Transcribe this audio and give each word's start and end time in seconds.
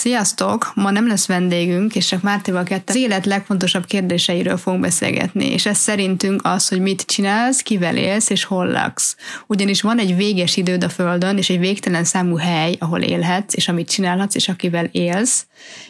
Sziasztok! 0.00 0.72
Ma 0.74 0.90
nem 0.90 1.06
lesz 1.06 1.26
vendégünk, 1.26 1.94
és 1.94 2.06
csak 2.06 2.22
Mártéval 2.22 2.62
ketten 2.62 2.96
az 2.96 3.02
élet 3.02 3.26
legfontosabb 3.26 3.86
kérdéseiről 3.86 4.56
fogunk 4.56 4.82
beszélgetni, 4.82 5.52
és 5.52 5.66
ez 5.66 5.78
szerintünk 5.78 6.40
az, 6.44 6.68
hogy 6.68 6.80
mit 6.80 7.02
csinálsz, 7.02 7.60
kivel 7.60 7.96
élsz, 7.96 8.30
és 8.30 8.44
hol 8.44 8.66
laksz. 8.66 9.16
Ugyanis 9.46 9.82
van 9.82 9.98
egy 9.98 10.16
véges 10.16 10.56
időd 10.56 10.84
a 10.84 10.88
Földön, 10.88 11.36
és 11.36 11.50
egy 11.50 11.58
végtelen 11.58 12.04
számú 12.04 12.36
hely, 12.36 12.76
ahol 12.78 13.00
élhetsz, 13.00 13.54
és 13.54 13.68
amit 13.68 13.90
csinálhatsz, 13.90 14.34
és 14.34 14.48
akivel 14.48 14.84
élsz, 14.84 15.46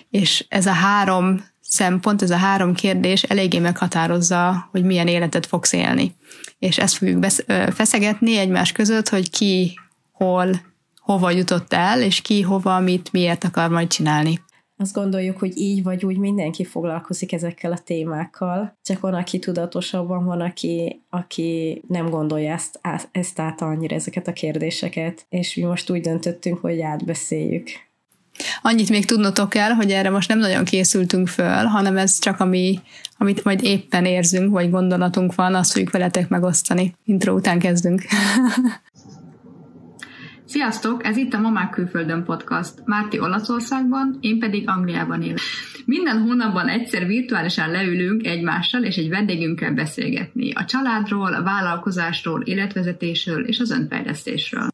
és 0.09 0.45
ez 0.49 0.67
a 0.67 0.73
három 0.73 1.45
szempont, 1.61 2.23
ez 2.23 2.31
a 2.31 2.37
három 2.37 2.75
kérdés 2.75 3.23
eléggé 3.23 3.59
meghatározza, 3.59 4.69
hogy 4.71 4.85
milyen 4.85 5.09
életet 5.09 5.47
fogsz 5.47 5.73
élni. 5.73 6.15
És 6.59 6.79
ezt 6.79 6.97
fogjuk 6.97 7.19
besz- 7.19 7.53
feszegetni 7.75 8.37
egymás 8.37 8.73
között, 8.73 9.09
hogy 9.09 9.31
ki, 9.31 9.79
hol, 10.13 10.69
hova 11.01 11.31
jutott 11.31 11.73
el, 11.73 12.03
és 12.03 12.21
ki 12.21 12.41
hova, 12.43 12.81
mit, 12.81 13.13
miért 13.13 13.45
akar 13.45 13.71
majd 13.71 13.89
csinálni. 13.89 14.41
Azt 14.77 14.95
gondoljuk, 14.95 15.39
hogy 15.39 15.59
így 15.59 15.83
vagy 15.83 16.05
úgy 16.05 16.17
mindenki 16.17 16.65
foglalkozik 16.65 17.33
ezekkel 17.33 17.73
a 17.73 17.79
témákkal, 17.79 18.79
csak 18.83 19.01
van, 19.01 19.15
aki 19.15 19.39
tudatosabban, 19.39 20.25
van, 20.25 20.41
aki, 20.41 21.03
aki 21.11 21.83
nem 21.89 22.11
gondolja 22.11 22.53
ezt, 22.53 22.79
ezt 23.13 23.39
át 23.39 23.61
annyira 23.61 23.95
ezeket 23.95 24.29
a 24.29 24.33
kérdéseket, 24.33 25.27
és 25.29 25.55
mi 25.55 25.63
most 25.63 25.91
úgy 25.91 26.01
döntöttünk, 26.01 26.59
hogy 26.59 26.81
átbeszéljük. 26.81 27.69
Annyit 28.63 28.89
még 28.89 29.05
tudnotok 29.05 29.49
kell, 29.49 29.71
hogy 29.71 29.91
erre 29.91 30.11
most 30.11 30.29
nem 30.29 30.39
nagyon 30.39 30.65
készültünk 30.65 31.29
föl, 31.29 31.65
hanem 31.65 31.97
ez 31.97 32.19
csak 32.19 32.41
ami, 32.41 32.81
amit 33.19 33.45
majd 33.45 33.65
éppen 33.65 34.05
érzünk, 34.05 34.53
vagy 34.53 34.71
gondolatunk 34.71 35.35
van, 35.35 35.55
azt 35.55 35.73
fogjuk 35.73 35.91
veletek 35.91 36.29
megosztani. 36.29 36.95
Intro 37.05 37.35
után 37.35 37.59
kezdünk. 37.59 38.03
Sziasztok! 40.51 41.05
Ez 41.05 41.17
itt 41.17 41.33
a 41.33 41.39
Mamák 41.39 41.71
Külföldön 41.71 42.25
podcast. 42.25 42.73
Márti 42.85 43.19
Olaszországban, 43.19 44.19
én 44.21 44.39
pedig 44.39 44.69
Angliában 44.69 45.23
élek. 45.23 45.39
Minden 45.85 46.21
hónapban 46.21 46.69
egyszer 46.69 47.07
virtuálisan 47.07 47.71
leülünk 47.71 48.27
egymással 48.27 48.85
és 48.85 48.97
egy 48.97 49.09
vendégünkkel 49.09 49.73
beszélgetni. 49.73 50.53
A 50.53 50.65
családról, 50.65 51.35
a 51.35 51.43
vállalkozásról, 51.43 52.43
életvezetésről 52.43 53.47
és 53.47 53.59
az 53.59 53.71
önfejlesztésről. 53.71 54.69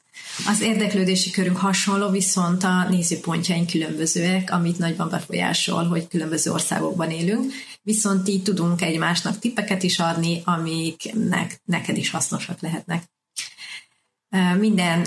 Az 0.47 0.61
érdeklődési 0.61 1.31
körünk 1.31 1.57
hasonló, 1.57 2.11
viszont 2.11 2.63
a 2.63 2.89
nézőpontjaink 2.89 3.71
különbözőek, 3.71 4.53
amit 4.53 4.79
nagyban 4.79 5.09
befolyásol, 5.11 5.85
hogy 5.85 6.09
különböző 6.09 6.51
országokban 6.51 7.11
élünk, 7.11 7.53
viszont 7.83 8.29
így 8.29 8.43
tudunk 8.43 8.83
egymásnak 8.83 9.39
tippeket 9.39 9.83
is 9.83 9.99
adni, 9.99 10.41
amik 10.45 11.13
neked 11.65 11.97
is 11.97 12.11
hasznosak 12.11 12.61
lehetnek. 12.61 13.03
Minden 14.59 15.03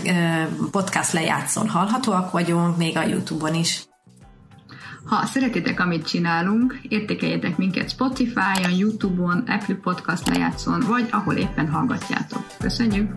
podcast 0.71 1.11
lejátszón 1.11 1.69
hallhatóak 1.69 2.31
vagyunk, 2.31 2.77
még 2.77 2.97
a 2.97 3.03
YouTube-on 3.03 3.53
is. 3.53 3.87
Ha 5.05 5.25
szeretitek, 5.25 5.79
amit 5.79 6.07
csinálunk, 6.07 6.79
értékeljetek 6.81 7.57
minket 7.57 7.89
Spotify-on, 7.89 8.71
YouTube-on, 8.77 9.43
Apple 9.47 9.75
Podcast 9.75 10.27
lejátszón, 10.27 10.83
vagy 10.87 11.07
ahol 11.11 11.35
éppen 11.35 11.69
hallgatjátok. 11.69 12.45
Köszönjük! 12.59 13.15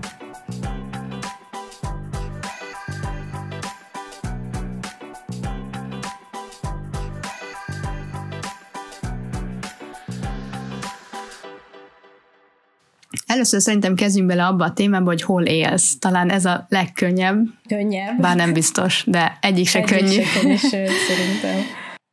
Először 13.33 13.61
szerintem 13.61 13.95
kezdjünk 13.95 14.29
bele 14.29 14.47
abba 14.47 14.65
a 14.65 14.73
témába, 14.73 15.05
hogy 15.05 15.23
hol 15.23 15.45
élsz. 15.45 15.99
Talán 15.99 16.31
ez 16.31 16.45
a 16.45 16.67
legkönnyebb. 16.69 17.39
Könnyebb. 17.69 18.21
Bár 18.21 18.37
nem 18.37 18.53
biztos, 18.53 19.05
de 19.07 19.39
egyik 19.41 19.67
se 19.67 19.79
egyik 19.79 19.97
könnyű. 19.97 20.23
Se 20.23 20.41
könnyű 20.41 20.57
sőt, 20.57 20.91
szerintem. 21.09 21.65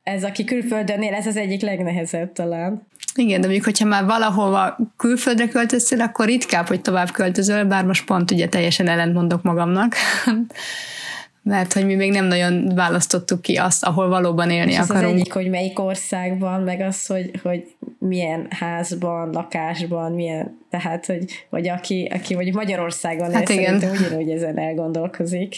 Ez, 0.03 0.23
aki 0.23 0.43
külföldön 0.43 1.01
él, 1.01 1.13
ez 1.13 1.25
az 1.27 1.35
egyik 1.35 1.61
legnehezebb 1.61 2.33
talán. 2.33 2.87
Igen, 3.15 3.41
de 3.41 3.45
mondjuk, 3.45 3.65
hogyha 3.65 3.85
már 3.85 4.05
valahova 4.05 4.77
külföldre 4.97 5.47
költöztél, 5.47 6.01
akkor 6.01 6.25
ritkább, 6.25 6.67
hogy 6.67 6.81
tovább 6.81 7.11
költözöl, 7.11 7.63
bár 7.63 7.85
most 7.85 8.05
pont 8.05 8.31
ugye 8.31 8.47
teljesen 8.47 8.87
ellentmondok 8.87 9.43
magamnak 9.43 9.95
mert 11.43 11.73
hogy 11.73 11.85
mi 11.85 11.95
még 11.95 12.11
nem 12.11 12.25
nagyon 12.25 12.75
választottuk 12.75 13.41
ki 13.41 13.55
azt, 13.55 13.83
ahol 13.83 14.07
valóban 14.07 14.49
élni 14.49 14.71
És 14.71 14.77
akarunk. 14.77 15.05
az 15.05 15.11
egyik, 15.11 15.33
hogy 15.33 15.49
melyik 15.49 15.79
országban, 15.79 16.61
meg 16.61 16.81
az, 16.81 17.05
hogy, 17.05 17.31
hogy 17.43 17.75
milyen 17.99 18.47
házban, 18.49 19.29
lakásban, 19.29 20.11
milyen, 20.11 20.57
tehát, 20.69 21.05
hogy 21.05 21.45
vagy 21.49 21.67
aki, 21.67 22.09
aki 22.13 22.33
vagy 22.35 22.53
Magyarországon 22.53 23.33
hát 23.33 23.49
él, 23.49 23.59
igen. 23.59 23.79
szerintem 23.79 24.07
ugyanúgy 24.07 24.31
ezen 24.31 24.57
elgondolkozik, 24.57 25.55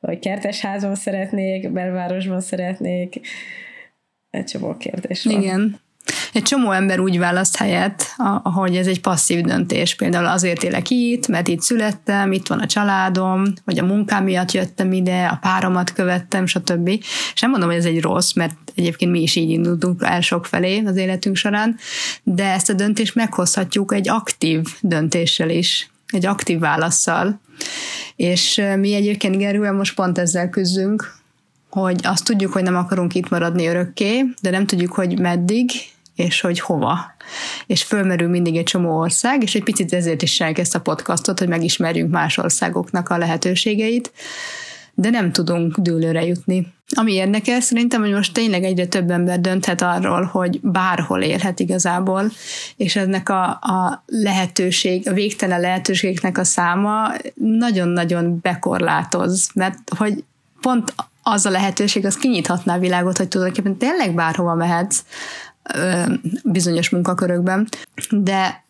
hogy 0.00 0.18
kertes 0.18 0.60
házban 0.60 0.94
szeretnék, 0.94 1.70
belvárosban 1.70 2.40
szeretnék, 2.40 3.20
egy 4.30 4.44
csomó 4.44 4.76
kérdés 4.76 5.24
van. 5.24 5.40
Igen. 5.40 5.80
Egy 6.32 6.42
csomó 6.42 6.70
ember 6.70 6.98
úgy 7.00 7.18
választ 7.18 7.56
helyet, 7.56 8.14
hogy 8.42 8.76
ez 8.76 8.86
egy 8.86 9.00
passzív 9.00 9.40
döntés. 9.40 9.94
Például 9.94 10.26
azért 10.26 10.62
élek 10.62 10.90
itt, 10.90 11.28
mert 11.28 11.48
itt 11.48 11.60
születtem, 11.60 12.32
itt 12.32 12.46
van 12.46 12.58
a 12.58 12.66
családom, 12.66 13.44
vagy 13.64 13.78
a 13.78 13.84
munkám 13.84 14.24
miatt 14.24 14.52
jöttem 14.52 14.92
ide, 14.92 15.24
a 15.24 15.38
páromat 15.40 15.92
követtem, 15.92 16.46
stb. 16.46 16.88
És 17.34 17.40
nem 17.40 17.50
mondom, 17.50 17.68
hogy 17.68 17.78
ez 17.78 17.84
egy 17.84 18.00
rossz, 18.00 18.32
mert 18.32 18.56
egyébként 18.74 19.10
mi 19.10 19.22
is 19.22 19.36
így 19.36 19.50
indultunk 19.50 20.02
el 20.02 20.20
sok 20.20 20.46
felé 20.46 20.82
az 20.86 20.96
életünk 20.96 21.36
során, 21.36 21.76
de 22.22 22.52
ezt 22.52 22.70
a 22.70 22.72
döntést 22.72 23.14
meghozhatjuk 23.14 23.94
egy 23.94 24.08
aktív 24.08 24.62
döntéssel 24.80 25.50
is, 25.50 25.90
egy 26.08 26.26
aktív 26.26 26.58
válaszsal. 26.58 27.40
És 28.16 28.62
mi 28.76 28.94
egyébként 28.94 29.36
Gerővel 29.36 29.72
most 29.72 29.94
pont 29.94 30.18
ezzel 30.18 30.48
küzdünk, 30.48 31.14
hogy 31.70 32.00
azt 32.02 32.24
tudjuk, 32.24 32.52
hogy 32.52 32.62
nem 32.62 32.76
akarunk 32.76 33.14
itt 33.14 33.28
maradni 33.28 33.66
örökké, 33.66 34.24
de 34.40 34.50
nem 34.50 34.66
tudjuk, 34.66 34.92
hogy 34.92 35.18
meddig, 35.18 35.70
és 36.16 36.40
hogy 36.40 36.60
hova. 36.60 37.14
És 37.66 37.82
fölmerül 37.82 38.28
mindig 38.28 38.56
egy 38.56 38.64
csomó 38.64 38.98
ország, 38.98 39.42
és 39.42 39.54
egy 39.54 39.62
picit 39.64 39.92
ezért 39.92 40.22
is 40.22 40.40
ezt 40.40 40.74
a 40.74 40.80
podcastot, 40.80 41.38
hogy 41.38 41.48
megismerjünk 41.48 42.10
más 42.10 42.38
országoknak 42.38 43.08
a 43.08 43.18
lehetőségeit, 43.18 44.12
de 44.94 45.10
nem 45.10 45.32
tudunk 45.32 45.78
dőlőre 45.78 46.24
jutni. 46.24 46.72
Ami 46.96 47.12
érdekes, 47.12 47.64
szerintem, 47.64 48.00
hogy 48.00 48.12
most 48.12 48.32
tényleg 48.32 48.64
egyre 48.64 48.86
több 48.86 49.10
ember 49.10 49.40
dönthet 49.40 49.82
arról, 49.82 50.22
hogy 50.22 50.60
bárhol 50.60 51.22
élhet 51.22 51.60
igazából, 51.60 52.30
és 52.76 52.96
ennek 52.96 53.28
a, 53.28 53.42
a 53.48 54.04
lehetőség, 54.06 55.08
a 55.08 55.12
végtelen 55.12 55.60
lehetőségeknek 55.60 56.38
a 56.38 56.44
száma 56.44 57.12
nagyon-nagyon 57.34 58.38
bekorlátoz, 58.42 59.48
mert 59.54 59.78
hogy 59.96 60.24
pont 60.60 60.94
az 61.22 61.46
a 61.46 61.50
lehetőség, 61.50 62.06
az 62.06 62.16
kinyithatná 62.16 62.74
a 62.74 62.78
világot, 62.78 63.16
hogy 63.16 63.28
tulajdonképpen 63.28 63.76
tényleg 63.76 64.14
bárhova 64.14 64.54
mehetsz, 64.54 65.02
bizonyos 66.44 66.90
munkakörökben, 66.90 67.68
de 68.10 68.64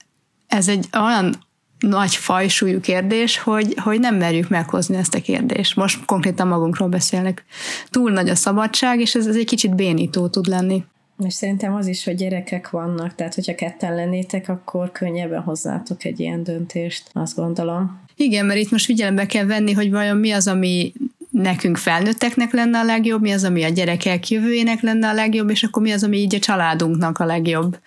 ez 0.46 0.68
egy 0.68 0.88
olyan 1.00 1.34
nagy 1.78 2.14
fajsúlyú 2.14 2.80
kérdés, 2.80 3.38
hogy, 3.38 3.74
hogy 3.76 4.00
nem 4.00 4.14
merjük 4.16 4.48
meghozni 4.48 4.96
ezt 4.96 5.14
a 5.14 5.20
kérdést. 5.20 5.76
Most 5.76 6.04
konkrétan 6.04 6.48
magunkról 6.48 6.88
beszélnek. 6.88 7.44
Túl 7.90 8.10
nagy 8.10 8.28
a 8.28 8.34
szabadság, 8.34 9.00
és 9.00 9.14
ez, 9.14 9.26
ez 9.26 9.36
egy 9.36 9.46
kicsit 9.46 9.74
bénító 9.74 10.28
tud 10.28 10.46
lenni. 10.46 10.84
És 11.24 11.34
szerintem 11.34 11.74
az 11.74 11.86
is, 11.86 12.04
hogy 12.04 12.14
gyerekek 12.14 12.70
vannak, 12.70 13.14
tehát 13.14 13.34
hogyha 13.34 13.54
ketten 13.54 13.94
lennétek, 13.94 14.48
akkor 14.48 14.92
könnyebben 14.92 15.42
hozzátok 15.42 16.04
egy 16.04 16.20
ilyen 16.20 16.42
döntést, 16.42 17.10
azt 17.12 17.36
gondolom. 17.36 18.02
Igen, 18.16 18.46
mert 18.46 18.60
itt 18.60 18.70
most 18.70 18.84
figyelembe 18.84 19.26
kell 19.26 19.44
venni, 19.44 19.72
hogy 19.72 19.90
vajon 19.90 20.16
mi 20.16 20.30
az, 20.30 20.48
ami 20.48 20.92
nekünk 21.42 21.76
felnőtteknek 21.76 22.52
lenne 22.52 22.78
a 22.78 22.84
legjobb, 22.84 23.20
mi 23.20 23.32
az, 23.32 23.44
ami 23.44 23.64
a 23.64 23.68
gyerekek 23.68 24.28
jövőjének 24.28 24.80
lenne 24.80 25.08
a 25.08 25.12
legjobb, 25.12 25.50
és 25.50 25.62
akkor 25.62 25.82
mi 25.82 25.92
az, 25.92 26.04
ami 26.04 26.16
így 26.16 26.34
a 26.34 26.38
családunknak 26.38 27.18
a 27.18 27.24
legjobb. 27.24 27.78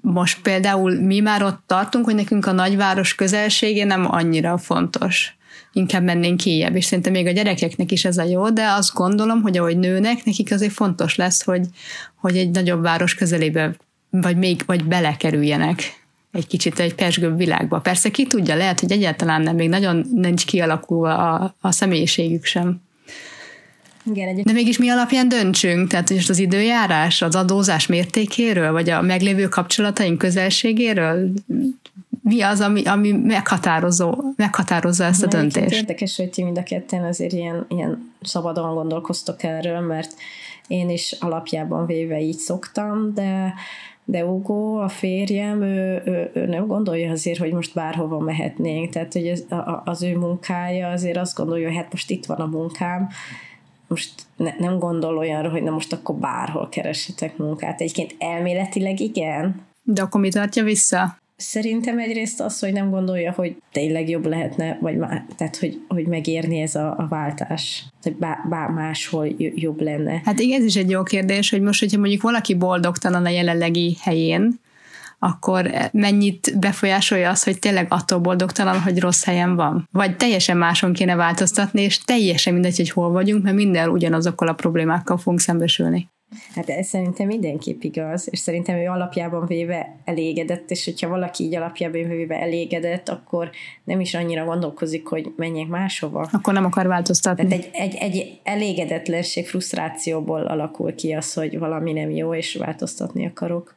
Most 0.00 0.42
például 0.42 1.00
mi 1.00 1.20
már 1.20 1.42
ott 1.42 1.60
tartunk, 1.66 2.04
hogy 2.04 2.14
nekünk 2.14 2.46
a 2.46 2.52
nagyváros 2.52 3.14
közelsége 3.14 3.84
nem 3.84 4.06
annyira 4.10 4.58
fontos. 4.58 5.36
Inkább 5.72 6.02
mennénk 6.02 6.36
kijebb, 6.36 6.76
és 6.76 6.84
szerintem 6.84 7.12
még 7.12 7.26
a 7.26 7.30
gyerekeknek 7.30 7.92
is 7.92 8.04
ez 8.04 8.18
a 8.18 8.22
jó, 8.22 8.50
de 8.50 8.66
azt 8.66 8.94
gondolom, 8.94 9.42
hogy 9.42 9.58
ahogy 9.58 9.78
nőnek, 9.78 10.24
nekik 10.24 10.52
azért 10.52 10.72
fontos 10.72 11.16
lesz, 11.16 11.44
hogy, 11.44 11.66
hogy 12.14 12.36
egy 12.36 12.50
nagyobb 12.50 12.82
város 12.82 13.14
közelébe 13.14 13.76
vagy 14.10 14.36
még 14.36 14.62
vagy 14.66 14.84
belekerüljenek 14.84 16.05
egy 16.36 16.46
kicsit 16.46 16.78
egy 16.78 16.94
persgőbb 16.94 17.36
világba. 17.36 17.78
Persze 17.78 18.10
ki 18.10 18.26
tudja, 18.26 18.56
lehet, 18.56 18.80
hogy 18.80 18.92
egyáltalán 18.92 19.42
nem, 19.42 19.54
még 19.54 19.68
nagyon 19.68 20.06
nincs 20.14 20.44
kialakulva 20.44 21.32
a, 21.32 21.54
a 21.60 21.70
személyiségük 21.70 22.44
sem. 22.44 22.84
Igen, 24.12 24.42
De 24.42 24.52
mégis 24.52 24.78
mi 24.78 24.88
alapján 24.88 25.28
döntsünk? 25.28 25.88
Tehát 25.88 26.10
most 26.10 26.30
az 26.30 26.38
időjárás, 26.38 27.22
az 27.22 27.34
adózás 27.34 27.86
mértékéről, 27.86 28.72
vagy 28.72 28.90
a 28.90 29.00
meglévő 29.00 29.48
kapcsolataink 29.48 30.18
közelségéről? 30.18 31.32
Mi 32.22 32.42
az, 32.42 32.60
ami, 32.60 32.84
ami 32.84 33.12
meghatározó, 33.12 34.14
meghatározza 34.36 35.04
ezt 35.04 35.22
a 35.22 35.26
döntést? 35.26 35.74
Érdekes, 35.74 36.16
hogy 36.16 36.30
ti 36.30 36.42
mind 36.42 36.58
a 36.58 36.62
ketten 36.62 37.04
azért 37.04 37.32
ilyen, 37.32 37.66
ilyen 37.68 38.12
szabadon 38.22 38.74
gondolkoztok 38.74 39.42
erről, 39.42 39.80
mert 39.80 40.14
én 40.66 40.90
is 40.90 41.16
alapjában 41.20 41.86
véve 41.86 42.20
így 42.20 42.38
szoktam, 42.38 43.14
de 43.14 43.54
de 44.08 44.24
Ugo, 44.24 44.76
a 44.82 44.88
férjem, 44.88 45.62
ő, 45.62 46.02
ő, 46.04 46.30
ő 46.34 46.46
nem 46.46 46.66
gondolja 46.66 47.10
azért, 47.10 47.38
hogy 47.38 47.52
most 47.52 47.74
bárhova 47.74 48.18
mehetnénk, 48.18 48.90
tehát 48.90 49.12
hogy 49.12 49.26
ez, 49.26 49.44
a, 49.48 49.82
az 49.84 50.02
ő 50.02 50.16
munkája 50.16 50.88
azért 50.88 51.16
azt 51.16 51.36
gondolja, 51.36 51.66
hogy 51.66 51.76
hát 51.76 51.92
most 51.92 52.10
itt 52.10 52.26
van 52.26 52.40
a 52.40 52.46
munkám, 52.46 53.08
most 53.88 54.12
ne, 54.36 54.54
nem 54.58 54.78
gondol 54.78 55.18
olyanra, 55.18 55.50
hogy 55.50 55.62
na 55.62 55.70
most 55.70 55.92
akkor 55.92 56.14
bárhol 56.14 56.68
keresetek 56.68 57.36
munkát. 57.36 57.80
Egyébként 57.80 58.14
elméletileg 58.18 59.00
igen. 59.00 59.66
De 59.82 60.02
akkor 60.02 60.20
mi 60.20 60.28
tartja 60.28 60.64
vissza? 60.64 61.18
Szerintem 61.36 61.98
egyrészt 61.98 62.40
az, 62.40 62.58
hogy 62.58 62.72
nem 62.72 62.90
gondolja, 62.90 63.32
hogy 63.32 63.56
tényleg 63.72 64.08
jobb 64.08 64.26
lehetne, 64.26 64.78
vagy 64.80 64.96
má, 64.96 65.24
tehát, 65.36 65.56
hogy, 65.56 65.80
hogy 65.88 66.06
megérni 66.06 66.60
ez 66.60 66.74
a, 66.74 66.94
a 66.98 67.06
váltás, 67.08 67.84
hogy 68.02 68.16
bá, 68.16 68.44
bá 68.48 68.66
máshol 68.66 69.28
jobb 69.38 69.80
lenne. 69.80 70.20
Hát 70.24 70.40
igen, 70.40 70.60
ez 70.60 70.66
is 70.66 70.76
egy 70.76 70.90
jó 70.90 71.02
kérdés, 71.02 71.50
hogy 71.50 71.60
most, 71.60 71.80
hogyha 71.80 71.98
mondjuk 71.98 72.22
valaki 72.22 72.54
boldogtalan 72.54 73.24
a 73.24 73.28
jelenlegi 73.28 73.96
helyén, 74.00 74.60
akkor 75.18 75.70
mennyit 75.92 76.58
befolyásolja 76.58 77.30
az, 77.30 77.44
hogy 77.44 77.58
tényleg 77.58 77.86
attól 77.88 78.18
boldogtalan, 78.18 78.80
hogy 78.80 78.98
rossz 78.98 79.24
helyen 79.24 79.56
van? 79.56 79.88
Vagy 79.92 80.16
teljesen 80.16 80.56
máson 80.56 80.92
kéne 80.92 81.14
változtatni, 81.14 81.82
és 81.82 81.98
teljesen 81.98 82.52
mindegy, 82.52 82.76
hogy 82.76 82.90
hol 82.90 83.10
vagyunk, 83.10 83.42
mert 83.42 83.56
minden 83.56 83.88
ugyanazokkal 83.88 84.48
a 84.48 84.54
problémákkal 84.54 85.16
fogunk 85.16 85.40
szembesülni. 85.40 86.08
Hát 86.54 86.68
ez 86.70 86.86
szerintem 86.86 87.26
mindenképp 87.26 87.82
igaz, 87.82 88.28
és 88.30 88.38
szerintem 88.38 88.76
ő 88.76 88.86
alapjában 88.86 89.46
véve 89.46 89.96
elégedett, 90.04 90.70
és 90.70 90.84
hogyha 90.84 91.08
valaki 91.08 91.44
így 91.44 91.54
alapjában 91.54 92.08
véve 92.08 92.40
elégedett, 92.40 93.08
akkor 93.08 93.50
nem 93.84 94.00
is 94.00 94.14
annyira 94.14 94.44
gondolkozik, 94.44 95.06
hogy 95.06 95.32
menjek 95.36 95.68
máshova. 95.68 96.28
Akkor 96.32 96.52
nem 96.52 96.64
akar 96.64 96.86
változtatni. 96.86 97.46
Tehát 97.46 97.64
egy, 97.64 97.70
egy, 97.72 97.94
egy 97.94 98.40
elégedetlenség, 98.42 99.46
frusztrációból 99.46 100.46
alakul 100.46 100.94
ki 100.94 101.12
az, 101.12 101.32
hogy 101.32 101.58
valami 101.58 101.92
nem 101.92 102.10
jó, 102.10 102.34
és 102.34 102.54
változtatni 102.54 103.26
akarok. 103.26 103.74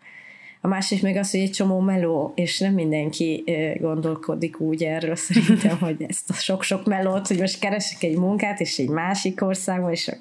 A 0.61 0.67
másik 0.67 1.01
meg 1.01 1.15
az, 1.15 1.31
hogy 1.31 1.39
egy 1.39 1.51
csomó 1.51 1.79
meló, 1.79 2.31
és 2.35 2.59
nem 2.59 2.73
mindenki 2.73 3.43
gondolkodik 3.79 4.59
úgy 4.59 4.83
erről 4.83 5.15
szerintem, 5.29 5.77
hogy 5.77 6.05
ezt 6.07 6.29
a 6.29 6.33
sok-sok 6.33 6.85
melót, 6.85 7.27
hogy 7.27 7.39
most 7.39 7.59
keresek 7.59 8.03
egy 8.03 8.17
munkát, 8.17 8.59
és 8.59 8.77
egy 8.77 8.89
másik 8.89 9.41
országban, 9.41 9.91
és 9.91 10.11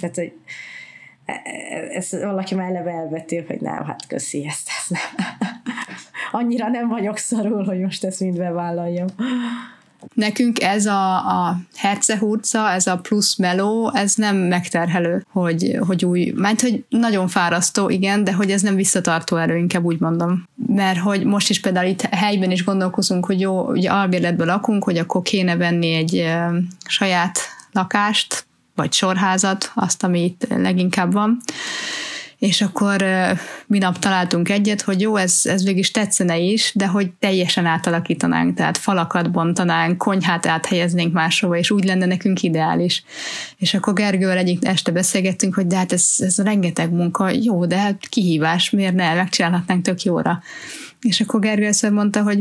tehát, 0.00 0.16
hogy 0.16 0.32
e, 1.24 1.32
e, 1.32 1.96
ez 1.96 2.08
valaki 2.10 2.54
már 2.54 2.68
eleve 2.68 2.90
elvető, 2.90 3.44
hogy 3.46 3.60
nem, 3.60 3.84
hát 3.84 4.06
köszi, 4.06 4.46
ezt, 4.46 4.68
ezt 4.78 4.90
nem. 4.90 5.26
Annyira 6.32 6.68
nem 6.68 6.88
vagyok 6.88 7.16
szarul, 7.16 7.64
hogy 7.64 7.80
most 7.80 8.04
ezt 8.04 8.20
mind 8.20 8.36
bevállaljam. 8.36 9.06
Nekünk 10.14 10.62
ez 10.62 10.86
a, 10.86 11.14
a 11.16 11.56
hercehurca, 11.76 12.70
ez 12.70 12.86
a 12.86 12.98
plusz 12.98 13.36
meló, 13.36 13.90
ez 13.94 14.14
nem 14.14 14.36
megterhelő, 14.36 15.26
hogy, 15.32 15.78
hogy 15.86 16.04
új, 16.04 16.32
mert 16.36 16.60
hogy 16.60 16.84
nagyon 16.88 17.28
fárasztó, 17.28 17.88
igen, 17.88 18.24
de 18.24 18.32
hogy 18.32 18.50
ez 18.50 18.62
nem 18.62 18.74
visszatartó 18.74 19.36
erő, 19.36 19.56
inkább 19.56 19.84
úgy 19.84 20.00
mondom. 20.00 20.48
Mert 20.66 20.98
hogy 20.98 21.24
most 21.24 21.50
is 21.50 21.60
például 21.60 21.88
itt 21.88 22.00
helyben 22.00 22.50
is 22.50 22.64
gondolkozunk, 22.64 23.26
hogy 23.26 23.40
jó, 23.40 23.70
ugye 23.70 23.90
albérletből 23.90 24.46
lakunk, 24.46 24.84
hogy 24.84 24.98
akkor 24.98 25.22
kéne 25.22 25.56
venni 25.56 25.94
egy 25.94 26.16
e, 26.16 26.50
saját 26.86 27.38
lakást, 27.72 28.46
vagy 28.74 28.92
sorházat, 28.92 29.72
azt, 29.74 30.04
ami 30.04 30.24
itt 30.24 30.46
leginkább 30.48 31.12
van 31.12 31.40
és 32.44 32.60
akkor 32.60 33.04
minap 33.66 33.98
találtunk 33.98 34.48
egyet, 34.48 34.82
hogy 34.82 35.00
jó, 35.00 35.16
ez, 35.16 35.40
ez 35.44 35.64
végig 35.64 35.90
tetszene 35.90 36.38
is, 36.38 36.72
de 36.74 36.86
hogy 36.86 37.10
teljesen 37.10 37.66
átalakítanánk, 37.66 38.56
tehát 38.56 38.78
falakat 38.78 39.30
bontanánk, 39.30 39.98
konyhát 39.98 40.46
áthelyeznénk 40.46 41.12
máshova, 41.12 41.56
és 41.56 41.70
úgy 41.70 41.84
lenne 41.84 42.06
nekünk 42.06 42.42
ideális. 42.42 43.04
És 43.56 43.74
akkor 43.74 43.92
Gergővel 43.92 44.36
egyik 44.36 44.66
este 44.66 44.92
beszélgettünk, 44.92 45.54
hogy 45.54 45.66
de 45.66 45.76
hát 45.76 45.92
ez, 45.92 46.14
ez 46.18 46.38
rengeteg 46.38 46.90
munka, 46.90 47.30
jó, 47.30 47.66
de 47.66 47.78
hát 47.78 48.08
kihívás, 48.08 48.70
miért 48.70 48.94
ne, 48.94 49.14
megcsinálhatnánk 49.14 49.82
tök 49.84 50.02
jóra. 50.02 50.42
És 51.00 51.20
akkor 51.20 51.40
Gergő 51.40 51.66
egyszer 51.66 51.90
mondta, 51.90 52.22
hogy 52.22 52.38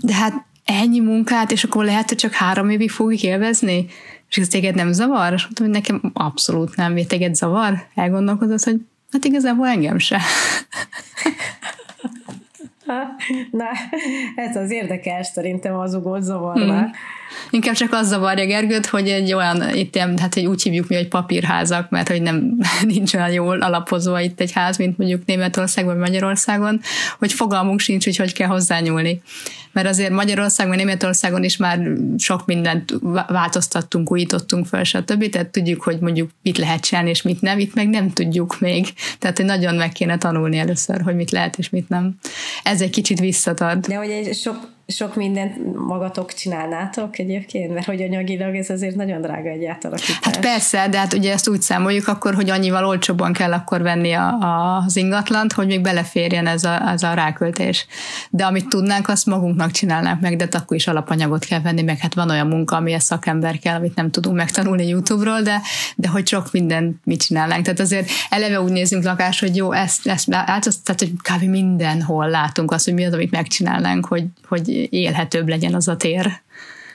de 0.00 0.14
hát 0.14 0.44
ennyi 0.64 1.00
munkát, 1.00 1.52
és 1.52 1.64
akkor 1.64 1.84
lehet, 1.84 2.08
hogy 2.08 2.18
csak 2.18 2.32
három 2.32 2.70
évig 2.70 2.90
fogjuk 2.90 3.22
élvezni? 3.22 3.86
És 4.28 4.36
ez 4.36 4.48
téged 4.48 4.74
nem 4.74 4.92
zavar? 4.92 5.32
És 5.32 5.42
mondtam, 5.42 5.66
hogy 5.66 5.74
nekem 5.74 6.10
abszolút 6.14 6.76
nem. 6.76 6.96
Téged 7.06 7.34
zavar? 7.34 7.86
Elgondolkodott, 7.94 8.62
hogy 8.62 8.80
Hát 9.12 9.24
igazából 9.24 9.66
engem 9.66 9.98
se. 9.98 10.20
Na, 13.50 13.66
ez 14.34 14.56
az 14.56 14.70
érdekes, 14.70 15.26
szerintem 15.26 15.74
az 15.74 15.94
ugót 15.94 16.22
zavarná. 16.22 16.80
Hmm. 16.80 16.90
Inkább 17.50 17.74
csak 17.74 17.92
az 17.92 18.08
zavarja 18.08 18.46
Gergőt, 18.46 18.86
hogy 18.86 19.08
egy 19.08 19.32
olyan, 19.32 19.74
itt 19.74 19.96
hát 19.96 20.36
egy 20.36 20.46
úgy 20.46 20.62
hívjuk 20.62 20.88
mi, 20.88 20.94
hogy 20.94 21.08
papírházak, 21.08 21.90
mert 21.90 22.08
hogy 22.08 22.22
nem 22.22 22.56
nincs 22.94 23.14
olyan 23.14 23.32
jól 23.32 23.60
alapozva 23.60 24.20
itt 24.20 24.40
egy 24.40 24.52
ház, 24.52 24.76
mint 24.76 24.98
mondjuk 24.98 25.24
Németországban 25.26 25.94
vagy 25.98 26.08
Magyarországon, 26.10 26.80
hogy 27.18 27.32
fogalmunk 27.32 27.80
sincs, 27.80 28.04
hogy 28.04 28.16
hogy 28.16 28.32
kell 28.32 28.48
hozzányúlni 28.48 29.22
mert 29.76 29.88
azért 29.88 30.10
Magyarországon, 30.10 30.76
Németországon 30.76 31.44
is 31.44 31.56
már 31.56 31.80
sok 32.18 32.46
mindent 32.46 32.94
változtattunk, 33.26 34.12
újítottunk 34.12 34.66
fel, 34.66 34.84
stb. 34.84 35.28
Tehát 35.28 35.46
tudjuk, 35.48 35.82
hogy 35.82 35.98
mondjuk 36.00 36.30
mit 36.42 36.58
lehet 36.58 36.80
csinálni, 36.80 37.10
és 37.10 37.22
mit 37.22 37.40
nem, 37.40 37.58
itt 37.58 37.74
meg 37.74 37.88
nem 37.88 38.12
tudjuk 38.12 38.60
még. 38.60 38.92
Tehát, 39.18 39.36
hogy 39.36 39.46
nagyon 39.46 39.74
meg 39.74 39.92
kéne 39.92 40.18
tanulni 40.18 40.58
először, 40.58 41.00
hogy 41.00 41.14
mit 41.14 41.30
lehet, 41.30 41.58
és 41.58 41.70
mit 41.70 41.88
nem. 41.88 42.18
Ez 42.62 42.80
egy 42.80 42.90
kicsit 42.90 43.20
visszatad. 43.20 43.86
De 43.86 43.96
hogy 43.96 44.10
egy 44.10 44.34
sok 44.34 44.75
sok 44.86 45.16
mindent 45.16 45.76
magatok 45.86 46.32
csinálnátok 46.34 47.18
egyébként? 47.18 47.72
Mert 47.74 47.86
hogy 47.86 48.02
anyagilag 48.02 48.54
ez 48.54 48.70
azért 48.70 48.94
nagyon 48.94 49.20
drága 49.20 49.48
egy 49.48 49.64
átalakítás. 49.64 50.18
Hát 50.20 50.40
persze, 50.40 50.88
de 50.88 50.98
hát 50.98 51.12
ugye 51.12 51.32
ezt 51.32 51.48
úgy 51.48 51.62
számoljuk 51.62 52.08
akkor, 52.08 52.34
hogy 52.34 52.50
annyival 52.50 52.86
olcsóbban 52.86 53.32
kell 53.32 53.52
akkor 53.52 53.82
venni 53.82 54.12
a, 54.12 54.28
a, 54.28 54.82
az 54.86 54.96
ingatlant, 54.96 55.52
hogy 55.52 55.66
még 55.66 55.80
beleférjen 55.80 56.46
ez 56.46 56.64
a, 56.64 56.90
ez 56.90 57.02
a 57.02 57.14
ráköltés. 57.14 57.86
De 58.30 58.44
amit 58.44 58.68
tudnánk, 58.68 59.08
azt 59.08 59.26
magunknak 59.26 59.70
csinálnánk 59.70 60.20
meg, 60.20 60.36
de 60.36 60.48
akkor 60.50 60.76
is 60.76 60.86
alapanyagot 60.86 61.44
kell 61.44 61.60
venni, 61.60 61.82
meg 61.82 61.98
hát 61.98 62.14
van 62.14 62.30
olyan 62.30 62.46
munka, 62.46 62.76
amihez 62.76 63.04
szakember 63.04 63.58
kell, 63.58 63.76
amit 63.76 63.94
nem 63.94 64.10
tudunk 64.10 64.36
megtanulni 64.36 64.86
YouTube-ról, 64.86 65.40
de, 65.40 65.60
de 65.96 66.08
hogy 66.08 66.26
sok 66.26 66.52
mindent 66.52 66.96
mit 67.04 67.22
csinálnánk. 67.22 67.64
Tehát 67.64 67.80
azért 67.80 68.10
eleve 68.30 68.60
úgy 68.60 68.72
nézünk 68.72 69.04
lakás, 69.04 69.40
hogy 69.40 69.56
jó, 69.56 69.72
ezt, 69.72 70.06
ezt 70.06 70.30
tehát 70.30 70.96
hogy 70.98 71.12
kb. 71.12 71.42
mindenhol 71.42 72.28
látunk 72.28 72.72
azt, 72.72 72.84
hogy 72.84 72.94
mi 72.94 73.04
az, 73.04 73.12
amit 73.12 73.30
megcsinálnánk, 73.30 74.06
hogy, 74.06 74.24
hogy 74.48 74.75
élhetőbb 74.90 75.48
legyen 75.48 75.74
az 75.74 75.88
a 75.88 75.96
tér. 75.96 76.22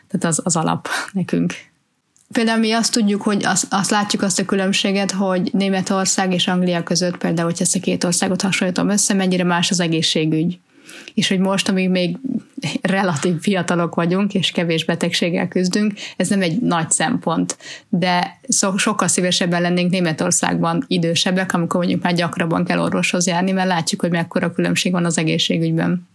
Tehát 0.07 0.23
az, 0.23 0.41
az 0.43 0.55
alap 0.55 0.87
nekünk. 1.11 1.53
Például 2.31 2.59
mi 2.59 2.71
azt 2.71 2.93
tudjuk, 2.93 3.21
hogy 3.21 3.45
azt, 3.45 3.65
azt 3.69 3.89
látjuk 3.89 4.21
azt 4.21 4.39
a 4.39 4.45
különbséget, 4.45 5.11
hogy 5.11 5.49
Németország 5.53 6.33
és 6.33 6.47
Anglia 6.47 6.83
között 6.83 7.17
például, 7.17 7.49
hogy 7.49 7.61
ezt 7.61 7.75
a 7.75 7.79
két 7.79 8.03
országot 8.03 8.41
hasonlítom 8.41 8.89
össze, 8.89 9.13
mennyire 9.13 9.43
más 9.43 9.71
az 9.71 9.79
egészségügy. 9.79 10.59
És 11.13 11.27
hogy 11.27 11.39
most, 11.39 11.69
amíg 11.69 11.89
még 11.89 12.17
relatív 12.81 13.39
fiatalok 13.39 13.95
vagyunk, 13.95 14.33
és 14.33 14.51
kevés 14.51 14.85
betegséggel 14.85 15.47
küzdünk, 15.47 15.93
ez 16.17 16.27
nem 16.27 16.41
egy 16.41 16.59
nagy 16.59 16.91
szempont. 16.91 17.57
De 17.89 18.39
so, 18.49 18.77
sokkal 18.77 19.07
szívesebben 19.07 19.61
lennénk 19.61 19.91
Németországban 19.91 20.83
idősebbek, 20.87 21.53
amikor 21.53 21.79
mondjuk 21.79 22.03
már 22.03 22.13
gyakrabban 22.13 22.65
kell 22.65 22.79
orvoshoz 22.79 23.27
járni, 23.27 23.51
mert 23.51 23.67
látjuk, 23.67 24.01
hogy 24.01 24.11
mekkora 24.11 24.51
különbség 24.51 24.91
van 24.91 25.05
az 25.05 25.17
egészségügyben. 25.17 26.07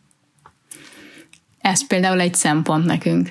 Ez 1.66 1.86
például 1.86 2.20
egy 2.20 2.34
szempont 2.34 2.84
nekünk. 2.84 3.30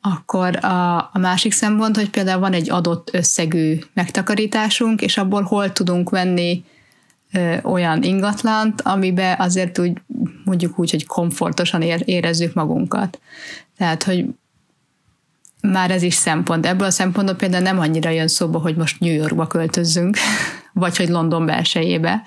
Akkor 0.00 0.64
a, 0.64 0.96
a 0.96 1.18
másik 1.18 1.52
szempont, 1.52 1.96
hogy 1.96 2.10
például 2.10 2.40
van 2.40 2.52
egy 2.52 2.70
adott 2.70 3.08
összegű 3.12 3.78
megtakarításunk, 3.94 5.02
és 5.02 5.16
abból 5.16 5.42
hol 5.42 5.72
tudunk 5.72 6.10
venni 6.10 6.64
ö, 7.32 7.56
olyan 7.62 8.02
ingatlant, 8.02 8.80
amiben 8.80 9.38
azért 9.38 9.78
úgy 9.78 9.92
mondjuk 10.44 10.78
úgy, 10.78 10.90
hogy 10.90 11.06
komfortosan 11.06 11.82
érezzük 11.82 12.54
magunkat. 12.54 13.20
Tehát, 13.76 14.02
hogy 14.02 14.26
már 15.60 15.90
ez 15.90 16.02
is 16.02 16.14
szempont. 16.14 16.66
Ebből 16.66 16.86
a 16.86 16.90
szempontból 16.90 17.36
például 17.36 17.62
nem 17.62 17.78
annyira 17.78 18.10
jön 18.10 18.28
szóba, 18.28 18.58
hogy 18.58 18.76
most 18.76 19.00
New 19.00 19.12
Yorkba 19.12 19.46
költözzünk, 19.46 20.16
vagy 20.72 20.96
hogy 20.96 21.08
London 21.08 21.46
belsejébe, 21.46 22.22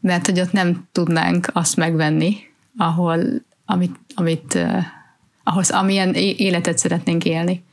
mert 0.00 0.26
hogy 0.26 0.40
ott 0.40 0.52
nem 0.52 0.88
tudnánk 0.92 1.48
azt 1.52 1.76
megvenni, 1.76 2.36
ahol 2.76 3.44
amit, 3.66 3.96
amit 4.14 4.58
ahhoz, 5.44 5.70
amilyen 5.70 6.14
életet 6.14 6.78
szeretnénk 6.78 7.24
élni. 7.24 7.64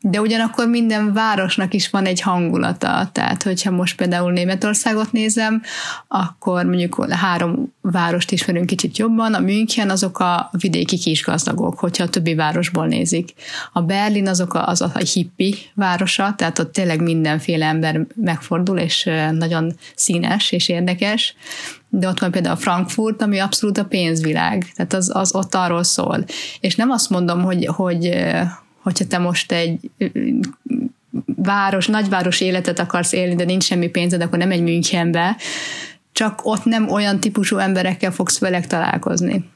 De 0.00 0.20
ugyanakkor 0.20 0.68
minden 0.68 1.12
városnak 1.12 1.74
is 1.74 1.90
van 1.90 2.04
egy 2.04 2.20
hangulata, 2.20 3.08
tehát 3.12 3.42
hogyha 3.42 3.70
most 3.70 3.96
például 3.96 4.32
Németországot 4.32 5.12
nézem, 5.12 5.62
akkor 6.08 6.64
mondjuk 6.64 7.06
három 7.10 7.72
várost 7.80 8.30
ismerünk 8.30 8.66
kicsit 8.66 8.98
jobban, 8.98 9.34
a 9.34 9.40
München 9.40 9.90
azok 9.90 10.18
a 10.18 10.50
vidéki 10.58 10.98
kisgazdagok, 10.98 11.78
hogyha 11.78 12.04
a 12.04 12.08
többi 12.08 12.34
városból 12.34 12.86
nézik. 12.86 13.32
A 13.72 13.80
Berlin 13.80 14.28
azok 14.28 14.54
a, 14.54 14.66
az 14.66 14.80
a 14.80 14.92
hippi 15.12 15.54
városa, 15.74 16.34
tehát 16.36 16.58
ott 16.58 16.72
tényleg 16.72 17.02
mindenféle 17.02 17.66
ember 17.66 18.06
megfordul, 18.14 18.78
és 18.78 19.10
nagyon 19.30 19.72
színes 19.94 20.52
és 20.52 20.68
érdekes, 20.68 21.34
de 21.88 22.08
ott 22.08 22.20
van 22.20 22.30
például 22.30 22.54
a 22.54 22.58
Frankfurt, 22.58 23.22
ami 23.22 23.38
abszolút 23.38 23.78
a 23.78 23.84
pénzvilág, 23.84 24.72
tehát 24.76 24.92
az, 24.92 25.10
az 25.14 25.34
ott 25.34 25.54
arról 25.54 25.82
szól. 25.82 26.24
És 26.60 26.74
nem 26.74 26.90
azt 26.90 27.10
mondom, 27.10 27.42
hogy, 27.42 27.66
hogy 27.66 28.10
hogyha 28.82 29.06
te 29.06 29.18
most 29.18 29.52
egy 29.52 29.90
város, 31.36 31.86
nagyváros 31.86 32.40
életet 32.40 32.78
akarsz 32.78 33.12
élni, 33.12 33.34
de 33.34 33.44
nincs 33.44 33.64
semmi 33.64 33.88
pénzed, 33.88 34.22
akkor 34.22 34.38
nem 34.38 34.50
egy 34.50 34.62
Münchenbe, 34.62 35.36
csak 36.12 36.40
ott 36.42 36.64
nem 36.64 36.90
olyan 36.90 37.20
típusú 37.20 37.56
emberekkel 37.56 38.12
fogsz 38.12 38.38
velek 38.38 38.66
találkozni. 38.66 39.50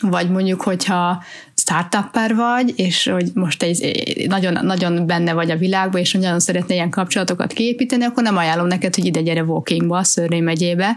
Vagy 0.00 0.30
mondjuk, 0.30 0.62
hogyha 0.62 1.22
startupper 1.66 2.34
vagy, 2.34 2.72
és 2.76 3.08
hogy 3.12 3.30
most 3.34 3.62
egy 3.62 4.24
nagyon, 4.28 4.64
nagyon 4.64 5.06
benne 5.06 5.32
vagy 5.32 5.50
a 5.50 5.56
világban, 5.56 6.00
és 6.00 6.12
nagyon 6.12 6.40
szeretne 6.40 6.74
ilyen 6.74 6.90
kapcsolatokat 6.90 7.52
kiépíteni, 7.52 8.04
akkor 8.04 8.22
nem 8.22 8.36
ajánlom 8.36 8.66
neked, 8.66 8.94
hogy 8.94 9.04
ide 9.04 9.20
gyere 9.20 9.42
Walkingba, 9.42 10.04
Szörné 10.04 10.40
megyébe, 10.40 10.96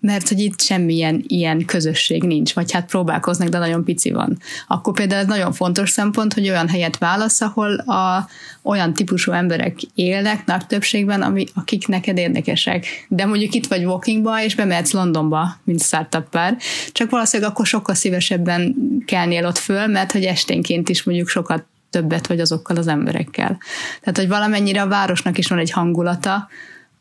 mert 0.00 0.28
hogy 0.28 0.38
itt 0.38 0.60
semmilyen 0.60 1.24
ilyen 1.26 1.64
közösség 1.64 2.22
nincs, 2.22 2.52
vagy 2.52 2.72
hát 2.72 2.86
próbálkoznak, 2.86 3.48
de 3.48 3.58
nagyon 3.58 3.84
pici 3.84 4.10
van. 4.10 4.38
Akkor 4.68 4.94
például 4.94 5.20
ez 5.20 5.26
nagyon 5.26 5.52
fontos 5.52 5.90
szempont, 5.90 6.34
hogy 6.34 6.48
olyan 6.48 6.68
helyet 6.68 6.98
válasz, 6.98 7.40
ahol 7.40 7.74
a, 7.74 8.28
olyan 8.62 8.94
típusú 8.94 9.32
emberek 9.32 9.78
élnek 9.94 10.46
nagy 10.46 10.66
többségben, 10.66 11.22
ami, 11.22 11.46
akik 11.54 11.86
neked 11.86 12.18
érdekesek. 12.18 13.06
De 13.08 13.26
mondjuk 13.26 13.54
itt 13.54 13.66
vagy 13.66 13.84
Walkingba, 13.84 14.42
és 14.42 14.54
bemehetsz 14.54 14.92
Londonba, 14.92 15.56
mint 15.64 15.82
startupper, 15.82 16.56
csak 16.92 17.10
valószínűleg 17.10 17.52
akkor 17.52 17.66
sokkal 17.66 17.94
szívesebben 17.94 18.74
kelnél 19.06 19.46
ott 19.46 19.58
föl, 19.58 19.86
mert 19.86 20.05
hogy 20.12 20.24
esténként 20.24 20.88
is 20.88 21.02
mondjuk 21.02 21.28
sokat 21.28 21.64
többet 21.90 22.26
vagy 22.26 22.40
azokkal 22.40 22.76
az 22.76 22.86
emberekkel. 22.86 23.58
Tehát, 24.00 24.16
hogy 24.16 24.28
valamennyire 24.28 24.82
a 24.82 24.88
városnak 24.88 25.38
is 25.38 25.46
van 25.46 25.58
egy 25.58 25.70
hangulata, 25.70 26.48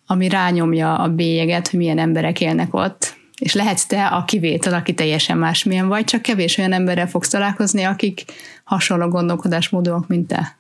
ami 0.06 0.30
rányomja 0.30 0.96
a 0.96 1.10
bélyeget, 1.10 1.68
hogy 1.68 1.80
milyen 1.80 1.98
emberek 1.98 2.42
élnek 2.42 2.74
ott, 2.74 3.16
és 3.40 3.54
lehetsz 3.54 3.86
te 3.86 4.06
a 4.06 4.24
kivétel, 4.26 4.74
aki 4.74 4.94
teljesen 4.94 5.38
másmilyen 5.38 5.88
vagy, 5.88 6.04
csak 6.04 6.22
kevés 6.22 6.58
olyan 6.58 6.74
emberrel 6.74 7.08
fogsz 7.08 7.30
találkozni, 7.30 7.84
akik 7.84 8.24
hasonló 8.64 9.08
gondolkodásmódúak, 9.08 10.08
mint 10.08 10.28
te. 10.28 10.58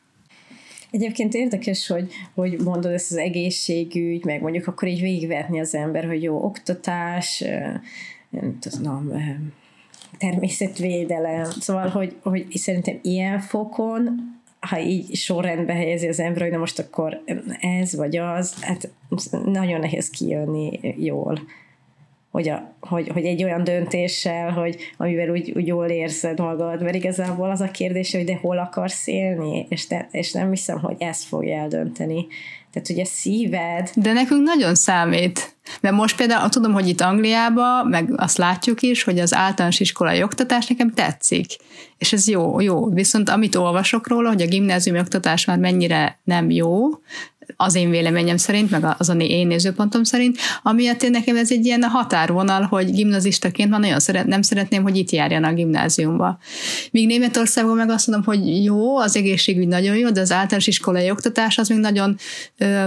Egyébként 0.92 1.34
érdekes, 1.34 1.88
hogy, 1.88 2.12
hogy 2.34 2.60
mondod 2.64 2.92
ezt 2.92 3.12
az 3.12 3.18
egészségügy, 3.18 4.26
meg 4.26 4.42
mondjuk 4.42 4.68
akkor 4.68 4.88
így 4.88 5.02
végigvetni 5.02 5.60
az 5.60 5.76
ember, 5.76 6.06
hogy 6.06 6.24
jó 6.24 6.44
oktatás, 6.44 7.44
nem 8.30 8.60
tudom, 8.60 9.12
természetvédelem, 10.18 11.44
szóval, 11.44 11.88
hogy, 11.88 12.16
hogy 12.24 12.46
szerintem 12.50 13.00
ilyen 13.02 13.40
fokon 13.40 14.34
ha 14.60 14.80
így 14.80 15.16
sorrendbe 15.16 15.74
helyezi 15.74 16.08
az 16.08 16.20
ember, 16.20 16.42
hogy 16.42 16.52
na 16.52 16.58
most 16.58 16.80
akkor 16.80 17.24
ez 17.60 17.96
vagy 17.96 18.18
az, 18.18 18.64
hát 18.64 18.90
nagyon 19.46 19.80
nehéz 19.80 20.10
kijönni 20.10 20.80
jól 20.98 21.40
hogy, 22.36 22.50
a, 22.50 22.74
hogy, 22.80 23.08
hogy 23.08 23.26
egy 23.26 23.44
olyan 23.44 23.64
döntéssel, 23.64 24.52
hogy 24.52 24.78
amivel 24.98 25.30
úgy, 25.30 25.52
úgy 25.56 25.68
jól 25.68 25.86
érzed 25.86 26.40
magad, 26.40 26.82
mert 26.82 26.96
igazából 26.96 27.50
az 27.50 27.62
a 27.62 27.72
kérdés, 27.72 28.14
hogy 28.14 28.24
de 28.24 28.36
hol 28.42 28.58
akarsz 28.58 29.08
élni, 29.08 29.66
és, 29.70 29.88
te, 29.88 30.08
és 30.12 30.32
nem 30.32 30.50
hiszem, 30.50 30.80
hogy 30.80 30.96
ezt 31.00 31.24
fogja 31.24 31.58
eldönteni. 31.58 32.28
Tehát 32.76 32.90
ugye 32.90 33.06
szíved... 33.06 33.90
De 33.96 34.14
nekünk 34.14 34.44
nagyon 34.44 34.76
számít. 34.76 35.56
Mert 35.82 35.96
most 35.96 36.16
például 36.16 36.50
tudom, 36.50 36.74
hogy 36.74 36.88
itt 36.88 37.02
Angliában, 37.02 37.88
meg 37.88 38.14
azt 38.16 38.38
látjuk 38.38 38.82
is, 38.82 39.04
hogy 39.04 39.20
az 39.20 39.34
általános 39.34 39.80
iskolai 39.80 40.24
oktatás 40.24 40.68
nekem 40.68 40.92
tetszik. 40.92 41.46
És 41.98 42.14
ez 42.14 42.28
jó, 42.28 42.60
jó. 42.60 42.90
Viszont 42.90 43.30
amit 43.30 43.56
olvasok 43.56 44.08
róla, 44.08 44.30
hogy 44.30 44.42
a 44.42 44.48
gimnáziumi 44.48 45.00
oktatás 45.00 45.46
már 45.46 45.58
mennyire 45.58 46.20
nem 46.24 46.50
jó, 46.50 46.90
az 47.56 47.76
én 47.76 47.90
véleményem 47.90 48.38
szerint, 48.38 48.72
meg 48.72 48.96
az 48.98 49.10
a 49.10 49.14
én 49.14 49.48
nézőpontom 49.48 50.04
szerint, 50.04 50.38
amiatt 50.64 51.04
én 51.04 51.12
nekem 51.12 51.36
ez 51.36 51.52
egy 51.52 51.66
ilyen 51.66 51.84
határvonal, 51.84 52.62
hogy 52.62 52.92
gimnazistaként 52.92 53.70
már 53.70 53.80
nagyon 53.80 54.00
szeret, 54.00 54.26
nem 54.26 54.42
szeretném, 54.42 54.84
hogy 54.84 54.98
itt 54.98 55.12
járjan 55.12 55.44
a 55.44 55.54
gimnáziumba. 55.54 56.38
Míg 56.92 57.08
Németországban 57.08 57.76
meg 57.76 57.90
azt 57.90 58.08
mondom, 58.08 58.26
hogy 58.26 58.64
jó, 58.64 58.98
az 58.98 59.16
egészségügy 59.16 59.68
nagyon 59.68 59.96
jó, 59.96 60.10
de 60.10 60.22
az 60.22 60.32
általános 60.32 60.68
iskolai 60.68 61.12
oktatás 61.12 61.58
az 61.58 61.70
még 61.70 61.80
nagyon 61.80 62.18
ö, 62.58 62.86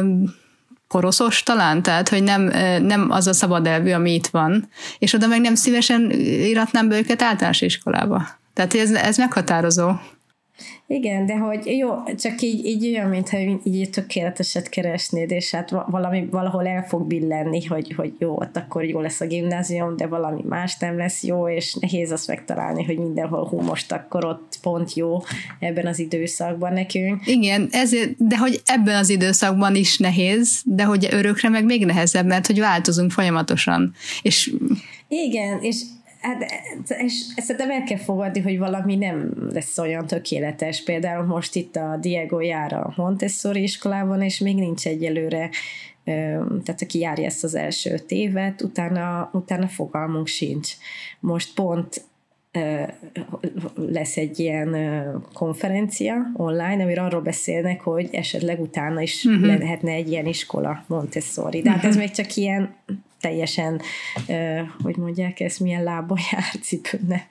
koroszos 0.89 1.43
talán, 1.43 1.83
tehát 1.83 2.09
hogy 2.09 2.23
nem, 2.23 2.43
nem 2.83 3.11
az 3.11 3.27
a 3.27 3.33
szabad 3.33 3.67
elvű, 3.67 3.91
ami 3.91 4.15
itt 4.15 4.27
van, 4.27 4.69
és 4.99 5.13
oda 5.13 5.27
meg 5.27 5.41
nem 5.41 5.55
szívesen 5.55 6.11
iratnám 6.21 6.89
be 6.89 6.99
őket 6.99 7.23
általános 7.23 7.61
iskolába. 7.61 8.27
Tehát 8.55 8.75
ez, 8.75 8.91
ez 8.93 9.17
meghatározó. 9.17 9.91
Igen, 10.87 11.27
de 11.27 11.37
hogy 11.37 11.67
jó, 11.67 11.89
csak 12.19 12.41
így, 12.41 12.65
így 12.65 12.87
olyan, 12.87 13.09
mintha 13.09 13.39
így 13.65 13.91
tökéleteset 13.91 14.69
keresnéd, 14.69 15.31
és 15.31 15.51
hát 15.51 15.71
valami, 15.87 16.27
valahol 16.31 16.67
el 16.67 16.83
fog 16.83 17.07
billenni, 17.07 17.65
hogy, 17.65 17.95
hogy 17.97 18.13
jó, 18.19 18.37
ott 18.37 18.57
akkor 18.57 18.85
jó 18.85 19.01
lesz 19.01 19.21
a 19.21 19.27
gimnázium, 19.27 19.97
de 19.97 20.07
valami 20.07 20.43
más 20.49 20.79
nem 20.79 20.97
lesz 20.97 21.23
jó, 21.23 21.49
és 21.49 21.75
nehéz 21.75 22.11
azt 22.11 22.27
megtalálni, 22.27 22.85
hogy 22.85 22.99
mindenhol 22.99 23.49
hú, 23.49 23.61
most 23.61 23.93
akkor 23.93 24.25
ott 24.25 24.59
pont 24.63 24.95
jó 24.95 25.19
ebben 25.59 25.87
az 25.87 25.99
időszakban 25.99 26.73
nekünk. 26.73 27.27
Igen, 27.27 27.69
ezért, 27.71 28.27
de 28.27 28.39
hogy 28.39 28.63
ebben 28.65 28.97
az 28.97 29.09
időszakban 29.09 29.75
is 29.75 29.99
nehéz, 29.99 30.63
de 30.65 30.85
hogy 30.85 31.09
örökre 31.11 31.49
meg 31.49 31.65
még 31.65 31.85
nehezebb, 31.85 32.27
mert 32.27 32.47
hogy 32.47 32.59
változunk 32.59 33.11
folyamatosan. 33.11 33.93
És 34.23 34.53
igen, 35.09 35.59
és 35.61 35.83
Hát, 36.29 36.45
és 36.99 37.13
szerintem 37.37 37.71
el 37.71 37.83
kell 37.83 37.99
fogadni, 37.99 38.41
hogy 38.41 38.59
valami 38.59 38.97
nem 38.97 39.33
lesz 39.53 39.79
olyan 39.79 40.07
tökéletes. 40.07 40.83
Például 40.83 41.25
most 41.25 41.55
itt 41.55 41.77
a 41.77 41.97
Diego 42.01 42.41
jár 42.41 42.73
a 42.73 42.93
Montessori 42.97 43.63
iskolában, 43.63 44.23
és 44.23 44.39
még 44.39 44.57
nincs 44.57 44.87
egyelőre 44.87 45.51
tehát 46.65 46.83
aki 46.83 46.99
járja 46.99 47.25
ezt 47.25 47.45
az 47.45 47.55
első 47.55 48.01
évet, 48.09 48.63
utána, 48.63 49.31
utána 49.33 49.69
fogalmunk 49.69 50.27
sincs. 50.27 50.73
Most 51.21 51.55
pont 51.55 52.05
lesz 53.75 54.17
egy 54.17 54.39
ilyen 54.39 54.77
konferencia 55.33 56.15
online, 56.37 56.83
amire 56.83 57.03
arról 57.03 57.21
beszélnek, 57.21 57.81
hogy 57.81 58.09
esetleg 58.13 58.61
utána 58.61 59.01
is 59.01 59.25
uh-huh. 59.25 59.59
lehetne 59.59 59.93
egy 59.93 60.11
ilyen 60.11 60.27
iskola 60.27 60.85
Montessori. 60.87 61.63
De 61.63 61.69
hát 61.69 61.77
uh-huh. 61.77 61.93
ez 61.93 61.99
még 61.99 62.11
csak 62.11 62.37
ilyen 62.37 62.75
teljesen, 63.21 63.81
hogy 64.83 64.97
mondják 64.97 65.41
ezt, 65.41 65.61
milyen 65.61 65.83
lába 65.83 66.17
jár 66.31 66.55
cipőne. 66.61 67.27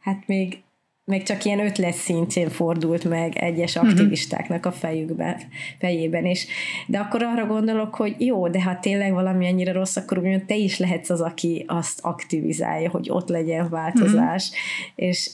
Hát 0.00 0.22
még 0.26 0.62
még 1.10 1.22
csak 1.22 1.44
ilyen 1.44 1.60
ötlet 1.60 1.94
szintjén 1.94 2.48
fordult 2.48 3.04
meg 3.04 3.36
egyes 3.36 3.74
mhm. 3.74 3.86
aktivistáknak 3.86 4.66
a 4.66 4.72
fejükben, 4.72 5.36
fejében 5.78 6.26
is. 6.26 6.46
De 6.86 6.98
akkor 6.98 7.22
arra 7.22 7.46
gondolok, 7.46 7.94
hogy 7.94 8.14
jó, 8.18 8.48
de 8.48 8.62
ha 8.62 8.78
tényleg 8.78 9.12
valami 9.12 9.46
annyira 9.46 9.72
rossz, 9.72 9.96
akkor 9.96 10.18
úgymond 10.18 10.44
te 10.44 10.56
is 10.56 10.78
lehetsz 10.78 11.10
az, 11.10 11.20
aki 11.20 11.64
azt 11.68 12.00
aktivizálja, 12.02 12.90
hogy 12.90 13.10
ott 13.10 13.28
legyen 13.28 13.68
változás. 13.68 14.50
Mm-hmm. 14.50 15.10
És 15.10 15.30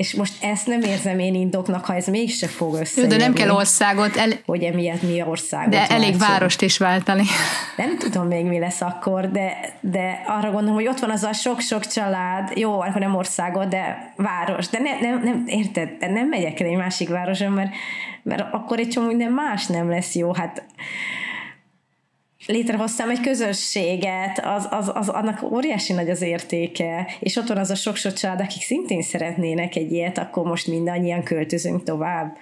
és 0.00 0.14
most 0.14 0.44
ezt 0.44 0.66
nem 0.66 0.80
érzem 0.80 1.18
én 1.18 1.34
indoknak, 1.34 1.84
ha 1.84 1.94
ez 1.94 2.06
mégse 2.06 2.46
fog 2.46 2.74
össze. 2.74 3.06
de 3.06 3.16
nem 3.16 3.32
kell 3.32 3.50
országot. 3.50 4.16
El... 4.16 4.30
Hogy 4.46 4.62
emiatt 4.62 5.02
mi 5.02 5.22
országot 5.22 5.70
De 5.70 5.86
elég 5.86 6.10
váltsunk. 6.10 6.30
várost 6.30 6.62
is 6.62 6.78
váltani. 6.78 7.22
Nem 7.76 7.98
tudom 7.98 8.26
még 8.26 8.44
mi 8.44 8.58
lesz 8.58 8.80
akkor, 8.80 9.30
de, 9.30 9.74
de 9.80 10.22
arra 10.26 10.50
gondolom, 10.50 10.74
hogy 10.74 10.86
ott 10.86 10.98
van 10.98 11.10
az 11.10 11.22
a 11.22 11.32
sok-sok 11.32 11.86
család, 11.86 12.52
jó, 12.56 12.80
akkor 12.80 13.00
nem 13.00 13.14
országot, 13.14 13.68
de 13.68 14.12
város. 14.16 14.68
De 14.68 14.78
ne, 14.78 15.08
nem, 15.08 15.22
nem, 15.22 15.44
érted, 15.46 15.90
de 15.98 16.10
nem 16.10 16.28
megyek 16.28 16.60
el 16.60 16.66
egy 16.66 16.76
másik 16.76 17.08
városon, 17.08 17.52
mert, 17.52 17.70
mert 18.22 18.44
akkor 18.52 18.78
egy 18.78 18.88
csomó 18.88 19.06
minden 19.06 19.32
más 19.32 19.66
nem 19.66 19.90
lesz 19.90 20.14
jó. 20.14 20.34
Hát 20.34 20.62
létrehoztam 22.46 23.10
egy 23.10 23.20
közösséget, 23.20 24.40
az, 24.44 24.66
az, 24.70 24.90
az, 24.94 25.08
annak 25.08 25.42
óriási 25.42 25.92
nagy 25.92 26.10
az 26.10 26.22
értéke, 26.22 27.06
és 27.20 27.36
ott 27.36 27.48
van 27.48 27.58
az 27.58 27.70
a 27.70 27.74
sok-sok 27.74 28.12
család, 28.12 28.40
akik 28.40 28.62
szintén 28.62 29.02
szeretnének 29.02 29.76
egy 29.76 29.92
ilyet, 29.92 30.18
akkor 30.18 30.44
most 30.44 30.66
mindannyian 30.66 31.22
költözünk 31.22 31.82
tovább 31.82 32.36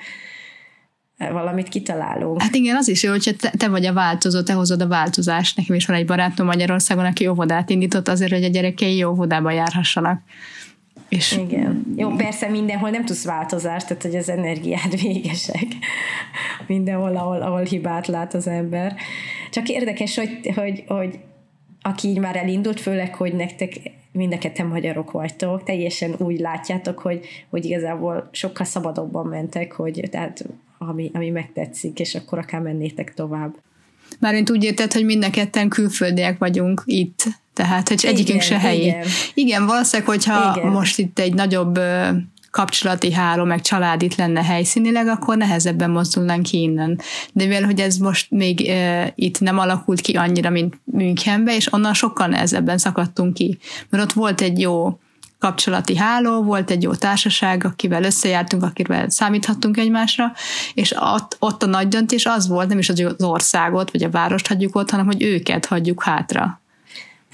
valamit 1.18 1.68
kitalálunk. 1.68 2.42
Hát 2.42 2.54
igen, 2.54 2.76
az 2.76 2.88
is 2.88 3.02
jó, 3.02 3.10
hogy 3.10 3.36
te, 3.40 3.50
te 3.50 3.68
vagy 3.68 3.86
a 3.86 3.92
változó, 3.92 4.42
te 4.42 4.52
hozod 4.52 4.82
a 4.82 4.88
változást. 4.88 5.56
Nekem 5.56 5.76
is 5.76 5.86
van 5.86 5.96
egy 5.96 6.06
barátom 6.06 6.46
Magyarországon, 6.46 7.04
aki 7.04 7.26
óvodát 7.26 7.70
indított 7.70 8.08
azért, 8.08 8.32
hogy 8.32 8.44
a 8.44 8.48
gyerekei 8.48 8.96
jó 8.96 9.10
óvodába 9.10 9.50
járhassanak. 9.50 10.20
És 11.08 11.36
Igen. 11.36 11.94
Jó, 11.96 12.10
persze 12.10 12.48
mindenhol 12.48 12.90
nem 12.90 13.04
tudsz 13.04 13.24
változást, 13.24 13.86
tehát 13.86 14.02
hogy 14.02 14.16
az 14.16 14.28
energiád 14.28 15.00
végesek. 15.02 15.66
Mindenhol, 16.66 17.16
ahol, 17.16 17.42
ahol 17.42 17.62
hibát 17.62 18.06
lát 18.06 18.34
az 18.34 18.46
ember. 18.46 18.94
Csak 19.50 19.68
érdekes, 19.68 20.16
hogy, 20.16 20.52
hogy, 20.54 20.84
hogy 20.86 21.18
aki 21.82 22.08
így 22.08 22.18
már 22.18 22.36
elindult, 22.36 22.80
főleg, 22.80 23.14
hogy 23.14 23.34
nektek 23.34 23.80
mind 24.12 24.32
a 24.32 24.38
ketten 24.38 24.66
magyarok 24.66 25.10
vagytok, 25.10 25.62
teljesen 25.62 26.14
úgy 26.18 26.38
látjátok, 26.38 26.98
hogy, 26.98 27.26
hogy 27.50 27.64
igazából 27.64 28.28
sokkal 28.32 28.66
szabadobban 28.66 29.26
mentek, 29.26 29.72
hogy 29.72 30.08
tehát 30.10 30.46
ami, 30.78 31.10
ami 31.14 31.30
megtetszik, 31.30 32.00
és 32.00 32.14
akkor 32.14 32.38
akár 32.38 32.60
mennétek 32.60 33.14
tovább. 33.14 33.54
Mármint 34.18 34.50
úgy 34.50 34.64
érted, 34.64 34.92
hogy 34.92 35.04
mind 35.04 35.24
a 35.24 35.30
ketten 35.30 35.68
külföldiek 35.68 36.38
vagyunk 36.38 36.82
itt, 36.84 37.24
tehát 37.54 37.88
hogy 37.88 37.98
igen, 38.02 38.14
egyikünk 38.14 38.40
se 38.40 38.58
helyi. 38.58 38.84
Igen, 38.84 39.06
igen 39.34 39.66
valószínűleg, 39.66 40.08
hogyha 40.08 40.54
igen. 40.56 40.72
most 40.72 40.98
itt 40.98 41.18
egy 41.18 41.34
nagyobb 41.34 41.80
kapcsolati 42.50 43.12
háló, 43.12 43.44
meg 43.44 43.60
család 43.60 44.02
itt 44.02 44.14
lenne 44.14 44.44
helyszínileg, 44.44 45.08
akkor 45.08 45.36
nehezebben 45.36 45.90
mozdulnánk 45.90 46.42
ki 46.42 46.60
innen. 46.60 47.00
De 47.32 47.44
mivel, 47.44 47.62
hogy 47.62 47.80
ez 47.80 47.96
most 47.96 48.30
még 48.30 48.68
e, 48.68 49.12
itt 49.14 49.40
nem 49.40 49.58
alakult 49.58 50.00
ki 50.00 50.12
annyira, 50.12 50.50
mint 50.50 50.80
Münchenbe, 50.84 51.56
és 51.56 51.72
onnan 51.72 51.94
sokkal 51.94 52.26
nehezebben 52.26 52.78
szakadtunk 52.78 53.34
ki. 53.34 53.58
Mert 53.88 54.04
ott 54.04 54.12
volt 54.12 54.40
egy 54.40 54.60
jó 54.60 54.98
kapcsolati 55.38 55.96
háló, 55.96 56.42
volt 56.42 56.70
egy 56.70 56.82
jó 56.82 56.94
társaság, 56.94 57.64
akivel 57.64 58.04
összejártunk, 58.04 58.62
akivel 58.62 59.08
számíthattunk 59.10 59.76
egymásra, 59.76 60.32
és 60.74 60.94
ott, 61.14 61.36
ott 61.38 61.62
a 61.62 61.66
nagy 61.66 61.88
döntés 61.88 62.26
az 62.26 62.48
volt, 62.48 62.68
nem 62.68 62.78
is 62.78 62.88
az 62.88 63.14
országot, 63.18 63.90
vagy 63.90 64.02
a 64.02 64.10
várost 64.10 64.46
hagyjuk 64.46 64.76
ott, 64.76 64.90
hanem 64.90 65.06
hogy 65.06 65.22
őket 65.22 65.66
hagyjuk 65.66 66.02
hátra. 66.02 66.60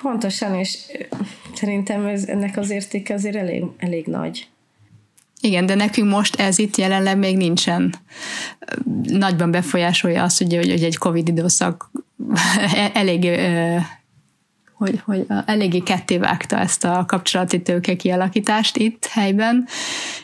Pontosan, 0.02 0.54
és 0.54 0.78
szerintem 1.54 2.06
ez, 2.06 2.25
ennek 2.25 2.56
az 2.56 2.70
értéke 2.70 3.14
azért 3.14 3.37
elég, 3.37 3.64
elég 3.78 4.06
nagy. 4.06 4.49
Igen, 5.40 5.66
de 5.66 5.75
nekünk 5.75 6.11
most 6.11 6.40
ez 6.40 6.58
itt 6.58 6.76
jelenleg 6.76 7.18
még 7.18 7.37
nincsen. 7.37 7.94
Nagyban 9.02 9.50
befolyásolja 9.50 10.23
azt, 10.23 10.40
ugye, 10.40 10.56
hogy 10.56 10.70
egy 10.70 10.96
Covid 10.96 11.28
időszak 11.28 11.90
elég 12.92 13.25
hogy, 14.74 15.00
hogy 15.04 15.26
eléggé 15.46 15.78
ketté 15.78 16.18
vágta 16.18 16.58
ezt 16.58 16.84
a 16.84 17.04
kapcsolati 17.06 17.62
tőke 17.62 17.96
kialakítást 17.96 18.76
itt 18.76 19.06
helyben, 19.06 19.66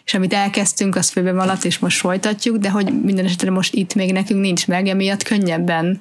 és 0.04 0.14
amit 0.14 0.32
elkezdtünk, 0.32 0.96
az 0.96 1.08
főben 1.08 1.38
alatt, 1.38 1.64
és 1.64 1.78
most 1.78 1.98
folytatjuk, 1.98 2.56
de 2.56 2.70
hogy 2.70 3.02
minden 3.02 3.24
esetre 3.24 3.50
most 3.50 3.74
itt 3.74 3.94
még 3.94 4.12
nekünk 4.12 4.40
nincs 4.40 4.66
meg, 4.66 4.86
emiatt 4.86 5.22
könnyebben 5.22 6.00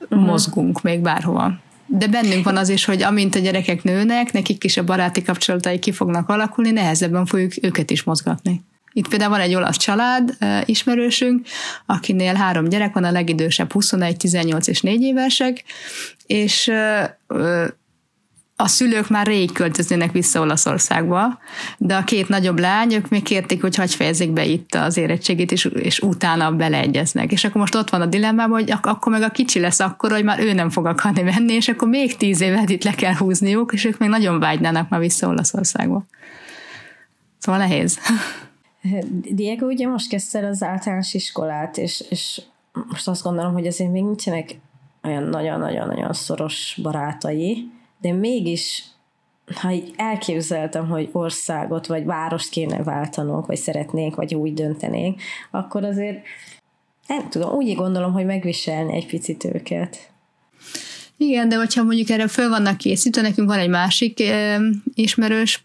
uh-huh. 0.00 0.26
mozgunk 0.26 0.82
még 0.82 1.00
bárhova. 1.00 1.52
De 1.86 2.06
bennünk 2.06 2.44
van 2.44 2.56
az 2.56 2.68
is, 2.68 2.84
hogy 2.84 3.02
amint 3.02 3.34
a 3.34 3.38
gyerekek 3.38 3.82
nőnek, 3.82 4.32
nekik 4.32 4.64
is 4.64 4.76
a 4.76 4.84
baráti 4.84 5.22
kapcsolatai 5.22 5.78
ki 5.78 5.92
fognak 5.92 6.28
alakulni, 6.28 6.70
nehezebben 6.70 7.26
fogjuk 7.26 7.52
őket 7.62 7.90
is 7.90 8.02
mozgatni. 8.02 8.64
Itt 8.92 9.08
például 9.08 9.30
van 9.30 9.40
egy 9.40 9.54
olasz 9.54 9.76
család, 9.76 10.36
ismerősünk, 10.64 11.46
akinél 11.86 12.34
három 12.34 12.68
gyerek 12.68 12.94
van, 12.94 13.04
a 13.04 13.10
legidősebb 13.10 13.72
21, 13.72 14.16
18 14.16 14.66
és 14.66 14.80
4 14.80 15.02
évesek, 15.02 15.64
és 16.26 16.70
a 18.56 18.68
szülők 18.68 19.08
már 19.08 19.26
rég 19.26 19.52
költöznének 19.52 20.12
vissza 20.12 20.40
Olaszországba, 20.40 21.38
de 21.78 21.96
a 21.96 22.04
két 22.04 22.28
nagyobb 22.28 22.58
lány, 22.58 22.92
ők 22.94 23.08
még 23.08 23.22
kérték, 23.22 23.60
hogy 23.60 23.76
hagyj 23.76 23.94
fejezzék 23.94 24.30
be 24.30 24.44
itt 24.44 24.74
az 24.74 24.96
érettségét, 24.96 25.52
és, 25.52 25.64
és 25.64 26.00
utána 26.00 26.52
beleegyeznek. 26.52 27.32
És 27.32 27.44
akkor 27.44 27.60
most 27.60 27.74
ott 27.74 27.90
van 27.90 28.00
a 28.00 28.06
dilemmában, 28.06 28.58
hogy 28.58 28.70
ak- 28.70 28.86
akkor 28.86 29.12
meg 29.12 29.22
a 29.22 29.28
kicsi 29.28 29.60
lesz 29.60 29.80
akkor, 29.80 30.10
hogy 30.10 30.24
már 30.24 30.40
ő 30.40 30.52
nem 30.52 30.70
fog 30.70 30.86
akarni 30.86 31.22
menni, 31.22 31.52
és 31.52 31.68
akkor 31.68 31.88
még 31.88 32.16
tíz 32.16 32.40
évet 32.40 32.70
itt 32.70 32.84
le 32.84 32.92
kell 32.92 33.14
húzniuk, 33.14 33.72
és 33.72 33.84
ők 33.84 33.98
még 33.98 34.08
nagyon 34.08 34.38
vágynának 34.38 34.88
már 34.88 35.00
vissza 35.00 35.28
Olaszországba. 35.28 36.04
Szóval 37.38 37.60
nehéz. 37.60 37.98
Diego 39.34 39.66
ugye 39.66 39.88
most 39.88 40.08
kezdte 40.08 40.46
az 40.46 40.62
általános 40.62 41.14
iskolát, 41.14 41.78
és, 41.78 42.04
és 42.08 42.42
most 42.88 43.08
azt 43.08 43.22
gondolom, 43.22 43.52
hogy 43.52 43.66
azért 43.66 43.90
még 43.90 44.02
nincsenek 44.02 44.58
olyan 45.02 45.22
nagyon-nagyon-nagyon 45.22 46.12
szoros 46.12 46.78
barátai, 46.82 47.72
de 48.04 48.12
mégis 48.12 48.84
ha 49.54 49.70
így 49.70 49.92
elképzeltem, 49.96 50.88
hogy 50.88 51.08
országot 51.12 51.86
vagy 51.86 52.04
várost 52.04 52.50
kéne 52.50 52.82
váltanunk, 52.82 53.46
vagy 53.46 53.56
szeretnénk, 53.56 54.14
vagy 54.14 54.34
úgy 54.34 54.54
döntenénk, 54.54 55.20
akkor 55.50 55.84
azért 55.84 56.22
nem 57.06 57.28
tudom, 57.28 57.54
úgy 57.54 57.74
gondolom, 57.74 58.12
hogy 58.12 58.24
megviselni 58.24 58.94
egy 58.94 59.06
picit 59.06 59.44
őket. 59.44 60.12
Igen, 61.16 61.48
de 61.48 61.56
hogyha 61.56 61.82
mondjuk 61.82 62.10
erre 62.10 62.28
föl 62.28 62.48
vannak 62.48 62.76
készítve, 62.76 63.22
nekünk 63.22 63.48
van 63.48 63.58
egy 63.58 63.68
másik 63.68 64.20
e, 64.20 64.60
ismerős 64.94 65.62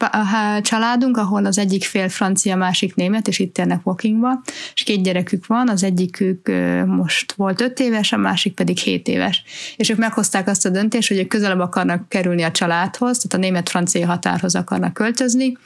családunk, 0.62 1.18
ahol 1.18 1.46
az 1.46 1.58
egyik 1.58 1.84
fél 1.84 2.10
francia, 2.10 2.56
másik 2.56 2.96
német, 2.96 3.28
és 3.28 3.40
itt 3.40 3.58
élnek 3.58 3.86
Walkingba, 3.86 4.42
és 4.74 4.84
két 4.84 5.04
gyerekük 5.04 5.46
van, 5.46 5.70
az 5.70 5.84
egyikük 5.84 6.52
most 6.86 7.32
volt 7.32 7.62
öt 7.62 7.80
éves, 7.80 8.12
a 8.12 8.18
másik 8.18 8.54
pedig 8.54 8.78
hét 8.78 9.08
éves. 9.08 9.44
És 9.76 9.90
ők 9.90 9.98
meghozták 9.98 10.48
azt 10.48 10.66
a 10.66 10.70
döntést, 10.70 11.08
hogy 11.08 11.18
ők 11.18 11.28
közelebb 11.28 11.60
akarnak 11.60 12.10
kerülni 12.10 12.44
a 12.44 12.52
családhoz, 12.52 13.18
tehát 13.18 13.46
a 13.46 13.50
német-francia 13.50 14.08
határhoz 14.08 14.56
akarnak 14.56 14.94
költözni, 14.94 15.58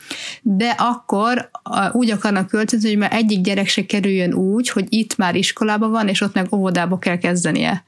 de 0.42 0.70
akkor 0.70 1.50
úgy 1.92 2.12
akarnak 2.12 2.48
költözni, 2.48 2.90
hogy 2.90 2.98
már 2.98 3.14
egyik 3.14 3.42
gyerek 3.42 3.68
se 3.68 3.86
kerüljön 3.86 4.34
úgy, 4.34 4.70
hogy 4.70 4.86
itt 4.90 5.18
már 5.18 5.36
iskolába 5.36 5.88
van, 5.88 6.08
és 6.08 6.22
ott 6.22 6.34
meg 6.34 6.54
óvodába 6.54 7.00
kell 7.00 7.18
kezdenie 7.18 7.84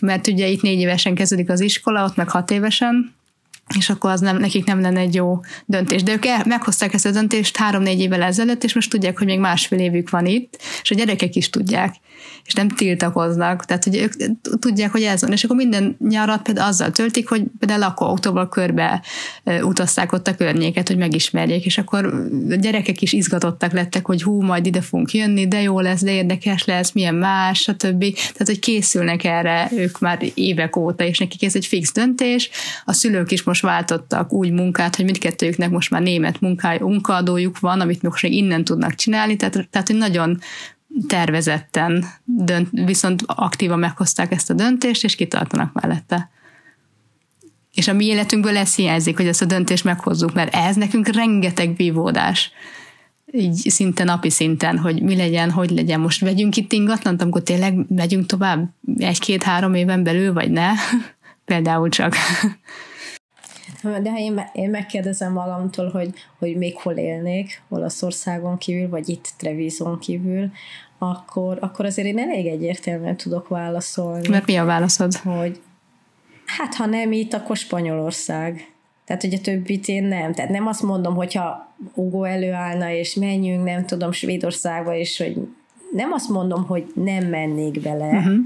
mert 0.00 0.26
ugye 0.26 0.46
itt 0.46 0.62
négy 0.62 0.78
évesen 0.78 1.14
kezdődik 1.14 1.50
az 1.50 1.60
iskola, 1.60 2.04
ott 2.04 2.16
meg 2.16 2.30
hat 2.30 2.50
évesen, 2.50 3.16
és 3.76 3.90
akkor 3.90 4.10
az 4.10 4.20
nem, 4.20 4.36
nekik 4.36 4.64
nem 4.64 4.80
lenne 4.80 5.00
egy 5.00 5.14
jó 5.14 5.40
döntés. 5.66 6.02
De 6.02 6.12
ők 6.12 6.26
el, 6.26 6.42
meghozták 6.46 6.94
ezt 6.94 7.06
a 7.06 7.10
döntést 7.10 7.56
három-négy 7.56 8.00
évvel 8.00 8.22
ezelőtt, 8.22 8.64
és 8.64 8.74
most 8.74 8.90
tudják, 8.90 9.18
hogy 9.18 9.26
még 9.26 9.38
másfél 9.38 9.78
évük 9.78 10.10
van 10.10 10.26
itt, 10.26 10.58
és 10.82 10.90
a 10.90 10.94
gyerekek 10.94 11.34
is 11.34 11.50
tudják 11.50 11.94
és 12.48 12.54
nem 12.54 12.68
tiltakoznak, 12.68 13.64
tehát 13.64 13.84
hogy 13.84 13.96
ők 13.96 14.12
tudják, 14.58 14.90
hogy 14.90 15.02
ez 15.02 15.20
van, 15.20 15.32
és 15.32 15.44
akkor 15.44 15.56
minden 15.56 15.96
nyarat 15.98 16.42
például 16.42 16.68
azzal 16.68 16.90
töltik, 16.90 17.28
hogy 17.28 17.42
például 17.58 17.80
lakóautóval 17.80 18.48
körbe 18.48 19.02
utazták 19.62 20.12
ott 20.12 20.28
a 20.28 20.34
környéket, 20.34 20.88
hogy 20.88 20.96
megismerjék, 20.96 21.64
és 21.64 21.78
akkor 21.78 22.04
a 22.50 22.54
gyerekek 22.54 23.02
is 23.02 23.12
izgatottak 23.12 23.72
lettek, 23.72 24.06
hogy 24.06 24.22
hú, 24.22 24.42
majd 24.42 24.66
ide 24.66 24.80
fogunk 24.80 25.12
jönni, 25.12 25.48
de 25.48 25.62
jó 25.62 25.80
lesz, 25.80 26.02
de 26.02 26.12
érdekes 26.12 26.64
lesz, 26.64 26.92
milyen 26.92 27.14
más, 27.14 27.60
stb. 27.60 28.00
Tehát, 28.14 28.46
hogy 28.46 28.58
készülnek 28.58 29.24
erre 29.24 29.70
ők 29.76 29.98
már 29.98 30.18
évek 30.34 30.76
óta, 30.76 31.04
és 31.04 31.18
nekik 31.18 31.44
ez 31.44 31.56
egy 31.56 31.66
fix 31.66 31.92
döntés. 31.92 32.50
A 32.84 32.92
szülők 32.92 33.30
is 33.30 33.42
most 33.42 33.62
váltottak 33.62 34.32
úgy 34.32 34.50
munkát, 34.50 34.96
hogy 34.96 35.04
mindkettőjüknek 35.04 35.70
most 35.70 35.90
már 35.90 36.02
német 36.02 36.40
munkája, 36.40 36.86
munkaadójuk 36.86 37.58
van, 37.58 37.80
amit 37.80 38.02
most 38.02 38.24
innen 38.24 38.64
tudnak 38.64 38.94
csinálni, 38.94 39.36
tehát, 39.36 39.68
tehát 39.70 39.86
hogy 39.86 39.96
nagyon 39.96 40.40
tervezetten, 41.06 42.04
dönt, 42.24 42.68
viszont 42.70 43.22
aktívan 43.26 43.78
meghozták 43.78 44.32
ezt 44.32 44.50
a 44.50 44.54
döntést, 44.54 45.04
és 45.04 45.14
kitartanak 45.14 45.72
mellette. 45.72 46.30
És 47.74 47.88
a 47.88 47.92
mi 47.92 48.04
életünkből 48.04 48.56
ez 48.56 48.74
hiányzik, 48.74 49.16
hogy 49.16 49.26
ezt 49.26 49.42
a 49.42 49.46
döntést 49.46 49.84
meghozzuk, 49.84 50.34
mert 50.34 50.54
ez 50.54 50.76
nekünk 50.76 51.08
rengeteg 51.08 51.76
vívódás 51.76 52.52
így 53.32 53.54
szinte 53.54 54.04
napi 54.04 54.30
szinten, 54.30 54.78
hogy 54.78 55.02
mi 55.02 55.16
legyen, 55.16 55.50
hogy 55.50 55.70
legyen. 55.70 56.00
Most 56.00 56.20
vegyünk 56.20 56.56
itt 56.56 56.72
ingatlant, 56.72 57.22
amikor 57.22 57.42
tényleg 57.42 57.74
megyünk 57.88 58.26
tovább 58.26 58.68
egy-két-három 58.96 59.74
éven 59.74 60.02
belül, 60.02 60.32
vagy 60.32 60.50
ne? 60.50 60.70
Például 61.44 61.88
csak. 61.88 62.14
De 63.82 64.10
ha 64.10 64.18
én, 64.18 64.50
én 64.52 64.70
megkérdezem 64.70 65.32
magamtól, 65.32 65.90
hogy, 65.90 66.10
hogy 66.38 66.56
még 66.56 66.76
hol 66.76 66.94
élnék, 66.94 67.62
Olaszországon 67.68 68.58
kívül, 68.58 68.88
vagy 68.88 69.08
itt 69.08 69.32
Trevison 69.36 69.98
kívül, 69.98 70.50
akkor, 70.98 71.58
akkor 71.60 71.84
azért 71.84 72.08
én 72.08 72.18
elég 72.18 72.46
egyértelműen 72.46 73.16
tudok 73.16 73.48
válaszolni. 73.48 74.28
Mert 74.28 74.46
mi 74.46 74.56
a 74.56 74.64
válaszod? 74.64 75.14
Hogy 75.14 75.60
hát 76.44 76.74
ha 76.74 76.86
nem 76.86 77.12
itt, 77.12 77.34
akkor 77.34 77.56
Spanyolország. 77.56 78.72
Tehát, 79.04 79.22
hogy 79.22 79.34
a 79.34 79.40
többit 79.40 79.88
én 79.88 80.04
nem. 80.04 80.32
Tehát 80.32 80.50
nem 80.50 80.66
azt 80.66 80.82
mondom, 80.82 81.14
hogyha 81.14 81.74
Ugo 81.94 82.24
előállna, 82.24 82.90
és 82.90 83.14
menjünk, 83.14 83.64
nem 83.64 83.86
tudom, 83.86 84.12
Svédországba, 84.12 84.94
és 84.94 85.18
hogy 85.18 85.36
nem 85.92 86.12
azt 86.12 86.28
mondom, 86.28 86.66
hogy 86.66 86.92
nem 86.94 87.24
mennék 87.26 87.80
bele, 87.80 88.08
uh-huh. 88.08 88.36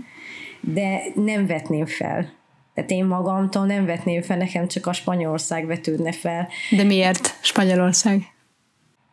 de 0.61 1.03
nem 1.15 1.47
vetném 1.47 1.87
fel. 1.87 2.33
Tehát 2.75 2.91
én 2.91 3.05
magamtól 3.05 3.67
nem 3.67 3.87
vetném 3.87 4.23
fel, 4.23 4.37
nekem 4.37 4.69
csak 4.69 4.87
a 4.87 4.93
Spanyolország 4.93 5.67
vetődne 5.67 6.13
fel. 6.13 6.49
De 6.71 6.83
miért 6.83 7.39
Spanyolország? 7.41 8.32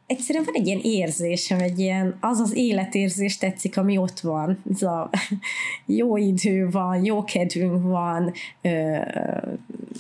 Egyszerűen 0.10 0.44
van 0.46 0.56
egy 0.56 0.68
ilyen 0.68 0.80
érzésem, 0.84 1.60
egy 1.60 1.80
ilyen, 1.80 2.18
az 2.20 2.40
az 2.40 2.56
életérzés 2.56 3.38
tetszik, 3.38 3.78
ami 3.78 3.98
ott 3.98 4.20
van. 4.20 4.64
Ez 4.74 4.82
a 4.82 5.10
jó 5.86 6.18
idő 6.18 6.70
van, 6.70 7.06
jó 7.06 7.24
kedvünk 7.24 7.84
van, 7.84 8.34
ö, 8.62 8.98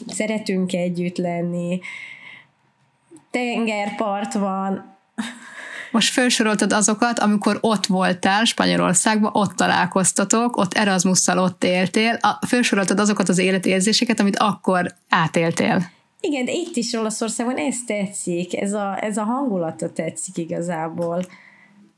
szeretünk 0.08 0.74
együtt 0.74 1.17
lenni, 1.17 1.80
tengerpart 3.32 4.34
van. 4.34 4.98
Most 5.91 6.13
felsoroltad 6.13 6.74
azokat, 6.74 7.19
amikor 7.19 7.58
ott 7.62 7.86
voltál 7.86 8.43
Spanyolországban, 8.43 9.32
ott 9.34 9.56
találkoztatok, 9.56 10.58
ott 10.58 10.74
Erasmusszal 10.74 11.38
ott 11.38 11.63
éltél, 11.63 12.19
felsoroltad 12.48 13.00
azokat 13.00 13.30
az 13.30 13.38
életérzéseket, 13.38 14.19
amit 14.19 14.38
akkor 14.38 14.95
átéltél. 15.10 15.91
Igen, 16.21 16.45
de 16.45 16.51
itt 16.51 16.75
is 16.75 16.93
Olaszországban 16.93 17.58
ez 17.58 17.75
tetszik, 17.86 18.58
ez 18.58 18.73
a, 18.73 18.97
ez 19.01 19.17
a 19.17 19.23
hangulata 19.23 19.91
tetszik 19.91 20.38
igazából. 20.38 21.25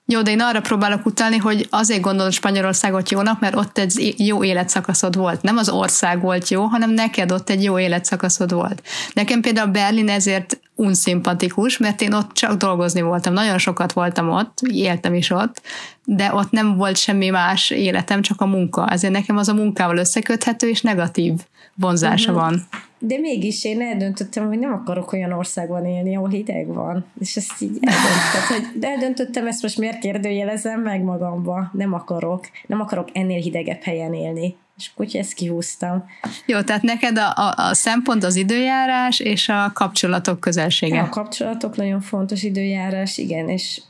Jó, 0.05 0.21
de 0.21 0.31
én 0.31 0.41
arra 0.41 0.62
próbálok 0.62 1.05
utalni, 1.05 1.38
hogy 1.38 1.67
azért 1.69 2.01
gondolod 2.01 2.31
Spanyolországot 2.31 3.10
jónak, 3.10 3.39
mert 3.39 3.55
ott 3.55 3.77
egy 3.77 4.13
jó 4.17 4.43
életszakaszod 4.43 5.15
volt. 5.15 5.41
Nem 5.41 5.57
az 5.57 5.69
ország 5.69 6.21
volt 6.21 6.49
jó, 6.49 6.63
hanem 6.63 6.89
neked 6.89 7.31
ott 7.31 7.49
egy 7.49 7.63
jó 7.63 7.79
életszakaszod 7.79 8.53
volt. 8.53 8.81
Nekem 9.13 9.41
például 9.41 9.71
Berlin 9.71 10.10
ezért 10.10 10.60
unszimpatikus, 10.75 11.77
mert 11.77 12.01
én 12.01 12.13
ott 12.13 12.31
csak 12.34 12.57
dolgozni 12.57 13.01
voltam. 13.01 13.34
Nagyon 13.34 13.57
sokat 13.57 13.93
voltam 13.93 14.29
ott, 14.29 14.60
éltem 14.71 15.13
is 15.13 15.29
ott, 15.29 15.62
de 16.05 16.34
ott 16.34 16.51
nem 16.51 16.75
volt 16.75 16.97
semmi 16.97 17.29
más 17.29 17.69
életem, 17.69 18.21
csak 18.21 18.41
a 18.41 18.45
munka. 18.45 18.88
Ezért 18.89 19.13
nekem 19.13 19.38
az 19.38 19.47
a 19.47 19.53
munkával 19.53 19.97
összeköthető 19.97 20.69
és 20.69 20.81
negatív 20.81 21.34
vonzása 21.75 22.31
uh-huh. 22.31 22.45
van. 22.45 22.67
De 23.03 23.17
mégis 23.17 23.63
én 23.63 23.81
eldöntöttem, 23.81 24.47
hogy 24.47 24.59
nem 24.59 24.73
akarok 24.73 25.13
olyan 25.13 25.31
országban 25.31 25.85
élni, 25.85 26.15
ahol 26.15 26.29
hideg 26.29 26.67
van. 26.67 27.05
És 27.19 27.35
ezt 27.35 27.61
így 27.61 27.77
eldöntöttem, 27.81 28.71
hogy 28.71 28.83
eldöntöttem, 28.83 29.47
ezt 29.47 29.61
most 29.61 29.77
miért 29.77 29.99
kérdőjelezem 29.99 30.81
meg 30.81 31.01
magamba. 31.01 31.69
Nem 31.73 31.93
akarok. 31.93 32.47
Nem 32.67 32.81
akarok 32.81 33.09
ennél 33.13 33.41
hidegebb 33.41 33.81
helyen 33.81 34.13
élni. 34.13 34.55
És 34.77 34.91
akkor 34.93 35.07
ezt 35.13 35.33
kihúztam. 35.33 36.05
Jó, 36.45 36.61
tehát 36.61 36.81
neked 36.81 37.17
a, 37.17 37.29
a, 37.35 37.53
a 37.57 37.73
szempont 37.73 38.23
az 38.23 38.35
időjárás 38.35 39.19
és 39.19 39.49
a 39.49 39.71
kapcsolatok 39.73 40.39
közelsége. 40.39 41.01
A 41.01 41.09
kapcsolatok 41.09 41.75
nagyon 41.75 42.01
fontos 42.01 42.43
időjárás, 42.43 43.17
igen, 43.17 43.49
és 43.49 43.81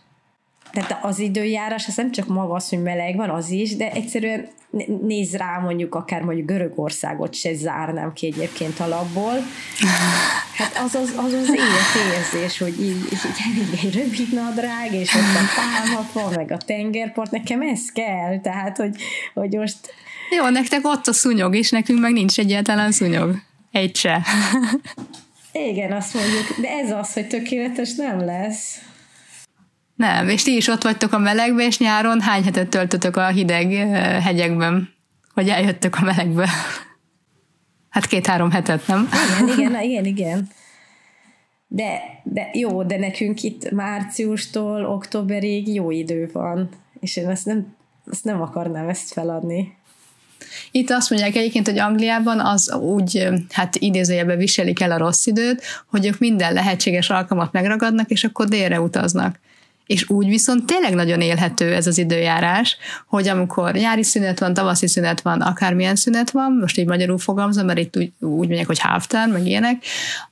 tehát 0.72 1.00
az 1.02 1.20
időjárás, 1.20 1.88
az 1.88 1.96
nem 1.96 2.12
csak 2.12 2.28
maga 2.28 2.54
az, 2.54 2.70
hogy 2.70 2.82
meleg 2.82 3.16
van, 3.16 3.30
az 3.30 3.50
is, 3.50 3.76
de 3.76 3.92
egyszerűen 3.92 4.48
néz 5.02 5.36
rá 5.36 5.60
mondjuk 5.64 5.96
akár 5.96 6.22
mondjuk 6.22 6.48
Görögországot 6.48 7.34
se 7.34 7.54
zárnám 7.54 8.14
ki 8.14 8.26
egyébként 8.26 8.80
alapból. 8.80 9.34
Hát 10.56 10.78
az 10.86 10.96
az, 10.96 11.14
az, 11.18 11.34
az 11.34 11.50
életérzés, 11.50 12.58
hogy 12.58 12.82
így, 12.82 12.96
így 13.12 13.80
egy 13.84 13.94
rövid 13.94 14.34
nadrág, 14.34 14.94
és 14.94 15.14
ott 15.16 15.22
a 15.22 15.56
támat 15.56 16.12
van, 16.12 16.34
meg 16.36 16.52
a 16.52 16.58
tengerpart, 16.58 17.32
nekem 17.32 17.62
ez 17.62 17.92
kell, 17.94 18.40
tehát, 18.40 18.78
hogy, 18.78 18.96
hogy 19.34 19.54
most... 19.54 19.78
Jó, 20.38 20.50
nektek 20.50 20.86
ott 20.86 21.08
a 21.08 21.14
szúnyog 21.14 21.56
is, 21.56 21.70
nekünk 21.70 22.00
meg 22.00 22.12
nincs 22.12 22.40
egyáltalán 22.40 22.92
szúnyog. 22.92 23.36
Egy 23.72 23.96
se. 23.96 24.22
Igen, 25.52 25.92
azt 25.92 26.14
mondjuk, 26.14 26.60
de 26.62 26.70
ez 26.70 26.92
az, 26.92 27.14
hogy 27.14 27.28
tökéletes 27.28 27.96
nem 27.96 28.26
lesz. 28.26 28.82
Nem, 30.02 30.30
és 30.30 30.44
ti 30.44 30.56
is 30.56 30.68
ott 30.68 30.84
vagytok 30.84 31.14
a 31.14 31.18
melegben, 31.18 31.66
és 31.66 31.80
nyáron 31.80 32.22
hány 32.22 32.44
hetet 32.44 32.68
töltötök 32.68 33.16
a 33.16 33.28
hideg 33.28 33.72
hegyekben? 34.22 34.94
Hogy 35.34 35.50
eljöttök 35.50 35.96
a 35.96 36.04
melegbe? 36.04 36.50
Hát 37.90 38.06
két-három 38.06 38.52
hetet, 38.52 38.88
nem? 38.88 39.10
Igen, 39.42 39.48
igen, 39.58 39.82
igen, 39.82 40.06
igen. 40.06 40.50
De, 41.68 42.00
de 42.24 42.50
jó, 42.54 42.84
de 42.84 42.98
nekünk 42.98 43.44
itt 43.44 43.72
márciustól 43.72 44.86
októberig 44.86 45.74
jó 45.74 45.92
idő 45.92 46.30
van, 46.34 46.70
és 47.00 47.16
én 47.16 47.30
ezt 47.30 47.46
nem, 47.46 47.76
ezt 48.12 48.24
nem 48.24 48.42
akarnám 48.42 48.90
ezt 48.90 49.12
feladni. 49.12 49.78
Itt 50.72 50.90
azt 50.90 51.10
mondják 51.10 51.36
egyébként, 51.36 51.68
hogy 51.68 51.80
Angliában 51.80 52.40
az 52.40 52.74
úgy, 52.74 53.28
hát 53.50 53.76
idézőjelben 53.76 54.38
viselik 54.38 54.82
el 54.82 54.92
a 54.92 54.98
rossz 54.98 55.26
időt, 55.26 55.64
hogy 55.88 56.06
ők 56.06 56.20
minden 56.20 56.54
lehetséges 56.54 57.10
alkalmat 57.10 57.52
megragadnak, 57.52 58.10
és 58.10 58.24
akkor 58.24 58.48
délre 58.48 58.82
utaznak 58.82 59.40
és 59.92 60.10
úgy 60.10 60.28
viszont 60.28 60.66
tényleg 60.66 60.94
nagyon 60.94 61.22
élhető 61.22 61.74
ez 61.74 61.88
az 61.88 61.98
időjárás, 61.98 62.78
hogy 63.08 63.28
amikor 63.28 63.74
nyári 63.74 64.04
szünet 64.04 64.40
van, 64.40 64.54
tavaszi 64.54 64.88
szünet 64.88 65.22
van, 65.22 65.42
akármilyen 65.42 65.96
szünet 65.96 66.32
van, 66.32 66.58
most 66.60 66.78
így 66.78 66.88
magyarul 66.88 67.18
fogalmazom, 67.18 67.66
mert 67.66 67.80
itt 67.80 67.98
úgy, 67.98 68.12
úgy 68.20 68.48
mondják, 68.48 68.68
hogy 68.68 68.80
halftán, 68.80 69.30
meg 69.30 69.46
ilyenek, 69.46 69.84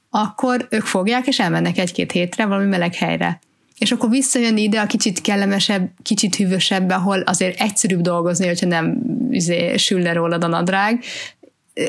akkor 0.09 0.67
ők 0.69 0.85
fogják, 0.85 1.27
és 1.27 1.39
elmennek 1.39 1.77
egy-két 1.77 2.11
hétre 2.11 2.45
valami 2.45 2.65
meleg 2.65 2.95
helyre. 2.95 3.39
És 3.77 3.91
akkor 3.91 4.09
visszajönni 4.09 4.61
ide 4.61 4.79
a 4.79 4.85
kicsit 4.85 5.21
kellemesebb, 5.21 5.89
kicsit 6.01 6.35
hűvösebb, 6.35 6.89
ahol 6.89 7.19
azért 7.19 7.59
egyszerűbb 7.59 8.01
dolgozni, 8.01 8.47
hogyha 8.47 8.67
nem 8.67 8.97
izé, 9.31 9.77
sül 9.77 10.01
le 10.01 10.13
rólad 10.13 10.43
a 10.43 10.47
nadrág, 10.47 11.03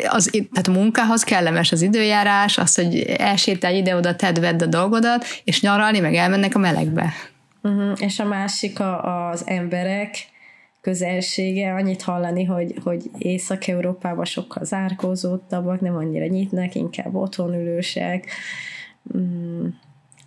az, 0.09 0.31
tehát 0.31 0.69
a 0.69 0.81
munkához 0.81 1.23
kellemes 1.23 1.73
az 1.73 1.83
időjárás, 1.83 2.59
az, 2.59 2.75
hogy 2.75 3.01
elsétálj 3.01 3.77
ide-oda, 3.77 4.17
tedd, 4.17 4.41
vedd 4.41 4.63
a 4.63 4.67
dolgodat, 4.67 5.25
és 5.45 5.61
nyaralni, 5.61 5.99
meg 5.99 6.15
elmennek 6.15 6.55
a 6.55 6.59
melegbe. 6.59 7.13
Uh-huh. 7.63 7.93
És 7.99 8.19
a 8.19 8.25
másik 8.25 8.81
a, 8.81 9.29
az 9.29 9.43
emberek 9.47 10.15
közelsége, 10.81 11.75
annyit 11.75 12.03
hallani, 12.03 12.45
hogy, 12.45 12.75
hogy 12.85 13.11
Észak-Európában 13.19 14.25
sokkal 14.25 14.65
zárkózódtabbak, 14.65 15.81
nem 15.81 15.97
annyira 15.97 16.27
nyitnak, 16.27 16.75
inkább 16.75 17.15
otthon 17.15 17.55
ülősek. 17.55 18.27
Mm. 19.17 19.67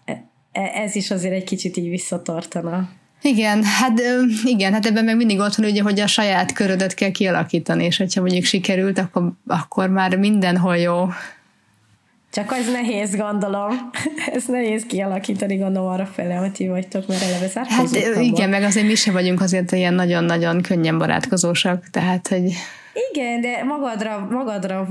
E, 0.06 0.24
e, 0.52 0.62
ez 0.62 0.96
is 0.96 1.12
azért 1.12 1.34
egy 1.34 1.43
kicsit 1.43 1.78
így 1.78 1.89
visszatartana. 1.89 2.89
Igen, 3.22 3.63
hát 3.63 4.02
igen, 4.43 4.74
hát 4.74 4.86
ebben 4.86 5.04
meg 5.04 5.15
mindig 5.15 5.39
ott 5.39 5.56
van 5.56 5.69
ugye, 5.69 5.82
hogy 5.82 6.00
a 6.00 6.08
saját 6.08 6.52
körödet 6.52 6.93
kell 6.93 7.12
kialakítani, 7.12 7.84
és 7.84 7.98
hogyha 7.98 8.22
mondjuk 8.22 8.43
sikerült, 8.43 8.98
akkor, 8.98 9.32
akkor 9.48 9.89
már 9.89 10.17
mindenhol 10.17 10.78
jó. 10.78 11.10
Csak 12.34 12.52
az 12.52 12.72
nehéz, 12.72 13.15
gondolom. 13.15 13.89
Ez 14.36 14.46
nehéz 14.46 14.84
kialakítani, 14.86 15.56
gondolom 15.56 15.89
arra 15.89 16.06
fele, 16.06 16.34
hogy 16.34 16.52
ti 16.52 16.67
vagytok, 16.67 17.08
mert 17.08 17.22
eleve 17.22 17.65
Hát 17.69 18.22
igen, 18.22 18.50
meg 18.50 18.63
azért 18.63 18.88
mi 18.88 18.96
sem 18.96 19.13
vagyunk 19.13 19.41
azért 19.41 19.72
ilyen 19.72 19.93
nagyon-nagyon 19.93 20.62
könnyen 20.62 20.98
barátkozósak, 20.98 21.89
tehát, 21.91 22.28
hogy... 22.28 22.54
Igen, 23.12 23.41
de 23.41 23.63
magadra, 23.63 24.28
magadra 24.32 24.88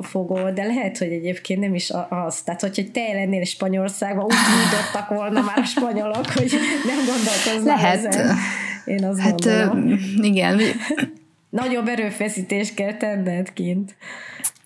fogod, 0.00 0.54
de 0.54 0.64
lehet, 0.64 0.98
hogy 0.98 1.12
egyébként 1.12 1.60
nem 1.60 1.74
is 1.74 1.90
az. 2.08 2.42
Tehát, 2.42 2.60
hogyha 2.60 2.82
te 2.92 3.12
lennél 3.12 3.44
Spanyolországban, 3.44 4.24
úgy 4.24 4.32
húdottak 4.32 5.08
volna 5.08 5.40
már 5.40 5.58
a 5.58 5.64
spanyolok, 5.64 6.32
hogy 6.32 6.52
nem 6.86 6.96
gondolkoznál 6.96 7.76
Lehet. 7.76 8.04
Ezen. 8.04 8.36
Én 8.84 9.04
azt 9.04 9.20
hát, 9.20 9.44
gondolom. 9.44 9.98
igen. 10.22 10.60
Nagyobb 11.50 11.88
erőfeszítést 11.88 12.74
kell 12.74 12.94
tenned 12.96 13.52
kint. 13.52 13.96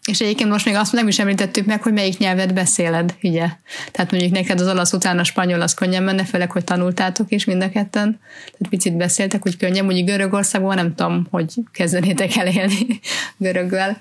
És 0.07 0.21
egyébként 0.21 0.51
most 0.51 0.65
még 0.65 0.75
azt 0.75 0.93
nem 0.93 1.09
is 1.09 1.19
említettük 1.19 1.67
meg, 1.67 1.83
hogy 1.83 1.93
melyik 1.93 2.19
nyelvet 2.19 2.55
beszéled, 2.55 3.15
ugye? 3.23 3.47
Tehát 3.91 4.11
mondjuk 4.11 4.33
neked 4.33 4.61
az 4.61 4.69
olasz 4.69 4.93
után 4.93 5.19
a 5.19 5.25
spanyol 5.25 5.61
az 5.61 5.75
könnyen 5.75 6.03
menne, 6.03 6.25
főleg, 6.25 6.51
hogy 6.51 6.65
tanultátok 6.65 7.31
is 7.31 7.45
mind 7.45 7.63
a 7.63 7.71
ketten. 7.71 8.21
Tehát 8.43 8.69
picit 8.69 8.97
beszéltek, 8.97 9.47
úgy 9.47 9.57
könnyen. 9.57 9.85
Mondjuk 9.85 10.07
Görögországban 10.07 10.75
nem 10.75 10.95
tudom, 10.95 11.27
hogy 11.31 11.55
kezdenétek 11.73 12.37
el 12.37 12.47
élni 12.47 13.01
göröggel. 13.37 14.01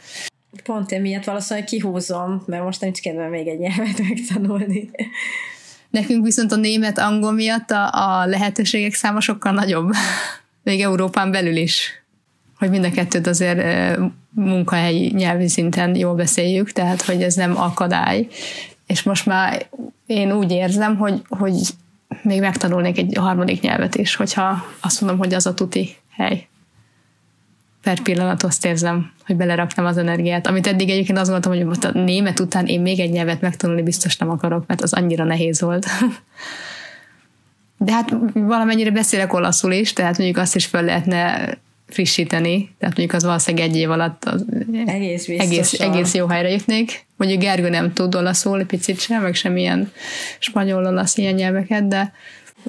Pont 0.64 0.92
emiatt 0.92 1.24
valószínűleg 1.24 1.68
kihúzom, 1.68 2.44
mert 2.46 2.64
most 2.64 2.82
nincs 2.82 3.00
kedve 3.00 3.28
még 3.28 3.48
egy 3.48 3.60
nyelvet 3.60 4.02
megtanulni. 4.10 4.90
Nekünk 5.90 6.26
viszont 6.26 6.52
a 6.52 6.56
német 6.56 6.98
angol 6.98 7.32
miatt 7.32 7.72
a, 7.72 7.90
a 7.94 8.26
lehetőségek 8.26 8.94
száma 8.94 9.20
sokkal 9.20 9.52
nagyobb. 9.52 9.92
Még 10.64 10.82
Európán 10.82 11.32
belül 11.32 11.56
is 11.56 12.01
hogy 12.62 12.70
mind 12.70 12.86
a 12.86 12.92
kettőt 12.92 13.28
azért 13.28 13.98
munkahelyi 14.30 15.12
nyelvi 15.16 15.48
szinten 15.48 15.96
jól 15.96 16.16
beszéljük, 16.16 16.72
tehát 16.72 17.02
hogy 17.02 17.24
ez 17.24 17.36
nem 17.36 17.58
akadály. 17.58 18.28
És 18.88 19.04
most 19.04 19.26
már 19.26 19.66
én 20.06 20.32
úgy 20.32 20.52
érzem, 20.52 20.98
hogy, 20.98 21.22
hogy 21.30 21.54
még 22.22 22.40
megtanulnék 22.40 22.98
egy 22.98 23.18
harmadik 23.20 23.62
nyelvet 23.62 23.96
is, 23.96 24.16
hogyha 24.16 24.66
azt 24.80 25.02
mondom, 25.02 25.20
hogy 25.20 25.34
az 25.34 25.46
a 25.46 25.54
tuti 25.54 25.96
hely. 26.12 26.48
Per 27.84 28.00
pillanat 28.00 28.44
azt 28.44 28.66
érzem, 28.66 29.12
hogy 29.26 29.36
beleraktam 29.36 29.86
az 29.86 29.98
energiát. 29.98 30.48
Amit 30.48 30.68
eddig 30.68 30.90
egyébként 30.90 31.18
azt 31.18 31.30
gondoltam, 31.30 31.58
hogy 31.58 31.68
most 31.68 31.84
a 31.84 32.00
német 32.00 32.40
után 32.40 32.66
én 32.66 32.82
még 32.82 33.00
egy 33.00 33.12
nyelvet 33.12 33.42
megtanulni 33.42 33.82
biztos 33.82 34.18
nem 34.18 34.30
akarok, 34.30 34.68
mert 34.68 34.82
az 34.82 34.94
annyira 34.94 35.24
nehéz 35.24 35.62
volt. 35.62 35.86
De 37.78 37.92
hát 37.92 38.16
valamennyire 38.34 38.92
beszélek 38.92 39.34
olaszul 39.34 39.72
is, 39.72 39.94
tehát 39.94 40.18
mondjuk 40.18 40.40
azt 40.40 40.56
is 40.56 40.66
fel 40.66 40.84
lehetne 40.84 41.50
frissíteni, 41.94 42.76
tehát 42.80 42.98
mondjuk 42.98 43.14
az 43.14 43.24
valószínűleg 43.24 43.68
egy 43.70 43.76
év 43.76 43.92
alatt 43.92 44.26
az 44.26 44.46
egész, 44.86 45.28
egész, 45.28 45.74
egész 45.74 46.14
jó 46.14 46.28
helyre 46.28 46.50
jutnék. 46.50 47.06
Mondjuk 47.18 47.42
Gergő 47.42 47.70
nem 47.70 47.94
tud 47.94 48.16
olaszul, 48.16 48.66
picit 48.66 49.00
sem, 49.00 49.22
meg 49.22 49.36
semmilyen 49.36 49.92
spanyol-olasz 50.40 51.18
ilyen 51.18 51.34
nyelveket, 51.34 51.88
de 51.88 52.14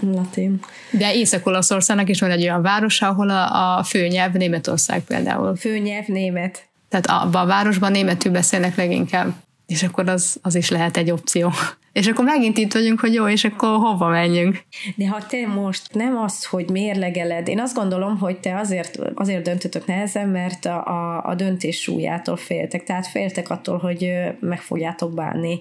Latin. 0.00 0.60
De 0.90 1.14
Észak-Olaszországnak 1.14 2.08
is 2.08 2.20
van 2.20 2.30
egy 2.30 2.42
olyan 2.42 2.62
városa, 2.62 3.08
ahol 3.08 3.30
a, 3.30 3.76
a 3.78 3.82
főnyelv 3.82 4.32
Németország 4.32 5.00
például. 5.00 5.56
Főnyelv 5.56 6.06
német. 6.06 6.66
Tehát 6.88 7.06
abban 7.06 7.42
a 7.42 7.46
városban 7.46 7.90
németül 7.90 8.32
beszélnek 8.32 8.76
leginkább. 8.76 9.34
És 9.72 9.82
akkor 9.82 10.08
az, 10.08 10.38
az 10.42 10.54
is 10.54 10.70
lehet 10.70 10.96
egy 10.96 11.10
opció. 11.10 11.50
És 11.92 12.06
akkor 12.06 12.24
megint 12.24 12.58
itt 12.58 12.72
vagyunk, 12.72 13.00
hogy 13.00 13.14
jó, 13.14 13.28
és 13.28 13.44
akkor 13.44 13.68
hova 13.68 14.08
menjünk? 14.08 14.62
De 14.96 15.08
ha 15.08 15.26
te 15.26 15.46
most 15.46 15.94
nem 15.94 16.16
az, 16.16 16.44
hogy 16.44 16.70
mérlegeled, 16.70 17.48
én 17.48 17.60
azt 17.60 17.74
gondolom, 17.74 18.18
hogy 18.18 18.40
te 18.40 18.58
azért, 18.58 18.98
azért 19.14 19.42
döntötök 19.42 19.86
nehezen, 19.86 20.28
mert 20.28 20.64
a, 20.64 20.86
a, 20.86 21.24
a 21.24 21.34
döntés 21.34 21.80
súlyától 21.80 22.36
féltek. 22.36 22.84
Tehát 22.84 23.06
féltek 23.06 23.50
attól, 23.50 23.78
hogy 23.78 24.12
meg 24.40 24.60
fogjátok 24.60 25.14
bánni, 25.14 25.60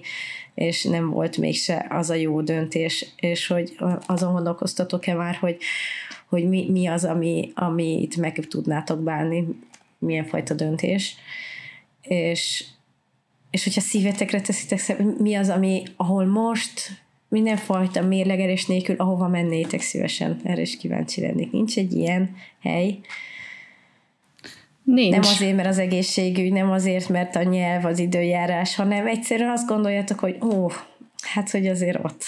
és 0.54 0.84
nem 0.84 1.10
volt 1.10 1.36
mégse 1.36 1.86
az 1.90 2.10
a 2.10 2.14
jó 2.14 2.40
döntés, 2.40 3.06
és 3.16 3.46
hogy 3.46 3.76
azon 4.06 4.32
gondolkoztatok-e 4.32 5.14
már, 5.14 5.34
hogy, 5.34 5.56
hogy 6.28 6.48
mi, 6.48 6.66
mi 6.70 6.86
az, 6.86 7.04
ami, 7.04 7.52
amit 7.54 8.16
meg 8.16 8.46
tudnátok 8.48 9.02
bánni, 9.02 9.44
milyen 9.98 10.24
fajta 10.24 10.54
döntés. 10.54 11.16
És 12.02 12.64
és 13.52 13.64
hogyha 13.64 13.80
szívetekre 13.80 14.40
teszitek, 14.40 14.98
mi 15.18 15.34
az, 15.34 15.48
ami, 15.48 15.82
ahol 15.96 16.24
most 16.24 17.02
mindenfajta 17.28 18.02
mérlegelés 18.02 18.66
nélkül, 18.66 18.94
ahova 18.98 19.28
mennétek 19.28 19.80
szívesen. 19.80 20.40
Erre 20.44 20.60
is 20.60 20.76
kíváncsi 20.76 21.20
lennék. 21.20 21.50
Nincs 21.50 21.76
egy 21.76 21.92
ilyen 21.92 22.36
hely. 22.62 22.98
Nincs. 24.84 25.10
Nem 25.10 25.20
azért, 25.20 25.56
mert 25.56 25.68
az 25.68 25.78
egészségügy, 25.78 26.52
nem 26.52 26.70
azért, 26.70 27.08
mert 27.08 27.36
a 27.36 27.42
nyelv, 27.42 27.84
az 27.84 27.98
időjárás, 27.98 28.74
hanem 28.74 29.06
egyszerűen 29.06 29.50
azt 29.50 29.66
gondoljátok, 29.66 30.18
hogy 30.18 30.36
ó, 30.42 30.68
hát, 31.22 31.50
hogy 31.50 31.66
azért 31.66 32.04
ott, 32.04 32.24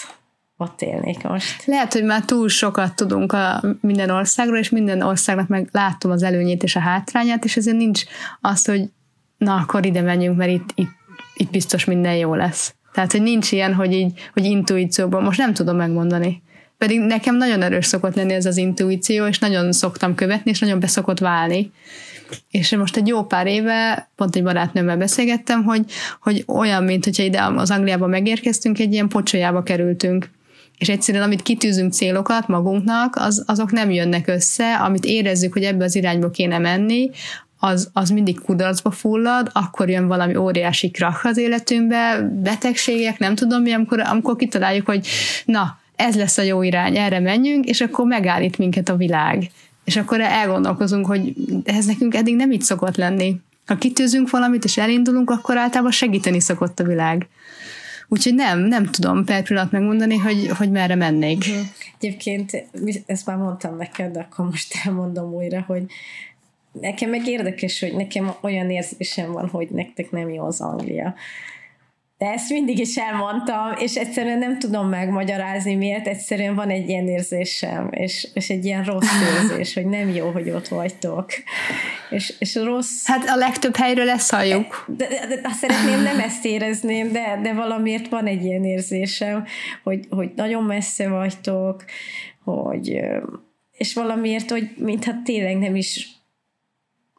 ott 0.57 0.81
élnék 0.81 1.23
most. 1.23 1.65
Lehet, 1.65 1.93
hogy 1.93 2.03
már 2.03 2.25
túl 2.25 2.49
sokat 2.49 2.95
tudunk 2.95 3.31
a 3.31 3.63
minden 3.81 4.09
országról, 4.09 4.57
és 4.57 4.69
minden 4.69 5.01
országnak 5.01 5.47
meg 5.47 5.69
látom 5.71 6.11
az 6.11 6.23
előnyét 6.23 6.63
és 6.63 6.75
a 6.75 6.79
hátrányát, 6.79 7.45
és 7.45 7.57
ezért 7.57 7.77
nincs 7.77 8.03
az, 8.41 8.65
hogy 8.65 8.89
na, 9.37 9.55
akkor 9.55 9.85
ide 9.85 10.01
menjünk, 10.01 10.37
mert 10.37 10.51
itt, 10.51 10.69
itt 10.75 11.03
itt 11.35 11.49
biztos 11.49 11.85
minden 11.85 12.15
jó 12.15 12.35
lesz. 12.35 12.73
Tehát, 12.93 13.11
hogy 13.11 13.21
nincs 13.21 13.51
ilyen, 13.51 13.73
hogy 13.73 13.93
így, 13.93 14.11
hogy 14.33 14.45
intuícióban, 14.45 15.23
most 15.23 15.37
nem 15.37 15.53
tudom 15.53 15.75
megmondani. 15.75 16.43
Pedig 16.77 16.99
nekem 16.99 17.35
nagyon 17.35 17.61
erős 17.61 17.85
szokott 17.85 18.15
lenni 18.15 18.33
ez 18.33 18.45
az 18.45 18.57
intuíció, 18.57 19.25
és 19.25 19.39
nagyon 19.39 19.71
szoktam 19.71 20.15
követni, 20.15 20.51
és 20.51 20.59
nagyon 20.59 20.79
beszokott 20.79 21.19
válni. 21.19 21.71
És 22.51 22.75
most 22.75 22.97
egy 22.97 23.07
jó 23.07 23.23
pár 23.23 23.47
éve, 23.47 24.09
pont 24.15 24.35
egy 24.35 24.43
barátnőmmel 24.43 24.97
beszélgettem, 24.97 25.63
hogy, 25.63 25.85
hogy 26.21 26.43
olyan, 26.47 26.83
mint 26.83 27.03
hogyha 27.03 27.23
ide 27.23 27.41
az 27.55 27.71
Angliába 27.71 28.07
megérkeztünk, 28.07 28.79
egy 28.79 28.93
ilyen 28.93 29.07
pocsolyába 29.07 29.63
kerültünk. 29.63 30.29
és 30.77 30.89
egyszerűen 30.89 31.23
amit 31.23 31.41
kitűzünk 31.41 31.93
célokat 31.93 32.47
magunknak, 32.47 33.15
az, 33.15 33.43
azok 33.47 33.71
nem 33.71 33.91
jönnek 33.91 34.27
össze, 34.27 34.75
amit 34.75 35.05
érezzük, 35.05 35.53
hogy 35.53 35.63
ebbe 35.63 35.83
az 35.83 35.95
irányba 35.95 36.29
kéne 36.29 36.57
menni, 36.57 37.09
az, 37.65 37.89
az 37.93 38.09
mindig 38.09 38.41
kudarcba 38.41 38.91
fullad, 38.91 39.49
akkor 39.53 39.89
jön 39.89 40.07
valami 40.07 40.35
óriási 40.35 40.91
krach 40.91 41.25
az 41.25 41.37
életünkbe, 41.37 42.29
betegségek, 42.41 43.19
nem 43.19 43.35
tudom 43.35 43.61
mi, 43.61 43.71
amikor, 43.71 43.99
amikor 43.99 44.35
kitaláljuk, 44.35 44.85
hogy 44.85 45.07
na, 45.45 45.79
ez 45.95 46.15
lesz 46.15 46.37
a 46.37 46.41
jó 46.41 46.61
irány, 46.61 46.97
erre 46.97 47.19
menjünk, 47.19 47.65
és 47.65 47.81
akkor 47.81 48.05
megállít 48.05 48.57
minket 48.57 48.89
a 48.89 48.95
világ. 48.95 49.51
És 49.83 49.95
akkor 49.95 50.21
elgondolkozunk, 50.21 51.05
hogy 51.05 51.33
ez 51.63 51.85
nekünk 51.85 52.15
eddig 52.15 52.35
nem 52.35 52.51
így 52.51 52.61
szokott 52.61 52.95
lenni. 52.95 53.35
Ha 53.65 53.75
kitűzünk 53.75 54.29
valamit, 54.29 54.63
és 54.63 54.77
elindulunk, 54.77 55.29
akkor 55.29 55.57
általában 55.57 55.91
segíteni 55.91 56.39
szokott 56.39 56.79
a 56.79 56.83
világ. 56.83 57.27
Úgyhogy 58.07 58.33
nem, 58.33 58.59
nem 58.59 58.85
tudom 58.85 59.25
per 59.25 59.43
pillanat 59.43 59.71
megmondani, 59.71 60.17
hogy, 60.17 60.51
hogy 60.57 60.71
merre 60.71 60.95
mennék. 60.95 61.37
Uh-huh. 61.37 61.65
Egyébként 61.99 62.67
ezt 63.05 63.25
már 63.25 63.37
mondtam 63.37 63.77
neked, 63.77 64.11
de 64.11 64.19
akkor 64.19 64.45
most 64.45 64.73
elmondom 64.85 65.33
újra, 65.33 65.63
hogy 65.67 65.83
nekem 66.81 67.09
meg 67.09 67.27
érdekes, 67.27 67.79
hogy 67.79 67.93
nekem 67.93 68.35
olyan 68.41 68.69
érzésem 68.69 69.31
van, 69.31 69.47
hogy 69.49 69.67
nektek 69.69 70.11
nem 70.11 70.29
jó 70.29 70.43
az 70.43 70.61
Anglia. 70.61 71.15
De 72.17 72.25
ezt 72.25 72.49
mindig 72.49 72.79
is 72.79 72.95
elmondtam, 72.95 73.71
és 73.79 73.95
egyszerűen 73.95 74.37
nem 74.37 74.59
tudom 74.59 74.89
megmagyarázni 74.89 75.75
miért, 75.75 76.07
egyszerűen 76.07 76.55
van 76.55 76.69
egy 76.69 76.89
ilyen 76.89 77.07
érzésem, 77.07 77.89
és, 77.91 78.27
és 78.33 78.49
egy 78.49 78.65
ilyen 78.65 78.83
rossz 78.83 79.21
érzés, 79.35 79.73
hogy 79.73 79.85
nem 79.85 80.09
jó, 80.09 80.29
hogy 80.29 80.49
ott 80.49 80.67
vagytok. 80.67 81.29
És, 82.09 82.33
és 82.39 82.55
rossz... 82.55 83.05
Hát 83.05 83.29
a 83.29 83.35
legtöbb 83.35 83.75
helyről 83.75 84.09
ezt 84.09 84.31
halljuk. 84.31 84.85
De, 84.87 85.07
de, 85.07 85.27
de, 85.27 85.41
de 85.41 85.49
szeretném 85.51 86.01
nem 86.01 86.19
ezt 86.19 86.45
érezném, 86.45 87.11
de, 87.11 87.39
de 87.43 87.53
valamiért 87.53 88.09
van 88.09 88.25
egy 88.25 88.43
ilyen 88.43 88.63
érzésem, 88.63 89.45
hogy, 89.83 90.05
hogy 90.09 90.31
nagyon 90.35 90.63
messze 90.63 91.09
vagytok, 91.09 91.85
hogy 92.43 93.01
és 93.77 93.93
valamiért, 93.93 94.49
hogy 94.49 94.69
mintha 94.77 95.21
tényleg 95.23 95.57
nem 95.57 95.75
is 95.75 96.14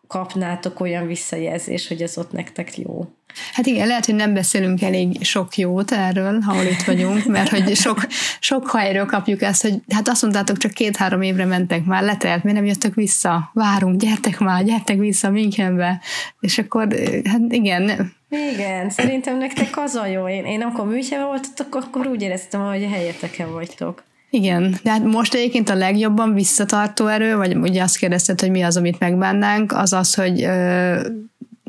kapnátok 0.07 0.81
olyan 0.81 1.07
visszajelzés, 1.07 1.89
hogy 1.89 2.03
ez 2.03 2.19
ott 2.19 2.33
nektek 2.33 2.79
jó. 2.79 3.07
Hát 3.53 3.67
igen, 3.67 3.87
lehet, 3.87 4.07
hogy 4.07 4.15
nem 4.15 4.35
beszélünk 4.35 4.83
elég 4.83 5.25
sok 5.25 5.57
jót 5.57 5.91
erről, 5.91 6.41
ha 6.41 6.63
itt 6.63 6.83
vagyunk, 6.83 7.25
mert 7.27 7.49
hogy 7.49 7.77
sok, 7.77 8.07
sok 8.41 8.71
helyről 8.71 9.07
kapjuk 9.07 9.43
ezt, 9.43 9.63
hogy 9.63 9.75
hát 9.89 10.09
azt 10.09 10.23
mondtátok, 10.23 10.57
csak 10.57 10.71
két-három 10.71 11.23
évre 11.23 11.45
mentek 11.45 11.85
már, 11.85 12.03
letelt, 12.03 12.43
miért 12.43 12.59
nem 12.59 12.69
jöttök 12.69 12.95
vissza? 12.95 13.51
Várunk, 13.53 14.01
gyertek 14.01 14.39
már, 14.39 14.65
gyertek 14.65 14.99
vissza 14.99 15.31
Münchenbe. 15.31 16.01
És 16.41 16.59
akkor, 16.59 16.89
hát 17.25 17.41
igen. 17.49 18.13
Igen, 18.29 18.91
szerintem 18.91 19.39
nektek 19.39 19.77
az 19.77 19.95
a 19.95 20.07
jó. 20.07 20.29
Én, 20.29 20.45
én 20.45 20.63
akkor 20.63 20.87
Münchenben 20.87 21.29
voltatok, 21.29 21.75
akkor 21.75 22.07
úgy 22.07 22.23
éreztem, 22.23 22.61
hogy 22.61 22.85
a 22.85 22.89
helyeteken 22.89 23.53
vagytok. 23.53 24.05
Igen, 24.37 24.77
de 24.83 24.91
hát 24.91 25.05
most 25.05 25.35
egyébként 25.35 25.69
a 25.69 25.75
legjobban 25.75 26.35
visszatartó 26.35 27.07
erő, 27.07 27.37
vagy 27.37 27.57
ugye 27.57 27.83
azt 27.83 27.97
kérdezted, 27.97 28.41
hogy 28.41 28.51
mi 28.51 28.63
az, 28.63 28.77
amit 28.77 28.99
megbánnánk, 28.99 29.73
az 29.73 29.93
az, 29.93 30.15
hogy 30.15 30.43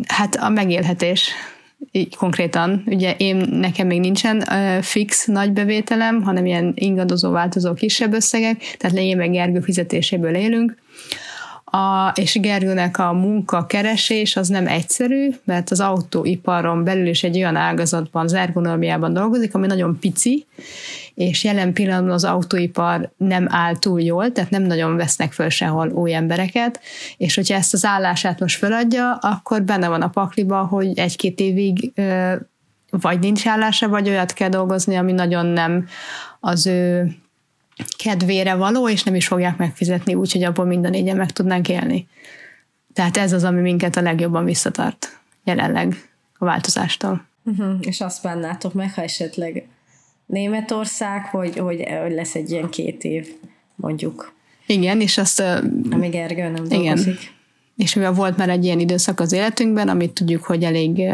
hát 0.08 0.36
a 0.36 0.50
megélhetés 0.50 1.32
így 1.92 2.16
konkrétan. 2.16 2.84
Ugye 2.86 3.16
én, 3.18 3.36
nekem 3.36 3.88
még 3.88 4.00
nincsen 4.00 4.44
ö, 4.52 4.82
fix 4.82 5.26
nagy 5.26 5.52
bevételem, 5.52 6.22
hanem 6.22 6.46
ilyen 6.46 6.72
ingadozó, 6.76 7.32
változó 7.32 7.74
kisebb 7.74 8.14
összegek, 8.14 8.76
tehát 8.78 8.96
lényegében 8.96 9.32
Gergő 9.32 9.60
fizetéséből 9.60 10.36
élünk, 10.36 10.76
a, 11.72 12.12
és 12.16 12.40
Gergőnek 12.40 12.98
a 12.98 13.14
munkakeresés 13.14 14.36
az 14.36 14.48
nem 14.48 14.68
egyszerű, 14.68 15.30
mert 15.44 15.72
az 15.72 15.80
autóiparon 15.80 16.84
belül 16.84 17.08
is 17.08 17.24
egy 17.24 17.38
olyan 17.38 17.56
ágazatban, 17.56 18.24
az 18.24 18.34
ergonómiában 18.34 19.14
dolgozik, 19.14 19.56
ami 19.56 19.68
nagyon 19.68 20.00
pici, 20.00 20.46
és 21.14 21.44
jelen 21.44 21.74
pillanatban 21.74 22.14
az 22.14 22.24
autóipar 22.24 23.12
nem 23.18 23.48
áll 23.50 23.78
túl 23.78 24.02
jól, 24.02 24.32
tehát 24.32 24.50
nem 24.50 24.64
nagyon 24.64 24.96
vesznek 24.96 25.32
föl 25.32 25.50
sehol 25.50 25.90
új 25.90 26.14
embereket, 26.14 26.80
és 27.18 27.36
hogyha 27.36 27.56
ezt 27.56 27.74
az 27.74 27.86
állását 27.86 28.40
most 28.40 28.58
feladja, 28.58 29.14
akkor 29.16 29.64
benne 29.64 29.88
van 29.88 30.02
a 30.02 30.10
pakliba, 30.10 30.66
hogy 30.66 31.00
egy-két 31.00 31.40
évig 31.40 31.92
vagy 32.90 33.20
nincs 33.20 33.48
állása, 33.48 33.88
vagy 33.88 34.10
olyat 34.10 34.34
kell 34.34 34.50
dolgozni, 34.50 34.96
ami 34.96 35.12
nagyon 35.12 35.46
nem 35.46 35.88
az 36.40 36.68
ő 36.68 37.16
kedvére 37.98 38.56
való, 38.56 38.90
és 38.90 39.04
nem 39.04 39.16
is 39.16 39.28
fogják 39.28 39.58
megfizetni 39.58 40.14
úgy, 40.14 40.32
hogy 40.32 40.44
abból 40.44 40.66
minden 40.66 40.92
négyen 40.92 41.18
meg 41.18 41.32
tudnánk 41.32 41.70
élni. 41.70 42.08
Tehát 42.94 43.18
ez 43.18 43.34
az, 43.34 43.44
ami 43.44 43.62
minket 43.62 43.96
a 43.96 44.02
legjobban 44.02 44.46
visszatart 44.46 45.20
jelenleg 45.44 46.10
a 46.38 46.46
változástól. 46.46 47.26
Uh-huh. 47.44 47.76
És 47.80 48.02
azt 48.02 48.24
bánnátok 48.24 48.74
meg, 48.74 48.94
ha 48.94 49.02
esetleg 49.02 49.68
Németország, 50.26 51.26
hogy, 51.26 51.58
hogy, 51.58 51.84
hogy 52.02 52.12
lesz 52.12 52.36
egy 52.36 52.52
ilyen 52.52 52.70
két 52.70 53.04
év, 53.04 53.28
mondjuk. 53.76 54.34
Igen, 54.66 55.02
és 55.02 55.18
azt... 55.18 55.40
Amíg 55.90 56.16
Ergő 56.16 56.50
nem 56.50 56.68
dolgozik. 56.68 57.08
Igen. 57.08 57.36
És 57.78 57.94
mivel 57.94 58.14
volt 58.14 58.38
már 58.38 58.50
egy 58.50 58.64
ilyen 58.66 58.80
időszak 58.80 59.20
az 59.20 59.32
életünkben, 59.32 59.90
amit 59.90 60.14
tudjuk, 60.14 60.44
hogy 60.44 60.64
elég 60.64 61.10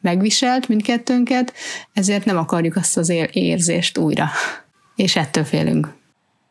megviselt 0.00 0.68
mindkettőnket, 0.68 1.52
ezért 1.92 2.24
nem 2.24 2.36
akarjuk 2.36 2.76
azt 2.76 2.96
az 2.96 3.12
érzést 3.32 3.98
újra. 3.98 4.28
És 4.96 5.16
ettől 5.16 5.44
félünk. 5.44 5.94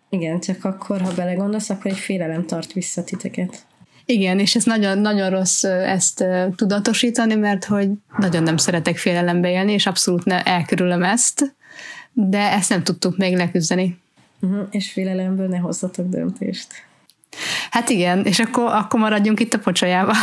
Igen, 0.09 0.39
csak 0.39 0.65
akkor, 0.65 1.01
ha 1.01 1.13
belegondolsz, 1.13 1.69
akkor 1.69 1.91
egy 1.91 1.97
félelem 1.97 2.45
tart 2.45 2.73
vissza 2.73 3.03
titeket. 3.03 3.65
Igen, 4.05 4.39
és 4.39 4.55
ez 4.55 4.63
nagyon, 4.63 4.97
nagyon 4.97 5.29
rossz 5.29 5.63
ezt 5.63 6.25
tudatosítani, 6.55 7.35
mert 7.35 7.65
hogy 7.65 7.89
nagyon 8.17 8.43
nem 8.43 8.57
szeretek 8.57 8.97
félelembe 8.97 9.49
élni, 9.49 9.71
és 9.71 9.85
abszolút 9.85 10.25
ne 10.25 10.43
elkerülöm 10.43 11.03
ezt, 11.03 11.55
de 12.13 12.51
ezt 12.51 12.69
nem 12.69 12.83
tudtuk 12.83 13.17
még 13.17 13.35
leküzdeni. 13.35 13.99
Uh-huh, 14.41 14.67
és 14.71 14.91
félelemből 14.91 15.47
ne 15.47 15.57
hozzatok 15.57 16.09
döntést. 16.09 16.67
Hát 17.69 17.89
igen, 17.89 18.25
és 18.25 18.39
akkor, 18.39 18.65
akkor 18.65 18.99
maradjunk 18.99 19.39
itt 19.39 19.53
a 19.53 19.59
pocsolyába. 19.59 20.13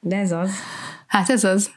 de 0.00 0.16
ez 0.16 0.32
az. 0.32 0.50
Hát 1.06 1.30
ez 1.30 1.44
az. 1.44 1.70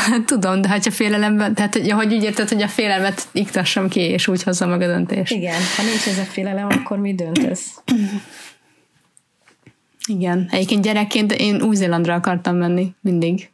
Tudom, 0.26 0.60
de 0.60 0.68
hát 0.68 0.86
a 0.86 0.90
félelemben, 0.90 1.54
tehát 1.54 1.74
hogy, 1.74 1.90
hogy 1.90 2.14
úgy 2.14 2.22
érted, 2.22 2.48
hogy 2.48 2.62
a 2.62 2.68
félelmet 2.68 3.28
iktassam 3.32 3.88
ki, 3.88 4.00
és 4.00 4.28
úgy 4.28 4.42
hozzam 4.42 4.70
meg 4.70 4.80
a 4.80 4.86
döntést. 4.86 5.32
Igen, 5.32 5.60
ha 5.76 5.82
nincs 5.82 6.06
ez 6.06 6.18
a 6.18 6.22
félelem, 6.22 6.66
akkor 6.70 6.98
mi 6.98 7.14
döntesz? 7.14 7.82
Igen, 10.08 10.48
egyébként 10.50 10.82
gyerekként 10.82 11.32
én 11.32 11.62
Új-Zélandra 11.62 12.14
akartam 12.14 12.56
menni, 12.56 12.94
mindig 13.00 13.50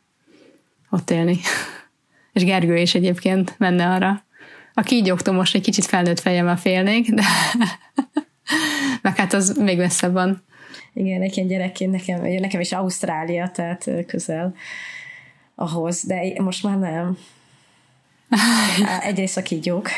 ott 0.90 1.10
élni. 1.10 1.38
És 2.32 2.44
Gergő 2.44 2.76
is 2.76 2.94
egyébként 2.94 3.54
menne 3.58 3.88
arra. 3.88 4.24
A 4.74 4.82
kígyóktól 4.82 5.34
most 5.34 5.54
egy 5.54 5.62
kicsit 5.62 5.84
felnőtt 5.84 6.20
fejemmel 6.20 6.56
félnék, 6.56 7.10
de 7.14 7.22
meg 9.02 9.16
hát 9.16 9.32
az 9.32 9.56
még 9.56 9.78
messzebb 9.78 10.12
van. 10.12 10.42
Igen, 10.94 11.22
egy 11.22 11.46
gyerekként 11.46 11.90
nekem, 11.90 12.22
nekem 12.22 12.60
is 12.60 12.72
Ausztrália, 12.72 13.48
tehát 13.48 13.90
közel 14.06 14.54
ahhoz, 15.58 16.04
de 16.06 16.32
most 16.42 16.62
már 16.62 16.78
nem. 16.78 17.18
Egyrészt 19.08 19.36
a 19.36 19.42
kígyók. 19.42 19.88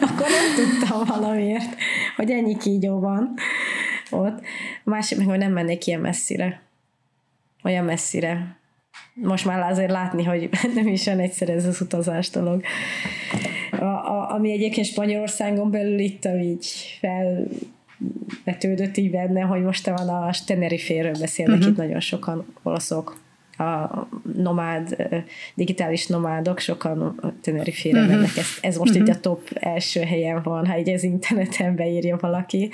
Akkor 0.00 0.26
nem 0.28 0.54
tudtam 0.56 1.04
valamiért, 1.04 1.76
hogy 2.16 2.30
ennyi 2.30 2.56
kígyó 2.56 3.00
van 3.00 3.34
ott. 4.10 4.40
A 4.84 4.90
másik 4.90 5.18
meg, 5.18 5.26
hogy 5.26 5.38
nem 5.38 5.52
mennék 5.52 5.86
ilyen 5.86 6.00
messzire. 6.00 6.62
Olyan 7.62 7.84
messzire. 7.84 8.56
Most 9.14 9.44
már 9.44 9.70
azért 9.70 9.90
látni, 9.90 10.24
hogy 10.24 10.48
nem 10.74 10.86
is 10.86 11.06
olyan 11.06 11.20
egyszerű 11.20 11.52
ez 11.52 11.66
az 11.66 11.80
utazás 11.80 12.30
dolog. 12.30 12.62
A, 13.70 13.84
a, 13.84 14.30
ami 14.30 14.52
egyébként 14.52 14.86
Spanyolországon 14.86 15.70
belül 15.70 15.98
itt, 15.98 16.28
így 16.42 16.66
fel 17.00 17.46
betődött 18.44 18.96
így 18.96 19.10
benne, 19.10 19.40
hogy 19.40 19.62
most 19.62 19.86
van 19.86 20.08
a 20.08 20.30
Tenerife-ről 20.46 21.18
beszélnek 21.20 21.56
uh-huh. 21.56 21.72
itt 21.72 21.78
nagyon 21.78 22.00
sokan 22.00 22.54
olaszok 22.62 23.22
a 23.58 24.08
nomád, 24.36 24.96
digitális 25.54 26.06
nomádok 26.06 26.58
sokan 26.58 27.20
Tenerife-re 27.42 28.00
uh-huh. 28.00 28.14
mennek. 28.14 28.36
Ez, 28.36 28.58
ez 28.60 28.76
most 28.76 28.90
uh-huh. 28.90 29.08
így 29.08 29.14
a 29.14 29.20
top 29.20 29.48
első 29.54 30.00
helyen 30.00 30.42
van, 30.42 30.66
ha 30.66 30.78
így 30.78 30.88
az 30.88 31.02
interneten 31.02 31.76
beírja 31.76 32.16
valaki. 32.20 32.70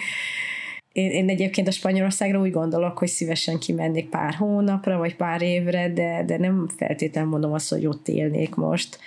Én, 0.93 1.11
én 1.11 1.29
egyébként 1.29 1.69
a 1.69 1.71
Spanyolországra 1.71 2.41
úgy 2.41 2.51
gondolok, 2.51 2.99
hogy 2.99 3.09
szívesen 3.09 3.59
kimennék 3.59 4.09
pár 4.09 4.35
hónapra, 4.35 4.99
vagy 4.99 5.17
pár 5.17 5.43
évre, 5.43 5.93
de, 5.93 6.25
de 6.27 6.39
nem 6.39 6.69
feltétlenül 6.77 7.31
mondom 7.31 7.53
azt, 7.53 7.71
hogy 7.71 7.87
ott 7.87 8.09
élnék 8.09 8.55
most. 8.55 8.99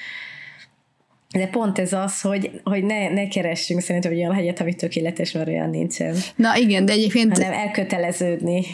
De 1.33 1.47
pont 1.47 1.79
ez 1.79 1.93
az, 1.93 2.21
hogy, 2.21 2.51
hogy 2.63 2.83
ne, 2.83 3.09
ne 3.09 3.27
keressünk 3.27 3.81
szerintem 3.81 4.11
egy 4.11 4.17
olyan 4.17 4.33
helyet, 4.33 4.61
ami 4.61 4.73
tökéletes, 4.73 5.31
mert 5.31 5.47
olyan 5.47 5.69
nincsen. 5.69 6.15
Na 6.35 6.57
igen, 6.57 6.85
de 6.85 6.91
egyébként... 6.91 7.37
Hanem 7.37 7.53
elköteleződni 7.53 8.65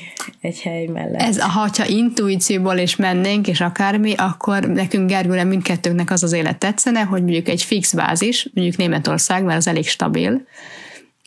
egy 0.42 0.62
hely 0.62 0.86
mellett. 0.86 1.22
Ez, 1.22 1.42
ha 1.42 1.70
intuícióból 1.88 2.78
is 2.78 2.96
mennénk, 2.96 3.48
és 3.48 3.62
akármi, 3.62 4.14
akkor 4.18 4.64
nekünk 4.64 5.10
Gergőre 5.10 5.44
mindkettőnknek 5.44 6.12
az 6.12 6.24
az 6.24 6.34
élet 6.34 6.58
tetszene, 6.58 7.02
hogy 7.02 7.22
mondjuk 7.22 7.48
egy 7.48 7.64
fix 7.64 7.94
bázis, 7.94 8.50
mondjuk 8.54 8.78
Németország, 8.78 9.44
mert 9.44 9.58
az 9.58 9.68
elég 9.68 9.88
stabil, 9.88 10.46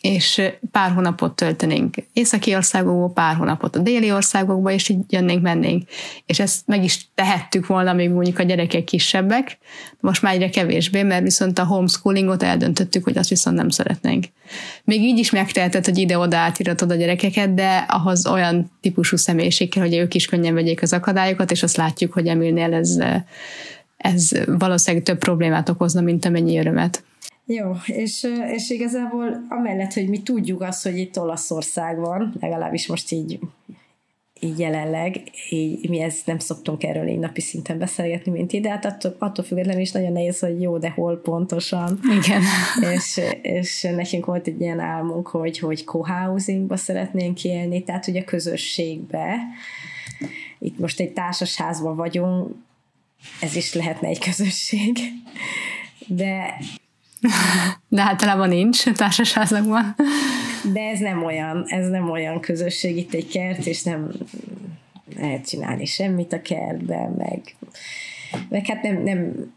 és 0.03 0.41
pár 0.71 0.91
hónapot 0.91 1.35
töltenénk 1.35 1.95
északi 2.13 2.55
országokba, 2.55 3.07
pár 3.07 3.35
hónapot 3.35 3.75
a 3.75 3.79
déli 3.79 4.11
országokba, 4.11 4.71
és 4.71 4.89
így 4.89 4.99
jönnénk, 5.09 5.41
mennénk. 5.41 5.83
És 6.25 6.39
ezt 6.39 6.67
meg 6.67 6.83
is 6.83 7.07
tehettük 7.15 7.67
volna, 7.67 7.93
még 7.93 8.09
mondjuk 8.09 8.39
a 8.39 8.43
gyerekek 8.43 8.83
kisebbek, 8.83 9.57
most 9.99 10.21
már 10.21 10.33
egyre 10.33 10.49
kevésbé, 10.49 11.03
mert 11.03 11.23
viszont 11.23 11.59
a 11.59 11.65
homeschoolingot 11.65 12.43
eldöntöttük, 12.43 13.03
hogy 13.03 13.17
azt 13.17 13.29
viszont 13.29 13.55
nem 13.55 13.69
szeretnénk. 13.69 14.25
Még 14.83 15.01
így 15.01 15.17
is 15.17 15.31
megteheted, 15.31 15.85
hogy 15.85 15.97
ide-oda 15.97 16.37
átiratod 16.37 16.91
a 16.91 16.95
gyerekeket, 16.95 17.53
de 17.53 17.85
ahhoz 17.87 18.27
olyan 18.27 18.71
típusú 18.81 19.17
személyiség 19.17 19.69
kell, 19.69 19.83
hogy 19.83 19.95
ők 19.95 20.13
is 20.13 20.25
könnyen 20.25 20.53
vegyék 20.53 20.81
az 20.81 20.93
akadályokat, 20.93 21.51
és 21.51 21.63
azt 21.63 21.77
látjuk, 21.77 22.13
hogy 22.13 22.27
Emilnél 22.27 22.73
ez, 22.73 22.97
ez 23.97 24.29
valószínűleg 24.45 25.05
több 25.05 25.17
problémát 25.17 25.69
okozna, 25.69 26.01
mint 26.01 26.25
amennyi 26.25 26.59
örömet. 26.59 27.03
Jó, 27.45 27.71
és, 27.85 28.27
és 28.53 28.69
igazából 28.69 29.45
amellett, 29.49 29.93
hogy 29.93 30.09
mi 30.09 30.21
tudjuk 30.21 30.61
azt, 30.61 30.83
hogy 30.83 30.97
itt 30.97 31.19
Olaszország 31.19 31.99
van, 31.99 32.35
legalábbis 32.39 32.87
most 32.87 33.11
így 33.11 33.39
így 34.43 34.59
jelenleg, 34.59 35.21
így 35.49 35.89
mi 35.89 35.99
ezt 35.99 36.25
nem 36.25 36.39
szoktunk 36.39 36.83
erről 36.83 37.07
így 37.07 37.19
napi 37.19 37.41
szinten 37.41 37.77
beszélgetni, 37.77 38.31
mint 38.31 38.53
ide, 38.53 38.69
hát 38.69 38.85
attól, 38.85 39.15
attól 39.19 39.45
függetlenül 39.45 39.81
is 39.81 39.91
nagyon 39.91 40.11
nehéz, 40.11 40.39
hogy 40.39 40.61
jó, 40.61 40.77
de 40.77 40.89
hol 40.89 41.21
pontosan. 41.21 41.99
Igen. 42.21 42.41
És, 42.95 43.21
és 43.41 43.81
nekünk 43.81 44.25
volt 44.25 44.47
egy 44.47 44.61
ilyen 44.61 44.79
álmunk, 44.79 45.27
hogy, 45.27 45.59
hogy 45.59 45.85
co-housingba 45.85 46.77
szeretnénk 46.77 47.43
élni, 47.43 47.83
tehát 47.83 48.07
ugye 48.07 48.23
közösségbe. 48.23 49.37
Itt 50.59 50.79
most 50.79 50.99
egy 50.99 51.13
társasházban 51.13 51.95
vagyunk, 51.95 52.55
ez 53.41 53.55
is 53.55 53.73
lehetne 53.73 54.07
egy 54.07 54.19
közösség, 54.19 54.97
de 56.07 56.57
de 57.87 58.01
általában 58.01 58.49
nincs 58.49 58.83
társasházakban. 58.89 59.95
De 60.73 60.81
ez 60.81 60.99
nem 60.99 61.23
olyan, 61.23 61.63
ez 61.67 61.87
nem 61.87 62.09
olyan 62.09 62.39
közösség, 62.39 62.97
itt 62.97 63.13
egy 63.13 63.27
kert, 63.27 63.65
és 63.65 63.83
nem 63.83 64.11
lehet 65.15 65.47
csinálni 65.47 65.85
semmit 65.85 66.33
a 66.33 66.41
kertben, 66.41 67.11
meg, 67.11 67.55
meg 68.49 68.65
hát 68.65 68.81
nem, 68.81 69.03
nem, 69.03 69.51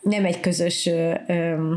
nem 0.00 0.24
egy 0.24 0.40
közös, 0.40 0.86
ö, 0.86 1.14
ö, 1.26 1.74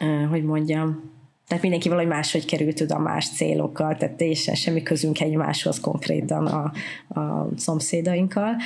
ö, 0.00 0.24
hogy 0.30 0.44
mondjam, 0.44 1.11
tehát 1.52 1.66
mindenki 1.66 1.88
valahogy 1.88 2.10
máshogy 2.10 2.44
került 2.44 2.80
oda 2.80 2.98
más 2.98 3.28
célokkal, 3.28 3.96
tehát 3.96 4.16
teljesen 4.16 4.54
semmi 4.54 4.82
közünk 4.82 5.20
egymáshoz 5.20 5.80
konkrétan 5.80 6.46
a, 6.46 6.72
a 7.20 7.48
szomszédainkkal. 7.56 8.56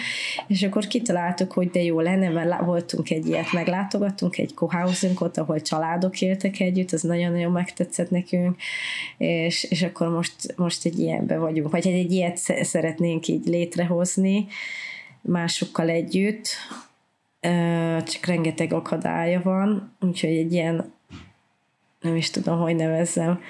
És 0.46 0.62
akkor 0.62 0.86
kitaláltuk, 0.86 1.52
hogy 1.52 1.70
de 1.70 1.82
jó 1.82 2.00
lenne, 2.00 2.28
mert 2.28 2.64
voltunk 2.64 3.10
egy 3.10 3.26
ilyet, 3.26 3.52
meglátogattunk 3.52 4.38
egy 4.38 4.54
kohausingot, 4.54 5.38
ahol 5.38 5.60
családok 5.60 6.20
éltek 6.20 6.60
együtt, 6.60 6.92
az 6.92 7.02
nagyon-nagyon 7.02 7.52
megtetszett 7.52 8.10
nekünk, 8.10 8.56
és, 9.18 9.64
és 9.64 9.82
akkor 9.82 10.08
most, 10.08 10.54
most 10.56 10.84
egy 10.84 10.98
ilyenbe 10.98 11.38
vagyunk, 11.38 11.70
vagy 11.70 11.86
egy 11.86 12.12
ilyet 12.12 12.36
szeretnénk 12.62 13.28
így 13.28 13.46
létrehozni 13.46 14.46
másokkal 15.20 15.88
együtt, 15.88 16.48
csak 18.04 18.26
rengeteg 18.26 18.72
akadálya 18.72 19.40
van, 19.42 19.96
úgyhogy 20.00 20.36
egy 20.36 20.52
ilyen 20.52 20.94
nem 22.06 22.16
is 22.16 22.30
tudom, 22.30 22.58
hogy 22.58 22.76
nevezzem. 22.76 23.40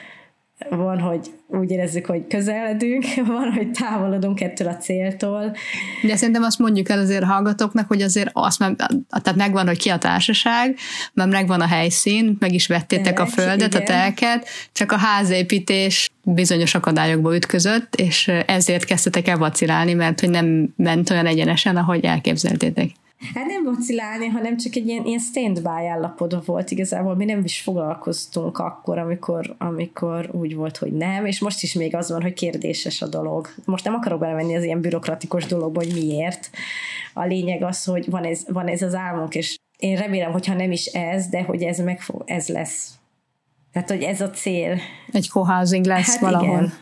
Van, 0.71 1.01
hogy 1.01 1.31
úgy 1.49 1.71
érezzük, 1.71 2.07
hogy 2.07 2.27
közeledünk, 2.27 3.05
van, 3.27 3.53
hogy 3.53 3.71
távolodunk 3.71 4.41
ettől 4.41 4.69
a 4.69 4.77
céltól. 4.77 5.57
De 6.03 6.17
szerintem 6.17 6.43
azt 6.43 6.59
mondjuk 6.59 6.89
el 6.89 6.99
azért 6.99 7.25
hallgatóknak, 7.25 7.89
hogy 7.89 8.03
azért 8.03 8.31
azt 8.33 8.59
már, 8.59 8.75
tehát 9.23 9.37
megvan, 9.37 9.67
hogy 9.67 9.79
ki 9.79 9.89
a 9.89 9.99
társaság, 9.99 10.77
mert 11.13 11.31
megvan 11.31 11.61
a 11.61 11.67
helyszín, 11.67 12.37
meg 12.39 12.53
is 12.53 12.67
vettétek 12.67 13.15
Telek, 13.15 13.21
a 13.21 13.27
földet, 13.27 13.75
igen. 13.75 13.83
a 13.83 13.85
telket, 13.85 14.49
csak 14.73 14.93
a 14.93 14.97
házépítés 14.97 16.11
bizonyos 16.23 16.75
akadályokba 16.75 17.35
ütközött, 17.35 17.95
és 17.95 18.29
ezért 18.47 18.85
kezdtetek 18.85 19.29
el 19.29 19.39
vacilálni, 19.39 19.95
mert 19.95 20.21
hogy 20.21 20.31
nem 20.31 20.75
ment 20.77 21.11
olyan 21.11 21.27
egyenesen, 21.27 21.77
ahogy 21.77 22.05
elképzeltétek. 22.05 22.91
Hát 23.35 23.47
nem 23.47 23.65
vacilálni, 23.65 24.27
hanem 24.27 24.57
csak 24.57 24.75
egy 24.75 24.87
ilyen, 24.87 25.05
ilyen 25.05 25.19
stand-by 25.19 25.87
állapotban 25.87 26.43
volt 26.45 26.71
igazából. 26.71 27.17
Mi 27.17 27.25
nem 27.25 27.45
is 27.45 27.61
foglalkoztunk 27.61 28.59
akkor, 28.59 28.99
amikor, 28.99 29.55
amikor 29.59 30.29
úgy 30.33 30.55
volt, 30.55 30.77
hogy 30.77 30.93
nem, 30.93 31.27
és 31.27 31.41
most 31.41 31.63
is 31.63 31.73
még 31.73 31.95
az 31.95 32.11
van, 32.11 32.23
hogy 32.23 32.33
kérdéses 32.33 33.03
a 33.03 33.09
dolog. 33.09 33.49
Most 33.65 33.85
nem 33.85 33.95
akarok 33.95 34.21
belemenni 34.21 34.57
az 34.57 34.65
ilyen 34.65 34.81
bürokratikus 34.81 35.47
dologba, 35.47 35.85
hogy 35.85 35.93
miért. 35.93 36.51
A 37.15 37.25
lényeg 37.25 37.63
az, 37.63 37.85
hogy 37.85 38.11
van 38.11 38.25
ez, 38.25 38.45
van 38.49 38.67
ez 38.67 38.83
az 38.83 38.95
álmunk, 38.95 39.35
és 39.35 39.59
én 39.77 39.97
remélem, 39.97 40.33
hogyha 40.33 40.55
nem 40.55 40.73
is 40.73 40.87
ez, 40.87 41.29
de 41.29 41.43
hogy 41.43 41.63
ez, 41.63 41.79
meg 41.79 42.01
fog, 42.01 42.23
ez 42.27 42.49
lesz. 42.49 42.95
Tehát, 43.73 43.91
hogy 43.91 44.03
ez 44.03 44.21
a 44.21 44.31
cél. 44.31 44.79
Egy 45.13 45.29
cohousing 45.29 45.85
lesz 45.85 46.11
hát 46.11 46.21
valahol. 46.21 46.73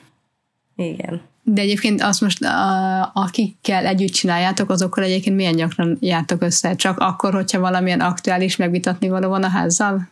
Igen. 0.76 0.94
igen. 0.94 1.22
De 1.46 1.60
egyébként 1.60 2.02
azt 2.02 2.20
most, 2.20 2.42
a, 2.42 3.10
akikkel 3.14 3.86
együtt 3.86 4.12
csináljátok, 4.12 4.70
azokkal 4.70 5.04
egyébként 5.04 5.36
milyen 5.36 5.56
gyakran 5.56 5.96
jártok 6.00 6.42
össze? 6.42 6.74
Csak 6.74 6.98
akkor, 6.98 7.34
hogyha 7.34 7.60
valamilyen 7.60 8.00
aktuális 8.00 8.56
megvitatni 8.56 9.08
való 9.08 9.28
van 9.28 9.42
a 9.42 9.48
házzal? 9.48 10.08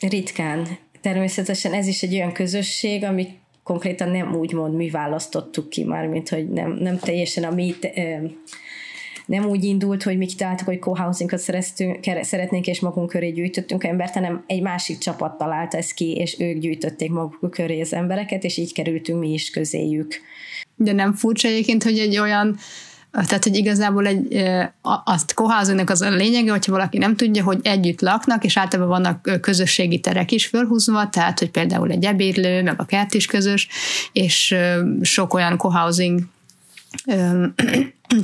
Ritkán. 0.00 0.66
Természetesen 1.00 1.72
ez 1.72 1.86
is 1.86 2.02
egy 2.02 2.14
olyan 2.14 2.32
közösség, 2.32 3.04
ami 3.04 3.28
konkrétan 3.62 4.10
nem 4.10 4.34
úgy 4.34 4.52
mond, 4.52 4.74
mi 4.74 4.90
választottuk 4.90 5.68
ki 5.68 5.84
már, 5.84 6.06
mint 6.06 6.28
hogy 6.28 6.48
nem, 6.48 6.70
nem 6.72 6.98
teljesen 6.98 7.44
a 7.44 7.50
mi 7.50 7.74
nem 9.30 9.44
úgy 9.44 9.64
indult, 9.64 10.02
hogy 10.02 10.16
mi 10.16 10.26
kitaláltuk, 10.26 10.66
hogy 10.66 10.80
co-housingot 10.80 11.40
szeretnénk, 12.22 12.66
és 12.66 12.80
magunk 12.80 13.08
köré 13.08 13.30
gyűjtöttünk 13.30 13.84
embert, 13.84 14.14
hanem 14.14 14.44
egy 14.46 14.62
másik 14.62 14.98
csapat 14.98 15.38
találta 15.38 15.76
ezt 15.76 15.92
ki, 15.92 16.16
és 16.16 16.36
ők 16.38 16.58
gyűjtötték 16.58 17.10
maguk 17.10 17.50
köré 17.50 17.80
az 17.80 17.92
embereket, 17.92 18.44
és 18.44 18.56
így 18.56 18.72
kerültünk 18.72 19.20
mi 19.20 19.32
is 19.32 19.50
közéjük. 19.50 20.20
De 20.82 20.92
nem 20.92 21.14
furcsa 21.14 21.48
egyébként, 21.48 21.82
hogy 21.82 21.98
egy 21.98 22.18
olyan 22.18 22.58
tehát, 23.12 23.44
hogy 23.44 23.56
igazából 23.56 24.06
egy, 24.06 24.44
azt 25.04 25.34
koházónak 25.34 25.90
az 25.90 26.00
a 26.00 26.10
lényege, 26.10 26.50
hogyha 26.50 26.72
valaki 26.72 26.98
nem 26.98 27.16
tudja, 27.16 27.44
hogy 27.44 27.58
együtt 27.62 28.00
laknak, 28.00 28.44
és 28.44 28.56
általában 28.56 29.02
vannak 29.02 29.40
közösségi 29.40 30.00
terek 30.00 30.32
is 30.32 30.46
fölhúzva, 30.46 31.08
tehát, 31.08 31.38
hogy 31.38 31.50
például 31.50 31.90
egy 31.90 32.04
ebédlő, 32.04 32.62
meg 32.62 32.74
a 32.80 32.84
kert 32.84 33.14
is 33.14 33.26
közös, 33.26 33.68
és 34.12 34.54
sok 35.02 35.34
olyan 35.34 35.56
cohousing 35.56 36.20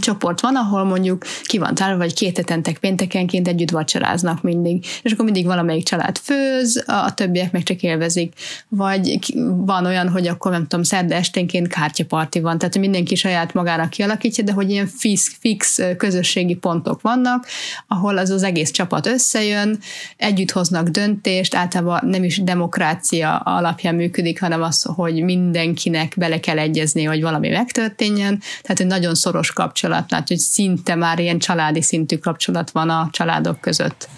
csoport 0.00 0.40
van, 0.40 0.56
ahol 0.56 0.84
mondjuk 0.84 1.24
ki 1.42 1.58
van 1.58 1.74
tárva, 1.74 1.96
vagy 1.96 2.14
két 2.14 2.36
hetentek 2.36 2.78
péntekenként 2.78 3.48
együtt 3.48 3.70
vacsoráznak 3.70 4.42
mindig, 4.42 4.84
és 5.02 5.12
akkor 5.12 5.24
mindig 5.24 5.46
valamelyik 5.46 5.84
család 5.84 6.18
főz, 6.18 6.84
a 6.86 7.14
többiek 7.14 7.52
meg 7.52 7.62
csak 7.62 7.82
élvezik. 7.82 8.32
Vagy 8.68 9.18
van 9.56 9.86
olyan, 9.86 10.08
hogy 10.08 10.26
akkor 10.26 10.50
nem 10.50 10.66
tudom, 10.66 10.82
szerda 10.82 11.14
esténként 11.14 11.68
kártyaparti 11.68 12.40
van, 12.40 12.58
tehát 12.58 12.78
mindenki 12.78 13.14
saját 13.14 13.54
magának 13.54 13.90
kialakítja, 13.90 14.44
de 14.44 14.52
hogy 14.52 14.70
ilyen 14.70 14.86
fix, 14.86 15.36
fix 15.40 15.80
közösségi 15.96 16.54
pontok 16.54 17.00
vannak, 17.00 17.46
ahol 17.86 18.18
az 18.18 18.30
az 18.30 18.42
egész 18.42 18.70
csapat 18.70 19.06
összejön, 19.06 19.78
együtt 20.16 20.50
hoznak 20.50 20.88
döntést, 20.88 21.54
általában 21.54 22.08
nem 22.08 22.24
is 22.24 22.42
demokrácia 22.42 23.36
alapján 23.36 23.94
működik, 23.94 24.40
hanem 24.40 24.62
az, 24.62 24.82
hogy 24.82 25.22
mindenkinek 25.22 26.14
bele 26.16 26.40
kell 26.40 26.58
egyezni, 26.58 27.04
hogy 27.04 27.22
valami 27.22 27.48
megtörténjen, 27.48 28.40
tehát 28.62 28.80
egy 28.80 28.86
nagyon 28.86 29.14
szoros 29.14 29.52
kapcsolat 29.52 29.74
kapcsolat, 29.76 30.06
tehát 30.06 30.28
hogy 30.28 30.38
szinte 30.38 30.94
már 30.94 31.18
ilyen 31.18 31.38
családi 31.38 31.82
szintű 31.82 32.16
kapcsolat 32.16 32.70
van 32.70 32.90
a 32.90 33.08
családok 33.12 33.60
között. 33.60 34.08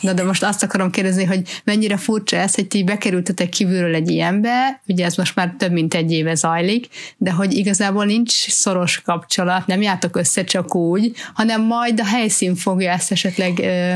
Na 0.00 0.12
de 0.12 0.22
most 0.22 0.42
azt 0.42 0.62
akarom 0.62 0.90
kérdezni, 0.90 1.24
hogy 1.24 1.60
mennyire 1.64 1.96
furcsa 1.96 2.36
ez, 2.36 2.54
hogy 2.54 2.68
ti 2.68 2.84
bekerültetek 2.84 3.48
kívülről 3.48 3.94
egy 3.94 4.10
ilyenbe, 4.10 4.80
ugye 4.86 5.04
ez 5.04 5.16
most 5.16 5.36
már 5.36 5.54
több 5.58 5.72
mint 5.72 5.94
egy 5.94 6.12
éve 6.12 6.34
zajlik, 6.34 6.88
de 7.16 7.30
hogy 7.30 7.52
igazából 7.52 8.04
nincs 8.04 8.48
szoros 8.48 9.00
kapcsolat, 9.00 9.66
nem 9.66 9.82
jártok 9.82 10.16
össze 10.16 10.44
csak 10.44 10.74
úgy, 10.74 11.12
hanem 11.34 11.62
majd 11.62 12.00
a 12.00 12.04
helyszín 12.04 12.54
fogja 12.54 12.90
ezt 12.90 13.12
esetleg 13.12 13.58
ö, 13.58 13.94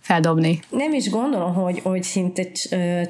feldobni. 0.00 0.60
Nem 0.70 0.92
is 0.92 1.10
gondolom, 1.10 1.54
hogy, 1.54 1.80
hogy 1.82 2.02
szinte 2.02 2.46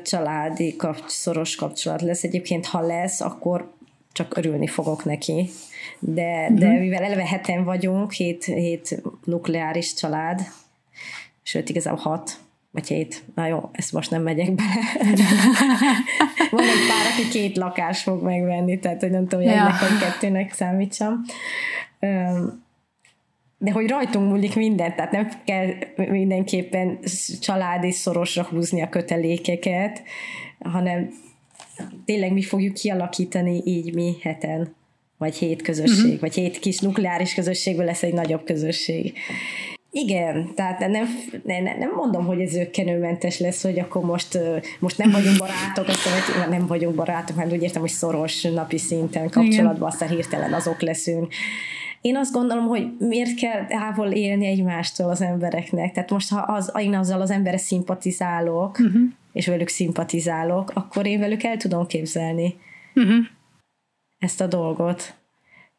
családi 0.04 0.76
kap, 0.76 0.98
szoros 1.06 1.56
kapcsolat 1.56 2.02
lesz. 2.02 2.22
Egyébként, 2.22 2.66
ha 2.66 2.80
lesz, 2.80 3.20
akkor 3.20 3.72
csak 4.12 4.36
örülni 4.36 4.66
fogok 4.66 5.04
neki 5.04 5.50
de, 6.06 6.48
de 6.52 6.66
uh-huh. 6.66 6.80
mivel 6.80 7.02
eleve 7.02 7.26
heten 7.26 7.64
vagyunk, 7.64 8.12
hét, 8.12 8.44
hét 8.44 9.02
nukleáris 9.24 9.94
család, 9.94 10.40
sőt 11.42 11.68
igazából 11.68 12.00
hat, 12.00 12.38
vagy 12.70 12.86
hét, 12.86 13.22
na 13.34 13.46
jó, 13.46 13.68
ezt 13.72 13.92
most 13.92 14.10
nem 14.10 14.22
megyek 14.22 14.52
bele. 14.52 14.74
Van 16.50 16.62
egy 16.62 16.86
pár, 16.88 17.12
aki 17.12 17.28
két 17.30 17.56
lakás 17.56 18.02
fog 18.02 18.22
megvenni, 18.22 18.78
tehát 18.78 19.00
hogy 19.00 19.10
nem 19.10 19.26
tudom, 19.28 19.44
hogy 19.44 19.54
ja. 19.54 19.66
egynek 19.66 19.80
vagy 19.80 19.98
kettőnek 19.98 20.52
számítsam. 20.52 21.20
De 23.58 23.70
hogy 23.72 23.88
rajtunk 23.88 24.30
múlik 24.30 24.56
mindent, 24.56 24.96
tehát 24.96 25.12
nem 25.12 25.28
kell 25.44 25.66
mindenképpen 25.96 26.98
családi 27.40 27.90
szorosra 27.90 28.42
húzni 28.42 28.82
a 28.82 28.88
kötelékeket, 28.88 30.02
hanem 30.58 31.10
tényleg 32.04 32.32
mi 32.32 32.42
fogjuk 32.42 32.74
kialakítani 32.74 33.62
így 33.64 33.94
mi 33.94 34.16
heten 34.22 34.74
vagy 35.18 35.36
hét 35.36 35.62
közösség, 35.62 36.04
uh-huh. 36.04 36.20
vagy 36.20 36.34
hét 36.34 36.58
kis 36.58 36.78
nukleáris 36.78 37.34
közösségből 37.34 37.84
lesz 37.84 38.02
egy 38.02 38.12
nagyobb 38.12 38.44
közösség. 38.44 39.12
igen, 39.90 40.54
tehát 40.54 40.78
nem, 40.78 41.06
nem, 41.44 41.64
nem 41.78 41.90
mondom, 41.96 42.26
hogy 42.26 42.40
ez 42.40 42.54
őkkenőmentes 42.54 43.38
lesz, 43.38 43.62
hogy 43.62 43.78
akkor 43.78 44.04
most, 44.04 44.38
most 44.78 44.98
nem 44.98 45.10
vagyunk 45.10 45.38
barátok, 45.38 45.88
aztán 45.88 46.48
nem 46.48 46.66
vagyunk 46.66 46.94
barátok, 46.94 47.36
mert 47.36 47.52
úgy 47.52 47.62
értem, 47.62 47.80
hogy 47.80 47.90
szoros 47.90 48.42
napi 48.42 48.78
szinten 48.78 49.30
kapcsolatban, 49.30 49.88
aztán 49.88 50.08
hirtelen 50.08 50.52
azok 50.52 50.80
leszünk. 50.80 51.32
Én 52.00 52.16
azt 52.16 52.32
gondolom, 52.32 52.66
hogy 52.66 52.86
miért 52.98 53.34
kell 53.34 53.66
távol 53.66 54.10
élni 54.10 54.46
egymástól 54.46 55.10
az 55.10 55.20
embereknek. 55.20 55.92
Tehát 55.92 56.10
most, 56.10 56.30
ha 56.30 56.38
az, 56.38 56.72
én 56.78 56.94
azzal 56.94 57.20
az 57.20 57.30
emberre 57.30 57.58
szimpatizálok, 57.58 58.78
uh-huh. 58.78 59.02
és 59.32 59.46
velük 59.46 59.68
szimpatizálok, 59.68 60.70
akkor 60.74 61.06
én 61.06 61.18
velük 61.18 61.42
el 61.42 61.56
tudom 61.56 61.86
képzelni 61.86 62.54
uh-huh. 62.94 63.24
Ezt 64.24 64.40
a 64.40 64.46
dolgot. 64.46 65.23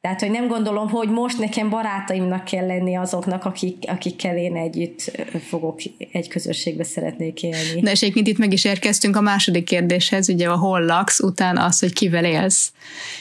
Tehát, 0.06 0.20
hogy 0.20 0.32
nem 0.32 0.48
gondolom, 0.48 0.90
hogy 0.90 1.10
most 1.10 1.40
nekem 1.40 1.70
barátaimnak 1.70 2.44
kell 2.44 2.66
lenni 2.66 2.96
azoknak, 2.96 3.46
akik, 3.46 3.78
akikkel 3.88 4.38
én 4.38 4.56
együtt 4.56 5.12
fogok 5.48 5.80
egy 6.12 6.28
közösségbe 6.28 6.84
szeretnék 6.84 7.44
élni. 7.44 7.82
De 7.82 7.92
és 7.92 8.02
egyébként 8.02 8.28
itt 8.28 8.38
meg 8.38 8.54
is 8.54 8.66
érkeztünk 8.66 9.16
a 9.16 9.22
második 9.22 9.64
kérdéshez, 9.64 10.30
ugye 10.30 10.48
a 10.48 10.58
hol 10.58 10.86
laksz, 10.86 11.20
utána 11.20 11.66
az, 11.66 11.80
hogy 11.80 11.94
kivel 11.94 12.26
élsz. 12.26 12.72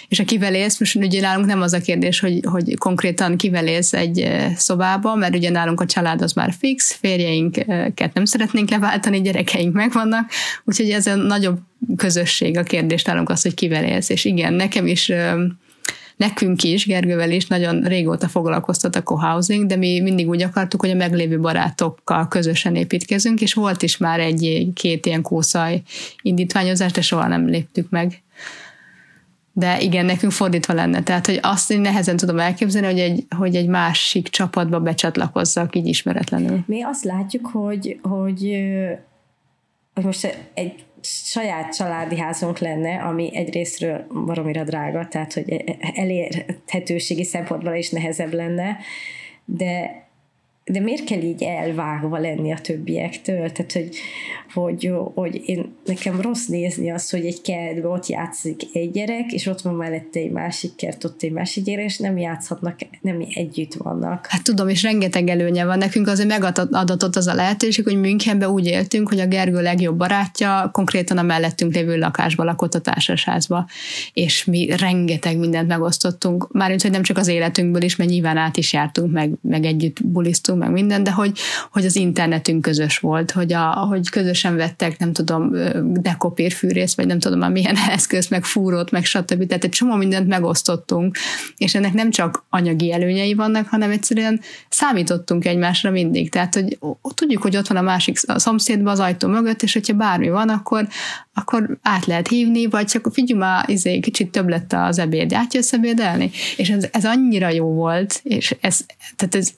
És 0.09 0.19
a 0.19 0.25
kivel 0.25 0.55
élsz, 0.55 0.79
most 0.79 0.95
ugye 0.95 1.21
nálunk 1.21 1.47
nem 1.47 1.61
az 1.61 1.73
a 1.73 1.81
kérdés, 1.81 2.21
hogy, 2.21 2.41
hogy 2.51 2.79
konkrétan 2.79 3.37
kivel 3.37 3.67
élsz 3.67 3.93
egy 3.93 4.29
szobába, 4.57 5.15
mert 5.15 5.35
ugye 5.35 5.51
nálunk 5.51 5.81
a 5.81 5.87
család 5.87 6.23
az 6.23 6.33
már 6.33 6.53
fix, 6.59 6.95
férjeinket 7.01 8.11
nem 8.15 8.25
szeretnénk 8.25 8.71
leváltani, 8.71 9.21
gyerekeink 9.21 9.75
megvannak, 9.75 10.31
úgyhogy 10.65 10.91
ez 10.91 11.07
a 11.07 11.15
nagyobb 11.15 11.59
közösség 11.97 12.59
a 12.59 12.63
kérdés 12.63 13.03
nálunk 13.03 13.31
az, 13.31 13.43
hogy 13.43 13.55
kivel 13.55 13.85
élsz. 13.85 14.09
És 14.09 14.25
igen, 14.25 14.53
nekem 14.53 14.87
is 14.87 15.13
Nekünk 16.17 16.63
is, 16.63 16.87
Gergővel 16.87 17.31
is 17.31 17.47
nagyon 17.47 17.81
régóta 17.81 18.29
foglalkoztat 18.29 18.97
a 18.97 19.03
cohousing, 19.03 19.67
de 19.67 19.77
mi 19.77 20.01
mindig 20.01 20.29
úgy 20.29 20.43
akartuk, 20.43 20.81
hogy 20.81 20.91
a 20.91 20.95
meglévő 20.95 21.41
barátokkal 21.41 22.29
közösen 22.29 22.77
építkezünk, 22.77 23.41
és 23.41 23.55
volt 23.55 23.83
is 23.83 23.97
már 23.97 24.21
egy-két 24.21 25.07
ilyen 25.07 25.23
kószaj 25.23 25.83
indítványozás, 26.23 26.93
de 26.93 27.01
soha 27.01 27.29
nem 27.29 27.47
léptük 27.47 27.91
meg. 27.91 28.23
De 29.57 29.81
igen, 29.81 30.05
nekünk 30.05 30.33
fordítva 30.33 30.73
lenne. 30.73 31.03
Tehát, 31.03 31.27
hogy 31.27 31.39
azt 31.43 31.71
én 31.71 31.81
nehezen 31.81 32.17
tudom 32.17 32.39
elképzelni, 32.39 32.87
hogy 32.87 32.99
egy, 32.99 33.27
hogy 33.37 33.57
egy 33.57 33.67
másik 33.67 34.29
csapatba 34.29 34.81
becsatlakozzak 34.81 35.77
így 35.77 35.87
ismeretlenül. 35.87 36.63
Mi 36.67 36.83
azt 36.83 37.05
látjuk, 37.05 37.47
hogy, 37.47 37.99
hogy, 38.03 38.59
hogy 39.95 40.05
most 40.05 40.39
egy 40.55 40.85
saját 41.05 41.77
családi 41.77 42.19
házunk 42.19 42.59
lenne, 42.59 43.03
ami 43.03 43.37
egyrésztről 43.37 44.07
baromira 44.25 44.65
drága, 44.65 45.09
tehát 45.09 45.33
hogy 45.33 45.65
elérhetőségi 45.95 47.25
szempontból 47.25 47.75
is 47.75 47.91
nehezebb 47.91 48.33
lenne, 48.33 48.77
de 49.45 50.04
de 50.65 50.81
miért 50.81 51.05
kell 51.05 51.21
így 51.21 51.43
elvágva 51.43 52.19
lenni 52.19 52.53
a 52.53 52.59
többiektől? 52.59 53.53
Tehát, 53.53 53.73
hogy, 53.73 53.97
hogy, 54.55 54.91
hogy 55.15 55.43
én, 55.47 55.75
nekem 55.85 56.21
rossz 56.21 56.47
nézni 56.47 56.91
azt, 56.91 57.11
hogy 57.11 57.27
egy 57.27 57.41
kertben 57.41 57.91
ott 57.91 58.07
játszik 58.07 58.63
egy 58.73 58.91
gyerek, 58.91 59.33
és 59.33 59.47
ott 59.47 59.61
van 59.61 59.75
mellette 59.75 60.21
egy 60.21 60.31
másik 60.31 60.75
kert, 60.77 61.05
ott 61.05 61.23
egy 61.23 61.33
másik 61.33 61.65
gyerek, 61.65 61.85
és 61.85 61.99
nem 61.99 62.19
játszhatnak, 62.19 62.79
nem 63.01 63.27
együtt 63.35 63.75
vannak. 63.75 64.27
Hát 64.27 64.43
tudom, 64.43 64.69
és 64.69 64.83
rengeteg 64.83 65.29
előnye 65.29 65.65
van. 65.65 65.79
Nekünk 65.79 66.09
azért 66.09 66.29
megadatott 66.29 67.17
az 67.17 67.27
a 67.27 67.35
lehetőség, 67.35 67.85
hogy 67.85 68.01
Münchenben 68.01 68.49
úgy 68.49 68.67
éltünk, 68.67 69.09
hogy 69.09 69.21
a 69.21 69.27
Gergő 69.27 69.63
legjobb 69.63 69.97
barátja 69.97 70.71
konkrétan 70.73 71.19
a 71.19 71.23
mellettünk 71.23 71.75
lévő 71.75 71.99
lakásba 71.99 72.45
lakott 72.45 72.75
a 72.75 72.81
társasházba, 72.81 73.67
és 74.13 74.45
mi 74.45 74.77
rengeteg 74.77 75.39
mindent 75.39 75.69
megosztottunk, 75.69 76.53
mármint, 76.53 76.83
hogy 76.83 76.91
nem 76.91 77.03
csak 77.03 77.19
az 77.19 77.29
életünkből 77.29 77.83
is, 77.83 77.97
mert 77.97 78.11
nyilván 78.11 78.37
át 78.37 78.57
is 78.57 78.73
jártunk, 78.73 79.13
meg, 79.13 79.31
meg 79.41 79.65
együtt 79.65 80.07
bulisztunk, 80.07 80.54
meg 80.57 80.71
minden, 80.71 81.03
de 81.03 81.11
hogy, 81.11 81.39
hogy 81.71 81.85
az 81.85 81.97
internetünk 81.97 82.63
közös 82.63 82.99
volt, 82.99 83.31
hogy, 83.31 83.53
a, 83.53 83.71
hogy 83.71 84.11
közösen 84.11 84.57
vettek, 84.57 84.99
nem 84.99 85.13
tudom, 85.13 85.53
dekopérfűrész, 85.83 86.95
vagy 86.95 87.07
nem 87.07 87.19
tudom 87.19 87.39
már 87.39 87.51
milyen 87.51 87.77
eszköz, 87.97 88.29
meg 88.29 88.45
fúrót, 88.45 88.91
meg 88.91 89.05
stb. 89.05 89.47
Tehát 89.47 89.65
egy 89.65 89.71
csomó 89.71 89.95
mindent 89.95 90.29
megosztottunk, 90.29 91.17
és 91.57 91.75
ennek 91.75 91.93
nem 91.93 92.11
csak 92.11 92.45
anyagi 92.51 92.93
előnyei 92.93 93.35
vannak, 93.35 93.69
hanem 93.69 93.91
egyszerűen 93.91 94.41
számítottunk 94.69 95.45
egymásra 95.45 95.91
mindig. 95.91 96.31
Tehát, 96.31 96.55
hogy 96.55 96.79
tudjuk, 97.15 97.43
hogy 97.43 97.57
ott 97.57 97.67
van 97.67 97.77
a 97.77 97.83
másik 97.83 98.19
a 98.27 98.39
szomszédban 98.39 98.93
az 98.93 99.01
ajtó 99.01 99.29
mögött, 99.29 99.63
és 99.63 99.73
hogyha 99.73 99.95
bármi 99.95 100.29
van, 100.29 100.49
akkor, 100.49 100.87
akkor 101.35 101.79
át 101.83 102.07
lehet 102.07 102.29
hívni, 102.29 102.67
vagy 102.67 102.87
csak 102.87 103.09
figyelj 103.13 103.41
már, 103.41 103.69
izé, 103.69 104.01
kicsit 104.01 104.31
több 104.31 104.49
lett 104.49 104.73
az 104.73 104.99
ebéd, 104.99 105.33
átjössz 105.33 105.73
ebédelni? 105.73 106.31
És 106.57 106.71
ez, 106.71 106.87
ez 106.93 107.05
annyira 107.05 107.49
jó 107.49 107.67
volt, 107.67 108.21
és 108.23 108.57
ez, 108.61 108.87
tehát 109.17 109.35
ez, 109.35 109.55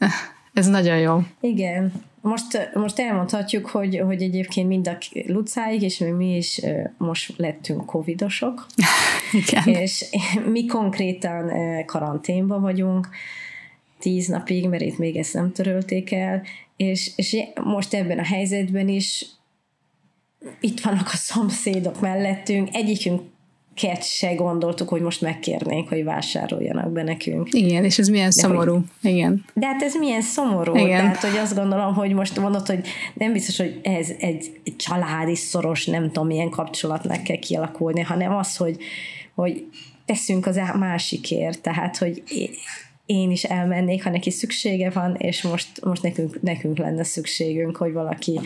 ez 0.57 0.67
nagyon 0.67 0.99
jó. 0.99 1.23
Igen. 1.41 1.93
Most, 2.21 2.71
most 2.75 2.99
elmondhatjuk, 2.99 3.67
hogy, 3.67 3.99
hogy 3.99 4.23
egyébként 4.23 4.69
mind 4.69 4.89
a 4.89 4.99
Lucáig, 5.27 5.83
és 5.83 5.99
mi 6.17 6.37
is 6.37 6.61
most 6.99 7.33
lettünk 7.37 7.85
covidosok. 7.85 8.67
Igen. 9.49 9.75
És 9.75 10.05
mi 10.51 10.67
konkrétan 10.67 11.51
karanténban 11.85 12.61
vagyunk, 12.61 13.09
tíz 13.99 14.27
napig, 14.27 14.69
mert 14.69 14.83
itt 14.83 14.99
még 14.99 15.17
ezt 15.17 15.35
nem 15.35 15.53
törölték 15.53 16.13
el, 16.13 16.43
és, 16.77 17.13
és 17.17 17.37
most 17.65 17.95
ebben 17.95 18.19
a 18.19 18.25
helyzetben 18.25 18.89
is 18.89 19.27
itt 20.61 20.81
vannak 20.81 21.07
a 21.13 21.17
szomszédok 21.17 22.01
mellettünk, 22.01 22.69
egyikünk 22.73 23.23
ket 23.81 24.05
se 24.05 24.35
gondoltuk, 24.35 24.89
hogy 24.89 25.01
most 25.01 25.21
megkérnénk, 25.21 25.89
hogy 25.89 26.05
vásároljanak 26.05 26.93
be 26.93 27.03
nekünk. 27.03 27.49
Igen, 27.53 27.85
és 27.85 27.99
ez 27.99 28.09
milyen 28.09 28.27
de 28.35 28.43
szomorú. 28.43 28.73
Hogy, 28.73 29.11
Igen. 29.11 29.45
De 29.55 29.67
hát 29.67 29.83
ez 29.83 29.95
milyen 29.95 30.23
szomorú. 30.23 30.77
Igen. 30.77 30.89
Tehát, 30.89 31.17
hogy 31.17 31.37
azt 31.37 31.55
gondolom, 31.55 31.95
hogy 31.95 32.13
most 32.13 32.39
mondod, 32.39 32.67
hogy 32.67 32.87
nem 33.15 33.33
biztos, 33.33 33.57
hogy 33.57 33.81
ez 33.83 34.11
egy, 34.19 34.61
egy 34.65 34.77
családi 34.77 35.37
szoros, 35.37 35.87
nem 35.87 36.07
tudom, 36.07 36.27
milyen 36.27 36.51
kapcsolatnak 36.51 37.23
kell 37.23 37.37
kialakulni, 37.37 38.01
hanem 38.01 38.37
az, 38.37 38.57
hogy, 38.57 38.77
hogy 39.35 39.67
teszünk 40.05 40.47
az 40.47 40.61
másikért, 40.79 41.61
tehát, 41.61 41.97
hogy 41.97 42.23
én 43.07 43.31
is 43.31 43.45
elmennék, 43.45 44.03
ha 44.03 44.11
neki 44.11 44.31
szüksége 44.31 44.91
van, 44.91 45.15
és 45.15 45.43
most, 45.43 45.85
most 45.85 46.03
nekünk, 46.03 46.43
nekünk 46.43 46.79
lenne 46.79 47.05
szükségünk, 47.05 47.77
hogy 47.77 47.93
valaki 47.93 48.41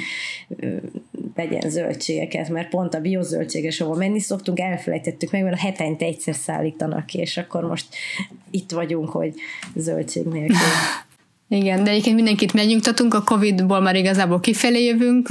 vegyen 1.34 1.70
zöldségeket, 1.70 2.48
mert 2.48 2.68
pont 2.68 2.94
a 2.94 3.00
biozöldséges, 3.00 3.80
ahol 3.80 3.96
menni 3.96 4.20
szoktunk, 4.20 4.60
elfelejtettük 4.60 5.30
meg, 5.30 5.42
mert 5.42 5.56
a 5.56 5.60
hetente 5.60 6.04
egyszer 6.04 6.34
szállítanak 6.34 7.06
ki, 7.06 7.18
és 7.18 7.36
akkor 7.36 7.64
most 7.64 7.86
itt 8.50 8.70
vagyunk, 8.70 9.08
hogy 9.08 9.34
zöldség 9.74 10.24
nélkül. 10.24 10.56
Igen, 11.52 11.84
de 11.84 11.90
egyébként 11.90 12.14
mindenkit 12.14 12.52
megnyugtatunk, 12.52 13.14
a 13.14 13.22
Covid-ból 13.22 13.80
már 13.80 13.96
igazából 13.96 14.40
kifelé 14.40 14.84
jövünk, 14.84 15.28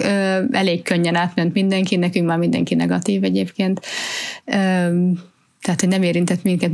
elég 0.52 0.82
könnyen 0.82 1.16
átment 1.16 1.54
mindenki, 1.54 1.96
nekünk 1.96 2.28
már 2.28 2.38
mindenki 2.38 2.76
negatív 2.76 3.24
egyébként 3.24 3.82
tehát 5.62 5.80
hogy 5.80 5.90
nem 5.90 6.04
érintett 6.04 6.44
minket 6.44 6.72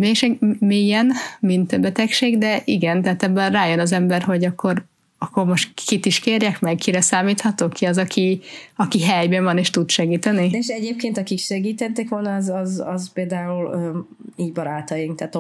mélyen, 0.59 1.11
mint 1.39 1.79
betegség, 1.79 2.38
de 2.38 2.61
igen, 2.65 3.01
tehát 3.01 3.23
ebben 3.23 3.51
rájön 3.51 3.79
az 3.79 3.91
ember, 3.91 4.21
hogy 4.21 4.45
akkor, 4.45 4.86
akkor 5.17 5.45
most 5.45 5.73
kit 5.86 6.05
is 6.05 6.19
kérjek 6.19 6.59
meg, 6.59 6.75
kire 6.75 7.01
számíthatok, 7.01 7.73
ki 7.73 7.86
az, 7.86 7.97
aki, 7.97 8.41
aki 8.75 9.03
helyben 9.03 9.43
van 9.43 9.57
és 9.57 9.69
tud 9.69 9.89
segíteni. 9.89 10.49
És 10.51 10.67
egyébként 10.67 11.17
akik 11.17 11.39
segítettek 11.39 12.09
volna, 12.09 12.36
az, 12.36 12.49
az, 12.49 12.83
az 12.86 13.11
például 13.13 14.05
így 14.36 14.51
barátaink, 14.51 15.15
tehát 15.15 15.36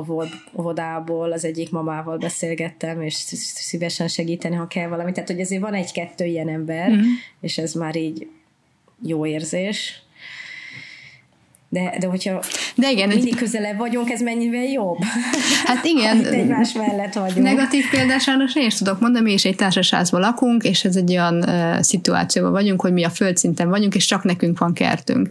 óvodából 0.55 1.31
az 1.31 1.45
egyik 1.45 1.71
mamával 1.71 2.17
beszélgettem, 2.17 3.01
és 3.01 3.13
szívesen 3.13 4.07
segíteni, 4.07 4.55
ha 4.55 4.67
kell 4.67 4.87
valami. 4.87 5.11
Tehát, 5.11 5.29
hogy 5.29 5.39
azért 5.39 5.61
van 5.61 5.73
egy-kettő 5.73 6.25
ilyen 6.25 6.49
ember, 6.49 6.89
mm-hmm. 6.89 7.01
és 7.41 7.57
ez 7.57 7.73
már 7.73 7.95
így 7.95 8.27
jó 9.01 9.25
érzés 9.25 10.04
de, 11.75 11.93
de 11.99 12.07
hogyha 12.07 12.41
de 12.75 12.91
igen, 12.91 13.07
mindig 13.07 13.33
ez... 13.33 13.39
közelebb 13.39 13.77
vagyunk, 13.77 14.09
ez 14.09 14.21
mennyivel 14.21 14.63
jobb? 14.63 14.97
Hát 15.65 15.85
igen. 15.85 16.25
egymás 16.25 16.73
mellett 16.73 17.13
vagyunk. 17.13 17.41
Negatív 17.41 17.89
példát 17.89 18.21
sajnos 18.21 18.55
én 18.55 18.65
is 18.65 18.75
tudok 18.75 18.99
mondani, 18.99 19.23
mi 19.23 19.33
is 19.33 19.45
egy 19.45 19.55
társasházban 19.55 20.21
lakunk, 20.21 20.63
és 20.63 20.83
ez 20.83 20.95
egy 20.95 21.09
olyan 21.09 21.37
uh, 21.37 21.79
szituációban 21.79 22.51
vagyunk, 22.51 22.81
hogy 22.81 22.93
mi 22.93 23.03
a 23.03 23.09
földszinten 23.09 23.69
vagyunk, 23.69 23.95
és 23.95 24.05
csak 24.05 24.23
nekünk 24.23 24.59
van 24.59 24.73
kertünk. 24.73 25.29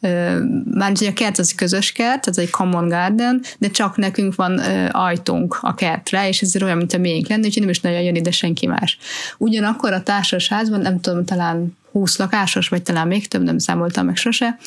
Uh, 0.00 0.36
már 0.74 0.92
hogy 0.98 1.06
a 1.06 1.12
kert 1.12 1.38
az 1.38 1.48
egy 1.50 1.56
közös 1.56 1.92
kert, 1.92 2.28
ez 2.28 2.38
egy 2.38 2.50
common 2.50 2.88
garden, 2.88 3.42
de 3.58 3.68
csak 3.68 3.96
nekünk 3.96 4.34
van 4.34 4.52
uh, 4.52 4.88
ajtónk 4.90 5.58
a 5.60 5.74
kertre, 5.74 6.28
és 6.28 6.40
ez 6.40 6.62
olyan, 6.62 6.76
mint 6.76 6.92
a 6.92 6.98
miénk 6.98 7.28
lenne, 7.28 7.46
úgyhogy 7.46 7.62
nem 7.62 7.70
is 7.70 7.80
nagyon 7.80 8.00
jön 8.00 8.14
ide 8.14 8.30
senki 8.30 8.66
más. 8.66 8.98
Ugyanakkor 9.38 9.92
a 9.92 10.02
társasházban, 10.02 10.80
nem 10.80 11.00
tudom, 11.00 11.24
talán 11.24 11.80
20 11.92 12.18
lakásos, 12.18 12.68
vagy 12.68 12.82
talán 12.82 13.06
még 13.06 13.28
több, 13.28 13.42
nem 13.42 13.58
számoltam 13.58 14.06
meg 14.06 14.16
sose, 14.16 14.58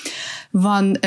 van 0.52 0.98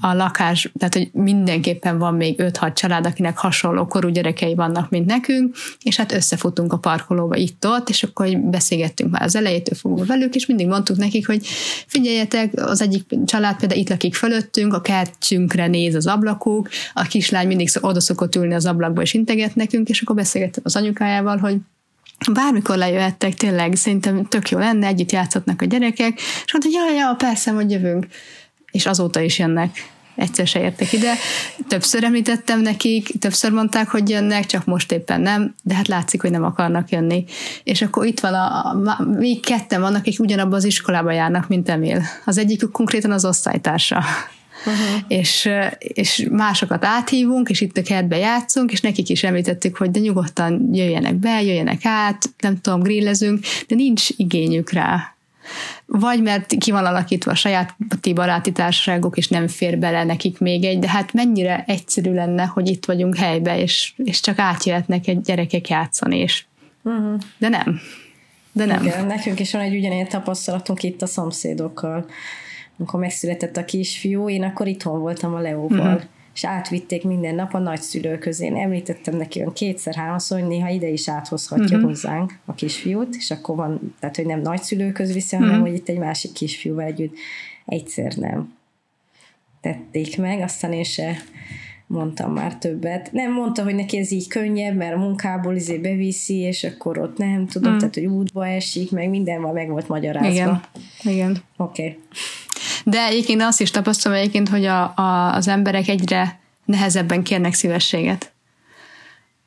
a 0.00 0.14
lakás, 0.14 0.72
tehát 0.78 0.94
hogy 0.94 1.10
mindenképpen 1.12 1.98
van 1.98 2.14
még 2.14 2.34
5-6 2.38 2.74
család, 2.74 3.06
akinek 3.06 3.38
hasonló 3.38 3.86
korú 3.86 4.08
gyerekei 4.08 4.54
vannak, 4.54 4.90
mint 4.90 5.06
nekünk, 5.06 5.56
és 5.82 5.96
hát 5.96 6.12
összefutunk 6.12 6.72
a 6.72 6.78
parkolóba 6.78 7.36
itt-ott, 7.36 7.88
és 7.88 8.02
akkor 8.02 8.38
beszélgettünk 8.38 9.10
már 9.10 9.22
az 9.22 9.36
elejétől 9.36 9.78
fogva 9.78 10.04
velük, 10.04 10.34
és 10.34 10.46
mindig 10.46 10.66
mondtuk 10.66 10.96
nekik, 10.96 11.26
hogy 11.26 11.46
figyeljetek, 11.86 12.52
az 12.54 12.82
egyik 12.82 13.04
család 13.24 13.56
például 13.56 13.80
itt 13.80 13.88
lakik 13.88 14.14
fölöttünk, 14.14 14.74
a 14.74 14.80
kertünkre 14.80 15.66
néz 15.66 15.94
az 15.94 16.06
ablakuk, 16.06 16.68
a 16.94 17.02
kislány 17.02 17.46
mindig 17.46 17.68
oda 17.80 18.00
szokott 18.00 18.36
ülni 18.36 18.54
az 18.54 18.66
ablakba 18.66 19.02
és 19.02 19.14
integet 19.14 19.54
nekünk, 19.54 19.88
és 19.88 20.00
akkor 20.00 20.16
beszélgettem 20.16 20.62
az 20.66 20.76
anyukájával, 20.76 21.36
hogy 21.36 21.56
bármikor 22.32 22.76
lejöhettek, 22.76 23.34
tényleg 23.34 23.74
szerintem 23.74 24.24
tök 24.24 24.48
jó 24.48 24.58
lenne, 24.58 24.86
együtt 24.86 25.12
játszhatnak 25.12 25.62
a 25.62 25.64
gyerekek, 25.64 26.20
és 26.44 26.52
mondta, 26.52 26.70
hogy 26.70 26.72
ja, 26.72 26.96
ja, 26.96 27.14
persze, 27.14 27.50
hogy 27.50 27.70
jövünk. 27.70 28.06
És 28.70 28.86
azóta 28.86 29.20
is 29.20 29.38
jönnek 29.38 29.92
egyszer 30.14 30.46
se 30.46 30.60
értek 30.60 30.92
ide. 30.92 31.12
Többször 31.68 32.04
említettem 32.04 32.60
nekik, 32.60 33.18
többször 33.18 33.52
mondták, 33.52 33.88
hogy 33.88 34.08
jönnek, 34.08 34.46
csak 34.46 34.64
most 34.64 34.92
éppen 34.92 35.20
nem, 35.20 35.54
de 35.62 35.74
hát 35.74 35.88
látszik, 35.88 36.20
hogy 36.20 36.30
nem 36.30 36.44
akarnak 36.44 36.90
jönni. 36.90 37.24
És 37.64 37.82
akkor 37.82 38.06
itt 38.06 38.20
van, 38.20 38.34
a, 38.34 38.70
a, 38.70 39.02
még 39.02 39.40
ketten 39.40 39.80
vannak, 39.80 40.00
akik 40.00 40.20
ugyanabban 40.20 40.54
az 40.54 40.64
iskolába 40.64 41.12
járnak, 41.12 41.48
mint 41.48 41.68
Emil. 41.68 42.02
Az 42.24 42.38
egyikük 42.38 42.70
konkrétan 42.70 43.10
az 43.10 43.24
osztálytársa. 43.24 44.02
Uh-huh. 44.66 45.02
És, 45.08 45.50
és 45.78 46.26
másokat 46.30 46.84
áthívunk, 46.84 47.48
és 47.48 47.60
itt 47.60 47.76
a 47.76 47.82
kertbe 47.82 48.16
játszunk, 48.16 48.72
és 48.72 48.80
nekik 48.80 49.08
is 49.08 49.22
említettük, 49.22 49.76
hogy 49.76 49.90
de 49.90 50.00
nyugodtan 50.00 50.68
jöjjenek 50.72 51.14
be, 51.14 51.42
jöjjenek 51.42 51.80
át, 51.84 52.30
nem 52.38 52.60
tudom, 52.60 52.80
grillezünk, 52.80 53.40
de 53.68 53.74
nincs 53.74 54.08
igényük 54.16 54.70
rá 54.70 55.14
vagy 55.86 56.22
mert 56.22 56.54
ki 56.58 56.70
van 56.70 56.86
alakítva 56.86 57.30
a 57.30 57.34
saját 57.34 57.76
baráti 58.14 58.52
társaságok, 58.52 59.16
és 59.16 59.28
nem 59.28 59.48
fér 59.48 59.78
bele 59.78 60.04
nekik 60.04 60.38
még 60.38 60.64
egy, 60.64 60.78
de 60.78 60.88
hát 60.88 61.12
mennyire 61.12 61.64
egyszerű 61.66 62.12
lenne, 62.12 62.44
hogy 62.44 62.68
itt 62.68 62.84
vagyunk 62.84 63.16
helybe, 63.16 63.58
és, 63.58 63.92
és 63.96 64.20
csak 64.20 64.38
átjöhetnek 64.38 65.06
egy 65.06 65.20
gyerekek 65.20 65.68
játszani, 65.68 66.18
és 66.18 66.44
uh-huh. 66.82 67.20
de 67.38 67.48
nem. 67.48 67.80
De 68.52 68.64
nem. 68.64 68.84
Igen, 68.84 69.06
nekünk 69.06 69.40
is 69.40 69.52
van 69.52 69.62
egy 69.62 69.76
ugyanilyen 69.76 70.08
tapasztalatunk 70.08 70.82
itt 70.82 71.02
a 71.02 71.06
szomszédokkal. 71.06 72.06
Amikor 72.78 73.00
megszületett 73.00 73.56
a 73.56 73.64
kisfiú, 73.64 74.28
én 74.28 74.42
akkor 74.42 74.66
itthon 74.66 75.00
voltam 75.00 75.34
a 75.34 75.40
Leóval. 75.40 75.94
Uh-huh 75.94 76.02
és 76.34 76.44
átvitték 76.44 77.04
minden 77.04 77.34
nap 77.34 77.54
a 77.54 77.58
nagyszülőköz. 77.58 78.40
Én 78.40 78.56
említettem 78.56 79.16
neki 79.16 79.38
olyan 79.38 79.52
kétszer-háromszor, 79.52 80.38
hogy 80.38 80.48
néha 80.48 80.68
ide 80.68 80.88
is 80.88 81.08
áthozhatja 81.08 81.64
uh-huh. 81.64 81.82
hozzánk 81.82 82.38
a 82.44 82.54
kisfiút, 82.54 83.14
és 83.14 83.30
akkor 83.30 83.56
van, 83.56 83.94
tehát 84.00 84.16
hogy 84.16 84.26
nem 84.26 84.40
nagyszülőköz 84.40 85.12
viszi, 85.12 85.36
hanem 85.36 85.50
uh-huh. 85.50 85.66
hogy 85.66 85.76
itt 85.76 85.88
egy 85.88 85.98
másik 85.98 86.32
kisfiúval 86.32 86.84
együtt 86.84 87.14
egyszer 87.64 88.12
nem 88.16 88.54
tették 89.60 90.18
meg, 90.18 90.40
aztán 90.40 90.72
én 90.72 90.84
se 90.84 91.16
mondtam 91.86 92.32
már 92.32 92.58
többet. 92.58 93.12
Nem 93.12 93.32
mondta, 93.32 93.62
hogy 93.62 93.74
neki 93.74 93.98
ez 93.98 94.10
így 94.10 94.28
könnyebb, 94.28 94.76
mert 94.76 94.94
a 94.94 94.98
munkából 94.98 95.54
izé 95.54 95.78
beviszi, 95.78 96.36
és 96.36 96.64
akkor 96.64 96.98
ott 96.98 97.16
nem 97.16 97.46
tudom, 97.46 97.74
mm. 97.74 97.78
tehát 97.78 97.94
hogy 97.94 98.06
útba 98.06 98.46
esik, 98.46 98.90
meg 98.90 99.08
minden 99.08 99.42
van, 99.42 99.52
meg 99.52 99.68
volt 99.68 99.88
magyarázva. 99.88 100.30
Igen, 100.30 100.60
igen. 101.02 101.36
Oké. 101.56 101.82
Okay. 101.82 101.98
De 102.84 103.04
egyébként 103.04 103.42
azt 103.42 103.60
is 103.60 103.70
tapasztalom 103.70 104.18
egyébként, 104.18 104.48
hogy 104.48 104.64
a, 104.64 104.82
a, 104.96 105.34
az 105.34 105.48
emberek 105.48 105.88
egyre 105.88 106.40
nehezebben 106.64 107.22
kérnek 107.22 107.54
szívességet. 107.54 108.33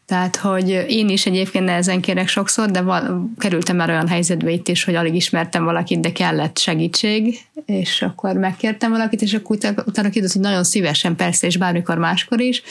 Tehát, 0.07 0.35
hogy 0.35 0.69
én 0.87 1.09
is 1.09 1.25
egyébként 1.25 1.65
nehezen 1.65 2.01
kérek 2.01 2.27
sokszor, 2.27 2.71
de 2.71 2.81
val- 2.81 3.11
kerültem 3.37 3.75
már 3.75 3.89
olyan 3.89 4.07
helyzetbe 4.07 4.51
itt 4.51 4.67
is, 4.67 4.83
hogy 4.83 4.95
alig 4.95 5.15
ismertem 5.15 5.63
valakit, 5.63 5.99
de 5.99 6.11
kellett 6.11 6.57
segítség, 6.57 7.39
és 7.65 8.01
akkor 8.01 8.35
megkértem 8.35 8.91
valakit, 8.91 9.21
és 9.21 9.33
akkor 9.33 9.55
utána, 9.55 9.83
utána 9.85 10.09
kérdez, 10.09 10.33
hogy 10.33 10.41
nagyon 10.41 10.63
szívesen, 10.63 11.15
persze, 11.15 11.47
és 11.47 11.57
bármikor 11.57 11.97
máskor 11.97 12.41
is, 12.41 12.63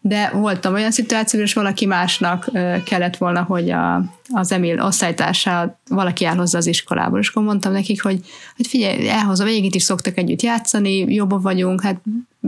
de 0.00 0.30
voltam 0.34 0.74
olyan 0.74 0.90
szituáció, 0.90 1.40
és 1.40 1.54
valaki 1.54 1.86
másnak 1.86 2.50
kellett 2.84 3.16
volna, 3.16 3.42
hogy 3.42 3.70
a, 3.70 4.04
az 4.32 4.52
Emil 4.52 4.80
osztálytársa 4.80 5.78
valaki 5.88 6.24
elhozza 6.24 6.58
az 6.58 6.66
iskolából, 6.66 7.18
és 7.18 7.28
akkor 7.28 7.42
mondtam 7.42 7.72
nekik, 7.72 8.02
hogy, 8.02 8.20
hogy 8.56 8.66
figyelj, 8.66 9.08
elhozom, 9.08 9.46
végig 9.46 9.74
is 9.74 9.82
szoktak 9.82 10.18
együtt 10.18 10.42
játszani, 10.42 11.14
jobban 11.14 11.40
vagyunk, 11.40 11.82
hát 11.82 12.00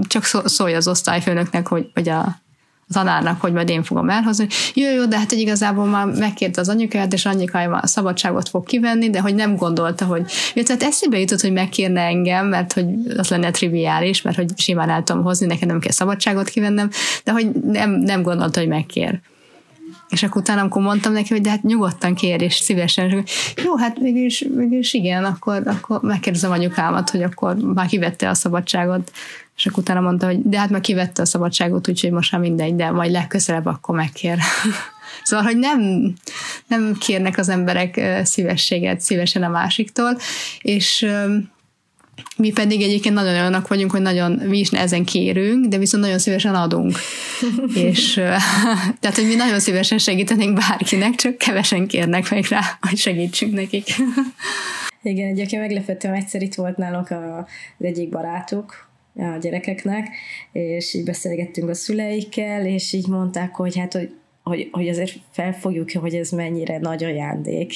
csak 0.07 0.25
szólj 0.45 0.75
az 0.75 0.89
osztályfőnöknek, 0.89 1.67
hogy, 1.67 1.91
hogy 1.95 2.09
a 2.09 2.43
tanárnak, 2.95 3.41
hogy 3.41 3.53
majd 3.53 3.69
én 3.69 3.83
fogom 3.83 4.11
elhozni. 4.11 4.47
Jó, 4.75 4.91
jó, 4.91 5.05
de 5.05 5.19
hát 5.19 5.31
hogy 5.31 5.39
igazából 5.39 5.85
már 5.85 6.07
megkérte 6.07 6.61
az 6.61 6.69
anyukáját, 6.69 7.13
és 7.13 7.27
anyukája 7.27 7.69
már 7.69 7.89
szabadságot 7.89 8.49
fog 8.49 8.65
kivenni, 8.65 9.11
de 9.11 9.21
hogy 9.21 9.35
nem 9.35 9.57
gondolta, 9.57 10.05
hogy... 10.05 10.23
Ja, 10.55 10.63
tehát 10.63 10.83
eszébe 10.83 11.19
jutott, 11.19 11.41
hogy 11.41 11.53
megkérne 11.53 12.01
engem, 12.01 12.47
mert 12.47 12.73
hogy 12.73 12.87
az 13.17 13.29
lenne 13.29 13.51
triviális, 13.51 14.23
mert 14.23 14.37
hogy 14.37 14.49
simán 14.57 14.91
el 14.91 15.03
tudom 15.03 15.23
hozni, 15.23 15.47
nekem 15.47 15.69
nem 15.69 15.81
kell 15.81 15.93
szabadságot 15.93 16.49
kivennem, 16.49 16.91
de 17.25 17.33
hogy 17.33 17.51
nem, 17.53 17.91
nem 17.91 18.23
gondolta, 18.23 18.61
hogy 18.61 18.69
megkér. 18.69 19.21
És 20.09 20.23
akkor 20.23 20.41
utána, 20.41 20.61
amikor 20.61 20.83
mondtam 20.83 21.13
neki, 21.13 21.33
hogy 21.33 21.41
de 21.41 21.51
hát 21.51 21.63
nyugodtan 21.63 22.15
kér, 22.15 22.43
és 22.43 22.55
szívesen, 22.55 23.25
és 23.25 23.55
jó, 23.65 23.77
hát 23.77 23.99
mégis, 24.01 24.45
mégis 24.55 24.95
igen, 24.95 25.25
akkor, 25.25 25.63
akkor 25.67 26.01
megkérdezem 26.03 26.51
anyukámat, 26.51 27.11
hogy 27.11 27.23
akkor 27.23 27.57
már 27.57 27.87
kivette 27.87 28.29
a 28.29 28.35
szabadságot. 28.35 29.13
És 29.57 29.67
akkor 29.67 29.83
utána 29.83 30.01
mondta, 30.01 30.27
hogy 30.27 30.43
de 30.43 30.59
hát 30.59 30.71
már 30.71 30.81
kivette 30.81 31.23
a 31.23 31.27
szabadságot, 31.27 31.89
úgyhogy 31.89 32.11
most 32.11 32.33
már 32.33 32.41
mindegy, 32.41 32.77
de 32.77 32.91
majd 32.91 33.11
legközelebb 33.11 33.67
akkor 33.67 33.95
megkér. 33.95 34.39
Szóval, 35.23 35.45
hogy 35.45 35.57
nem, 35.57 36.13
nem 36.67 36.97
kérnek 36.99 37.39
az 37.39 37.49
emberek 37.49 38.01
szívességet 38.25 39.01
szívesen 39.01 39.43
a 39.43 39.49
másiktól, 39.49 40.19
és 40.61 41.07
mi 42.37 42.53
pedig 42.53 42.83
egyébként 42.83 43.15
nagyon 43.15 43.33
olyanok 43.33 43.69
vagyunk, 43.69 43.91
hogy 43.91 44.01
nagyon 44.01 44.33
mi 44.33 44.59
is 44.59 44.71
ezen 44.71 45.05
kérünk, 45.05 45.67
de 45.67 45.79
viszont 45.79 46.03
nagyon 46.03 46.19
szívesen 46.19 46.55
adunk. 46.55 46.97
és 47.89 48.13
tehát, 49.01 49.15
hogy 49.15 49.27
mi 49.27 49.35
nagyon 49.35 49.61
szívesen 49.61 49.99
segítenénk 49.99 50.59
bárkinek, 50.59 51.15
csak 51.15 51.39
kevesen 51.39 51.87
kérnek 51.87 52.31
meg 52.31 52.45
rá, 52.49 52.61
hogy 52.81 52.99
segítsünk 52.99 53.53
nekik. 53.53 53.87
Igen, 55.03 55.29
egyébként 55.29 55.63
meglepettem, 55.63 56.13
egyszer 56.13 56.43
itt 56.43 56.55
volt 56.55 56.77
nálunk 56.77 57.11
az 57.11 57.45
egyik 57.79 58.09
barátuk, 58.09 58.89
a 59.17 59.39
gyerekeknek, 59.41 60.09
és 60.53 60.95
így 60.95 61.05
beszélgettünk 61.05 61.69
a 61.69 61.75
szüleikkel, 61.75 62.67
és 62.67 62.93
így 62.93 63.09
mondták, 63.09 63.55
hogy 63.55 63.79
hát, 63.79 63.93
hogy, 63.93 64.15
hogy, 64.43 64.69
hogy 64.73 64.89
azért 64.89 65.13
felfogjuk, 65.31 65.91
hogy 65.91 66.15
ez 66.15 66.31
mennyire 66.31 66.79
nagy 66.79 67.05
ajándék, 67.05 67.73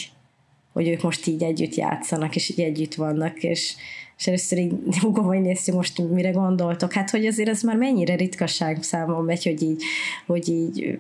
hogy 0.73 0.89
ők 0.89 1.03
most 1.03 1.27
így 1.27 1.43
együtt 1.43 1.75
játszanak, 1.75 2.37
és 2.37 2.49
így 2.49 2.61
együtt 2.61 2.95
vannak, 2.95 3.43
és, 3.43 3.75
és 4.19 4.27
először 4.27 4.59
így 4.59 4.73
húgom, 5.01 5.25
hogy 5.25 5.41
néztük 5.41 5.75
most 5.75 5.99
mire 6.09 6.31
gondoltok. 6.31 6.93
Hát, 6.93 7.11
hogy 7.11 7.27
azért 7.27 7.49
ez 7.49 7.63
már 7.63 7.77
mennyire 7.77 8.15
ritkaság 8.15 8.83
számon 8.83 9.25
megy, 9.25 9.45
hogy 9.45 9.63
így, 9.63 9.83
hogy 10.27 10.49
így 10.49 10.99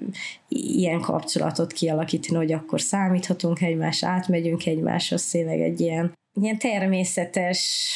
ilyen 0.48 1.00
kapcsolatot 1.00 1.72
kialakítani, 1.72 2.38
hogy 2.38 2.52
akkor 2.52 2.80
számíthatunk 2.80 3.60
egymás, 3.62 4.04
átmegyünk 4.04 4.66
egymáshoz, 4.66 5.30
tényleg 5.30 5.60
egy 5.60 5.80
ilyen, 5.80 6.12
ilyen 6.40 6.58
természetes 6.58 7.90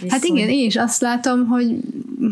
Viszont... 0.00 0.12
Hát 0.12 0.24
igen, 0.24 0.48
én 0.48 0.66
is 0.66 0.76
azt 0.76 1.00
látom, 1.00 1.46
hogy 1.46 1.76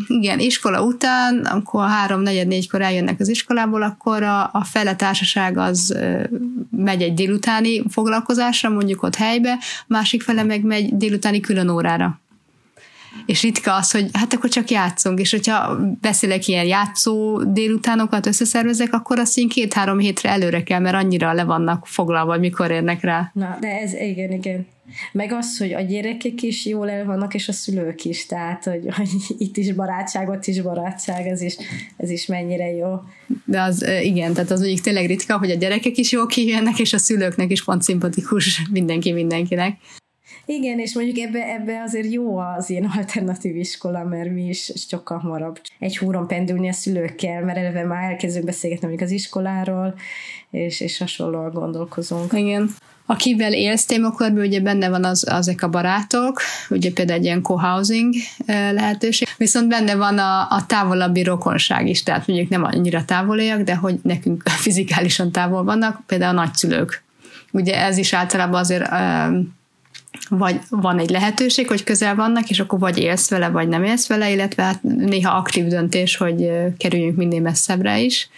igen, 0.07 0.39
iskola 0.39 0.83
után, 0.83 1.39
amikor 1.39 1.87
három, 1.87 2.21
negyed, 2.21 2.47
négykor 2.47 2.81
eljönnek 2.81 3.19
az 3.19 3.27
iskolából, 3.27 3.81
akkor 3.81 4.23
a, 4.23 4.49
a 4.53 4.63
fele 4.63 4.95
társaság 4.95 5.57
az 5.57 5.97
megy 6.71 7.01
egy 7.01 7.13
délutáni 7.13 7.83
foglalkozásra, 7.89 8.69
mondjuk 8.69 9.03
ott 9.03 9.15
helybe, 9.15 9.57
másik 9.87 10.21
fele 10.21 10.43
meg 10.43 10.63
megy 10.63 10.97
délutáni 10.97 11.39
külön 11.39 11.69
órára. 11.69 12.19
És 13.25 13.41
ritka 13.41 13.75
az, 13.75 13.91
hogy 13.91 14.09
hát 14.13 14.33
akkor 14.33 14.49
csak 14.49 14.69
játszunk, 14.69 15.19
és 15.19 15.31
hogyha 15.31 15.77
beszélek 16.01 16.47
ilyen 16.47 16.65
játszó 16.65 17.43
délutánokat 17.43 18.25
összeszervezek, 18.25 18.93
akkor 18.93 19.19
azt 19.19 19.37
én 19.37 19.49
két-három 19.49 19.99
hétre 19.99 20.29
előre 20.29 20.63
kell, 20.63 20.79
mert 20.79 20.95
annyira 20.95 21.33
le 21.33 21.43
vannak 21.43 21.87
foglalva, 21.87 22.31
hogy 22.31 22.39
mikor 22.39 22.71
érnek 22.71 23.01
rá. 23.01 23.31
Na, 23.33 23.57
de 23.61 23.79
ez 23.79 23.93
igen, 23.93 24.31
igen. 24.31 24.67
Meg 25.11 25.31
az, 25.31 25.57
hogy 25.57 25.73
a 25.73 25.81
gyerekek 25.81 26.41
is 26.41 26.65
jól 26.65 26.89
el 26.89 27.05
vannak, 27.05 27.33
és 27.33 27.47
a 27.47 27.51
szülők 27.51 28.05
is, 28.05 28.25
tehát, 28.25 28.63
hogy, 28.63 28.87
hogy 28.95 29.09
itt 29.37 29.57
is 29.57 29.73
barátság, 29.73 30.29
ott 30.29 30.45
is 30.45 30.61
barátság, 30.61 31.27
ez 31.27 31.41
is, 31.41 31.55
ez 31.97 32.09
is 32.09 32.25
mennyire 32.25 32.71
jó. 32.71 33.01
De 33.45 33.61
az 33.61 33.85
igen, 34.01 34.33
tehát 34.33 34.51
az 34.51 34.59
mondjuk 34.59 34.81
tényleg 34.81 35.05
ritka, 35.05 35.37
hogy 35.37 35.51
a 35.51 35.55
gyerekek 35.55 35.97
is 35.97 36.11
jól 36.11 36.27
kijönnek, 36.27 36.79
és 36.79 36.93
a 36.93 36.97
szülőknek 36.97 37.51
is 37.51 37.63
pont 37.63 37.81
szimpatikus 37.81 38.67
mindenki 38.71 39.11
mindenkinek. 39.11 39.77
Igen, 40.49 40.79
és 40.79 40.95
mondjuk 40.95 41.17
ebbe, 41.17 41.53
ebbe 41.53 41.81
azért 41.81 42.11
jó 42.11 42.37
az 42.37 42.69
ilyen 42.69 42.91
alternatív 42.97 43.55
iskola, 43.55 44.03
mert 44.03 44.31
mi 44.31 44.47
is 44.47 44.71
sokkal 44.89 45.17
hamarabb 45.17 45.59
egy 45.79 45.97
húron 45.97 46.27
pendülni 46.27 46.69
a 46.69 46.73
szülőkkel, 46.73 47.43
mert 47.43 47.57
eleve 47.57 47.83
már 47.83 48.11
elkezdünk 48.11 48.45
beszélgetni 48.45 48.97
az 48.97 49.11
iskoláról, 49.11 49.95
és, 50.51 50.79
és 50.79 50.97
hasonlóan 50.97 51.51
gondolkozunk. 51.51 52.33
Igen 52.33 52.69
akivel 53.09 53.53
élsz 53.53 53.85
témakörben, 53.85 54.45
ugye 54.45 54.59
benne 54.59 54.89
van 54.89 55.03
az, 55.03 55.29
azok 55.29 55.61
a 55.61 55.69
barátok, 55.69 56.41
ugye 56.69 56.91
például 56.91 57.19
egy 57.19 57.25
ilyen 57.25 57.41
co-housing 57.41 58.13
lehetőség, 58.45 59.27
viszont 59.37 59.67
benne 59.67 59.95
van 59.95 60.17
a, 60.17 60.41
a 60.49 60.65
távolabbi 60.67 61.23
rokonság 61.23 61.87
is, 61.87 62.03
tehát 62.03 62.27
mondjuk 62.27 62.49
nem 62.49 62.63
annyira 62.63 63.05
távoliak, 63.05 63.61
de 63.61 63.75
hogy 63.75 63.99
nekünk 64.01 64.49
fizikálisan 64.65 65.31
távol 65.31 65.63
vannak, 65.63 66.01
például 66.05 66.37
a 66.37 66.41
nagyszülők. 66.41 67.03
Ugye 67.51 67.83
ez 67.83 67.97
is 67.97 68.13
általában 68.13 68.59
azért 68.59 68.89
vagy 70.29 70.59
van 70.69 70.99
egy 70.99 71.09
lehetőség, 71.09 71.67
hogy 71.67 71.83
közel 71.83 72.15
vannak, 72.15 72.49
és 72.49 72.59
akkor 72.59 72.79
vagy 72.79 72.97
élsz 72.97 73.29
vele, 73.29 73.49
vagy 73.49 73.67
nem 73.67 73.83
élsz 73.83 74.07
vele, 74.07 74.31
illetve 74.31 74.63
hát 74.63 74.83
néha 74.83 75.37
aktív 75.37 75.65
döntés, 75.65 76.17
hogy 76.17 76.51
kerüljünk 76.77 77.17
minél 77.17 77.41
messzebbre 77.41 77.99
is. 77.99 78.29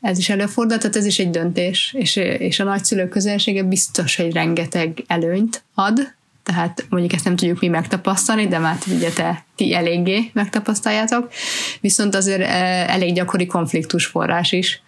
Ez 0.00 0.18
is 0.18 0.28
előfordul, 0.28 0.78
tehát 0.78 0.96
ez 0.96 1.06
is 1.06 1.18
egy 1.18 1.30
döntés, 1.30 1.94
és, 1.98 2.16
és 2.16 2.60
a 2.60 2.64
nagyszülők 2.64 3.08
közelsége 3.08 3.62
biztos, 3.62 4.16
hogy 4.16 4.32
rengeteg 4.32 5.04
előnyt 5.06 5.62
ad, 5.74 6.12
tehát 6.44 6.86
mondjuk 6.88 7.12
ezt 7.12 7.24
nem 7.24 7.36
tudjuk 7.36 7.60
mi 7.60 7.68
megtapasztalni, 7.68 8.48
de 8.48 8.58
már 8.58 8.76
ugye 8.86 9.10
te 9.10 9.44
ti 9.56 9.74
eléggé 9.74 10.30
megtapasztaljátok, 10.32 11.32
viszont 11.80 12.14
azért 12.14 12.42
elég 12.88 13.14
gyakori 13.14 13.46
konfliktus 13.46 14.06
forrás 14.06 14.52
is, 14.52 14.82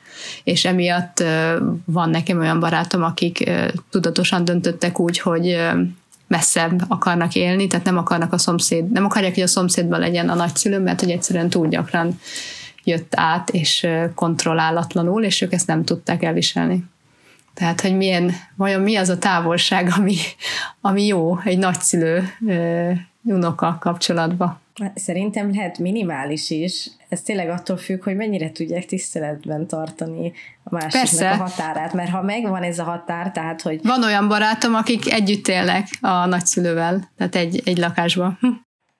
és 0.44 0.64
emiatt 0.64 1.24
van 1.84 2.10
nekem 2.10 2.38
olyan 2.38 2.60
barátom, 2.60 3.02
akik 3.02 3.50
tudatosan 3.90 4.44
döntöttek 4.44 4.98
úgy, 4.98 5.18
hogy 5.18 5.58
messzebb 6.26 6.84
akarnak 6.88 7.34
élni, 7.34 7.66
tehát 7.66 7.84
nem 7.84 7.96
akarnak 7.96 8.32
a 8.32 8.38
szomszéd, 8.38 8.90
nem 8.90 9.04
akarják, 9.04 9.34
hogy 9.34 9.42
a 9.42 9.46
szomszédban 9.46 10.00
legyen 10.00 10.28
a 10.28 10.34
nagyszülő, 10.34 10.78
mert 10.78 11.00
hogy 11.00 11.10
egyszerűen 11.10 11.50
túl 11.50 11.68
gyakran 11.68 12.20
jött 12.84 13.12
át, 13.16 13.50
és 13.50 13.86
kontrollálatlanul, 14.14 15.24
és 15.24 15.40
ők 15.40 15.52
ezt 15.52 15.66
nem 15.66 15.84
tudták 15.84 16.22
elviselni. 16.22 16.84
Tehát, 17.54 17.80
hogy 17.80 17.96
milyen, 17.96 18.32
vajon 18.56 18.80
mi 18.80 18.96
az 18.96 19.08
a 19.08 19.18
távolság, 19.18 19.92
ami, 19.96 20.16
ami 20.80 21.06
jó 21.06 21.38
egy 21.44 21.58
nagyszülő 21.58 22.28
unoka 23.26 23.76
kapcsolatban. 23.80 24.60
Szerintem 24.94 25.50
lehet 25.50 25.78
minimális 25.78 26.50
is. 26.50 26.90
Ez 27.08 27.22
tényleg 27.22 27.48
attól 27.48 27.76
függ, 27.76 28.02
hogy 28.02 28.16
mennyire 28.16 28.52
tudják 28.52 28.86
tiszteletben 28.86 29.66
tartani 29.66 30.32
a 30.62 30.68
másiknak 30.74 31.02
Persze. 31.02 31.30
a 31.30 31.34
határát. 31.36 31.92
Mert 31.92 32.10
ha 32.10 32.22
megvan 32.22 32.62
ez 32.62 32.78
a 32.78 32.84
határ, 32.84 33.32
tehát 33.32 33.62
hogy... 33.62 33.80
Van 33.82 34.04
olyan 34.04 34.28
barátom, 34.28 34.74
akik 34.74 35.12
együtt 35.12 35.48
élnek 35.48 35.88
a 36.00 36.26
nagyszülővel, 36.26 37.10
tehát 37.16 37.34
egy, 37.34 37.62
egy 37.64 37.78
lakásban. 37.78 38.36
Hm. 38.40 38.48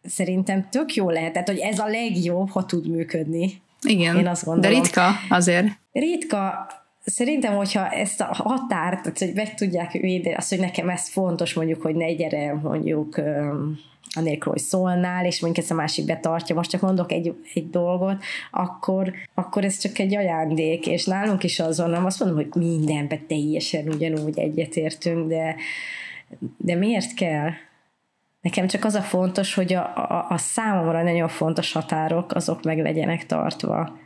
Szerintem 0.02 0.68
tök 0.70 0.94
jó 0.94 1.10
lehet, 1.10 1.32
tehát 1.32 1.48
hogy 1.48 1.58
ez 1.58 1.78
a 1.78 1.86
legjobb, 1.86 2.50
ha 2.50 2.66
tud 2.66 2.88
működni. 2.88 3.62
Igen, 3.82 4.16
Én 4.16 4.26
azt 4.26 4.44
gondolom. 4.44 4.72
de 4.72 4.80
ritka 4.80 5.10
azért. 5.28 5.66
Ritka, 5.92 6.66
Szerintem, 7.06 7.54
hogyha 7.54 7.88
ezt 7.88 8.20
a 8.20 8.28
határt, 8.30 9.02
tehát, 9.02 9.18
hogy 9.18 9.32
meg 9.34 9.54
tudják 9.54 9.92
védeni, 9.92 10.34
azt, 10.34 10.48
hogy 10.48 10.58
nekem 10.58 10.88
ez 10.88 11.08
fontos, 11.08 11.54
mondjuk, 11.54 11.82
hogy 11.82 11.94
ne 11.94 12.12
gyere 12.12 12.54
mondjuk 12.54 13.20
anélkül, 14.10 14.52
hogy 14.52 14.60
szólnál, 14.60 15.26
és 15.26 15.40
mondjuk 15.40 15.64
ezt 15.64 15.72
a 15.72 15.76
másik 15.76 16.06
betartja, 16.06 16.54
most 16.54 16.70
csak 16.70 16.80
mondok 16.80 17.12
egy, 17.12 17.34
egy 17.54 17.70
dolgot, 17.70 18.22
akkor, 18.50 19.12
akkor 19.34 19.64
ez 19.64 19.78
csak 19.78 19.98
egy 19.98 20.16
ajándék, 20.16 20.86
és 20.86 21.04
nálunk 21.04 21.44
is 21.44 21.60
azon, 21.60 21.90
nem 21.90 22.04
azt 22.04 22.20
mondom, 22.20 22.38
hogy 22.38 22.62
mindenben 22.62 23.26
teljesen 23.26 23.88
ugyanúgy 23.88 24.38
egyetértünk, 24.38 25.28
de, 25.28 25.56
de 26.56 26.74
miért 26.74 27.14
kell? 27.14 27.50
Nekem 28.40 28.66
csak 28.66 28.84
az 28.84 28.94
a 28.94 29.02
fontos, 29.02 29.54
hogy 29.54 29.72
a, 29.72 29.82
a, 29.96 30.26
a 30.28 30.38
számomra 30.38 31.02
nagyon 31.02 31.28
fontos 31.28 31.72
határok, 31.72 32.32
azok 32.32 32.62
meg 32.62 32.78
legyenek 32.78 33.26
tartva 33.26 34.04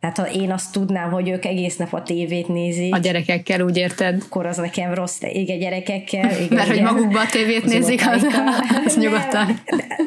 tehát 0.00 0.18
ha 0.18 0.40
én 0.40 0.52
azt 0.52 0.72
tudnám, 0.72 1.10
hogy 1.10 1.28
ők 1.28 1.44
egész 1.44 1.76
nap 1.76 1.92
a 1.92 2.02
tévét 2.02 2.48
nézik. 2.48 2.94
A 2.94 2.98
gyerekekkel, 2.98 3.60
úgy 3.60 3.76
érted? 3.76 4.22
Akkor 4.26 4.46
az 4.46 4.56
nekem 4.56 4.94
rossz, 4.94 5.22
igen, 5.22 5.58
gyerekekkel. 5.58 6.30
Igen, 6.30 6.48
Mert 6.50 6.68
hogy 6.68 6.82
magukba 6.82 7.20
a 7.20 7.26
tévét 7.26 7.64
az 7.64 7.70
nézik, 7.70 8.00
az, 8.06 8.26
az 8.86 8.98
nyugodtan. 8.98 9.60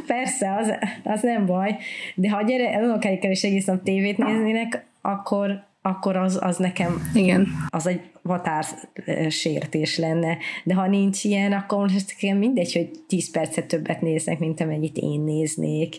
Persze, 0.07 0.55
az, 0.59 0.73
az 1.03 1.21
nem 1.21 1.45
baj. 1.45 1.77
De 2.15 2.29
ha 2.29 2.37
a 2.37 2.43
gyere, 2.43 3.29
is 3.29 3.43
egész 3.43 3.65
nap 3.65 3.83
tévét 3.83 4.17
néznének, 4.17 4.85
akkor, 5.01 5.63
akkor 5.81 6.15
az, 6.15 6.39
az 6.41 6.57
nekem 6.57 7.09
Igen. 7.13 7.47
az 7.69 7.87
egy 7.87 8.01
határsértés 8.23 9.97
lenne. 9.97 10.37
De 10.63 10.73
ha 10.73 10.87
nincs 10.87 11.23
ilyen, 11.23 11.51
akkor 11.51 11.79
most 11.79 12.15
nekem 12.19 12.37
mindegy, 12.37 12.73
hogy 12.73 12.89
10 13.07 13.31
percet 13.31 13.65
többet 13.65 14.01
néznek, 14.01 14.39
mint 14.39 14.61
amennyit 14.61 14.97
én 14.97 15.21
néznék, 15.21 15.95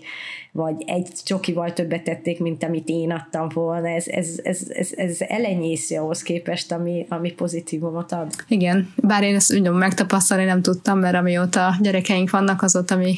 vagy 0.52 0.82
egy 0.86 1.08
csokival 1.24 1.72
többet 1.72 2.02
tették, 2.02 2.40
mint 2.40 2.64
amit 2.64 2.88
én 2.88 3.10
adtam 3.10 3.48
volna. 3.54 3.88
Ez, 3.88 4.06
ez, 4.06 4.28
ez, 4.42 4.60
ez, 4.68 4.90
ez 4.96 5.16
elenyésző 5.20 5.96
ahhoz 5.96 6.22
képest, 6.22 6.72
ami, 6.72 7.06
ami 7.08 7.32
pozitívumot 7.32 8.12
ad. 8.12 8.34
Igen, 8.48 8.92
bár 8.96 9.22
én 9.22 9.34
ezt 9.34 9.52
úgy 9.52 9.70
megtapasztalni 9.70 10.44
nem 10.44 10.62
tudtam, 10.62 10.98
mert 10.98 11.14
amióta 11.14 11.74
gyerekeink 11.80 12.30
vannak, 12.30 12.62
azóta 12.62 12.96
mi 12.96 13.14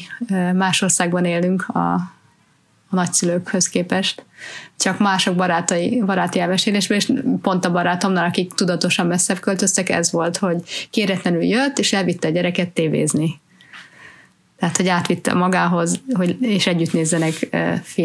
más 0.53 0.81
országban 0.81 1.25
élünk 1.25 1.67
a 1.67 1.95
a 2.93 2.95
nagyszülőkhöz 2.95 3.69
képest. 3.69 4.25
Csak 4.77 4.99
mások 4.99 5.35
barátai, 5.35 6.01
baráti 6.05 6.39
elmesélésben, 6.39 6.97
és 6.97 7.11
pont 7.41 7.65
a 7.65 7.71
barátomnál, 7.71 8.25
akik 8.25 8.53
tudatosan 8.53 9.07
messzebb 9.07 9.39
költöztek, 9.39 9.89
ez 9.89 10.11
volt, 10.11 10.37
hogy 10.37 10.61
kéretlenül 10.89 11.43
jött, 11.43 11.79
és 11.79 11.93
elvitte 11.93 12.27
a 12.27 12.31
gyereket 12.31 12.69
tévézni. 12.69 13.41
Tehát, 14.63 14.77
hogy 14.77 14.87
átvitte 14.87 15.33
magához, 15.33 15.99
hogy, 16.13 16.37
és 16.41 16.67
együtt 16.67 16.93
nézzenek 16.93 17.57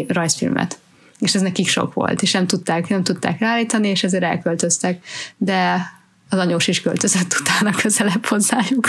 rajzfilmet. 0.07 0.79
És 1.19 1.35
ez 1.35 1.41
nekik 1.41 1.67
sok 1.67 1.93
volt, 1.93 2.21
és 2.21 2.31
nem 2.31 2.47
tudták, 2.47 2.87
nem 2.87 3.03
tudták 3.03 3.39
ráállítani, 3.39 3.87
és 3.87 4.03
ezért 4.03 4.23
elköltöztek. 4.23 5.05
De 5.37 5.81
az 6.29 6.37
anyós 6.37 6.67
is 6.67 6.81
költözött 6.81 7.35
utána 7.39 7.75
közelebb 7.75 8.25
hozzájuk. 8.25 8.87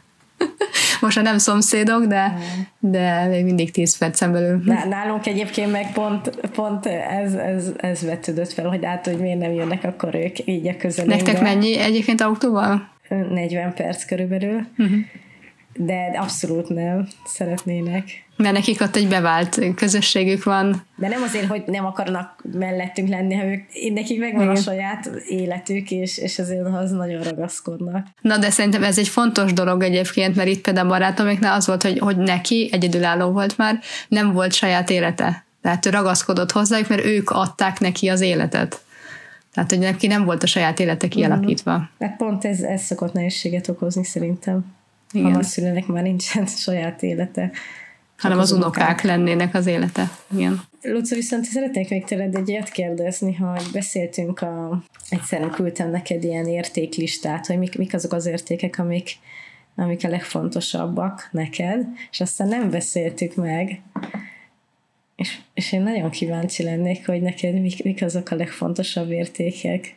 Most 1.00 1.22
nem 1.22 1.38
szomszédok, 1.38 2.04
de, 2.04 2.38
de 2.78 3.26
még 3.26 3.44
mindig 3.44 3.70
10 3.70 3.98
percen 3.98 4.32
belül. 4.32 4.62
Nálunk 4.88 5.26
egyébként 5.26 5.72
meg 5.72 5.92
pont, 5.92 6.30
pont 6.54 6.86
ez, 6.86 7.34
ez, 7.34 7.72
ez 7.76 8.02
vetődött 8.02 8.52
fel, 8.52 8.68
hogy 8.68 8.84
át, 8.84 9.06
hogy 9.06 9.18
miért 9.18 9.38
nem 9.38 9.52
jönnek 9.52 9.84
akkor 9.84 10.14
ők 10.14 10.46
így 10.46 10.68
a 10.68 10.76
közelünkbe. 10.76 11.22
Nektek 11.22 11.42
mennyi 11.42 11.78
egyébként 11.78 12.20
autóval? 12.20 12.88
40 13.08 13.74
perc 13.74 14.04
körülbelül. 14.04 14.66
Uh-huh 14.78 14.98
de 15.78 16.16
abszolút 16.18 16.68
nem 16.68 17.08
szeretnének. 17.24 18.24
Mert 18.36 18.54
nekik 18.54 18.80
ott 18.80 18.96
egy 18.96 19.08
bevált 19.08 19.60
közösségük 19.74 20.44
van. 20.44 20.86
De 20.96 21.08
nem 21.08 21.22
azért, 21.22 21.46
hogy 21.46 21.62
nem 21.66 21.86
akarnak 21.86 22.44
mellettünk 22.52 23.08
lenni, 23.08 23.34
ha 23.34 23.44
ők, 23.44 23.92
nekik 23.94 24.18
megvan 24.18 24.42
Igen. 24.42 24.54
a 24.54 24.60
saját 24.60 25.10
életük, 25.28 25.90
és, 25.90 26.18
és 26.18 26.38
azért 26.38 26.66
az 26.66 26.90
nagyon 26.90 27.22
ragaszkodnak. 27.22 28.06
Na, 28.20 28.38
de 28.38 28.50
szerintem 28.50 28.82
ez 28.82 28.98
egy 28.98 29.08
fontos 29.08 29.52
dolog 29.52 29.82
egyébként, 29.82 30.36
mert 30.36 30.48
itt 30.48 30.60
például 30.60 30.88
barátomiknál 30.88 31.56
az 31.56 31.66
volt, 31.66 31.82
hogy, 31.82 31.98
hogy 31.98 32.16
neki 32.16 32.68
egyedülálló 32.72 33.30
volt 33.30 33.56
már, 33.56 33.78
nem 34.08 34.32
volt 34.32 34.52
saját 34.52 34.90
élete. 34.90 35.44
Tehát 35.62 35.86
ő 35.86 35.90
ragaszkodott 35.90 36.52
hozzájuk, 36.52 36.88
mert 36.88 37.04
ők 37.04 37.30
adták 37.30 37.80
neki 37.80 38.08
az 38.08 38.20
életet. 38.20 38.80
Tehát, 39.54 39.70
hogy 39.70 39.78
neki 39.80 40.06
nem 40.06 40.24
volt 40.24 40.42
a 40.42 40.46
saját 40.46 40.80
élete 40.80 41.08
kialakítva. 41.08 41.76
Mm. 41.76 42.06
Hát 42.06 42.16
pont 42.16 42.44
ez, 42.44 42.60
ez 42.60 42.82
szokott 42.82 43.12
nehézséget 43.12 43.68
okozni 43.68 44.04
szerintem. 44.04 44.75
Igen. 45.12 45.32
Ha 45.32 45.38
a 45.38 45.42
szülőnek 45.42 45.86
már 45.86 46.02
nincsen 46.02 46.46
saját 46.66 47.02
élete. 47.02 47.50
Hanem 48.18 48.38
az, 48.38 48.50
az 48.50 48.56
unokák. 48.58 48.76
unokák 48.76 49.02
lennének 49.02 49.54
az 49.54 49.66
élete. 49.66 50.10
Igen. 50.34 50.60
Luca, 50.82 51.14
viszont 51.14 51.44
szeretnék 51.44 51.90
még 51.90 52.04
tőled 52.04 52.34
egy 52.34 52.48
ilyet 52.48 52.70
kérdezni, 52.70 53.34
hogy 53.34 53.62
beszéltünk 53.72 54.40
a... 54.40 54.82
Egyszerűen 55.08 55.50
küldtem 55.50 55.90
neked 55.90 56.24
ilyen 56.24 56.46
értéklistát, 56.46 57.46
hogy 57.46 57.58
mik, 57.58 57.78
mik 57.78 57.94
azok 57.94 58.12
az 58.12 58.26
értékek, 58.26 58.78
amik, 58.78 59.10
amik 59.76 60.04
a 60.04 60.08
legfontosabbak 60.08 61.28
neked, 61.32 61.86
és 62.10 62.20
aztán 62.20 62.48
nem 62.48 62.70
beszéltük 62.70 63.34
meg, 63.34 63.80
és, 65.16 65.38
és 65.54 65.72
én 65.72 65.82
nagyon 65.82 66.10
kíváncsi 66.10 66.62
lennék, 66.62 67.06
hogy 67.06 67.22
neked 67.22 67.60
mik, 67.60 67.84
mik 67.84 68.02
azok 68.02 68.30
a 68.30 68.34
legfontosabb 68.34 69.10
értékek, 69.10 69.96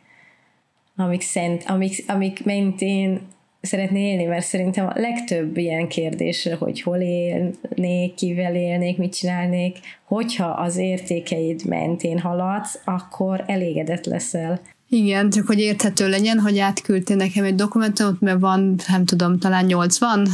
amik, 0.96 1.22
szent, 1.22 1.64
amik, 1.66 2.04
amik 2.06 2.44
mentén 2.44 3.20
szeretné 3.60 4.10
élni, 4.10 4.24
mert 4.24 4.46
szerintem 4.46 4.86
a 4.86 5.00
legtöbb 5.00 5.56
ilyen 5.56 5.88
kérdésre, 5.88 6.54
hogy 6.54 6.82
hol 6.82 6.98
élnék, 6.98 8.14
kivel 8.14 8.54
élnék, 8.54 8.98
mit 8.98 9.14
csinálnék, 9.14 9.78
hogyha 10.04 10.46
az 10.46 10.76
értékeid 10.76 11.64
mentén 11.64 12.18
haladsz, 12.18 12.78
akkor 12.84 13.44
elégedett 13.46 14.04
leszel. 14.04 14.60
Igen, 14.88 15.30
csak 15.30 15.46
hogy 15.46 15.58
érthető 15.58 16.08
legyen, 16.08 16.38
hogy 16.38 16.58
átküldtél 16.58 17.16
nekem 17.16 17.44
egy 17.44 17.54
dokumentumot, 17.54 18.20
mert 18.20 18.40
van, 18.40 18.74
nem 18.88 19.04
tudom, 19.04 19.38
talán 19.38 19.64
80 19.64 20.28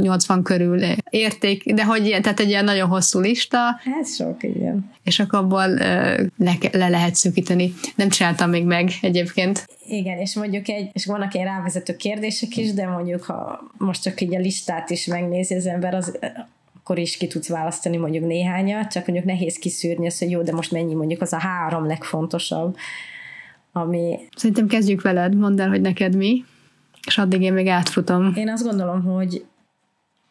80 0.00 0.42
körül 0.42 0.82
érték, 1.10 1.72
de 1.72 1.84
hogy 1.84 2.18
tehát 2.22 2.40
egy 2.40 2.48
ilyen 2.48 2.64
nagyon 2.64 2.88
hosszú 2.88 3.20
lista. 3.20 3.58
Ez 4.00 4.14
sok, 4.14 4.42
igen. 4.42 4.90
És 5.04 5.18
akkor 5.18 5.38
abból 5.38 5.68
le, 6.36 6.56
le 6.72 6.88
lehet 6.88 7.14
szűkíteni. 7.14 7.74
Nem 7.94 8.08
csináltam 8.08 8.50
még 8.50 8.64
meg 8.64 8.90
egyébként. 9.00 9.66
Igen, 9.88 10.18
és 10.18 10.34
mondjuk 10.34 10.68
egy, 10.68 10.90
és 10.92 11.06
vannak 11.06 11.34
ilyen 11.34 11.46
rávezető 11.46 11.96
kérdések 11.96 12.56
is, 12.56 12.72
de 12.72 12.86
mondjuk 12.86 13.22
ha 13.22 13.60
most 13.78 14.02
csak 14.02 14.20
így 14.20 14.34
a 14.34 14.38
listát 14.38 14.90
is 14.90 15.06
megnézi 15.06 15.54
az 15.54 15.66
ember, 15.66 15.94
az 15.94 16.18
akkor 16.82 16.98
is 16.98 17.16
ki 17.16 17.26
tudsz 17.26 17.48
választani 17.48 17.96
mondjuk 17.96 18.26
néhányat, 18.26 18.90
csak 18.90 19.06
mondjuk 19.06 19.28
nehéz 19.28 19.56
kiszűrni 19.56 20.06
azt, 20.06 20.18
hogy 20.18 20.30
jó, 20.30 20.42
de 20.42 20.52
most 20.52 20.72
mennyi 20.72 20.94
mondjuk 20.94 21.20
az 21.20 21.32
a 21.32 21.38
három 21.38 21.86
legfontosabb, 21.86 22.76
ami... 23.72 24.18
Szerintem 24.36 24.66
kezdjük 24.66 25.02
veled, 25.02 25.34
mondd 25.36 25.60
el, 25.60 25.68
hogy 25.68 25.80
neked 25.80 26.16
mi, 26.16 26.44
és 27.06 27.18
addig 27.18 27.42
én 27.42 27.52
még 27.52 27.66
átfutom. 27.66 28.32
Én 28.36 28.48
azt 28.48 28.64
gondolom, 28.64 29.02
hogy 29.02 29.44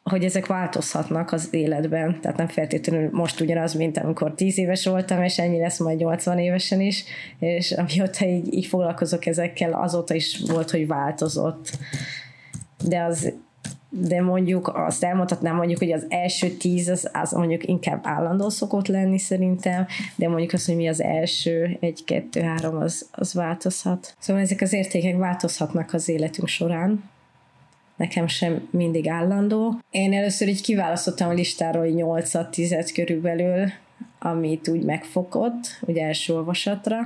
hogy 0.10 0.24
ezek 0.24 0.46
változhatnak 0.46 1.32
az 1.32 1.48
életben, 1.52 2.22
tehát 2.22 2.38
nem 2.38 2.48
feltétlenül 2.48 3.10
most 3.12 3.40
ugyanaz, 3.40 3.74
mint 3.74 3.98
amikor 3.98 4.34
10 4.36 4.58
éves 4.58 4.86
voltam, 4.86 5.24
és 5.24 5.40
ennyi 5.40 5.60
lesz 5.60 5.80
majd 5.80 5.98
80 5.98 6.40
évesen 6.40 6.82
is, 6.82 7.04
és 7.40 7.72
amióta 7.72 8.26
így, 8.26 8.54
így 8.54 8.66
foglalkozok 8.66 9.26
ezekkel, 9.26 9.74
azóta 9.74 10.14
is 10.14 10.42
volt, 10.48 10.72
hogy 10.72 10.88
változott. 10.88 11.78
De 12.84 13.02
az 13.02 13.34
de 13.92 14.22
mondjuk 14.22 14.72
azt 14.74 15.04
elmondhatnám 15.04 15.56
mondjuk, 15.56 15.80
hogy 15.80 15.92
az 15.92 16.06
első 16.10 16.50
tíz 16.50 16.88
az, 16.88 17.10
az 17.14 17.32
mondjuk 17.32 17.68
inkább 17.68 18.00
állandó 18.04 18.50
szokott 18.50 18.88
lenni 18.88 19.18
szerintem, 19.18 19.88
de 20.16 20.28
mondjuk 20.28 20.54
az, 20.54 20.66
hogy 20.66 20.76
mi 20.76 20.88
az 20.88 21.02
első, 21.02 21.78
egy, 21.80 22.04
kettő, 22.04 22.42
három, 22.42 22.76
az, 22.76 23.10
az 23.12 23.34
változhat. 23.34 24.16
Szóval 24.20 24.42
ezek 24.42 24.62
az 24.62 24.74
értékek 24.74 25.18
változhatnak 25.18 25.94
az 25.94 26.10
életünk 26.10 26.48
során, 26.48 27.04
nekem 28.00 28.28
sem 28.28 28.68
mindig 28.72 29.08
állandó. 29.08 29.80
Én 29.92 30.14
először 30.14 30.48
így 30.48 30.62
kiválasztottam 30.62 31.30
a 31.30 31.34
listáról 31.34 31.86
8-10 31.88 32.90
körülbelül, 32.94 33.72
amit 34.20 34.68
úgy 34.68 34.84
megfogott, 34.84 35.80
ugye 35.82 36.04
első 36.04 36.34
olvasatra, 36.34 37.00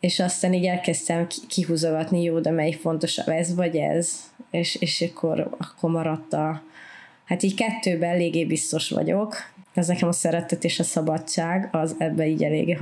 és 0.00 0.20
aztán 0.20 0.52
így 0.52 0.64
elkezdtem 0.64 1.26
kihúzogatni, 1.48 2.22
jó, 2.22 2.38
de 2.38 2.50
melyik 2.50 2.78
fontosabb, 2.78 3.28
ez 3.28 3.54
vagy 3.54 3.76
ez, 3.76 4.32
és, 4.50 4.74
és 4.74 5.00
akkor, 5.00 5.56
akkor 5.58 5.90
maradt 5.90 6.32
a, 6.32 6.62
hát 7.24 7.42
így 7.42 7.54
kettőben 7.54 8.10
eléggé 8.10 8.44
biztos 8.44 8.90
vagyok, 8.90 9.36
ez 9.74 9.86
nekem 9.86 10.08
a 10.08 10.12
szeretet 10.12 10.64
és 10.64 10.78
a 10.78 10.84
szabadság, 10.84 11.68
az 11.72 11.94
ebbe 11.98 12.26
így 12.26 12.44
eléggé 12.44 12.72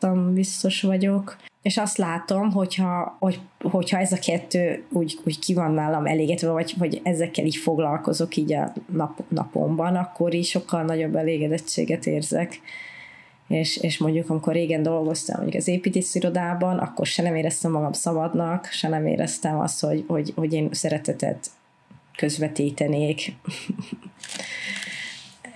határozottan 0.00 0.34
biztos 0.34 0.82
vagyok, 0.82 1.36
és 1.62 1.76
azt 1.76 1.96
látom, 1.96 2.50
hogyha, 2.52 3.16
hogy, 3.20 3.40
hogyha 3.60 3.98
ez 3.98 4.12
a 4.12 4.18
kettő 4.18 4.84
úgy, 4.92 5.18
úgy 5.24 5.38
ki 5.38 5.54
van 5.54 5.70
nálam 5.70 6.06
elégetve, 6.06 6.50
vagy, 6.50 6.74
vagy 6.78 7.00
ezekkel 7.02 7.44
így 7.44 7.56
foglalkozok 7.56 8.36
így 8.36 8.52
a 8.52 8.72
nap, 8.92 9.22
napomban, 9.28 9.96
akkor 9.96 10.34
így 10.34 10.46
sokkal 10.46 10.82
nagyobb 10.82 11.16
elégedettséget 11.16 12.06
érzek. 12.06 12.60
És, 13.48 13.76
és 13.76 13.98
mondjuk, 13.98 14.30
amikor 14.30 14.52
régen 14.52 14.82
dolgoztam 14.82 15.40
mondjuk 15.40 15.60
az 15.60 15.68
építészirodában, 15.68 16.78
akkor 16.78 17.06
se 17.06 17.22
nem 17.22 17.34
éreztem 17.34 17.70
magam 17.70 17.92
szabadnak, 17.92 18.66
se 18.66 18.88
nem 18.88 19.06
éreztem 19.06 19.58
azt, 19.58 19.80
hogy, 19.80 20.04
hogy, 20.06 20.32
hogy 20.34 20.52
én 20.52 20.68
szeretetet 20.72 21.50
közvetítenék. 22.16 23.20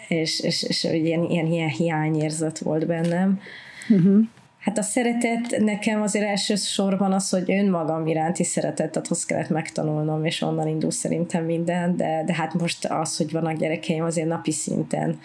és, 0.09 0.41
és, 0.41 0.63
és 0.63 0.85
ilyen, 0.85 1.25
ilyen, 1.25 1.47
ilyen 1.47 1.69
hiányérzet 1.69 2.59
volt 2.59 2.87
bennem. 2.87 3.41
Uh-huh. 3.89 4.25
Hát 4.59 4.79
a 4.79 4.83
szeretet 4.83 5.59
nekem 5.59 6.03
azért 6.03 6.27
elsősorban 6.27 7.13
az, 7.13 7.29
hogy 7.31 7.51
önmagam 7.51 8.07
iránti 8.07 8.45
szeretetet, 8.45 9.07
azt 9.11 9.27
kellett 9.27 9.49
megtanulnom, 9.49 10.25
és 10.25 10.43
onnan 10.43 10.69
indul 10.69 10.91
szerintem 10.91 11.45
minden, 11.45 11.97
de, 11.97 12.23
de 12.27 12.35
hát 12.35 12.55
most 12.55 12.85
az, 12.85 13.17
hogy 13.17 13.33
vannak 13.33 13.57
gyerekeim, 13.57 14.05
azért 14.05 14.29
napi 14.29 14.53
szinten 14.53 15.19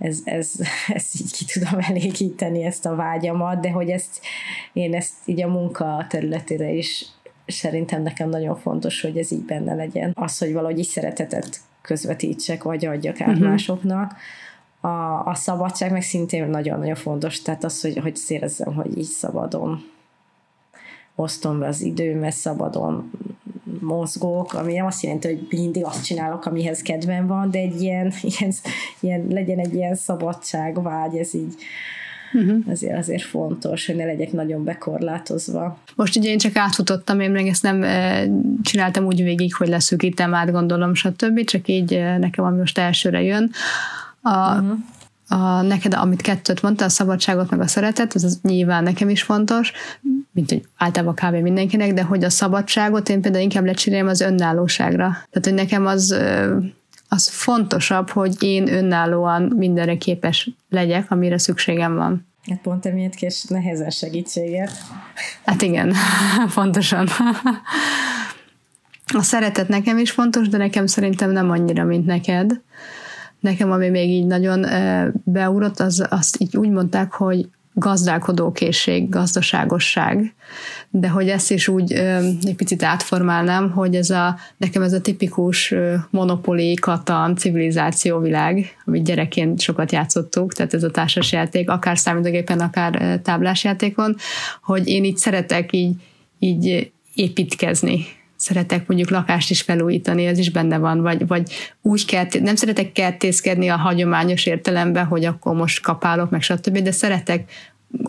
ez, 0.00 0.18
ez, 0.24 0.52
ezt 0.88 1.20
így 1.20 1.32
ki 1.32 1.44
tudom 1.44 1.80
elégíteni, 1.80 2.64
ezt 2.64 2.86
a 2.86 2.94
vágyamat, 2.94 3.60
de 3.60 3.70
hogy 3.70 3.90
ezt 3.90 4.20
én 4.72 4.94
ezt 4.94 5.14
így 5.24 5.42
a 5.42 5.48
munka 5.48 6.06
területére 6.08 6.70
is 6.70 7.06
szerintem 7.46 8.02
nekem 8.02 8.28
nagyon 8.28 8.56
fontos, 8.56 9.00
hogy 9.00 9.18
ez 9.18 9.32
így 9.32 9.44
benne 9.44 9.74
legyen. 9.74 10.12
Az, 10.14 10.38
hogy 10.38 10.52
valahogy 10.52 10.78
is 10.78 10.86
szeretetet 10.86 11.60
közvetítsek, 11.82 12.62
vagy 12.62 12.86
adjak 12.86 13.20
át 13.20 13.28
uh-huh. 13.28 13.48
másoknak, 13.48 14.16
a, 14.80 15.24
a 15.24 15.34
szabadság 15.34 15.92
meg 15.92 16.02
szintén 16.02 16.48
nagyon-nagyon 16.48 16.94
fontos, 16.94 17.42
tehát 17.42 17.64
az, 17.64 17.80
hogy, 17.80 17.98
hogy 17.98 18.18
érezzem, 18.28 18.74
hogy 18.74 18.98
így 18.98 19.04
szabadon 19.04 19.84
osztom 21.14 21.58
be 21.58 21.66
az 21.66 21.80
időmet, 21.80 22.32
szabadon 22.32 23.10
mozgok, 23.80 24.52
ami 24.52 24.72
nem 24.72 24.86
azt 24.86 25.02
jelenti, 25.02 25.26
hogy 25.28 25.46
mindig 25.50 25.84
azt 25.84 26.04
csinálok, 26.04 26.44
amihez 26.44 26.82
kedvem 26.82 27.26
van, 27.26 27.50
de 27.50 27.58
egy 27.58 27.82
ilyen, 27.82 28.12
ilyen, 28.38 28.52
ilyen 29.00 29.26
legyen 29.28 29.58
egy 29.58 29.74
ilyen 29.74 29.94
szabadságvágy, 29.94 31.16
ez 31.16 31.34
így 31.34 31.54
uh-huh. 32.32 32.64
azért, 32.70 32.98
azért 32.98 33.22
fontos, 33.22 33.86
hogy 33.86 33.96
ne 33.96 34.04
legyek 34.04 34.32
nagyon 34.32 34.64
bekorlátozva. 34.64 35.78
Most 35.94 36.16
ugye 36.16 36.30
én 36.30 36.38
csak 36.38 36.56
átfutottam, 36.56 37.20
én 37.20 37.30
meg 37.30 37.46
ezt 37.46 37.62
nem 37.62 37.82
e, 37.82 38.26
csináltam 38.62 39.04
úgy 39.04 39.22
végig, 39.22 39.54
hogy 39.54 39.68
leszűkítem, 39.68 40.34
átgondolom, 40.34 40.94
stb. 40.94 41.44
Csak 41.44 41.68
így 41.68 41.94
e, 41.94 42.18
nekem, 42.18 42.44
ami 42.44 42.58
most 42.58 42.78
elsőre 42.78 43.22
jön. 43.22 43.50
A, 44.22 44.54
uh-huh. 44.54 44.78
a, 45.28 45.62
neked, 45.62 45.94
amit 45.94 46.20
kettőt 46.22 46.62
mondta, 46.62 46.84
a 46.84 46.88
szabadságot 46.88 47.50
meg 47.50 47.60
a 47.60 47.66
szeretet, 47.66 48.14
az, 48.14 48.24
az 48.24 48.38
nyilván 48.42 48.82
nekem 48.82 49.08
is 49.08 49.22
fontos, 49.22 49.72
mint 50.32 50.50
hogy 50.50 50.62
általában 50.76 51.14
kb. 51.14 51.34
mindenkinek, 51.34 51.92
de 51.92 52.02
hogy 52.02 52.24
a 52.24 52.30
szabadságot 52.30 53.08
én 53.08 53.20
például 53.20 53.42
inkább 53.42 53.64
lecserélem 53.64 54.06
az 54.06 54.20
önállóságra. 54.20 55.06
Tehát, 55.06 55.44
hogy 55.44 55.54
nekem 55.54 55.86
az, 55.86 56.16
az 57.08 57.28
fontosabb, 57.28 58.10
hogy 58.10 58.42
én 58.42 58.72
önállóan 58.72 59.52
mindenre 59.56 59.96
képes 59.96 60.50
legyek, 60.68 61.10
amire 61.10 61.38
szükségem 61.38 61.94
van. 61.94 62.28
Hát 62.48 62.60
pont 62.60 62.86
emiatt 62.86 63.14
kés 63.14 63.44
nehezen 63.44 63.90
segítséget. 63.90 64.70
Hát 65.44 65.62
igen, 65.62 65.94
pontosan. 66.54 67.08
A 69.14 69.22
szeretet 69.22 69.68
nekem 69.68 69.98
is 69.98 70.10
fontos, 70.10 70.48
de 70.48 70.56
nekem 70.56 70.86
szerintem 70.86 71.30
nem 71.30 71.50
annyira, 71.50 71.84
mint 71.84 72.06
neked. 72.06 72.60
Nekem, 73.40 73.70
ami 73.70 73.88
még 73.88 74.10
így 74.10 74.26
nagyon 74.26 74.66
beugrott, 75.24 75.80
az 75.80 76.06
azt 76.10 76.40
így 76.40 76.56
úgy 76.56 76.70
mondták, 76.70 77.12
hogy 77.12 77.48
gazdálkodókészség, 77.74 79.08
gazdaságosság, 79.08 80.34
de 80.90 81.08
hogy 81.08 81.28
ezt 81.28 81.50
is 81.50 81.68
úgy 81.68 81.92
egy 81.92 82.54
picit 82.56 82.82
átformálnám, 82.82 83.70
hogy 83.70 83.94
ez 83.94 84.10
a, 84.10 84.36
nekem 84.56 84.82
ez 84.82 84.92
a 84.92 85.00
tipikus 85.00 85.74
monopoli, 86.10 86.74
katan, 86.74 87.36
civilizációvilág, 87.36 88.76
amit 88.84 89.04
gyerekként 89.04 89.60
sokat 89.60 89.92
játszottuk, 89.92 90.52
tehát 90.52 90.74
ez 90.74 90.82
a 90.82 90.90
társasjáték, 90.90 91.70
akár 91.70 91.98
számítógépen, 91.98 92.60
akár 92.60 93.20
táblásjátékon, 93.22 94.16
hogy 94.62 94.88
én 94.88 95.04
így 95.04 95.16
szeretek 95.16 95.72
így, 95.72 95.94
így 96.38 96.92
építkezni, 97.14 98.06
szeretek 98.40 98.86
mondjuk 98.86 99.10
lakást 99.10 99.50
is 99.50 99.60
felújítani, 99.60 100.26
ez 100.26 100.38
is 100.38 100.50
benne 100.50 100.78
van, 100.78 101.00
vagy, 101.00 101.26
vagy 101.26 101.72
úgy 101.82 102.04
kell, 102.04 102.26
nem 102.40 102.56
szeretek 102.56 102.92
kertészkedni 102.92 103.68
a 103.68 103.76
hagyományos 103.76 104.46
értelemben, 104.46 105.04
hogy 105.04 105.24
akkor 105.24 105.54
most 105.54 105.82
kapálok, 105.82 106.30
meg 106.30 106.42
stb., 106.42 106.78
de 106.78 106.90
szeretek 106.90 107.50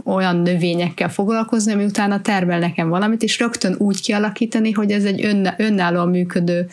olyan 0.03 0.35
növényekkel 0.35 1.09
foglalkozni, 1.09 1.73
ami 1.73 1.83
utána 1.83 2.21
termel 2.21 2.59
nekem 2.59 2.89
valamit, 2.89 3.23
és 3.23 3.39
rögtön 3.39 3.75
úgy 3.77 4.01
kialakítani, 4.01 4.71
hogy 4.71 4.91
ez 4.91 5.03
egy 5.03 5.45
önállóan 5.57 6.09
működő 6.09 6.67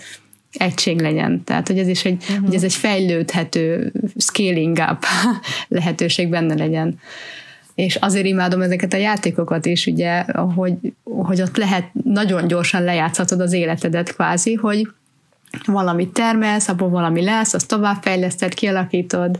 egység 0.52 1.00
legyen. 1.00 1.44
Tehát, 1.44 1.66
hogy 1.66 1.78
ez 1.78 1.88
is 1.88 2.04
egy, 2.04 2.22
uh-huh. 2.22 2.46
hogy 2.46 2.54
ez 2.54 2.62
egy 2.62 2.74
fejlődhető 2.74 3.92
scaling 4.16 4.78
up 4.90 5.04
lehetőség 5.68 6.28
benne 6.28 6.54
legyen 6.54 6.98
és 7.78 7.96
azért 7.96 8.26
imádom 8.26 8.60
ezeket 8.60 8.92
a 8.92 8.96
játékokat 8.96 9.66
is, 9.66 9.86
ugye, 9.86 10.24
hogy, 10.54 10.74
hogy 11.04 11.42
ott 11.42 11.56
lehet 11.56 11.90
nagyon 12.04 12.46
gyorsan 12.46 12.82
lejátszhatod 12.82 13.40
az 13.40 13.52
életedet 13.52 14.14
kvázi, 14.14 14.54
hogy 14.54 14.88
valamit 15.66 16.12
termelsz, 16.12 16.68
abból 16.68 16.88
valami 16.88 17.24
lesz, 17.24 17.54
azt 17.54 17.68
továbbfejleszted, 17.68 18.54
kialakítod, 18.54 19.38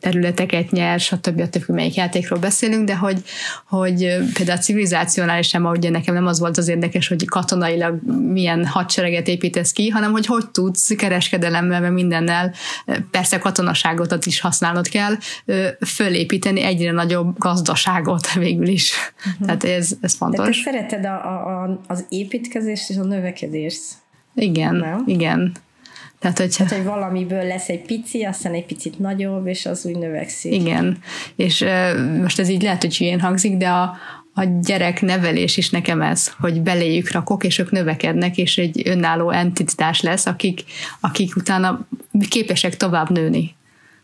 területeket 0.00 0.70
nyer, 0.70 1.00
stb. 1.00 1.42
stb. 1.42 1.68
melyik 1.68 1.94
játékról 1.94 2.38
beszélünk, 2.38 2.86
de 2.86 2.96
hogy, 2.96 3.22
hogy 3.68 3.98
például 4.34 4.58
a 4.58 4.60
civilizációnál 4.60 5.42
sem, 5.42 5.64
ugye 5.64 5.90
nekem 5.90 6.14
nem 6.14 6.26
az 6.26 6.38
volt 6.38 6.56
az 6.56 6.68
érdekes, 6.68 7.08
hogy 7.08 7.24
katonailag 7.24 8.00
milyen 8.32 8.66
hadsereget 8.66 9.28
építesz 9.28 9.72
ki, 9.72 9.88
hanem 9.88 10.10
hogy 10.10 10.26
hogy 10.26 10.50
tudsz 10.50 10.94
kereskedelemmel, 10.94 11.80
meg 11.80 11.92
mindennel, 11.92 12.54
persze 13.10 13.38
katonaságot 13.38 14.26
is 14.26 14.40
használnod 14.40 14.88
kell, 14.88 15.14
fölépíteni 15.86 16.62
egyre 16.62 16.92
nagyobb 16.92 17.38
gazdaságot 17.38 18.32
végül 18.44 18.68
is. 18.68 18.92
Uh-huh. 19.16 19.46
Tehát 19.46 19.64
ez, 19.64 19.92
ez 20.00 20.14
fontos. 20.14 20.64
De 20.64 20.70
te 20.70 20.70
szereted 20.70 21.04
a, 21.04 21.14
a, 21.14 21.80
az 21.86 22.04
építkezést 22.08 22.90
és 22.90 22.96
a 22.96 23.04
növekedést. 23.04 23.82
Igen, 24.34 24.74
nem? 24.74 25.02
igen. 25.06 25.52
Tehát, 26.18 26.38
hogy... 26.38 26.54
Tehát, 26.56 26.72
hogy 26.72 26.84
valamiből 26.84 27.46
lesz 27.46 27.68
egy 27.68 27.82
pici, 27.82 28.22
aztán 28.24 28.54
egy 28.54 28.66
picit 28.66 28.98
nagyobb, 28.98 29.46
és 29.46 29.66
az 29.66 29.86
úgy 29.86 29.96
növekszik. 29.96 30.52
Igen, 30.52 30.98
és 31.36 31.64
most 32.20 32.38
ez 32.38 32.48
így 32.48 32.62
lehet, 32.62 32.82
hogy 32.82 32.96
hülyén 32.96 33.20
hangzik, 33.20 33.56
de 33.56 33.68
a, 33.68 33.96
a 34.34 34.44
gyerek 34.62 35.00
nevelés 35.00 35.56
is 35.56 35.70
nekem 35.70 36.02
ez, 36.02 36.32
hogy 36.40 36.60
beléjük 36.62 37.10
rakok, 37.10 37.44
és 37.44 37.58
ők 37.58 37.70
növekednek, 37.70 38.36
és 38.36 38.58
egy 38.58 38.82
önálló 38.88 39.30
entitás 39.30 40.00
lesz, 40.00 40.26
akik, 40.26 40.64
akik 41.00 41.36
utána 41.36 41.86
képesek 42.28 42.76
tovább 42.76 43.10
nőni. 43.10 43.54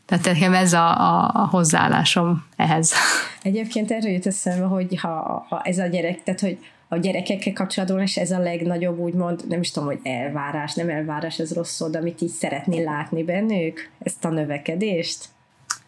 Tehát 0.06 0.24
nekem 0.24 0.54
ez 0.54 0.72
a, 0.72 1.00
a, 1.00 1.30
a 1.34 1.46
hozzáállásom 1.50 2.46
ehhez. 2.56 2.92
Egyébként 3.42 3.90
erről 3.90 4.12
jut 4.12 4.26
eszembe, 4.26 4.64
hogy 4.64 4.98
ha, 5.00 5.46
ha 5.48 5.60
ez 5.64 5.78
a 5.78 5.86
gyerek, 5.86 6.22
tehát 6.22 6.40
hogy 6.40 6.58
a 6.88 6.96
gyerekekkel 6.96 7.52
kapcsolatban, 7.52 8.00
és 8.00 8.16
ez 8.16 8.30
a 8.30 8.38
legnagyobb, 8.38 8.98
úgymond, 8.98 9.44
nem 9.48 9.60
is 9.60 9.70
tudom, 9.70 9.88
hogy 9.88 10.00
elvárás, 10.02 10.74
nem 10.74 10.88
elvárás, 10.88 11.38
ez 11.38 11.52
rossz 11.52 11.74
szó, 11.74 11.88
de 11.88 11.98
amit 11.98 12.20
így 12.20 12.30
szeretnél 12.30 12.84
látni 12.84 13.22
bennük, 13.22 13.90
ezt 13.98 14.24
a 14.24 14.28
növekedést. 14.28 15.24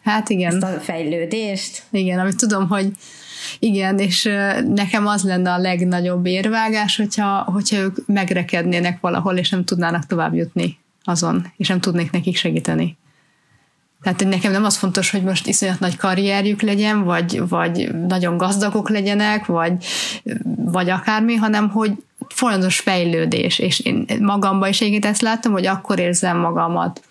Hát 0.03 0.29
igen. 0.29 0.55
Ezt 0.63 0.75
a 0.75 0.79
fejlődést. 0.79 1.83
Igen, 1.89 2.19
amit 2.19 2.37
tudom, 2.37 2.67
hogy 2.67 2.91
igen, 3.59 3.99
és 3.99 4.23
nekem 4.67 5.07
az 5.07 5.23
lenne 5.23 5.53
a 5.53 5.57
legnagyobb 5.57 6.25
érvágás, 6.25 6.97
hogyha, 6.97 7.43
hogyha 7.43 7.77
ők 7.77 8.07
megrekednének 8.07 8.99
valahol, 8.99 9.37
és 9.37 9.49
nem 9.49 9.65
tudnának 9.65 10.05
tovább 10.05 10.33
jutni 10.33 10.77
azon, 11.03 11.51
és 11.57 11.67
nem 11.67 11.79
tudnék 11.79 12.11
nekik 12.11 12.35
segíteni. 12.35 12.97
Tehát 14.01 14.25
nekem 14.25 14.51
nem 14.51 14.63
az 14.63 14.77
fontos, 14.77 15.11
hogy 15.11 15.23
most 15.23 15.47
iszonyat 15.47 15.79
nagy 15.79 15.97
karrierjük 15.97 16.61
legyen, 16.61 17.03
vagy, 17.03 17.47
vagy 17.47 17.95
nagyon 18.07 18.37
gazdagok 18.37 18.89
legyenek, 18.89 19.45
vagy, 19.45 19.85
vagy 20.55 20.89
akármi, 20.89 21.35
hanem 21.35 21.69
hogy 21.69 21.91
folyamatos 22.27 22.79
fejlődés, 22.79 23.59
és 23.59 23.79
én 23.79 24.05
magamban 24.19 24.69
is 24.69 24.81
egyébként 24.81 25.05
ezt 25.05 25.21
láttam, 25.21 25.51
hogy 25.51 25.65
akkor 25.65 25.99
érzem 25.99 26.37
magamat 26.37 27.01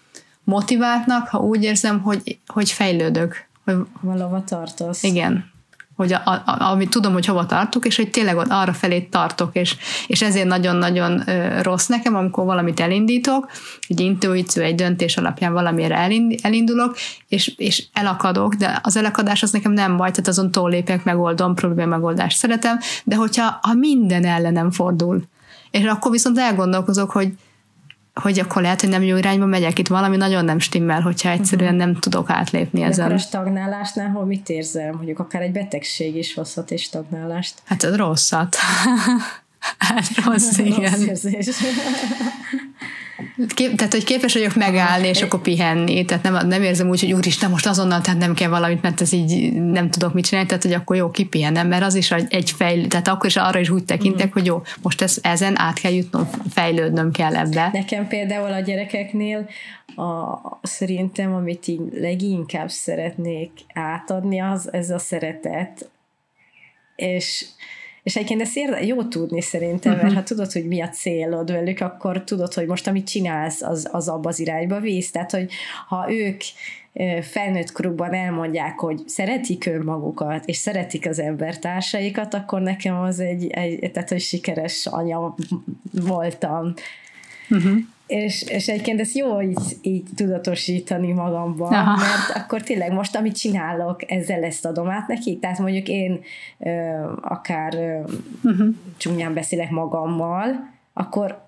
motiváltnak, 0.44 1.28
ha 1.28 1.38
úgy 1.38 1.62
érzem, 1.62 2.00
hogy, 2.00 2.38
hogy 2.46 2.70
fejlődök. 2.70 3.46
Hogy 3.64 3.76
Valahova 4.00 4.44
tartasz. 4.44 5.02
Igen. 5.02 5.56
Hogy 5.98 6.12
a, 6.12 6.22
a, 6.24 6.70
amit 6.70 6.90
tudom, 6.90 7.12
hogy 7.12 7.26
hova 7.26 7.46
tartok, 7.46 7.86
és 7.86 7.96
hogy 7.96 8.10
tényleg 8.10 8.36
ott 8.36 8.48
arra 8.48 8.72
felé 8.72 9.00
tartok, 9.00 9.50
és, 9.56 9.76
és 10.06 10.22
ezért 10.22 10.46
nagyon-nagyon 10.46 11.24
rossz 11.62 11.86
nekem, 11.86 12.14
amikor 12.14 12.44
valamit 12.44 12.80
elindítok, 12.80 13.50
egy 13.88 14.00
intuíció, 14.00 14.62
egy 14.62 14.74
döntés 14.74 15.16
alapján 15.16 15.52
valamire 15.52 16.08
elindulok, 16.42 16.96
és, 17.28 17.52
és 17.56 17.84
elakadok, 17.92 18.54
de 18.54 18.80
az 18.82 18.96
elakadás 18.96 19.42
az 19.42 19.50
nekem 19.50 19.72
nem 19.72 19.96
baj, 19.96 20.10
tehát 20.10 20.28
azon 20.28 20.50
túllépek, 20.50 21.04
megoldom, 21.04 21.54
probléma 21.54 21.90
megoldást 21.90 22.36
szeretem, 22.36 22.78
de 23.04 23.16
hogyha 23.16 23.58
ha 23.62 23.74
minden 23.74 24.24
ellenem 24.24 24.70
fordul, 24.70 25.22
és 25.70 25.84
akkor 25.84 26.10
viszont 26.10 26.38
elgondolkozok, 26.38 27.10
hogy 27.10 27.32
hogy 28.20 28.38
akkor 28.38 28.62
lehet, 28.62 28.80
hogy 28.80 28.90
nem 28.90 29.02
jó 29.02 29.16
irányba 29.16 29.46
megyek, 29.46 29.78
itt 29.78 29.88
valami 29.88 30.16
nagyon 30.16 30.44
nem 30.44 30.58
stimmel, 30.58 31.00
hogyha 31.00 31.30
egyszerűen 31.30 31.74
nem 31.74 31.94
tudok 31.94 32.30
átlépni 32.30 32.82
ezen. 32.82 33.04
Akkor 33.04 33.16
a 33.16 33.20
stagnálásnál 33.20 34.10
hol 34.10 34.24
mit 34.24 34.48
érzel? 34.48 34.92
Mondjuk 34.92 35.18
akár 35.18 35.42
egy 35.42 35.52
betegség 35.52 36.16
is 36.16 36.34
hozhat 36.34 36.70
egy 36.70 36.80
stagnálást. 36.80 37.54
Hát 37.64 37.96
rosszat. 37.96 38.56
hát 39.78 40.24
rossz, 40.24 40.58
igen. 40.72 41.04
Rossz 41.04 41.24
Kép, 43.54 43.74
tehát, 43.74 43.92
hogy 43.92 44.04
képes 44.04 44.32
vagyok 44.32 44.54
megállni, 44.54 45.06
és 45.06 45.22
akkor 45.22 45.40
pihenni. 45.40 46.04
Tehát 46.04 46.22
nem, 46.22 46.46
nem 46.46 46.62
érzem 46.62 46.88
úgy, 46.88 47.00
hogy 47.00 47.12
úristen, 47.12 47.50
most 47.50 47.66
azonnal 47.66 48.00
tehát 48.00 48.20
nem 48.20 48.34
kell 48.34 48.48
valamit, 48.48 48.82
mert 48.82 49.00
ez 49.00 49.12
így 49.12 49.52
nem 49.52 49.90
tudok 49.90 50.14
mit 50.14 50.24
csinálni, 50.24 50.48
tehát 50.48 50.62
hogy 50.62 50.72
akkor 50.72 50.96
jó, 50.96 51.10
kipihenem, 51.10 51.68
mert 51.68 51.82
az 51.82 51.94
is 51.94 52.10
egy 52.10 52.50
fejlő, 52.50 52.86
tehát 52.86 53.08
akkor 53.08 53.26
is 53.26 53.36
arra 53.36 53.58
is 53.58 53.70
úgy 53.70 53.84
tekintek, 53.84 54.26
mm. 54.26 54.32
hogy 54.32 54.46
jó, 54.46 54.62
most 54.82 55.02
ez, 55.02 55.18
ezen 55.22 55.58
át 55.58 55.78
kell 55.78 55.92
jutnom, 55.92 56.28
fejlődnöm 56.50 57.12
kell 57.12 57.36
ebbe. 57.36 57.70
Nekem 57.72 58.08
például 58.08 58.52
a 58.52 58.60
gyerekeknél 58.60 59.48
a, 59.96 60.38
szerintem, 60.62 61.34
amit 61.34 61.68
így 61.68 61.80
leginkább 61.92 62.68
szeretnék 62.68 63.50
átadni, 63.74 64.40
az 64.40 64.72
ez 64.72 64.90
a 64.90 64.98
szeretet, 64.98 65.90
és 66.96 67.44
és 68.08 68.16
egyébként 68.16 68.40
ezt 68.40 68.56
érde, 68.56 68.84
jó 68.84 69.02
tudni 69.02 69.40
szerintem, 69.40 69.96
mert 69.96 70.14
ha 70.14 70.22
tudod, 70.22 70.52
hogy 70.52 70.66
mi 70.66 70.80
a 70.80 70.88
célod 70.88 71.50
velük, 71.50 71.80
akkor 71.80 72.24
tudod, 72.24 72.54
hogy 72.54 72.66
most 72.66 72.86
amit 72.86 73.06
csinálsz, 73.06 73.62
az, 73.62 73.88
az 73.92 74.08
abba 74.08 74.28
az 74.28 74.40
irányba 74.40 74.80
víz. 74.80 75.10
Tehát, 75.10 75.30
hogy 75.30 75.52
ha 75.88 76.12
ők 76.12 76.40
felnőtt 77.22 77.72
korukban 77.72 78.14
elmondják, 78.14 78.78
hogy 78.78 79.02
szeretik 79.06 79.66
önmagukat, 79.66 80.44
és 80.44 80.56
szeretik 80.56 81.08
az 81.08 81.18
embertársaikat, 81.18 82.34
akkor 82.34 82.60
nekem 82.60 83.00
az 83.00 83.20
egy, 83.20 83.46
egy 83.46 83.90
tehát, 83.92 84.08
hogy 84.08 84.20
sikeres 84.20 84.86
anya 84.86 85.34
voltam. 85.92 86.74
Uh-huh 87.50 87.78
és, 88.08 88.42
és 88.42 88.68
egyébként 88.68 89.00
ezt 89.00 89.16
jó 89.16 89.40
így, 89.42 89.76
így 89.82 90.04
tudatosítani 90.16 91.12
magamban, 91.12 91.72
Aha. 91.72 91.96
mert 91.96 92.44
akkor 92.44 92.62
tényleg 92.62 92.92
most, 92.92 93.16
amit 93.16 93.38
csinálok, 93.38 94.10
ezzel 94.10 94.42
ezt 94.42 94.64
adom 94.64 94.90
át 94.90 95.08
neki. 95.08 95.38
Tehát 95.38 95.58
mondjuk 95.58 95.88
én 95.88 96.20
ö, 96.58 96.70
akár 97.20 97.74
ö, 97.74 97.98
uh-huh. 98.44 98.74
csúnyán 98.96 99.34
beszélek 99.34 99.70
magammal, 99.70 100.70
akkor, 100.92 101.40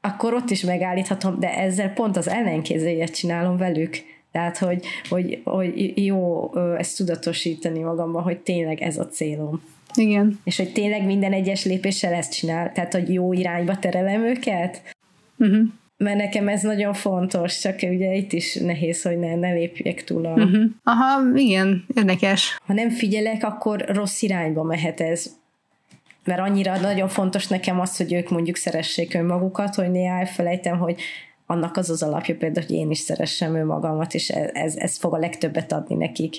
akkor 0.00 0.34
ott 0.34 0.50
is 0.50 0.62
megállíthatom, 0.62 1.38
de 1.38 1.56
ezzel 1.56 1.92
pont 1.92 2.16
az 2.16 2.28
ellenkezőjét 2.28 3.14
csinálom 3.14 3.56
velük. 3.56 3.96
Tehát, 4.32 4.58
hogy, 4.58 4.84
hogy, 5.08 5.40
hogy 5.44 6.04
jó 6.04 6.50
ezt 6.76 6.96
tudatosítani 6.96 7.80
magamban, 7.80 8.22
hogy 8.22 8.38
tényleg 8.38 8.80
ez 8.80 8.98
a 8.98 9.08
célom. 9.08 9.62
Igen. 9.94 10.40
És 10.44 10.56
hogy 10.56 10.72
tényleg 10.72 11.04
minden 11.04 11.32
egyes 11.32 11.64
lépéssel 11.64 12.12
ezt 12.12 12.32
csinál, 12.32 12.72
tehát, 12.72 12.92
hogy 12.92 13.12
jó 13.12 13.32
irányba 13.32 13.78
terelem 13.78 14.22
őket. 14.22 14.96
Uh-huh 15.38 15.68
mert 15.98 16.16
nekem 16.16 16.48
ez 16.48 16.62
nagyon 16.62 16.92
fontos, 16.92 17.58
csak 17.58 17.78
ugye 17.82 18.14
itt 18.14 18.32
is 18.32 18.54
nehéz, 18.54 19.02
hogy 19.02 19.18
ne, 19.18 19.34
ne 19.34 19.52
lépjek 19.52 20.04
túl 20.04 20.26
a... 20.26 20.32
Uh-huh. 20.32 20.64
Aha, 20.82 21.20
igen, 21.34 21.84
érdekes. 21.94 22.58
Ha 22.66 22.72
nem 22.72 22.90
figyelek, 22.90 23.44
akkor 23.44 23.84
rossz 23.88 24.22
irányba 24.22 24.62
mehet 24.62 25.00
ez. 25.00 25.36
Mert 26.24 26.40
annyira 26.40 26.80
nagyon 26.80 27.08
fontos 27.08 27.46
nekem 27.46 27.80
az, 27.80 27.96
hogy 27.96 28.12
ők 28.12 28.30
mondjuk 28.30 28.56
szeressék 28.56 29.14
önmagukat, 29.14 29.74
hogy 29.74 29.90
néha 29.90 30.18
elfelejtem, 30.18 30.78
hogy 30.78 31.00
annak 31.46 31.76
az 31.76 31.90
az 31.90 32.02
alapja 32.02 32.36
például, 32.36 32.66
hogy 32.66 32.76
én 32.76 32.90
is 32.90 32.98
szeressem 32.98 33.54
önmagamat, 33.54 34.14
és 34.14 34.28
ez, 34.28 34.76
ez 34.76 34.96
fog 34.96 35.14
a 35.14 35.18
legtöbbet 35.18 35.72
adni 35.72 35.94
nekik 35.94 36.34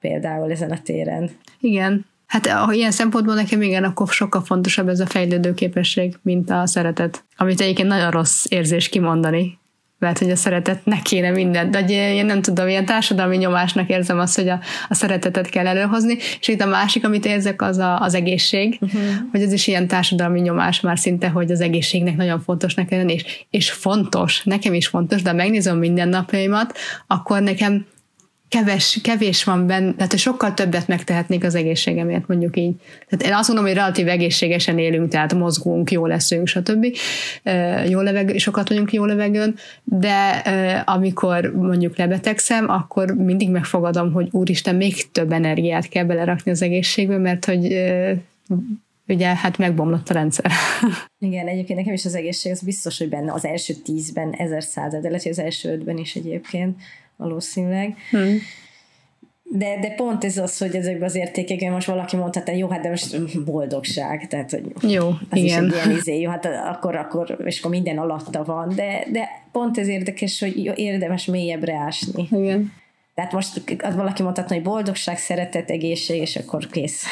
például 0.00 0.50
ezen 0.50 0.70
a 0.70 0.82
téren. 0.82 1.30
Igen, 1.60 2.06
Hát 2.28 2.46
ha 2.46 2.72
ilyen 2.72 2.90
szempontból 2.90 3.34
nekem 3.34 3.62
igen, 3.62 3.84
akkor 3.84 4.08
sokkal 4.08 4.44
fontosabb 4.44 4.88
ez 4.88 5.00
a 5.00 5.06
fejlődő 5.06 5.54
képesség, 5.54 6.14
mint 6.22 6.50
a 6.50 6.66
szeretet. 6.66 7.24
Amit 7.36 7.60
egyébként 7.60 7.88
nagyon 7.88 8.10
rossz 8.10 8.44
érzés 8.48 8.88
kimondani, 8.88 9.58
mert 9.98 10.18
hogy 10.18 10.30
a 10.30 10.36
szeretet 10.36 10.84
ne 10.84 11.02
kéne 11.02 11.30
mindent, 11.30 11.70
de 11.70 12.14
én 12.14 12.26
nem 12.26 12.42
tudom, 12.42 12.68
ilyen 12.68 12.84
társadalmi 12.84 13.36
nyomásnak 13.36 13.88
érzem 13.88 14.18
azt, 14.18 14.36
hogy 14.36 14.48
a, 14.48 14.60
a 14.88 14.94
szeretetet 14.94 15.48
kell 15.48 15.66
előhozni, 15.66 16.16
és 16.40 16.48
itt 16.48 16.60
a 16.60 16.66
másik, 16.66 17.04
amit 17.04 17.26
érzek, 17.26 17.62
az 17.62 17.78
a, 17.78 18.00
az 18.00 18.14
egészség, 18.14 18.78
uh-huh. 18.80 19.02
hogy 19.30 19.42
ez 19.42 19.52
is 19.52 19.66
ilyen 19.66 19.86
társadalmi 19.86 20.40
nyomás 20.40 20.80
már 20.80 20.98
szinte, 20.98 21.28
hogy 21.28 21.50
az 21.50 21.60
egészségnek 21.60 22.16
nagyon 22.16 22.40
fontosnak 22.40 22.86
kell 22.86 22.98
lenni, 22.98 23.12
és, 23.12 23.44
és 23.50 23.70
fontos, 23.70 24.42
nekem 24.44 24.74
is 24.74 24.86
fontos, 24.86 25.22
de 25.22 25.32
megnézem 25.32 25.78
mindennapjaimat, 25.78 26.78
akkor 27.06 27.42
nekem 27.42 27.86
keves, 28.48 29.00
kevés 29.02 29.44
van 29.44 29.66
benne, 29.66 29.94
tehát 29.94 30.18
sokkal 30.18 30.54
többet 30.54 30.88
megtehetnék 30.88 31.44
az 31.44 31.54
egészségemért, 31.54 32.26
mondjuk 32.26 32.56
így. 32.56 32.74
Tehát 33.08 33.26
én 33.26 33.38
azt 33.38 33.48
mondom, 33.48 33.66
hogy 33.66 33.74
relatív 33.74 34.08
egészségesen 34.08 34.78
élünk, 34.78 35.08
tehát 35.10 35.34
mozgunk, 35.34 35.90
jó 35.90 36.06
leszünk, 36.06 36.46
stb. 36.46 36.86
Jó 37.88 38.00
levegő, 38.00 38.38
sokat 38.38 38.68
vagyunk 38.68 38.92
jó 38.92 39.04
levegőn, 39.04 39.54
de 39.84 40.42
amikor 40.84 41.52
mondjuk 41.56 41.96
lebetegszem, 41.96 42.68
akkor 42.68 43.10
mindig 43.14 43.50
megfogadom, 43.50 44.12
hogy 44.12 44.28
úristen, 44.30 44.74
még 44.74 45.10
több 45.12 45.32
energiát 45.32 45.88
kell 45.88 46.04
belerakni 46.04 46.50
az 46.50 46.62
egészségbe, 46.62 47.18
mert 47.18 47.44
hogy 47.44 47.92
ugye 49.08 49.26
hát 49.26 49.58
megbomlott 49.58 50.08
a 50.08 50.14
rendszer. 50.14 50.50
Igen, 51.18 51.46
egyébként 51.46 51.78
nekem 51.78 51.94
is 51.94 52.04
az 52.04 52.14
egészség, 52.14 52.52
az 52.52 52.62
biztos, 52.62 52.98
hogy 52.98 53.08
benne 53.08 53.32
az 53.32 53.44
első 53.44 53.74
tízben, 53.74 54.32
ezer 54.32 54.62
század, 54.62 55.02
de 55.02 55.08
lehet, 55.08 55.22
hogy 55.22 55.32
az 55.32 55.38
első 55.38 55.72
ötben 55.72 55.98
is 55.98 56.14
egyébként 56.14 56.76
valószínűleg. 57.18 57.96
Hmm. 58.10 58.38
De, 59.50 59.78
de 59.80 59.90
pont 59.90 60.24
ez 60.24 60.36
az, 60.36 60.58
hogy 60.58 60.74
ezekben 60.74 61.08
az 61.08 61.14
értékekben 61.14 61.72
most 61.72 61.86
valaki 61.86 62.16
mondhatja, 62.16 62.54
jó, 62.54 62.68
hát 62.68 62.80
de 62.80 62.88
most 62.88 63.44
boldogság, 63.44 64.26
tehát 64.28 64.50
hogy 64.50 64.92
jó, 64.92 65.08
az 65.08 65.38
igen. 65.38 65.64
is 65.64 65.72
egy 65.72 65.84
ilyen 65.84 65.96
izé, 65.96 66.20
jó, 66.20 66.30
hát 66.30 66.46
akkor, 66.46 66.96
akkor, 66.96 67.38
és 67.44 67.58
akkor 67.58 67.70
minden 67.70 67.98
alatta 67.98 68.44
van, 68.44 68.72
de, 68.74 69.06
de 69.12 69.28
pont 69.52 69.78
ez 69.78 69.88
érdekes, 69.88 70.40
hogy 70.40 70.72
érdemes 70.78 71.24
mélyebbre 71.24 71.74
ásni. 71.74 72.28
Igen. 72.30 72.72
Tehát 73.18 73.32
most 73.32 73.62
az 73.78 73.94
valaki 73.94 74.22
mondhatna, 74.22 74.54
hogy 74.54 74.64
boldogság, 74.64 75.18
szeretet, 75.18 75.70
egészség, 75.70 76.20
és 76.20 76.36
akkor 76.36 76.66
kész. 76.66 77.04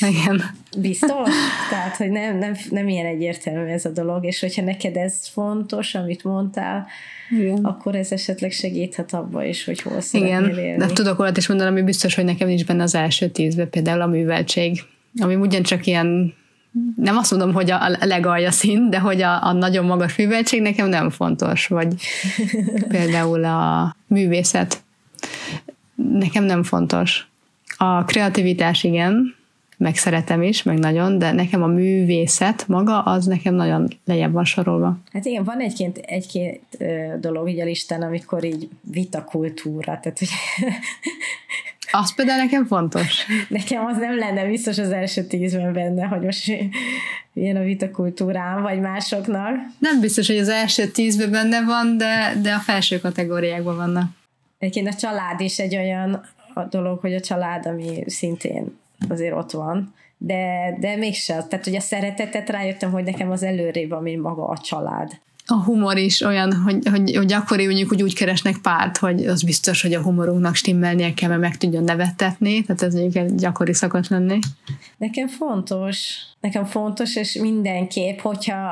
Igen. 0.00 0.42
Biztos? 0.78 1.28
Tehát, 1.70 1.96
hogy 1.96 2.10
nem, 2.10 2.38
nem, 2.38 2.56
nem 2.70 2.88
ilyen 2.88 3.06
egyértelmű 3.06 3.70
ez 3.70 3.84
a 3.84 3.90
dolog, 3.90 4.24
és 4.24 4.40
hogyha 4.40 4.62
neked 4.62 4.96
ez 4.96 5.28
fontos, 5.28 5.94
amit 5.94 6.24
mondtál, 6.24 6.86
igen. 7.30 7.64
akkor 7.64 7.94
ez 7.94 8.12
esetleg 8.12 8.50
segíthet 8.50 9.12
abba 9.12 9.44
is, 9.44 9.64
hogy 9.64 9.80
hol 9.80 9.98
Igen, 10.12 10.48
élni. 10.48 10.76
de 10.76 10.86
tudok 10.86 11.18
olyat 11.18 11.36
is 11.36 11.48
mondani, 11.48 11.70
ami 11.70 11.82
biztos, 11.82 12.14
hogy 12.14 12.24
nekem 12.24 12.48
nincs 12.48 12.64
benne 12.64 12.82
az 12.82 12.94
első 12.94 13.28
tízbe, 13.28 13.66
például 13.66 14.00
a 14.00 14.06
műveltség, 14.06 14.82
ami 15.20 15.34
ugyancsak 15.34 15.86
ilyen 15.86 16.34
nem 16.96 17.16
azt 17.16 17.30
mondom, 17.30 17.52
hogy 17.52 17.70
a 17.70 17.96
legalja 18.00 18.50
szín, 18.50 18.90
de 18.90 18.98
hogy 18.98 19.22
a, 19.22 19.46
a 19.46 19.52
nagyon 19.52 19.84
magas 19.84 20.16
műveltség 20.16 20.60
nekem 20.60 20.88
nem 20.88 21.10
fontos, 21.10 21.66
vagy 21.66 21.94
például 22.88 23.44
a 23.44 23.96
művészet 24.06 24.83
nekem 25.94 26.44
nem 26.44 26.62
fontos. 26.62 27.26
A 27.76 28.04
kreativitás 28.04 28.84
igen, 28.84 29.34
meg 29.76 29.96
szeretem 29.96 30.42
is, 30.42 30.62
meg 30.62 30.78
nagyon, 30.78 31.18
de 31.18 31.32
nekem 31.32 31.62
a 31.62 31.66
művészet 31.66 32.68
maga, 32.68 33.02
az 33.02 33.26
nekem 33.26 33.54
nagyon 33.54 33.88
lejjebb 34.04 34.32
van 34.32 34.44
sorolva. 34.44 34.96
Hát 35.12 35.24
igen, 35.24 35.44
van 35.44 35.60
egy-két, 35.60 35.98
egy-két 35.98 36.84
dolog 37.20 37.48
így 37.48 37.60
a 37.60 37.64
listán, 37.64 38.02
amikor 38.02 38.44
így 38.44 38.68
vitakultúra, 38.80 39.98
tehát 40.02 40.18
hogy 40.18 40.28
az 42.00 42.14
például 42.14 42.42
nekem 42.42 42.66
fontos. 42.66 43.26
Nekem 43.48 43.84
az 43.84 43.96
nem 43.96 44.18
lenne 44.18 44.46
biztos 44.46 44.78
az 44.78 44.90
első 44.90 45.24
tízben 45.24 45.72
benne, 45.72 46.04
hogy 46.04 46.20
most 46.20 46.52
ilyen 47.32 47.56
a 47.56 47.62
vitakultúrám, 47.62 48.62
vagy 48.62 48.80
másoknak. 48.80 49.56
Nem 49.78 50.00
biztos, 50.00 50.26
hogy 50.26 50.38
az 50.38 50.48
első 50.48 50.86
tízben 50.86 51.30
benne 51.30 51.64
van, 51.64 51.96
de, 51.96 52.34
de 52.42 52.52
a 52.52 52.58
felső 52.58 53.00
kategóriákban 53.00 53.76
vannak. 53.76 54.10
Egyébként 54.64 54.94
a 54.94 54.98
család 54.98 55.40
is 55.40 55.58
egy 55.58 55.76
olyan 55.76 56.24
a 56.54 56.64
dolog, 56.64 57.00
hogy 57.00 57.14
a 57.14 57.20
család, 57.20 57.66
ami 57.66 58.04
szintén 58.06 58.78
azért 59.08 59.34
ott 59.34 59.50
van, 59.50 59.94
de, 60.18 60.76
de 60.80 60.96
mégsem. 60.96 61.48
Tehát, 61.48 61.64
hogy 61.64 61.76
a 61.76 61.80
szeretetet 61.80 62.50
rájöttem, 62.50 62.90
hogy 62.90 63.04
nekem 63.04 63.30
az 63.30 63.42
előrébb, 63.42 63.90
ami 63.90 64.16
maga 64.16 64.46
a 64.46 64.58
család. 64.58 65.20
A 65.46 65.54
humor 65.54 65.96
is 65.96 66.20
olyan, 66.20 66.52
hogy, 66.52 66.88
hogy, 66.90 67.16
hogy 67.16 67.26
gyakori 67.26 67.66
mondjuk 67.66 67.88
hogy 67.88 68.02
úgy 68.02 68.14
keresnek 68.14 68.58
párt, 68.62 68.96
hogy 68.96 69.26
az 69.26 69.42
biztos, 69.42 69.82
hogy 69.82 69.94
a 69.94 70.02
humorunknak 70.02 70.54
stimmelnie 70.54 71.14
kell, 71.14 71.28
mert 71.28 71.40
meg 71.40 71.56
tudjon 71.56 71.84
nevettetni, 71.84 72.62
tehát 72.62 72.82
ez 72.82 72.94
mondjuk 72.94 73.34
gyakori 73.34 73.72
szokott 73.72 74.08
lenni. 74.08 74.38
Nekem 74.96 75.28
fontos, 75.28 76.16
nekem 76.40 76.64
fontos, 76.64 77.16
és 77.16 77.34
mindenképp, 77.34 78.18
hogyha 78.18 78.68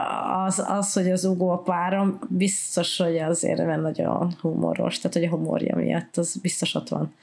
az, 0.47 0.65
az 0.67 0.93
hogy 0.93 1.11
az 1.11 1.25
ugó 1.25 1.63
párom, 1.65 2.19
biztos, 2.29 2.97
hogy 2.97 3.19
azért 3.19 3.81
nagyon 3.81 4.37
humoros, 4.41 4.99
tehát 4.99 5.17
hogy 5.17 5.25
a 5.27 5.37
humorja 5.37 5.77
miatt 5.77 6.17
az 6.17 6.37
biztos 6.43 6.75
ott 6.75 6.89
van. 6.89 7.15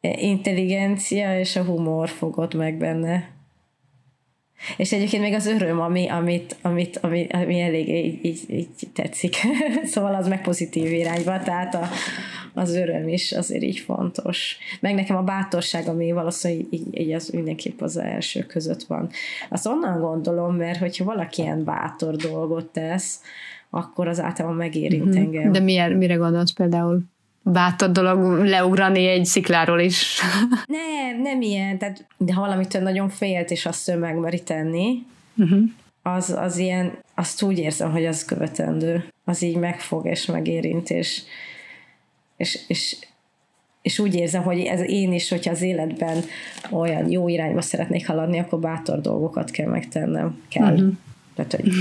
intelligencia 0.00 1.40
és 1.40 1.56
a 1.56 1.64
humor 1.64 2.08
fogott 2.08 2.54
meg 2.54 2.76
benne. 2.76 3.37
És 4.76 4.92
egyébként 4.92 5.22
még 5.22 5.34
az 5.34 5.46
öröm, 5.46 5.80
ami, 5.80 6.08
amit, 6.08 6.56
amit, 6.62 6.96
ami, 6.96 7.26
ami 7.30 7.60
elég 7.60 7.88
így, 7.88 8.24
így, 8.24 8.40
így 8.50 8.68
tetszik. 8.92 9.36
szóval 9.92 10.14
az 10.14 10.28
meg 10.28 10.42
pozitív 10.42 10.92
irányba, 10.92 11.38
tehát 11.42 11.74
a, 11.74 11.88
az 12.54 12.74
öröm 12.74 13.08
is 13.08 13.32
azért 13.32 13.62
így 13.62 13.78
fontos. 13.78 14.56
Meg 14.80 14.94
nekem 14.94 15.16
a 15.16 15.22
bátorság, 15.22 15.88
ami 15.88 16.12
valószínűleg 16.12 16.66
így, 16.70 17.00
így 17.00 17.12
az 17.12 17.28
mindenképp 17.28 17.80
az 17.80 17.96
első 17.96 18.42
között 18.42 18.82
van. 18.82 19.10
Azt 19.48 19.66
onnan 19.66 20.00
gondolom, 20.00 20.56
mert 20.56 20.78
hogyha 20.78 21.04
valaki 21.04 21.42
ilyen 21.42 21.64
bátor 21.64 22.16
dolgot 22.16 22.66
tesz, 22.66 23.20
akkor 23.70 24.08
az 24.08 24.20
általában 24.20 24.56
megérint 24.56 25.04
mm-hmm. 25.04 25.16
engem. 25.16 25.52
De 25.52 25.60
milyen, 25.60 25.92
mire 25.92 26.14
gondolsz 26.14 26.52
például? 26.52 27.02
Bátor 27.52 27.92
dolog 27.92 28.44
leugrani 28.44 29.06
egy 29.06 29.24
szikláról 29.24 29.80
is. 29.80 30.20
nem, 30.66 31.22
nem 31.22 31.40
ilyen, 31.40 31.78
tehát, 31.78 32.06
de 32.16 32.34
ha 32.34 32.40
valamitől 32.40 32.82
nagyon 32.82 33.08
félt, 33.08 33.50
és 33.50 33.66
azt 33.66 33.88
ő 33.88 33.96
megmeri 33.96 34.42
tenni, 34.42 35.06
uh-huh. 35.36 35.60
az, 36.02 36.30
az 36.30 36.56
ilyen, 36.56 36.98
azt 37.14 37.42
úgy 37.42 37.58
érzem, 37.58 37.90
hogy 37.90 38.06
az 38.06 38.24
követendő. 38.24 39.08
Az 39.24 39.42
így 39.42 39.56
megfog, 39.56 40.06
és 40.06 40.26
megérint, 40.26 40.90
és, 40.90 41.22
és, 42.36 42.58
és, 42.66 42.96
és 43.82 43.98
úgy 43.98 44.14
érzem, 44.14 44.42
hogy 44.42 44.60
ez 44.60 44.80
én 44.80 45.12
is, 45.12 45.28
hogyha 45.28 45.50
az 45.50 45.62
életben 45.62 46.22
olyan 46.70 47.10
jó 47.10 47.28
irányba 47.28 47.60
szeretnék 47.60 48.06
haladni, 48.06 48.38
akkor 48.38 48.58
bátor 48.58 49.00
dolgokat 49.00 49.50
kell 49.50 49.68
megtennem. 49.68 50.42
Kell. 50.48 50.74
Uh-huh. 50.74 50.92
Tehát, 51.34 51.52
hogy 51.52 51.72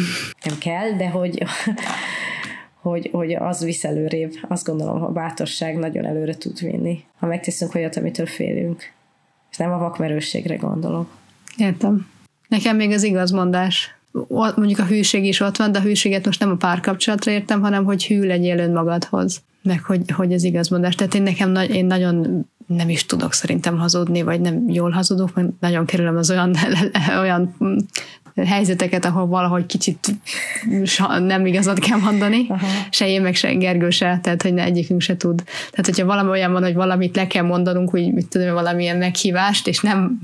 nem 0.43 0.57
kell, 0.57 0.91
de 0.97 1.09
hogy 1.09 1.43
hogy, 2.89 3.09
hogy 3.11 3.33
az 3.33 3.63
visz 3.63 3.83
előrébb. 3.83 4.31
Azt 4.47 4.65
gondolom, 4.65 5.03
a 5.03 5.09
bátorság 5.09 5.77
nagyon 5.77 6.05
előre 6.05 6.35
tud 6.35 6.59
vinni. 6.59 7.03
Ha 7.19 7.27
megteszünk 7.27 7.75
olyat, 7.75 7.95
amitől 7.95 8.25
félünk. 8.25 8.83
És 9.51 9.57
nem 9.57 9.71
a 9.71 9.77
vakmerősségre 9.77 10.55
gondolok. 10.55 11.09
Értem. 11.57 12.07
Nekem 12.47 12.75
még 12.75 12.91
az 12.91 13.03
igazmondás. 13.03 13.95
Mondjuk 14.55 14.79
a 14.79 14.85
hűség 14.85 15.25
is 15.25 15.39
ott 15.39 15.57
van, 15.57 15.71
de 15.71 15.79
a 15.79 15.81
hűséget 15.81 16.25
most 16.25 16.39
nem 16.39 16.49
a 16.49 16.55
párkapcsolatra 16.55 17.31
értem, 17.31 17.61
hanem 17.61 17.85
hogy 17.85 18.05
hű 18.05 18.25
legyél 18.25 18.59
önmagadhoz. 18.59 19.41
Meg 19.61 19.83
hogy, 19.83 20.11
hogy 20.11 20.33
az 20.33 20.43
igazmondás. 20.43 20.95
Tehát 20.95 21.13
én 21.13 21.21
nekem 21.21 21.55
én 21.55 21.85
nagyon 21.85 22.45
nem 22.67 22.89
is 22.89 23.05
tudok 23.05 23.33
szerintem 23.33 23.77
hazudni, 23.77 24.21
vagy 24.21 24.41
nem 24.41 24.69
jól 24.69 24.91
hazudok, 24.91 25.33
mert 25.33 25.49
nagyon 25.59 25.85
kerülöm 25.85 26.17
az 26.17 26.29
olyan, 26.29 26.55
olyan 27.21 27.55
helyzeteket, 28.45 29.05
ahol 29.05 29.27
valahogy 29.27 29.65
kicsit 29.65 30.07
nem 31.19 31.45
igazat 31.45 31.79
kell 31.79 31.97
mondani, 31.97 32.45
Aha. 32.49 32.67
se 32.89 33.07
én, 33.07 33.21
meg 33.21 33.35
se 33.35 33.53
Gergő 33.53 33.89
se, 33.89 34.19
tehát 34.23 34.41
hogy 34.41 34.53
ne 34.53 34.63
egyikünk 34.63 35.01
se 35.01 35.17
tud. 35.17 35.43
Tehát, 35.69 35.85
hogyha 35.85 36.05
valami 36.05 36.29
olyan 36.29 36.51
van, 36.51 36.63
hogy 36.63 36.73
valamit 36.73 37.15
le 37.15 37.27
kell 37.27 37.43
mondanunk, 37.43 37.93
úgy 37.93 38.13
mit 38.13 38.27
tudom, 38.27 38.53
valamilyen 38.53 38.97
meghívást, 38.97 39.67
és 39.67 39.79
nem, 39.79 40.19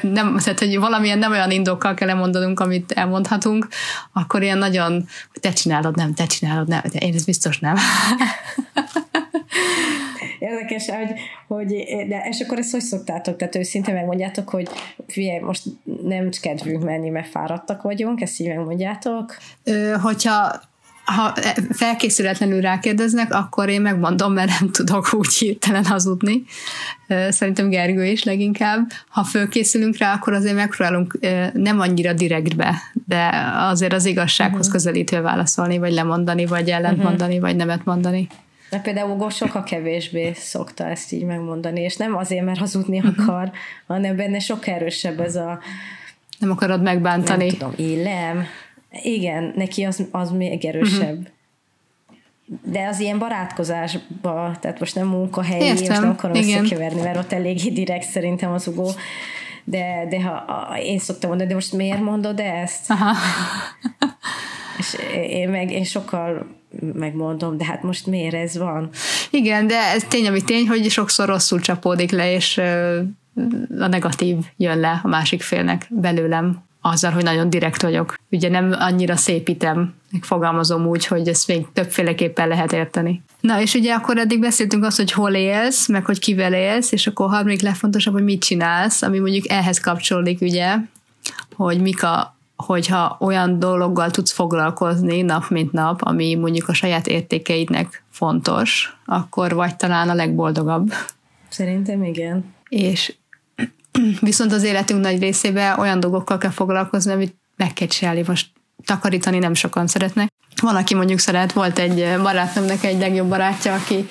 nem 0.00 0.36
tehát, 0.36 0.58
hogy 0.58 0.78
valamilyen 0.78 1.18
nem 1.18 1.30
olyan 1.30 1.50
indokkal 1.50 1.94
kell 1.94 2.14
mondanunk, 2.14 2.60
amit 2.60 2.92
elmondhatunk, 2.92 3.68
akkor 4.12 4.42
ilyen 4.42 4.58
nagyon, 4.58 4.92
hogy 5.32 5.40
te 5.40 5.52
csinálod, 5.52 5.96
nem, 5.96 6.14
te 6.14 6.26
csinálod, 6.26 6.68
nem, 6.68 6.80
de 6.92 6.98
én 6.98 7.14
ez 7.14 7.24
biztos 7.24 7.58
nem. 7.58 7.76
Érdekes, 10.42 10.88
hogy, 10.88 11.12
hogy 11.46 11.66
de 12.08 12.26
és 12.30 12.40
akkor 12.40 12.58
ezt 12.58 12.70
hogy 12.70 12.80
szoktátok? 12.80 13.36
Tehát 13.36 13.56
őszintén 13.56 13.94
megmondjátok, 13.94 14.48
hogy 14.48 14.68
figyelj, 15.06 15.38
most 15.38 15.62
nem 16.02 16.28
kedvünk 16.40 16.84
menni, 16.84 17.08
mert 17.08 17.28
fáradtak 17.28 17.82
vagyunk, 17.82 18.20
ezt 18.20 18.40
így 18.40 18.48
megmondjátok? 18.48 19.36
Ö, 19.64 19.94
hogyha 20.02 20.60
ha 21.04 21.34
felkészületlenül 21.70 22.60
rákérdeznek, 22.60 23.34
akkor 23.34 23.68
én 23.68 23.80
megmondom, 23.80 24.32
mert 24.32 24.60
nem 24.60 24.70
tudok 24.70 25.14
úgy 25.14 25.34
hirtelen 25.34 25.84
hazudni. 25.84 26.42
Szerintem 27.28 27.68
Gergő 27.68 28.04
is 28.04 28.24
leginkább. 28.24 28.90
Ha 29.08 29.24
fölkészülünk 29.24 29.96
rá, 29.96 30.12
akkor 30.12 30.32
azért 30.32 30.54
megpróbálunk 30.54 31.18
nem 31.52 31.80
annyira 31.80 32.12
direktbe, 32.12 32.74
de 33.06 33.30
azért 33.56 33.92
az 33.92 34.04
igazsághoz 34.04 34.58
uh-huh. 34.58 34.72
közelítve 34.72 35.20
válaszolni, 35.20 35.78
vagy 35.78 35.92
lemondani, 35.92 36.46
vagy 36.46 36.70
ellentmondani, 36.70 37.34
uh-huh. 37.34 37.48
vagy 37.48 37.56
nemet 37.56 37.84
mondani. 37.84 38.28
De 38.72 38.78
például 38.78 39.10
Ugo 39.10 39.30
sokkal 39.30 39.62
kevésbé 39.62 40.32
szokta 40.34 40.86
ezt 40.86 41.12
így 41.12 41.24
megmondani, 41.24 41.80
és 41.80 41.96
nem 41.96 42.16
azért, 42.16 42.44
mert 42.44 42.58
hazudni 42.58 42.98
uh-huh. 42.98 43.14
akar, 43.18 43.50
hanem 43.86 44.16
benne 44.16 44.38
sok 44.38 44.66
erősebb 44.66 45.20
ez 45.20 45.36
a... 45.36 45.58
Nem 46.38 46.50
akarod 46.50 46.82
megbántani. 46.82 47.46
Nem 47.46 47.56
tudom, 47.56 47.74
élem. 47.76 48.44
Igen, 49.02 49.52
neki 49.56 49.82
az, 49.82 50.06
az 50.10 50.30
még 50.30 50.64
erősebb. 50.64 51.18
Uh-huh. 51.18 52.62
De 52.64 52.86
az 52.86 53.00
ilyen 53.00 53.18
barátkozásba, 53.18 54.56
tehát 54.60 54.78
most 54.78 54.94
nem 54.94 55.06
munkahelyi, 55.06 55.64
Értem, 55.64 55.86
most 55.86 56.00
nem 56.00 56.10
akarom 56.10 56.36
igen. 56.36 56.64
összekeverni, 56.64 57.00
mert 57.00 57.16
ott 57.16 57.32
eléggé 57.32 57.70
direkt 57.70 58.08
szerintem 58.08 58.52
az 58.52 58.66
Ugo, 58.66 58.90
de, 59.64 60.06
de 60.08 60.22
ha 60.22 60.32
a, 60.32 60.78
én 60.78 60.98
szoktam 60.98 61.28
mondani, 61.28 61.48
de 61.48 61.54
most 61.54 61.72
miért 61.72 62.00
mondod 62.00 62.40
ezt? 62.40 62.90
Aha. 62.90 63.14
És 64.78 64.96
én 65.28 65.48
meg 65.48 65.70
én 65.70 65.84
sokkal 65.84 66.60
megmondom, 66.94 67.56
de 67.56 67.64
hát 67.64 67.82
most 67.82 68.06
miért 68.06 68.34
ez 68.34 68.58
van? 68.58 68.88
Igen, 69.30 69.66
de 69.66 69.76
ez 69.76 70.04
tény, 70.08 70.26
ami 70.26 70.42
tény, 70.42 70.68
hogy 70.68 70.90
sokszor 70.90 71.28
rosszul 71.28 71.60
csapódik 71.60 72.10
le, 72.10 72.34
és 72.34 72.58
a 73.78 73.86
negatív 73.86 74.36
jön 74.56 74.78
le 74.78 75.00
a 75.02 75.08
másik 75.08 75.42
félnek 75.42 75.86
belőlem, 75.90 76.62
azzal, 76.80 77.10
hogy 77.10 77.22
nagyon 77.22 77.50
direkt 77.50 77.82
vagyok. 77.82 78.14
Ugye 78.30 78.48
nem 78.48 78.74
annyira 78.78 79.16
szépítem, 79.16 79.94
fogalmazom 80.20 80.86
úgy, 80.86 81.06
hogy 81.06 81.28
ezt 81.28 81.48
még 81.48 81.66
többféleképpen 81.72 82.48
lehet 82.48 82.72
érteni. 82.72 83.22
Na, 83.40 83.60
és 83.60 83.74
ugye 83.74 83.94
akkor 83.94 84.18
eddig 84.18 84.40
beszéltünk 84.40 84.84
azt, 84.84 84.96
hogy 84.96 85.12
hol 85.12 85.34
élsz, 85.34 85.88
meg 85.88 86.04
hogy 86.04 86.18
kivel 86.18 86.54
élsz, 86.54 86.92
és 86.92 87.06
akkor 87.06 87.26
a 87.26 87.28
harmadik 87.28 87.60
legfontosabb, 87.60 88.12
hogy 88.12 88.24
mit 88.24 88.42
csinálsz, 88.42 89.02
ami 89.02 89.18
mondjuk 89.18 89.48
ehhez 89.48 89.80
kapcsolódik, 89.80 90.40
ugye, 90.40 90.76
hogy 91.56 91.80
mik 91.80 92.02
a 92.02 92.36
hogyha 92.62 93.16
olyan 93.20 93.58
dologgal 93.58 94.10
tudsz 94.10 94.32
foglalkozni 94.32 95.22
nap 95.22 95.48
mint 95.48 95.72
nap, 95.72 96.02
ami 96.02 96.34
mondjuk 96.34 96.68
a 96.68 96.74
saját 96.74 97.06
értékeidnek 97.06 98.04
fontos, 98.10 98.96
akkor 99.06 99.54
vagy 99.54 99.76
talán 99.76 100.08
a 100.08 100.14
legboldogabb. 100.14 100.92
Szerintem 101.48 102.04
igen. 102.04 102.54
És 102.68 103.14
viszont 104.20 104.52
az 104.52 104.62
életünk 104.62 105.00
nagy 105.00 105.20
részében 105.20 105.78
olyan 105.78 106.00
dolgokkal 106.00 106.38
kell 106.38 106.50
foglalkozni, 106.50 107.12
amit 107.12 107.36
meg 107.56 107.72
kell 107.72 107.88
csinálni. 107.88 108.24
Most 108.26 108.50
takarítani 108.84 109.38
nem 109.38 109.54
sokan 109.54 109.86
szeretnek. 109.86 110.30
Van, 110.62 110.76
aki 110.76 110.94
mondjuk 110.94 111.18
szeret, 111.18 111.52
volt 111.52 111.78
egy 111.78 112.06
barátnőmnek 112.22 112.84
egy 112.84 112.98
legjobb 112.98 113.28
barátja, 113.28 113.74
aki 113.74 114.06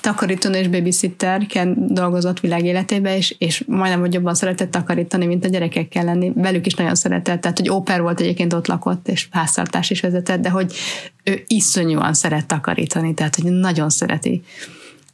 takarító 0.00 0.50
és 0.50 0.68
babysitterként 0.68 1.92
dolgozott 1.92 2.40
világ 2.40 2.64
életébe, 2.64 3.16
és, 3.16 3.34
és 3.38 3.64
majdnem, 3.66 4.00
hogy 4.00 4.14
jobban 4.14 4.34
szeretett 4.34 4.70
takarítani, 4.70 5.26
mint 5.26 5.44
a 5.44 5.48
gyerekekkel 5.48 6.04
lenni. 6.04 6.32
Velük 6.34 6.66
is 6.66 6.74
nagyon 6.74 6.94
szeretett, 6.94 7.40
tehát 7.40 7.58
hogy 7.58 7.70
óper 7.70 8.02
volt 8.02 8.20
egyébként 8.20 8.52
ott 8.52 8.66
lakott, 8.66 9.08
és 9.08 9.28
háztartás 9.30 9.90
is 9.90 10.00
vezetett, 10.00 10.40
de 10.40 10.50
hogy 10.50 10.72
ő 11.24 11.44
iszonyúan 11.46 12.14
szeret 12.14 12.46
takarítani, 12.46 13.14
tehát 13.14 13.34
hogy 13.34 13.50
nagyon 13.52 13.90
szereti 13.90 14.42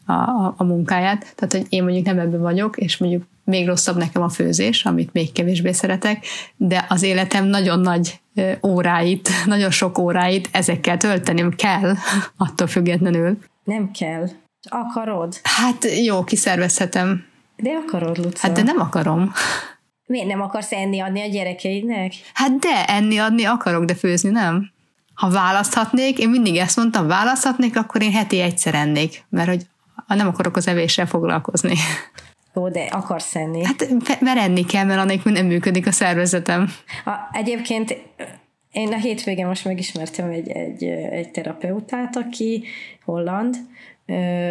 a, 0.08 0.12
a, 0.12 0.54
a 0.56 0.64
munkáját. 0.64 1.34
Tehát, 1.34 1.52
hogy 1.52 1.66
én 1.68 1.82
mondjuk 1.82 2.06
nem 2.06 2.18
ebben 2.18 2.40
vagyok, 2.40 2.76
és 2.76 2.96
mondjuk 2.96 3.22
még 3.44 3.66
rosszabb 3.66 3.96
nekem 3.96 4.22
a 4.22 4.28
főzés, 4.28 4.84
amit 4.84 5.12
még 5.12 5.32
kevésbé 5.32 5.72
szeretek, 5.72 6.26
de 6.56 6.86
az 6.88 7.02
életem 7.02 7.44
nagyon 7.44 7.80
nagy 7.80 8.20
óráit, 8.66 9.30
nagyon 9.46 9.70
sok 9.70 9.98
óráit 9.98 10.48
ezekkel 10.52 10.96
töltenem 10.96 11.50
kell, 11.50 11.94
attól 12.36 12.66
függetlenül. 12.66 13.38
Nem 13.64 13.90
kell. 13.90 14.28
Akarod? 14.68 15.40
Hát 15.42 15.84
jó, 16.04 16.24
kiszervezhetem. 16.24 17.24
De 17.56 17.70
akarod, 17.86 18.18
Luca. 18.18 18.38
Hát 18.46 18.52
de 18.52 18.62
nem 18.62 18.80
akarom. 18.80 19.32
Miért 20.06 20.26
nem 20.26 20.40
akarsz 20.40 20.72
enni 20.72 21.00
adni 21.00 21.20
a 21.20 21.26
gyerekeidnek? 21.26 22.12
Hát 22.34 22.58
de 22.58 22.84
enni 22.86 23.18
adni 23.18 23.44
akarok, 23.44 23.84
de 23.84 23.94
főzni 23.94 24.30
nem. 24.30 24.70
Ha 25.14 25.30
választhatnék, 25.30 26.18
én 26.18 26.28
mindig 26.28 26.56
ezt 26.56 26.76
mondtam, 26.76 27.06
választhatnék, 27.06 27.76
akkor 27.76 28.02
én 28.02 28.12
heti 28.12 28.40
egyszer 28.40 28.74
ennék, 28.74 29.24
mert 29.28 29.48
hogy 29.48 29.66
nem 30.06 30.26
akarok 30.26 30.56
az 30.56 30.68
evéssel 30.68 31.06
foglalkozni. 31.06 31.74
Jó, 32.54 32.68
de 32.68 32.80
akarsz 32.80 33.34
enni. 33.34 33.64
Hát 33.64 34.20
mert 34.20 34.38
enni 34.38 34.64
kell, 34.64 34.84
mert 34.84 35.00
anélkül 35.00 35.32
nem 35.32 35.46
működik 35.46 35.86
a 35.86 35.92
szervezetem. 35.92 36.68
A, 37.04 37.10
egyébként 37.32 37.96
én 38.72 38.92
a 38.92 38.96
hétvégén 38.96 39.46
most 39.46 39.64
megismertem 39.64 40.30
egy, 40.30 40.48
egy, 40.48 40.84
egy 40.84 41.30
terapeutát, 41.30 42.16
aki 42.16 42.64
holland, 43.04 43.56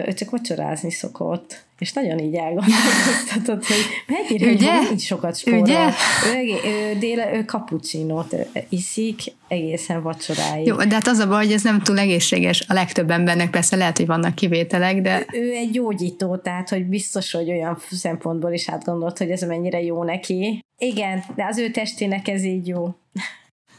ő 0.05 0.13
csak 0.13 0.29
vacsorázni 0.29 0.91
szokott, 0.91 1.65
és 1.79 1.93
nagyon 1.93 2.19
így 2.19 2.35
elgondolkoztatott, 2.35 3.65
hogy 3.65 3.85
mennyire 4.07 4.51
Ugye? 4.51 4.77
hogy 4.77 4.91
így 4.91 5.01
sokat 5.01 5.37
spórol. 5.37 5.59
Ugye? 5.59 5.89
Ő, 6.33 6.69
ő, 6.69 6.97
déle, 6.99 7.33
ő 7.33 7.45
kapucsinót 7.45 8.35
iszik 8.69 9.21
egészen 9.47 10.01
vacsoráig. 10.01 10.65
Jó, 10.65 10.75
de 10.75 10.93
hát 10.93 11.07
az 11.07 11.19
a 11.19 11.27
baj, 11.27 11.43
hogy 11.43 11.53
ez 11.53 11.63
nem 11.63 11.81
túl 11.81 11.99
egészséges. 11.99 12.65
A 12.67 12.73
legtöbb 12.73 13.11
embernek 13.11 13.49
persze 13.49 13.75
lehet, 13.75 13.97
hogy 13.97 14.05
vannak 14.05 14.35
kivételek, 14.35 15.01
de... 15.01 15.25
Ő, 15.33 15.41
ő 15.41 15.51
egy 15.51 15.71
gyógyító, 15.71 16.37
tehát 16.37 16.69
hogy 16.69 16.85
biztos, 16.85 17.31
hogy 17.31 17.49
olyan 17.49 17.77
szempontból 17.91 18.51
is 18.51 18.69
átgondolt, 18.69 19.17
hogy 19.17 19.29
ez 19.29 19.41
mennyire 19.41 19.81
jó 19.81 20.03
neki. 20.03 20.59
Igen, 20.77 21.23
de 21.35 21.45
az 21.45 21.57
ő 21.57 21.69
testének 21.69 22.27
ez 22.27 22.43
így 22.43 22.67
jó. 22.67 22.95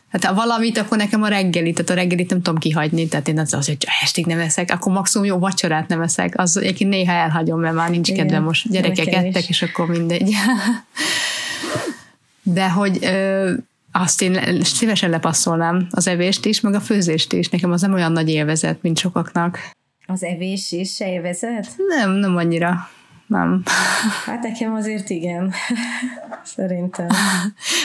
Hát 0.09 0.25
ha 0.25 0.35
valamit, 0.35 0.79
akkor 0.79 0.99
nekem 0.99 1.23
a 1.23 1.29
reggeli, 1.29 1.73
tehát 1.73 1.91
a 1.91 1.95
reggelit 1.95 2.31
nem 2.31 2.43
tudom 2.43 2.59
kihagyni, 2.59 3.09
tehát 3.09 3.29
én 3.29 3.39
az, 3.39 3.53
az 3.55 3.67
hogy 3.67 3.87
estig 4.03 4.27
nem 4.27 4.39
eszek, 4.39 4.71
akkor 4.71 4.93
maximum 4.93 5.27
jó 5.27 5.39
vacsorát 5.39 5.89
nem 5.89 6.01
eszek, 6.01 6.33
az 6.37 6.57
egyébként 6.57 6.91
néha 6.91 7.13
elhagyom, 7.13 7.61
mert 7.61 7.75
már 7.75 7.91
nincs 7.91 8.13
kedvem 8.13 8.43
most 8.43 8.71
gyerekek 8.71 9.13
ettek, 9.13 9.49
és 9.49 9.63
akkor 9.63 9.87
mindegy. 9.87 10.33
De 12.43 12.71
hogy 12.71 12.99
ö, 13.01 13.53
azt 13.93 14.23
én 14.23 14.63
szívesen 14.63 15.11
lepasszolnám 15.11 15.87
az 15.91 16.07
evést 16.07 16.45
is, 16.45 16.61
meg 16.61 16.75
a 16.75 16.81
főzést 16.81 17.33
is. 17.33 17.49
Nekem 17.49 17.73
az 17.73 17.81
nem 17.81 17.93
olyan 17.93 18.13
nagy 18.13 18.29
élvezet, 18.29 18.83
mint 18.83 18.99
sokaknak. 18.99 19.71
Az 20.07 20.23
evés 20.23 20.73
is 20.73 20.95
se 20.95 21.13
élvezet? 21.13 21.75
Nem, 21.89 22.11
nem 22.11 22.37
annyira. 22.37 22.89
Nem. 23.29 23.63
Hát 24.25 24.43
nekem 24.43 24.75
azért 24.75 25.11
igen. 25.11 25.53
Szerintem. 26.57 27.07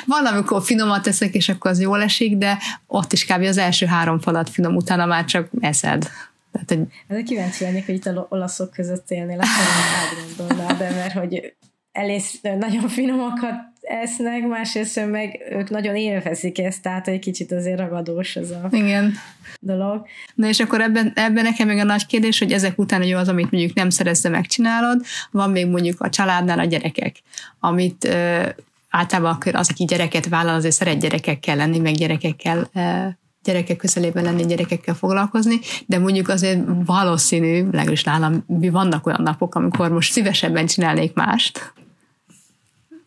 Van, 0.05 0.25
amikor 0.25 0.63
finomat 0.63 1.03
teszek, 1.03 1.33
és 1.33 1.49
akkor 1.49 1.71
az 1.71 1.81
jól 1.81 2.01
esik, 2.01 2.37
de 2.37 2.57
ott 2.87 3.13
is 3.13 3.25
kb. 3.25 3.41
az 3.41 3.57
első 3.57 3.85
három 3.85 4.19
falat 4.19 4.49
finom, 4.49 4.75
utána 4.75 5.05
már 5.05 5.25
csak 5.25 5.49
eszed. 5.59 6.09
Tehát, 6.51 6.67
hogy... 6.67 6.79
Ez 7.07 7.23
kíváncsi 7.23 7.63
lennék, 7.63 7.85
hogy 7.85 7.95
itt 7.95 8.05
a 8.05 8.27
olaszok 8.29 8.71
között 8.71 9.11
élnél, 9.11 9.39
akkor 9.39 9.65
átgondolnád, 10.01 10.77
de 10.77 10.89
mert 10.89 11.13
hogy 11.13 11.53
elész, 11.91 12.39
nagyon 12.41 12.87
finomakat 12.87 13.72
esznek, 13.83 14.47
másrészt 14.47 15.09
meg 15.09 15.39
ők 15.49 15.69
nagyon 15.69 15.95
élvezik 15.95 16.59
ezt, 16.59 16.81
tehát 16.81 17.07
egy 17.07 17.19
kicsit 17.19 17.51
azért 17.51 17.79
ragadós 17.79 18.35
ez 18.35 18.49
a 18.51 18.67
Igen. 18.71 19.13
dolog. 19.59 20.05
Na 20.35 20.47
és 20.47 20.59
akkor 20.59 20.81
ebben, 20.81 21.11
ebben 21.15 21.43
nekem 21.43 21.67
még 21.67 21.79
a 21.79 21.83
nagy 21.83 22.05
kérdés, 22.05 22.39
hogy 22.39 22.51
ezek 22.51 22.79
után, 22.79 23.01
hogy 23.01 23.11
az, 23.11 23.27
amit 23.27 23.51
mondjuk 23.51 23.73
nem 23.73 23.89
szerezze 23.89 24.29
megcsinálod, 24.29 25.01
van 25.31 25.49
még 25.49 25.67
mondjuk 25.67 26.01
a 26.01 26.09
családnál 26.09 26.59
a 26.59 26.65
gyerekek, 26.65 27.15
amit 27.59 28.03
ö, 28.03 28.49
általában 28.89 29.37
az, 29.53 29.69
aki 29.69 29.83
gyereket 29.85 30.27
vállal, 30.27 30.55
azért 30.55 30.75
szeret 30.75 30.99
gyerekekkel 30.99 31.55
lenni, 31.55 31.79
meg 31.79 31.93
gyerekekkel 31.93 32.69
ö, 32.73 33.07
gyerekek 33.43 33.77
közelében 33.77 34.23
lenni, 34.23 34.45
gyerekekkel 34.45 34.93
foglalkozni, 34.93 35.59
de 35.85 35.99
mondjuk 35.99 36.29
azért 36.29 36.59
valószínű, 36.85 37.63
legalábbis 37.63 38.03
nálam 38.03 38.45
vannak 38.47 39.05
olyan 39.05 39.21
napok, 39.21 39.55
amikor 39.55 39.89
most 39.89 40.11
szívesebben 40.11 40.65
csinálnék 40.65 41.13
mást, 41.13 41.73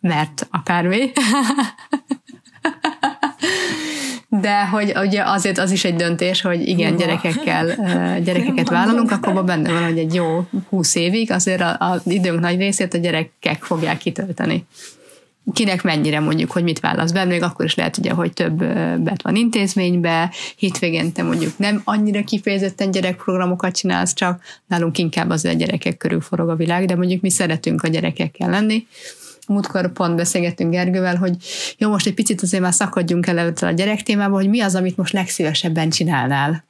mert 0.07 0.47
akármi. 0.51 1.11
De 4.29 4.67
hogy 4.67 4.93
ugye 4.97 5.23
azért 5.23 5.59
az 5.59 5.71
is 5.71 5.85
egy 5.85 5.95
döntés, 5.95 6.41
hogy 6.41 6.69
igen, 6.69 6.97
gyerekekkel, 6.97 7.67
gyerekeket 8.21 8.69
vállalunk, 8.69 9.11
akkor 9.11 9.45
benne 9.45 9.73
van, 9.73 9.85
hogy 9.85 9.99
egy 9.99 10.15
jó 10.15 10.47
húsz 10.69 10.95
évig 10.95 11.31
azért 11.31 11.63
az 11.79 12.01
időnk 12.05 12.41
nagy 12.41 12.59
részét 12.59 12.95
a 12.95 12.99
gyerekek 12.99 13.63
fogják 13.63 13.99
kitölteni. 13.99 14.67
Kinek 15.53 15.83
mennyire 15.83 16.21
mondjuk, 16.21 16.51
hogy 16.51 16.63
mit 16.63 16.81
válasz 16.81 17.11
be, 17.11 17.25
még 17.25 17.43
akkor 17.43 17.65
is 17.65 17.75
lehet 17.75 17.99
ugye, 17.99 18.13
hogy 18.13 18.33
több 18.33 18.65
bet 18.99 19.23
van 19.23 19.37
intézménybe, 19.37 20.31
hétvégén 20.57 21.13
te 21.13 21.23
mondjuk 21.23 21.59
nem 21.59 21.81
annyira 21.85 22.25
kifejezetten 22.25 22.91
gyerekprogramokat 22.91 23.77
csinálsz, 23.77 24.15
csak 24.15 24.41
nálunk 24.67 24.99
inkább 24.99 25.31
az 25.31 25.45
a 25.45 25.53
gyerekek 25.53 25.97
körül 25.97 26.21
forog 26.21 26.49
a 26.49 26.57
világ, 26.57 26.87
de 26.87 26.97
mondjuk 26.97 27.21
mi 27.21 27.31
szeretünk 27.31 27.83
a 27.83 27.89
gyerekekkel 27.89 28.51
lenni, 28.51 28.87
múltkor 29.49 29.93
pont 29.93 30.17
beszélgettünk 30.17 30.71
Gergővel, 30.71 31.17
hogy 31.17 31.37
jó, 31.79 31.91
most 31.91 32.07
egy 32.07 32.15
picit 32.15 32.43
azért 32.43 32.63
már 32.63 32.75
szakadjunk 32.75 33.27
el 33.27 33.55
a 33.61 33.71
gyerek 33.71 34.03
témába, 34.03 34.35
hogy 34.35 34.49
mi 34.49 34.61
az, 34.61 34.75
amit 34.75 34.97
most 34.97 35.13
legszívesebben 35.13 35.91
csinálnál. 35.91 36.65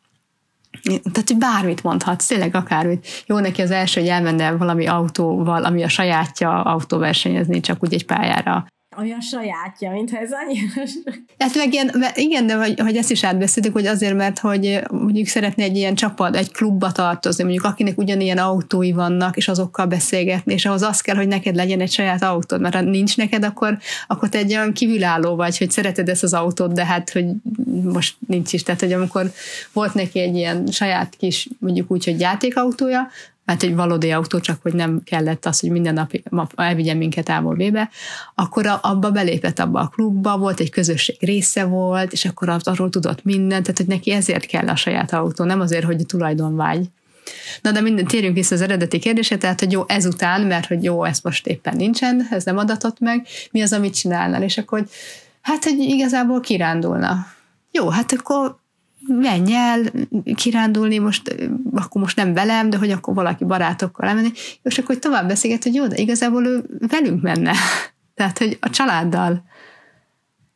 Tehát, 0.83 1.29
hogy 1.29 1.37
bármit 1.37 1.83
mondhatsz, 1.83 2.27
tényleg 2.27 2.55
akármit. 2.55 3.07
Jó 3.27 3.39
neki 3.39 3.63
az 3.63 3.71
első, 3.71 4.01
hogy 4.01 4.09
elmenne 4.09 4.53
valami 4.53 4.87
autóval, 4.87 5.65
ami 5.65 5.83
a 5.83 5.89
sajátja 5.89 6.63
autóversenyezni, 6.63 7.61
csak 7.61 7.83
úgy 7.83 7.95
egy 7.95 8.07
pályára 8.07 8.67
olyan 8.99 9.21
sajátja, 9.21 9.91
mintha 9.91 10.19
ez 10.19 10.31
annyira... 10.33 10.91
Hát 11.39 11.55
meg 11.55 11.73
ilyen, 11.73 12.05
igen, 12.15 12.47
de 12.47 12.55
hogy, 12.55 12.81
hogy 12.81 12.97
ezt 12.97 13.11
is 13.11 13.25
átbeszéltük, 13.25 13.73
hogy 13.73 13.87
azért, 13.87 14.15
mert 14.15 14.39
hogy 14.39 14.81
mondjuk 14.91 15.27
szeretne 15.27 15.63
egy 15.63 15.77
ilyen 15.77 15.95
csapat, 15.95 16.37
egy 16.37 16.53
klubba 16.53 16.93
tartozni, 16.93 17.43
mondjuk 17.43 17.65
akinek 17.65 17.99
ugyanilyen 17.99 18.39
autói 18.39 18.93
vannak, 18.93 19.37
és 19.37 19.49
azokkal 19.49 19.87
beszélgetni, 19.87 20.53
és 20.53 20.67
ahhoz 20.67 20.83
az 20.83 21.01
kell, 21.01 21.17
hogy 21.17 21.29
neked 21.29 21.55
legyen 21.55 21.81
egy 21.81 21.93
saját 21.93 22.23
autód, 22.23 22.61
mert 22.61 22.75
ha 22.75 22.81
nincs 22.81 23.17
neked, 23.17 23.45
akkor, 23.45 23.79
akkor 24.07 24.29
te 24.29 24.39
egy 24.39 24.53
olyan 24.53 24.73
kívülálló 24.73 25.35
vagy, 25.37 25.59
hogy 25.59 25.71
szereted 25.71 26.09
ezt 26.09 26.23
az 26.23 26.35
autót, 26.35 26.73
de 26.73 26.85
hát, 26.85 27.11
hogy 27.11 27.25
most 27.83 28.17
nincs 28.27 28.53
is. 28.53 28.63
Tehát, 28.63 28.81
hogy 28.81 28.93
amikor 28.93 29.33
volt 29.73 29.95
neki 29.95 30.21
egy 30.21 30.37
ilyen 30.37 30.67
saját 30.67 31.15
kis, 31.19 31.49
mondjuk 31.59 31.91
úgy, 31.91 32.05
hogy 32.05 32.21
játékautója, 32.21 33.09
mert 33.47 33.63
egy 33.63 33.75
valódi 33.75 34.11
autó, 34.11 34.41
csak 34.41 34.63
hogy 34.63 34.75
nem 34.75 35.01
kellett 35.05 35.47
az, 35.47 35.61
hogy 35.61 35.71
minden 35.71 36.09
nap 36.31 36.53
elvigyen 36.55 36.97
minket 36.97 37.29
A-ból 37.29 37.55
B-be, 37.55 37.91
akkor 38.35 38.79
abba 38.81 39.11
belépett 39.11 39.59
abba 39.59 39.81
a 39.81 39.89
klubba, 39.89 40.39
volt 40.39 40.61
egy 40.61 40.71
közösség 40.71 41.17
része 41.21 41.65
volt, 41.65 42.13
és 42.13 42.25
akkor 42.25 42.49
arról 42.49 42.91
tudott 42.91 43.25
mindent, 43.25 43.63
tehát 43.63 43.77
hogy 43.77 43.87
neki 43.87 44.11
ezért 44.11 44.47
kell 44.47 44.69
a 44.69 44.77
saját 44.77 45.13
autó, 45.13 45.45
nem 45.45 45.61
azért, 45.61 45.85
hogy 45.85 46.07
tulajdonvágy. 46.07 46.87
Na 47.63 47.73
de 47.73 47.81
minden, 47.81 48.07
térjünk 48.07 48.35
vissza 48.35 48.55
az 48.55 48.61
eredeti 48.61 48.99
kérdésre, 48.99 49.37
tehát 49.37 49.61
hogy 49.61 49.73
jó, 49.73 49.85
ezután, 49.87 50.41
mert 50.41 50.67
hogy 50.67 50.85
jó, 50.85 51.05
ez 51.05 51.21
most 51.23 51.47
éppen 51.47 51.77
nincsen, 51.77 52.27
ez 52.31 52.45
nem 52.45 52.59
adatott 52.59 53.01
meg, 53.01 53.27
mi 53.51 53.63
az, 53.63 53.73
amit 53.73 53.95
csinálnál, 53.95 54.43
és 54.43 54.59
akkor, 54.59 54.79
hogy 54.79 54.89
hát, 55.41 55.65
hogy 55.65 55.79
igazából 55.79 56.41
kirándulna. 56.41 57.27
Jó, 57.71 57.89
hát 57.89 58.13
akkor 58.13 58.59
menj 59.07 59.55
el 59.55 59.81
kirándulni, 60.35 60.99
most, 60.99 61.35
akkor 61.75 62.01
most 62.01 62.17
nem 62.17 62.35
velem, 62.35 62.71
de 62.71 62.77
hogy 62.77 62.91
akkor 62.91 63.15
valaki 63.15 63.45
barátokkal 63.45 64.09
elmenni, 64.09 64.31
és 64.63 64.79
akkor 64.79 64.95
hogy 64.95 64.99
tovább 64.99 65.29
beszélget, 65.29 65.63
hogy 65.63 65.75
jó, 65.75 65.87
de 65.87 65.97
igazából 65.97 66.47
ő 66.47 66.65
velünk 66.89 67.23
menne. 67.23 67.53
Tehát, 68.17 68.39
hogy 68.39 68.59
a 68.61 68.71
családdal. 68.71 69.45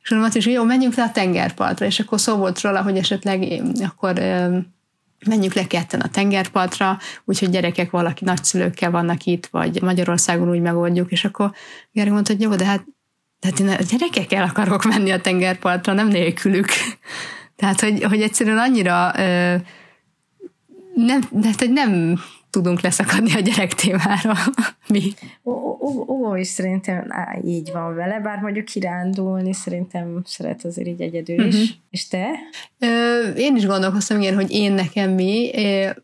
És 0.03 0.11
mondom, 0.11 0.31
hogy 0.33 0.47
jó, 0.47 0.65
menjünk 0.65 0.95
le 0.95 1.03
a 1.03 1.11
tengerpartra, 1.11 1.87
és 1.87 2.01
akkor 2.01 2.21
szó 2.21 2.37
volt 2.37 2.61
róla, 2.61 2.83
hogy 2.83 2.97
esetleg 2.97 3.63
akkor 3.83 4.13
menjünk 5.27 5.55
le 5.55 5.67
ketten 5.67 6.01
a 6.01 6.09
tengerpartra, 6.09 6.99
úgyhogy 7.25 7.51
gyerekek 7.51 7.91
valaki 7.91 8.25
nagyszülőkkel 8.25 8.91
vannak 8.91 9.25
itt, 9.25 9.47
vagy 9.47 9.83
Magyarországon 9.83 10.51
úgy 10.51 10.61
megoldjuk, 10.61 11.11
és 11.11 11.25
akkor 11.25 11.53
Geri 11.93 12.11
mondta, 12.11 12.33
hogy 12.33 12.43
jó, 12.43 12.55
de 12.55 12.65
hát, 12.65 12.85
de 13.41 13.49
hát 13.49 13.61
én 13.61 13.69
a 13.69 13.83
gyerekekkel 13.91 14.43
akarok 14.43 14.85
menni 14.85 15.11
a 15.11 15.21
tengerpartra, 15.21 15.93
nem 15.93 16.09
nélkülük. 16.09 16.69
Tehát, 17.61 17.81
hogy, 17.81 18.03
hogy 18.03 18.23
egyszerűen 18.23 18.59
annyira 18.59 19.13
ö, 19.17 19.55
nem, 20.95 21.21
de 21.31 21.49
hogy 21.59 21.73
nem 21.73 22.21
tudunk 22.51 22.81
leszakadni 22.81 23.35
a 23.35 23.41
gyerek 23.41 23.73
témára. 23.73 24.35
Mi? 24.89 25.13
Ó, 25.45 26.37
is 26.37 26.47
szerintem 26.47 27.05
á, 27.09 27.39
így 27.45 27.71
van 27.73 27.95
vele, 27.95 28.21
bár 28.21 28.39
mondjuk 28.39 28.65
kirándulni 28.65 29.53
szerintem 29.53 30.23
szeret 30.25 30.65
azért 30.65 30.89
így 30.89 31.01
egyedül 31.01 31.37
uh-huh. 31.37 31.55
is. 31.55 31.69
Mhm. 31.69 31.79
És 31.91 32.09
te? 32.09 32.29
Én 33.37 33.57
is 33.57 33.66
gondolkoztam 33.66 34.20
ilyen, 34.20 34.35
hogy 34.35 34.51
én 34.51 34.72
nekem 34.72 35.11
mi, 35.11 35.51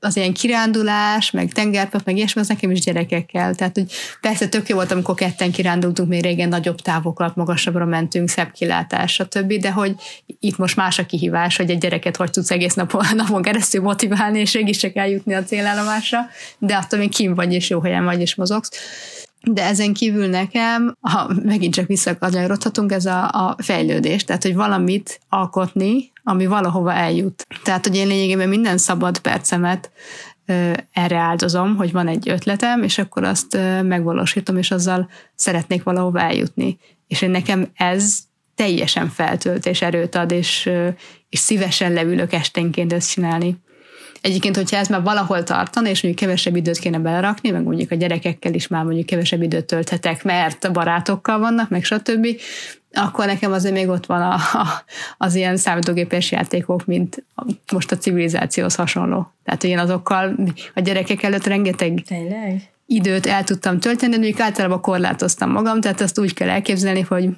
az 0.01 0.17
ilyen 0.17 0.33
kirándulás, 0.33 1.31
meg 1.31 1.53
tengerpart, 1.53 2.05
meg 2.05 2.17
ilyesmi, 2.17 2.41
az 2.41 2.49
nekem 2.49 2.71
is 2.71 2.81
gyerekekkel. 2.81 3.55
Tehát, 3.55 3.75
hogy 3.75 3.93
persze 4.21 4.49
tök 4.49 4.69
jó 4.69 4.75
volt, 4.77 4.93
amikor 4.93 5.15
ketten 5.15 5.53
kirándultunk, 5.53 6.09
még 6.09 6.23
régen 6.23 6.49
nagyobb 6.49 6.81
távokat, 6.81 7.37
magasabbra 7.37 7.85
mentünk, 7.85 8.29
szebb 8.29 8.51
kilátás, 8.53 9.13
stb., 9.13 9.53
de 9.53 9.71
hogy 9.71 9.95
itt 10.41 10.57
most 10.57 10.77
más 10.77 10.99
a 10.99 11.07
kihívás, 11.07 11.57
hogy 11.57 11.71
egy 11.71 11.79
gyereket 11.79 12.17
hogy 12.17 12.31
tudsz 12.31 12.51
egész 12.51 12.75
napon, 12.75 13.05
napon 13.17 13.43
keresztül 13.43 13.83
motiválni, 13.83 14.39
és 14.39 14.53
mégis 14.53 14.77
csak 14.77 14.97
eljutni 14.97 15.35
a 15.35 15.45
célállomásra, 15.45 16.19
de 16.59 16.75
attól 16.75 16.99
még 16.99 17.11
kim 17.11 17.35
vagy, 17.35 17.53
és 17.53 17.71
jó 17.71 17.81
helyen 17.81 18.05
vagy, 18.05 18.21
és 18.21 18.35
mozogsz. 18.35 18.71
De 19.51 19.65
ezen 19.65 19.93
kívül 19.93 20.27
nekem, 20.27 20.97
ha 21.01 21.31
megint 21.43 21.75
csak 21.75 21.87
visszakanyarodhatunk, 21.87 22.93
ez 22.93 23.07
a, 23.07 23.29
a 23.29 23.57
fejlődés, 23.59 24.25
tehát 24.25 24.43
hogy 24.43 24.55
valamit 24.55 25.21
alkotni, 25.29 26.13
ami 26.23 26.47
valahova 26.47 26.93
eljut. 26.93 27.47
Tehát, 27.63 27.87
hogy 27.87 27.97
én 27.97 28.07
lényegében 28.07 28.49
minden 28.49 28.79
szabad 28.79 29.19
percemet 29.19 29.91
erre 30.93 31.17
áldozom, 31.17 31.77
hogy 31.77 31.93
van 31.93 32.09
egy 32.09 32.29
ötletem, 32.29 32.83
és 32.83 32.99
akkor 32.99 33.25
azt 33.25 33.59
megvalósítom, 33.83 34.57
és 34.57 34.71
azzal 34.71 35.09
szeretnék 35.35 35.83
valahova 35.83 36.21
eljutni. 36.21 36.79
És 37.07 37.23
én 37.23 37.31
nekem 37.31 37.69
ez 37.75 38.19
teljesen 38.55 39.09
feltölt 39.09 39.67
és 39.67 39.83
erőt 39.83 40.15
ad, 40.15 40.31
és, 40.31 40.71
és 41.29 41.39
szívesen 41.39 41.93
leülök 41.93 42.33
esténként 42.33 42.93
ezt 42.93 43.11
csinálni. 43.11 43.57
Egyébként, 44.27 44.57
hogyha 44.57 44.77
ez 44.77 44.89
már 44.89 45.03
valahol 45.03 45.43
tartana, 45.43 45.89
és 45.89 46.03
mondjuk 46.03 46.27
kevesebb 46.27 46.57
időt 46.57 46.79
kéne 46.79 46.99
belerakni, 46.99 47.51
meg 47.51 47.63
mondjuk 47.63 47.91
a 47.91 47.95
gyerekekkel 47.95 48.55
is 48.55 48.67
már 48.67 48.85
mondjuk 48.85 49.07
kevesebb 49.07 49.43
időt 49.43 49.65
tölthetek, 49.65 50.25
mert 50.25 50.65
a 50.65 50.71
barátokkal 50.71 51.39
vannak, 51.39 51.69
meg 51.69 51.85
stb., 51.85 52.27
akkor 52.93 53.27
nekem 53.27 53.53
azért 53.53 53.75
még 53.75 53.89
ott 53.89 54.07
van 54.07 54.23
a, 54.23 54.35
a, 54.35 54.85
az 55.17 55.35
ilyen 55.35 55.57
számítógépes 55.57 56.31
játékok, 56.31 56.87
mint 56.87 57.25
most 57.73 57.93
a 57.93 57.99
civilizációhoz 57.99 58.75
hasonló. 58.75 59.33
Tehát, 59.45 59.65
én 59.65 59.79
azokkal 59.79 60.37
a 60.75 60.81
gyerekek 60.81 61.23
előtt 61.23 61.47
rengeteg 61.47 62.03
Tényleg? 62.07 62.63
időt 62.87 63.27
el 63.27 63.45
tudtam 63.45 63.79
tölteni, 63.79 64.13
de 64.13 64.19
mondjuk 64.19 64.41
általában 64.41 64.81
korlátoztam 64.81 65.51
magam, 65.51 65.81
tehát 65.81 66.01
azt 66.01 66.19
úgy 66.19 66.35
kell 66.35 66.49
elképzelni, 66.49 67.01
hogy 67.01 67.29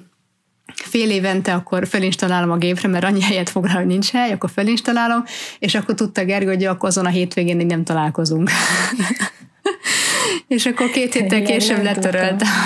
fél 0.73 1.09
évente 1.09 1.53
akkor 1.53 1.87
felinstalálom 1.87 2.51
a 2.51 2.57
gépre, 2.57 2.87
mert 2.87 3.03
annyi 3.03 3.21
helyet 3.21 3.49
foglal, 3.49 3.75
hogy 3.75 3.85
nincs 3.85 4.11
hely, 4.11 4.31
akkor 4.31 4.49
felinstalálom, 4.49 5.23
és 5.59 5.75
akkor 5.75 5.95
tudta 5.95 6.25
Gergő, 6.25 6.47
hogy 6.47 6.63
akkor 6.63 6.89
azon 6.89 7.05
a 7.05 7.09
hétvégén 7.09 7.55
még 7.55 7.65
nem 7.65 7.83
találkozunk. 7.83 8.49
és 10.47 10.65
akkor 10.65 10.89
két 10.89 11.13
héttel 11.13 11.41
később 11.41 11.83
letöröltem. 11.83 12.47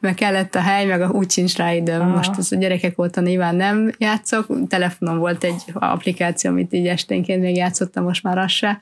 meg 0.00 0.14
kellett 0.14 0.54
a 0.54 0.60
hely, 0.60 0.86
meg 0.86 1.02
a, 1.02 1.08
úgy 1.08 1.30
sincs 1.30 1.56
rá 1.56 1.72
időm. 1.72 2.00
Aha. 2.00 2.16
Most 2.16 2.36
az 2.36 2.52
a 2.52 2.56
gyerekek 2.56 2.98
óta 2.98 3.20
nyilván 3.20 3.54
nem 3.54 3.90
játszok, 3.98 4.68
telefonon 4.68 5.18
volt 5.18 5.44
egy 5.44 5.62
applikáció, 5.72 6.50
amit 6.50 6.72
így 6.72 6.86
esténként 6.86 7.40
még 7.40 7.56
játszottam, 7.56 8.04
most 8.04 8.22
már 8.22 8.38
az 8.38 8.50
se, 8.50 8.80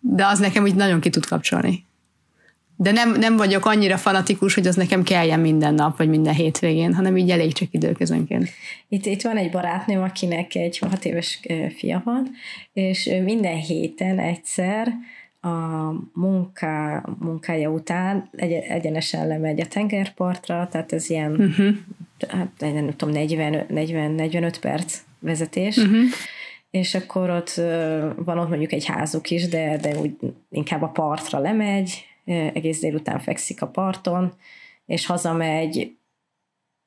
de 0.00 0.26
az 0.26 0.38
nekem 0.38 0.62
úgy 0.62 0.74
nagyon 0.74 1.00
ki 1.00 1.10
tud 1.10 1.26
kapcsolni. 1.26 1.88
De 2.82 2.92
nem, 2.92 3.12
nem 3.18 3.36
vagyok 3.36 3.66
annyira 3.66 3.96
fanatikus, 3.96 4.54
hogy 4.54 4.66
az 4.66 4.76
nekem 4.76 5.02
kelljen 5.02 5.40
minden 5.40 5.74
nap, 5.74 5.96
vagy 5.96 6.08
minden 6.08 6.34
hétvégén, 6.34 6.94
hanem 6.94 7.16
így 7.16 7.30
elég 7.30 7.52
csak 7.52 7.68
időközönként. 7.70 8.48
Itt, 8.88 9.06
itt 9.06 9.22
van 9.22 9.36
egy 9.36 9.50
barátnőm, 9.50 10.02
akinek 10.02 10.54
egy 10.54 10.78
hat 10.78 11.04
éves 11.04 11.40
fia 11.76 12.02
van, 12.04 12.30
és 12.72 13.10
minden 13.24 13.56
héten 13.56 14.18
egyszer 14.18 14.92
a 15.40 15.48
munká, 16.12 17.04
munkája 17.18 17.70
után 17.70 18.28
egy, 18.36 18.52
egyenesen 18.52 19.26
lemegy 19.26 19.60
a 19.60 19.66
tengerpartra, 19.66 20.68
tehát 20.70 20.92
ez 20.92 21.10
ilyen, 21.10 21.30
uh-huh. 21.30 21.76
hát 22.28 22.50
nem 22.58 22.96
tudom, 22.96 23.14
40, 23.14 23.64
40, 23.68 24.10
45 24.10 24.60
perc 24.60 24.98
vezetés, 25.18 25.76
uh-huh. 25.76 26.02
és 26.70 26.94
akkor 26.94 27.30
ott 27.30 27.54
van 28.16 28.38
ott 28.38 28.48
mondjuk 28.48 28.72
egy 28.72 28.84
házuk 28.84 29.30
is, 29.30 29.48
de, 29.48 29.76
de 29.76 29.98
úgy 29.98 30.16
inkább 30.50 30.82
a 30.82 30.88
partra 30.88 31.38
lemegy, 31.38 32.08
egész 32.30 32.80
délután 32.80 33.18
fekszik 33.18 33.62
a 33.62 33.66
parton, 33.66 34.32
és 34.86 35.06
hazamegy 35.06 35.94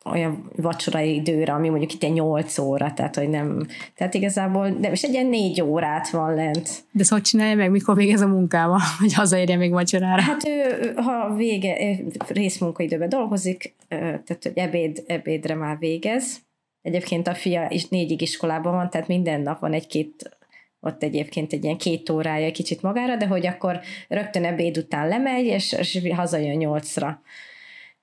olyan 0.05 0.51
vacsorai 0.55 1.13
időre, 1.13 1.53
ami 1.53 1.69
mondjuk 1.69 1.93
itt 1.93 2.03
egy 2.03 2.13
8 2.13 2.57
óra, 2.57 2.93
tehát 2.93 3.15
hogy 3.15 3.29
nem, 3.29 3.67
tehát 3.95 4.13
igazából 4.13 4.69
nem, 4.69 4.91
és 4.91 5.03
egy 5.03 5.13
ilyen 5.13 5.25
4 5.25 5.61
órát 5.61 6.09
van 6.09 6.33
lent. 6.33 6.83
De 6.91 7.01
ezt 7.01 7.11
hogy 7.11 7.21
csinálja 7.21 7.55
meg, 7.55 7.71
mikor 7.71 7.95
végez 7.95 8.21
a 8.21 8.27
munkával, 8.27 8.79
hogy 8.99 9.13
hazaérje 9.13 9.55
még 9.55 9.71
vacsorára? 9.71 10.21
Hát 10.21 10.47
ő, 10.47 10.93
ha 10.95 11.35
vége, 11.35 11.97
részmunkaidőben 12.27 13.09
dolgozik, 13.09 13.75
tehát 13.87 14.39
hogy 14.41 14.51
ebéd, 14.55 15.03
ebédre 15.07 15.55
már 15.55 15.77
végez, 15.79 16.41
Egyébként 16.83 17.27
a 17.27 17.33
fia 17.33 17.67
is 17.69 17.87
négyig 17.87 18.21
iskolában 18.21 18.73
van, 18.73 18.89
tehát 18.89 19.07
minden 19.07 19.41
nap 19.41 19.59
van 19.59 19.73
egy-két 19.73 20.37
ott 20.83 21.03
egyébként 21.03 21.53
egy 21.53 21.63
ilyen 21.63 21.77
két 21.77 22.09
órája 22.09 22.51
kicsit 22.51 22.81
magára, 22.81 23.15
de 23.15 23.27
hogy 23.27 23.47
akkor 23.47 23.79
rögtön 24.07 24.45
ebéd 24.45 24.77
után 24.77 25.07
lemegy, 25.07 25.45
és, 25.45 25.71
és 25.71 26.01
hazajön 26.15 26.57
nyolcra. 26.57 27.21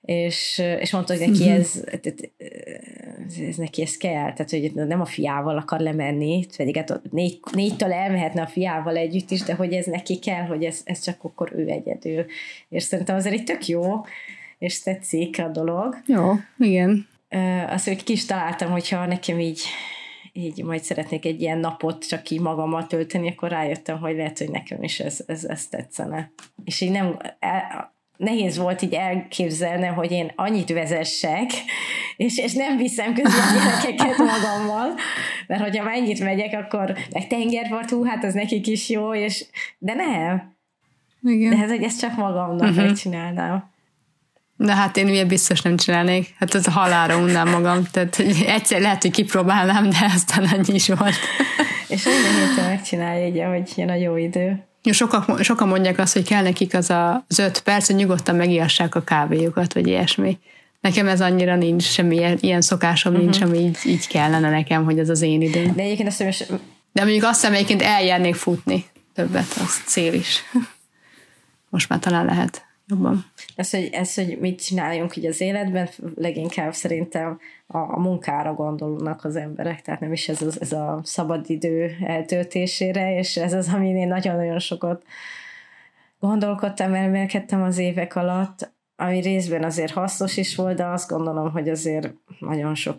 És, 0.01 0.61
és 0.79 0.91
mondta, 0.91 1.17
hogy 1.17 1.27
neki 1.29 1.43
mhm. 1.43 1.59
ez, 1.59 1.83
ez, 1.85 3.47
ez, 3.47 3.55
neki 3.55 3.81
ez 3.81 3.97
kell, 3.97 4.33
tehát 4.33 4.49
hogy 4.49 4.71
nem 4.73 5.01
a 5.01 5.05
fiával 5.05 5.57
akar 5.57 5.79
lemenni, 5.79 6.45
pedig 6.57 6.75
hát 6.77 7.01
négy, 7.11 7.39
négytől 7.51 7.91
elmehetne 7.91 8.41
a 8.41 8.47
fiával 8.47 8.97
együtt 8.97 9.31
is, 9.31 9.41
de 9.41 9.53
hogy 9.53 9.73
ez 9.73 9.85
neki 9.85 10.19
kell, 10.19 10.45
hogy 10.45 10.63
ez, 10.63 10.81
ez 10.83 10.99
csak 10.99 11.23
akkor 11.23 11.51
ő 11.55 11.67
egyedül. 11.67 12.25
És 12.69 12.83
szerintem 12.83 13.15
azért 13.15 13.35
egy 13.35 13.43
tök 13.43 13.67
jó, 13.67 14.05
és 14.59 14.81
tetszik 14.81 15.39
a 15.39 15.47
dolog. 15.47 16.01
Jó, 16.05 16.31
igen. 16.57 17.07
Azt, 17.67 17.87
hogy 17.87 18.03
ki 18.03 18.13
is 18.13 18.25
találtam, 18.25 18.71
hogyha 18.71 19.05
nekem 19.05 19.39
így 19.39 19.61
így 20.33 20.63
majd 20.63 20.83
szeretnék 20.83 21.25
egy 21.25 21.41
ilyen 21.41 21.57
napot 21.57 22.07
csak 22.07 22.29
így 22.29 22.39
magammal 22.39 22.87
tölteni, 22.87 23.29
akkor 23.29 23.49
rájöttem, 23.49 23.99
hogy 23.99 24.15
lehet, 24.15 24.37
hogy 24.37 24.49
nekem 24.49 24.83
is 24.83 24.99
ez, 24.99 25.23
ez, 25.27 25.43
ez 25.43 25.67
tetszene. 25.67 26.31
És 26.63 26.81
így 26.81 26.91
nem, 26.91 27.17
el, 27.39 27.93
nehéz 28.17 28.57
volt 28.57 28.81
így 28.81 28.93
elképzelni, 28.93 29.85
hogy 29.85 30.11
én 30.11 30.31
annyit 30.35 30.69
vezessek, 30.73 31.49
és, 32.17 32.37
és 32.37 32.53
nem 32.53 32.77
viszem 32.77 33.13
közben 33.13 33.41
a 33.41 33.53
gyerekeket 33.53 34.17
magammal, 34.17 34.93
mert 35.47 35.61
hogyha 35.61 35.83
már 35.83 35.95
ennyit 35.95 36.19
megyek, 36.19 36.53
akkor 36.53 36.97
meg 37.11 37.27
tengerpartú, 37.27 38.03
hát 38.03 38.23
az 38.23 38.33
nekik 38.33 38.67
is 38.67 38.89
jó, 38.89 39.13
és 39.13 39.45
de 39.77 39.93
nem. 39.93 40.55
Igen. 41.23 41.49
De 41.49 41.63
ez, 41.63 41.69
hogy 41.69 41.83
ezt 41.83 41.99
csak 41.99 42.17
magamnak 42.17 42.69
uh-huh. 42.69 42.85
megcsinálnám. 42.85 43.70
De 44.63 44.75
hát 44.75 44.97
én 44.97 45.09
ugye 45.09 45.25
biztos 45.25 45.61
nem 45.61 45.77
csinálnék. 45.77 46.35
Hát 46.39 46.55
ez 46.55 46.67
a 46.67 46.71
halára 46.71 47.17
unnám 47.17 47.49
magam. 47.49 47.87
Tehát 47.91 48.19
egyszer 48.45 48.81
lehet, 48.81 49.01
hogy 49.01 49.11
kipróbálnám, 49.11 49.89
de 49.89 50.11
aztán 50.15 50.43
annyi 50.43 50.73
is 50.73 50.87
volt. 50.87 51.15
És 51.87 52.03
minden 52.03 52.47
héten 52.47 52.69
megcsinálja, 52.69 53.27
ugye, 53.27 53.45
hogy 53.45 53.71
jön 53.75 53.89
a 53.89 53.95
jó 53.95 54.17
idő. 54.17 54.63
Sokak, 54.91 55.43
sokan 55.43 55.67
mondják 55.67 55.99
azt, 55.99 56.13
hogy 56.13 56.27
kell 56.27 56.41
nekik 56.41 56.73
az 56.73 56.89
a, 56.89 57.25
az 57.27 57.39
öt 57.39 57.61
perc, 57.61 57.87
hogy 57.87 57.95
nyugodtan 57.95 58.35
megijassák 58.35 58.95
a 58.95 59.03
kávéjukat, 59.03 59.73
vagy 59.73 59.87
ilyesmi. 59.87 60.37
Nekem 60.81 61.07
ez 61.07 61.21
annyira 61.21 61.55
nincs, 61.55 61.83
semmi 61.83 62.15
ilyen, 62.15 62.37
ilyen 62.39 62.61
szokásom 62.61 63.13
uh-huh. 63.13 63.29
nincs, 63.29 63.43
ami 63.43 63.57
így, 63.57 63.77
így 63.85 64.07
kellene 64.07 64.49
nekem, 64.49 64.83
hogy 64.83 64.99
az 64.99 65.09
az 65.09 65.21
én 65.21 65.41
időm. 65.41 65.75
De 65.75 65.81
egyébként 65.81 66.07
azt 66.07 66.21
hiszem, 66.21 66.59
De 66.91 67.03
mondjuk 67.03 67.23
azt 67.23 67.39
hiszem, 67.39 67.53
egyébként 67.53 67.81
eljárnék 67.81 68.35
futni 68.35 68.85
többet, 69.13 69.53
az 69.63 69.81
cél 69.85 70.13
is. 70.13 70.43
Most 71.69 71.89
már 71.89 71.99
talán 71.99 72.25
lehet 72.25 72.69
jobban. 72.91 73.25
Ez 73.55 73.69
hogy, 73.69 73.89
ez, 73.91 74.13
hogy 74.13 74.37
mit 74.39 74.63
csináljunk 74.63 75.15
így 75.15 75.25
az 75.25 75.41
életben, 75.41 75.89
leginkább 76.15 76.73
szerintem 76.73 77.39
a, 77.67 77.77
a 77.77 77.99
munkára 77.99 78.53
gondolnak 78.53 79.23
az 79.23 79.35
emberek, 79.35 79.81
tehát 79.81 79.99
nem 79.99 80.11
is 80.11 80.29
ez, 80.29 80.41
az, 80.41 80.61
ez 80.61 80.71
a 80.71 81.01
szabadidő 81.03 81.97
eltöltésére, 82.05 83.17
és 83.17 83.37
ez 83.37 83.53
az, 83.53 83.73
amin 83.73 83.95
én 83.95 84.07
nagyon-nagyon 84.07 84.59
sokat 84.59 85.03
gondolkodtam, 86.19 86.93
elmélkedtem 86.93 87.61
az 87.61 87.77
évek 87.77 88.15
alatt, 88.15 88.71
ami 88.95 89.19
részben 89.19 89.63
azért 89.63 89.91
hasznos 89.91 90.37
is 90.37 90.55
volt, 90.55 90.75
de 90.75 90.85
azt 90.85 91.09
gondolom, 91.09 91.51
hogy 91.51 91.69
azért 91.69 92.13
nagyon 92.39 92.75
sok 92.75 92.95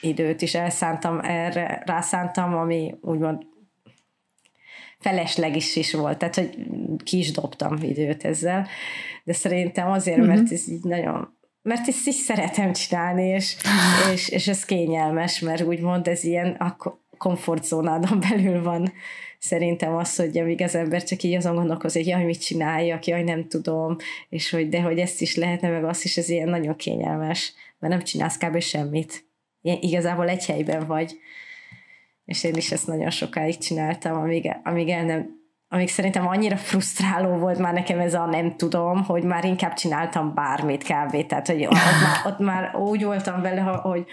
időt 0.00 0.42
is 0.42 0.54
elszántam 0.54 1.20
erre, 1.22 1.82
rászántam, 1.86 2.54
ami 2.54 2.94
úgymond 3.00 3.46
felesleg 5.04 5.56
is, 5.56 5.76
is 5.76 5.92
volt, 5.92 6.18
tehát 6.18 6.34
hogy 6.34 6.56
ki 7.04 7.18
is 7.18 7.30
dobtam 7.30 7.76
időt 7.82 8.24
ezzel, 8.24 8.66
de 9.24 9.32
szerintem 9.32 9.90
azért, 9.90 10.18
uh-huh. 10.18 10.34
mert 10.34 10.52
ez 10.52 10.68
így 10.68 10.82
nagyon 10.82 11.32
mert 11.62 11.88
ezt 11.88 12.06
is 12.06 12.14
szeretem 12.14 12.72
csinálni, 12.72 13.26
és, 13.26 13.56
és, 14.12 14.28
és 14.28 14.48
ez 14.48 14.64
kényelmes, 14.64 15.40
mert 15.40 15.62
úgymond 15.62 16.08
ez 16.08 16.24
ilyen 16.24 16.50
a 16.50 16.76
komfortzónádon 17.18 18.20
belül 18.20 18.62
van 18.62 18.92
szerintem 19.38 19.94
az, 19.94 20.16
hogy 20.16 20.38
amíg 20.38 20.62
az 20.62 20.74
ember 20.74 21.02
csak 21.02 21.22
így 21.22 21.34
azon 21.34 21.54
gondolkozik, 21.54 22.02
hogy 22.02 22.12
jaj, 22.12 22.24
mit 22.24 22.44
csináljak, 22.44 23.06
jaj, 23.06 23.22
nem 23.22 23.48
tudom, 23.48 23.96
és 24.28 24.50
hogy 24.50 24.68
de 24.68 24.80
hogy 24.80 24.98
ezt 24.98 25.20
is 25.20 25.36
lehetne, 25.36 25.68
meg 25.68 25.84
azt 25.84 26.04
is, 26.04 26.16
ez 26.16 26.28
ilyen 26.28 26.48
nagyon 26.48 26.76
kényelmes, 26.76 27.52
mert 27.78 27.92
nem 27.92 28.02
csinálsz 28.02 28.38
kb. 28.38 28.60
semmit. 28.60 29.24
Ilyen, 29.60 29.78
igazából 29.80 30.28
egy 30.28 30.46
helyben 30.46 30.86
vagy 30.86 31.18
és 32.24 32.44
én 32.44 32.54
is 32.54 32.72
ezt 32.72 32.86
nagyon 32.86 33.10
sokáig 33.10 33.58
csináltam, 33.58 34.16
amíg, 34.16 34.56
amíg 34.62 34.88
el 34.88 35.04
nem 35.04 35.42
amíg 35.68 35.88
szerintem 35.88 36.26
annyira 36.26 36.56
frusztráló 36.56 37.36
volt 37.36 37.58
már 37.58 37.72
nekem 37.72 37.98
ez 37.98 38.14
a 38.14 38.26
nem 38.26 38.56
tudom, 38.56 39.04
hogy 39.04 39.22
már 39.22 39.44
inkább 39.44 39.72
csináltam 39.72 40.34
bármit 40.34 40.82
kb. 40.82 41.26
Tehát, 41.26 41.46
hogy 41.46 41.64
ott 41.64 41.72
már, 41.72 42.26
ott 42.26 42.38
már 42.38 42.76
úgy 42.76 43.04
voltam 43.04 43.42
vele, 43.42 43.60
hogy, 43.60 44.06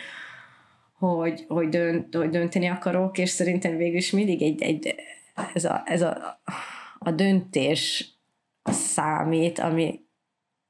hogy, 0.97 1.45
hogy, 1.47 1.69
dönt, 1.69 2.15
hogy 2.15 2.29
dönteni 2.29 2.67
akarok, 2.67 3.17
és 3.17 3.29
szerintem 3.29 3.77
végül 3.77 3.97
is 3.97 4.11
mindig 4.11 4.41
egy, 4.41 4.61
egy 4.61 4.95
ez, 5.53 5.65
a, 5.65 5.81
ez 5.85 6.01
a, 6.01 6.41
a 6.97 7.11
döntés 7.11 8.13
számít, 8.63 9.59
ami, 9.59 9.99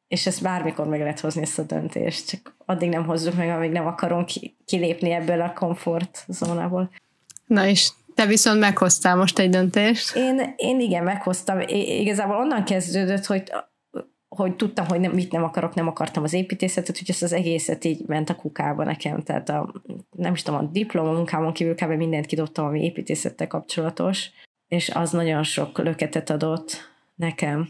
és 0.08 0.26
ezt 0.26 0.42
bármikor 0.42 0.88
meg 0.88 1.00
lehet 1.00 1.20
hozni 1.20 1.42
ezt 1.42 1.60
a 1.60 1.64
döntést, 1.64 2.30
csak 2.30 2.56
addig 2.66 2.90
nem 2.90 3.06
hozzuk 3.06 3.36
meg, 3.36 3.50
amíg 3.50 3.72
nem 3.72 3.88
akarunk 3.88 4.30
kilépni 4.66 5.12
ebből 5.12 5.42
a 5.42 5.54
komfortzónából. 5.54 6.90
Na 7.52 7.68
és 7.68 7.90
te 8.16 8.26
viszont 8.26 8.60
meghoztál 8.60 9.16
most 9.16 9.40
egy 9.40 9.50
döntést. 9.50 10.16
Én, 10.16 10.54
én 10.56 10.80
igen, 10.80 11.04
meghoztam. 11.04 11.60
I- 11.60 12.00
igazából 12.00 12.36
onnan 12.36 12.64
kezdődött, 12.64 13.26
hogy 13.26 13.44
hogy 14.36 14.56
tudtam, 14.56 14.88
hogy 14.88 15.00
nem, 15.00 15.12
mit 15.12 15.32
nem 15.32 15.44
akarok, 15.44 15.74
nem 15.74 15.88
akartam 15.88 16.24
az 16.24 16.34
építészetet, 16.34 16.98
hogy 16.98 17.10
ezt 17.10 17.24
az 17.24 17.34
egészet 17.34 17.84
így 17.86 18.02
ment 18.08 18.30
a 18.30 18.36
kukába 18.36 18.84
nekem, 18.84 19.22
tehát 19.24 19.50
a, 19.50 19.74
nem 20.12 20.34
is 20.34 20.42
tudom, 20.42 20.60
a 20.60 20.70
diploma 20.72 21.12
munkámon 21.12 21.54
kívül 21.54 21.76
kb. 21.76 21.92
mindent 21.92 22.26
kidobtam, 22.26 22.66
ami 22.66 22.84
építészettel 22.84 23.48
kapcsolatos, 23.48 24.30
és 24.68 24.90
az 24.90 25.12
nagyon 25.12 25.44
sok 25.44 25.78
löketet 25.78 26.30
adott 26.30 26.92
nekem, 27.16 27.70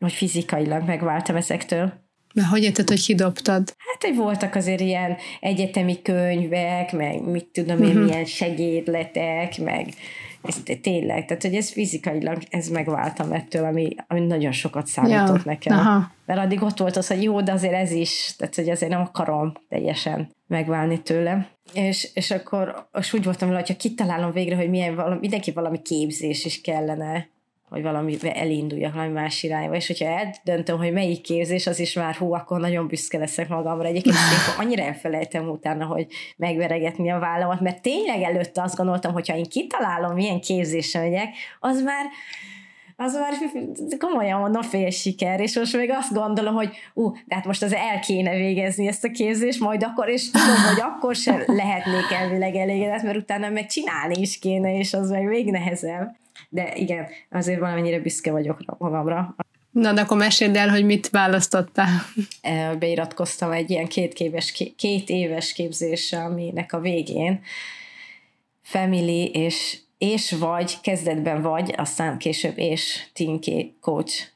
hogy 0.00 0.12
fizikailag 0.12 0.86
megváltam 0.86 1.36
ezektől. 1.36 1.92
Na, 2.32 2.46
hogy 2.46 2.62
érted, 2.62 2.88
hogy 2.88 3.04
kidobtad? 3.04 3.74
Hát, 3.92 4.02
hogy 4.02 4.16
voltak 4.16 4.54
azért 4.54 4.80
ilyen 4.80 5.16
egyetemi 5.40 6.02
könyvek, 6.02 6.92
meg 6.92 7.22
mit 7.22 7.46
tudom 7.46 7.82
én, 7.82 7.88
uh-huh. 7.88 8.04
milyen 8.04 8.24
segédletek, 8.24 9.58
meg 9.58 9.94
ez 10.42 10.62
tényleg, 10.80 11.26
tehát 11.26 11.42
hogy 11.42 11.54
ez 11.54 11.70
fizikailag, 11.70 12.42
ez 12.50 12.68
megváltam 12.68 13.32
ettől, 13.32 13.64
ami, 13.64 13.94
ami 14.06 14.20
nagyon 14.20 14.52
sokat 14.52 14.86
számított 14.86 15.36
ja, 15.36 15.42
nekem. 15.44 15.78
Aha. 15.78 16.10
Mert 16.26 16.40
addig 16.40 16.62
ott 16.62 16.78
volt 16.78 16.96
az, 16.96 17.06
hogy 17.06 17.22
jó, 17.22 17.40
de 17.40 17.52
azért 17.52 17.74
ez 17.74 17.90
is, 17.90 18.34
tehát 18.38 18.54
hogy 18.54 18.68
azért 18.68 18.90
nem 18.90 19.00
akarom 19.00 19.52
teljesen 19.68 20.30
megválni 20.46 21.02
tőle. 21.02 21.48
És, 21.72 22.08
és 22.14 22.30
akkor 22.30 22.88
és 22.98 23.12
úgy 23.12 23.24
voltam, 23.24 23.52
hogy 23.52 23.68
ha 23.68 23.76
kitalálom 23.76 24.32
végre, 24.32 24.56
hogy 24.56 24.70
milyen 24.70 24.94
valami, 24.94 25.18
mindenki 25.20 25.50
valami 25.50 25.82
képzés 25.82 26.44
is 26.44 26.60
kellene, 26.60 27.28
hogy 27.72 27.82
valami 27.82 28.16
elinduljak 28.22 28.94
valami 28.94 29.12
más 29.12 29.42
irányba, 29.42 29.74
és 29.74 29.86
hogyha 29.86 30.06
eldöntöm, 30.06 30.78
hogy 30.78 30.92
melyik 30.92 31.20
képzés, 31.20 31.66
az 31.66 31.78
is 31.78 31.94
már 31.94 32.14
hú, 32.14 32.32
akkor 32.32 32.60
nagyon 32.60 32.86
büszke 32.86 33.18
leszek 33.18 33.48
magamra. 33.48 33.86
Egyébként 33.86 34.14
én 34.14 34.64
annyira 34.64 34.82
elfelejtem 34.82 35.48
utána, 35.48 35.84
hogy 35.84 36.06
megveregetni 36.36 37.10
a 37.10 37.18
vállamat, 37.18 37.60
mert 37.60 37.82
tényleg 37.82 38.22
előtte 38.22 38.62
azt 38.62 38.76
gondoltam, 38.76 39.12
hogyha 39.12 39.36
én 39.36 39.48
kitalálom, 39.48 40.14
milyen 40.14 40.40
képzésre 40.40 41.00
megyek, 41.00 41.28
az 41.60 41.82
már 41.82 42.04
az 42.96 43.14
már 43.14 43.32
komolyan 43.98 44.40
mondom 44.40 44.62
fél 44.62 44.90
siker, 44.90 45.40
és 45.40 45.56
most 45.56 45.76
még 45.76 45.90
azt 45.90 46.12
gondolom, 46.12 46.54
hogy 46.54 46.70
ú, 46.94 47.12
de 47.26 47.34
hát 47.34 47.44
most 47.44 47.62
az 47.62 47.74
el 47.74 48.00
kéne 48.00 48.34
végezni 48.34 48.86
ezt 48.86 49.04
a 49.04 49.10
képzést, 49.10 49.60
majd 49.60 49.82
akkor, 49.82 50.08
és 50.08 50.30
tudom, 50.30 50.56
hogy 50.68 50.80
akkor 50.80 51.14
sem 51.14 51.42
lehetnék 51.46 52.10
elvileg 52.10 52.54
elégedett, 52.54 53.02
mert 53.02 53.16
utána 53.16 53.48
meg 53.48 53.66
csinálni 53.66 54.20
is 54.20 54.38
kéne, 54.38 54.78
és 54.78 54.94
az 54.94 55.10
meg 55.10 55.24
még 55.24 55.50
nehezebb. 55.50 56.20
De 56.54 56.74
igen, 56.74 57.06
azért 57.30 57.60
valamennyire 57.60 58.00
büszke 58.00 58.30
vagyok 58.30 58.78
magamra. 58.78 59.34
Na, 59.70 59.92
de 59.92 60.00
akkor 60.00 60.16
meséld 60.16 60.56
el, 60.56 60.68
hogy 60.68 60.84
mit 60.84 61.10
választottál. 61.10 61.88
Beiratkoztam 62.78 63.50
egy 63.50 63.70
ilyen 63.70 63.86
két, 63.86 64.14
éves, 64.14 64.52
két 64.76 65.08
éves 65.08 65.52
képzésre, 65.52 66.18
aminek 66.18 66.72
a 66.72 66.80
végén 66.80 67.40
family 68.62 69.24
és 69.24 69.78
és 69.98 70.32
vagy, 70.32 70.80
kezdetben 70.80 71.42
vagy, 71.42 71.74
aztán 71.76 72.18
később 72.18 72.58
és 72.58 73.06
team 73.12 73.38
coach 73.80 74.28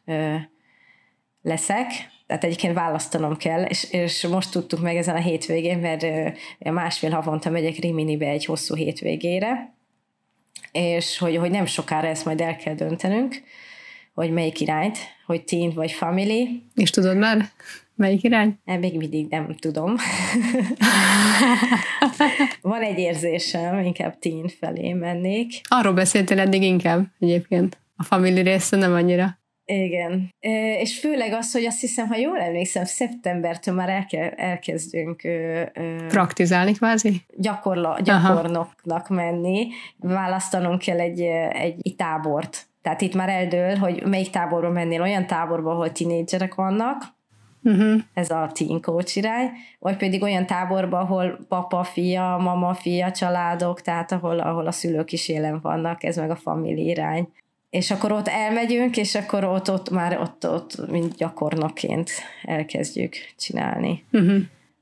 leszek, 1.43 1.86
tehát 2.26 2.44
egyébként 2.44 2.74
választanom 2.74 3.36
kell, 3.36 3.62
és, 3.62 3.90
és 3.90 4.26
most 4.26 4.51
tudtuk 4.51 4.80
meg 4.80 4.97
ezen 4.97 5.16
a 5.16 5.20
hétvégén, 5.20 5.78
mert 5.78 6.06
másfél 6.59 7.10
havonta 7.10 7.51
megyek 7.51 7.76
Riminibe 7.76 8.26
egy 8.26 8.44
hosszú 8.44 8.74
hétvégére, 8.74 9.75
és 10.72 11.18
hogy, 11.18 11.36
hogy 11.36 11.50
nem 11.50 11.66
sokára 11.66 12.06
ezt 12.06 12.24
majd 12.24 12.40
el 12.40 12.56
kell 12.56 12.74
döntenünk, 12.74 13.42
hogy 14.14 14.30
melyik 14.30 14.60
irányt, 14.60 14.98
hogy 15.26 15.44
teen 15.44 15.72
vagy 15.74 15.92
family. 15.92 16.62
És 16.74 16.90
tudod 16.90 17.16
már? 17.16 17.48
Melyik 17.94 18.22
irány? 18.22 18.58
Nem, 18.64 18.78
még 18.78 18.96
mindig 18.96 19.26
nem 19.28 19.56
tudom. 19.56 19.94
Van 22.60 22.82
egy 22.82 22.98
érzésem, 22.98 23.78
inkább 23.78 24.18
teen 24.18 24.48
felé 24.60 24.92
mennék. 24.92 25.60
Arról 25.68 25.92
beszéltél 25.92 26.38
eddig 26.38 26.62
inkább 26.62 27.06
egyébként. 27.18 27.78
A 27.96 28.02
family 28.02 28.42
része 28.42 28.76
nem 28.76 28.92
annyira. 28.92 29.38
Igen. 29.66 30.34
És 30.80 30.98
főleg 30.98 31.32
az, 31.32 31.52
hogy 31.52 31.64
azt 31.64 31.80
hiszem, 31.80 32.06
ha 32.06 32.16
jól 32.16 32.38
emlékszem, 32.38 32.84
szeptembertől 32.84 33.74
már 33.74 33.88
elke, 33.88 34.30
elkezdünk 34.30 35.22
praktizálni 36.09 36.72
kvázi? 36.72 37.22
Gyakorla, 37.36 37.98
gyakornoknak 38.02 39.10
Aha. 39.10 39.14
menni. 39.14 39.68
Választanunk 39.98 40.80
kell 40.80 41.01
egy, 41.01 41.20
egy 41.52 41.94
tábort. 41.97 42.66
Tehát 42.82 43.01
itt 43.01 43.14
már 43.14 43.28
eldől, 43.28 43.76
hogy 43.76 44.02
melyik 44.06 44.30
táborba 44.30 44.70
mennél, 44.70 45.02
olyan 45.02 45.26
táborba, 45.26 45.70
ahol 45.70 45.93
tinédzserek 45.93 46.55
vannak, 46.55 47.02
uh-huh. 47.62 48.01
ez 48.14 48.30
a 48.30 48.51
teen 48.52 48.80
coach 48.80 49.16
irány, 49.16 49.51
vagy 49.78 49.97
pedig 49.97 50.22
olyan 50.22 50.47
táborban, 50.47 51.01
ahol 51.01 51.38
papa, 51.48 51.82
fia, 51.82 52.36
mama, 52.40 52.74
fia, 52.74 53.10
családok, 53.10 53.80
tehát 53.80 54.12
ahol, 54.12 54.38
ahol 54.38 54.66
a 54.66 54.72
szülők 54.72 55.12
is 55.12 55.28
jelen 55.28 55.60
vannak, 55.60 56.05
ez 56.05 56.16
meg 56.16 56.30
a 56.30 56.36
famíli 56.36 56.84
irány. 56.84 57.28
És 57.76 57.90
akkor 57.90 58.12
ott 58.12 58.28
elmegyünk, 58.28 58.96
és 58.96 59.14
akkor 59.14 59.44
ott, 59.44 59.70
ott 59.70 59.90
már 59.90 60.18
ott, 60.20 60.48
ott 60.48 60.90
mint 60.90 61.16
gyakornokként 61.16 62.10
elkezdjük 62.42 63.14
csinálni. 63.38 64.04
Uh-huh. 64.12 64.36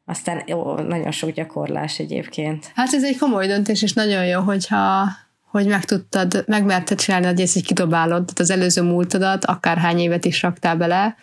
Aztán 0.04 0.42
jó, 0.46 0.74
nagyon 0.74 1.10
sok 1.10 1.30
gyakorlás 1.30 1.98
egyébként. 1.98 2.70
Hát 2.74 2.92
ez 2.92 3.04
egy 3.04 3.18
komoly 3.18 3.46
döntés, 3.46 3.82
és 3.82 3.92
nagyon 3.92 4.26
jó, 4.26 4.40
hogyha 4.40 5.08
hogy 5.50 5.66
meg 5.66 5.84
tudtad, 5.84 6.44
megmerted 6.46 6.98
csinálni, 6.98 7.26
hogy 7.26 7.40
ezt 7.40 7.56
így 7.56 7.66
kidobálod, 7.66 8.24
tehát 8.24 8.38
az 8.38 8.50
előző 8.50 8.82
múltadat, 8.82 9.44
akárhány 9.44 9.98
évet 9.98 10.24
is 10.24 10.42
raktál 10.42 10.76
bele, 10.76 11.16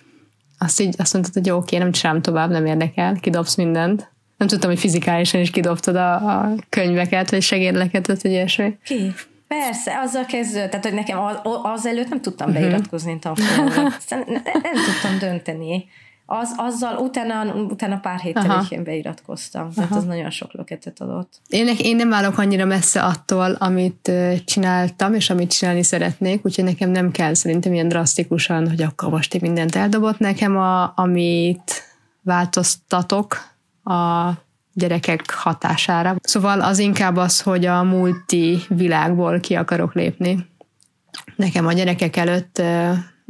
azt 0.57 0.81
így 0.81 0.95
azt 0.97 1.13
mondtad, 1.13 1.33
hogy 1.33 1.45
jó, 1.45 1.57
oké, 1.57 1.77
nem 1.77 1.91
csinálom 1.91 2.21
tovább, 2.21 2.49
nem 2.49 2.65
érdekel, 2.65 3.15
kidobsz 3.21 3.55
mindent. 3.55 4.11
Nem 4.37 4.47
tudtam, 4.47 4.69
hogy 4.69 4.79
fizikálisan 4.79 5.41
is 5.41 5.49
kidobtad 5.49 5.95
a, 5.95 6.13
a 6.13 6.55
könyveket, 6.69 7.31
vagy 7.31 7.41
segédleket, 7.41 8.07
vagy 8.07 8.25
ilyesmi. 8.25 8.77
Ki? 8.83 9.13
Persze, 9.59 9.99
azzal 9.99 10.25
kezdődött, 10.25 10.69
tehát 10.69 10.85
hogy 10.85 10.93
nekem 10.93 11.19
az, 11.19 11.39
az 11.63 11.85
előtt 11.85 12.09
nem 12.09 12.21
tudtam 12.21 12.49
uh-huh. 12.49 12.63
beiratkozni 12.63 13.19
tanfolyamra. 13.19 13.81
nem, 14.09 14.23
nem 14.43 14.73
tudtam 14.85 15.17
dönteni 15.19 15.85
az, 16.25 16.53
azzal 16.57 16.97
utána, 16.97 17.53
utána 17.53 17.99
pár 17.99 18.19
héttel 18.19 18.65
én 18.69 18.83
beiratkoztam. 18.83 19.61
Aha. 19.61 19.71
Tehát 19.73 19.95
ez 19.95 20.03
nagyon 20.03 20.29
sok 20.29 20.53
löketet 20.53 21.01
adott. 21.01 21.41
Én, 21.47 21.67
én 21.77 21.95
nem 21.95 22.13
állok 22.13 22.37
annyira 22.37 22.65
messze 22.65 23.01
attól, 23.03 23.51
amit 23.51 24.11
csináltam, 24.45 25.13
és 25.13 25.29
amit 25.29 25.51
csinálni 25.51 25.83
szeretnék, 25.83 26.45
úgyhogy 26.45 26.63
nekem 26.63 26.89
nem 26.89 27.11
kell 27.11 27.33
szerintem 27.33 27.73
ilyen 27.73 27.87
drasztikusan, 27.87 28.69
hogy 28.69 28.81
akkor 28.81 29.09
most 29.09 29.33
én 29.33 29.41
mindent 29.43 29.75
eldobott 29.75 30.19
nekem, 30.19 30.57
a, 30.57 30.93
amit 30.95 31.83
változtatok 32.21 33.37
a 33.83 34.31
gyerekek 34.73 35.33
hatására. 35.33 36.15
Szóval 36.21 36.61
az 36.61 36.79
inkább 36.79 37.17
az, 37.17 37.41
hogy 37.41 37.65
a 37.65 37.83
multi 37.83 38.61
világból 38.67 39.39
ki 39.39 39.55
akarok 39.55 39.93
lépni. 39.93 40.49
Nekem 41.35 41.65
a 41.67 41.73
gyerekek 41.73 42.17
előtt 42.17 42.61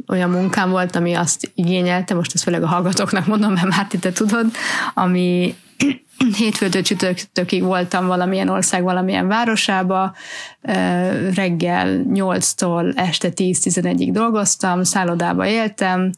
olyan 0.08 0.30
munkám 0.30 0.70
volt, 0.70 0.96
ami 0.96 1.14
azt 1.14 1.50
igényelte, 1.54 2.14
most 2.14 2.34
ezt 2.34 2.42
főleg 2.42 2.62
a 2.62 2.66
hallgatóknak 2.66 3.26
mondom, 3.26 3.52
mert 3.52 3.68
már 3.68 3.86
te 3.86 4.12
tudod, 4.12 4.46
ami 4.94 5.54
hétfőtől 6.38 6.82
csütörtökig 6.82 7.62
voltam 7.62 8.06
valamilyen 8.06 8.48
ország, 8.48 8.82
valamilyen 8.82 9.28
városába, 9.28 10.14
reggel 11.34 12.04
8-tól 12.08 12.96
este 12.96 13.28
10-11-ig 13.36 14.08
dolgoztam, 14.12 14.82
szállodába 14.82 15.46
éltem, 15.46 16.10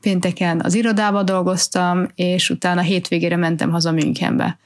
pénteken 0.00 0.60
az 0.64 0.74
irodába 0.74 1.22
dolgoztam, 1.22 2.06
és 2.14 2.50
utána 2.50 2.80
hétvégére 2.80 3.36
mentem 3.36 3.70
haza 3.70 3.92
Münchenbe. 3.92 4.58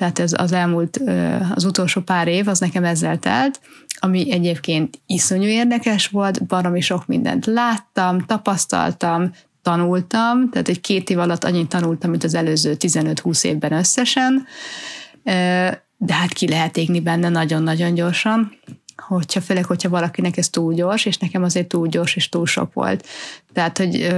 Tehát 0.00 0.18
ez 0.18 0.32
az 0.36 0.52
elmúlt, 0.52 1.00
az 1.54 1.64
utolsó 1.64 2.00
pár 2.00 2.28
év, 2.28 2.48
az 2.48 2.58
nekem 2.58 2.84
ezzel 2.84 3.18
telt, 3.18 3.60
ami 3.98 4.32
egyébként 4.32 5.00
iszonyú 5.06 5.48
érdekes 5.48 6.08
volt, 6.08 6.46
baromi 6.46 6.80
sok 6.80 7.06
mindent 7.06 7.46
láttam, 7.46 8.20
tapasztaltam, 8.20 9.30
tanultam, 9.62 10.50
tehát 10.50 10.68
egy 10.68 10.80
két 10.80 11.10
év 11.10 11.18
alatt 11.18 11.44
annyit 11.44 11.68
tanultam, 11.68 12.10
mint 12.10 12.24
az 12.24 12.34
előző 12.34 12.76
15-20 12.78 13.44
évben 13.44 13.72
összesen, 13.72 14.46
de 15.96 16.14
hát 16.14 16.32
ki 16.32 16.48
lehet 16.48 16.76
égni 16.76 17.00
benne 17.00 17.28
nagyon-nagyon 17.28 17.94
gyorsan, 17.94 18.52
hogyha 18.96 19.40
főleg, 19.40 19.64
hogyha 19.64 19.88
valakinek 19.88 20.36
ez 20.36 20.48
túl 20.48 20.74
gyors, 20.74 21.04
és 21.04 21.16
nekem 21.16 21.42
azért 21.42 21.68
túl 21.68 21.88
gyors 21.88 22.16
és 22.16 22.28
túl 22.28 22.46
sok 22.46 22.72
volt. 22.72 23.06
Tehát, 23.52 23.78
hogy 23.78 24.14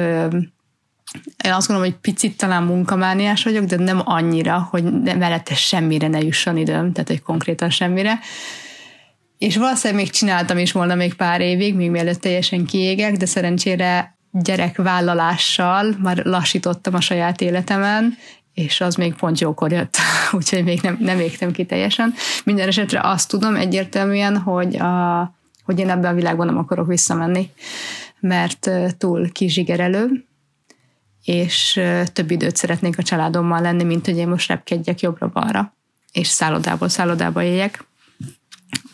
én 1.44 1.52
azt 1.52 1.66
gondolom, 1.66 1.90
hogy 1.90 2.00
picit 2.00 2.36
talán 2.36 2.62
munkamániás 2.62 3.44
vagyok, 3.44 3.64
de 3.64 3.76
nem 3.76 4.00
annyira, 4.04 4.68
hogy 4.70 4.84
mellette 5.02 5.54
semmire 5.54 6.08
ne 6.08 6.20
jusson 6.20 6.56
időm, 6.56 6.92
tehát 6.92 7.08
hogy 7.08 7.22
konkrétan 7.22 7.70
semmire. 7.70 8.18
És 9.38 9.56
valószínűleg 9.56 10.02
még 10.02 10.12
csináltam 10.12 10.58
is 10.58 10.72
volna 10.72 10.94
még 10.94 11.14
pár 11.14 11.40
évig, 11.40 11.74
még 11.74 11.90
mielőtt 11.90 12.20
teljesen 12.20 12.64
kiégek, 12.64 13.16
de 13.16 13.26
szerencsére 13.26 14.16
gyerekvállalással 14.30 15.96
már 16.02 16.16
lassítottam 16.24 16.94
a 16.94 17.00
saját 17.00 17.40
életemen, 17.40 18.16
és 18.54 18.80
az 18.80 18.94
még 18.94 19.14
pont 19.14 19.40
jókor 19.40 19.72
jött, 19.72 19.96
úgyhogy 20.32 20.64
még 20.64 20.80
nem, 20.80 20.96
nem 21.00 21.20
égtem 21.20 21.52
ki 21.52 21.64
teljesen. 21.64 22.14
Minden 22.44 22.68
esetre 22.68 23.00
azt 23.02 23.28
tudom 23.28 23.56
egyértelműen, 23.56 24.38
hogy, 24.38 24.76
a, 24.76 25.34
hogy 25.64 25.78
én 25.78 25.90
ebben 25.90 26.10
a 26.10 26.14
világban 26.14 26.46
nem 26.46 26.58
akarok 26.58 26.86
visszamenni, 26.86 27.50
mert 28.20 28.70
túl 28.98 29.32
kizsigerelő, 29.32 30.24
és 31.24 31.80
több 32.12 32.30
időt 32.30 32.56
szeretnék 32.56 32.98
a 32.98 33.02
családommal 33.02 33.60
lenni, 33.60 33.84
mint 33.84 34.06
hogy 34.06 34.16
én 34.16 34.28
most 34.28 34.48
repkedjek 34.48 35.00
jobbra-balra, 35.00 35.74
és 36.12 36.26
szállodából 36.26 36.88
szállodába 36.88 37.42
éljek. 37.42 37.84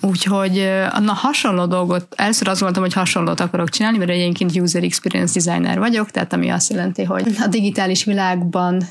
Úgyhogy 0.00 0.70
na 1.00 1.12
hasonló 1.12 1.66
dolgot, 1.66 2.14
először 2.16 2.48
azt 2.48 2.60
gondoltam, 2.60 2.82
hogy 2.82 2.92
hasonlót 2.92 3.40
akarok 3.40 3.68
csinálni, 3.68 3.98
mert 3.98 4.10
egyébként 4.10 4.56
user 4.56 4.82
experience 4.82 5.40
designer 5.40 5.78
vagyok, 5.78 6.10
tehát 6.10 6.32
ami 6.32 6.48
azt 6.48 6.70
jelenti, 6.70 7.04
hogy 7.04 7.36
a 7.40 7.46
digitális 7.46 8.04
világban 8.04 8.82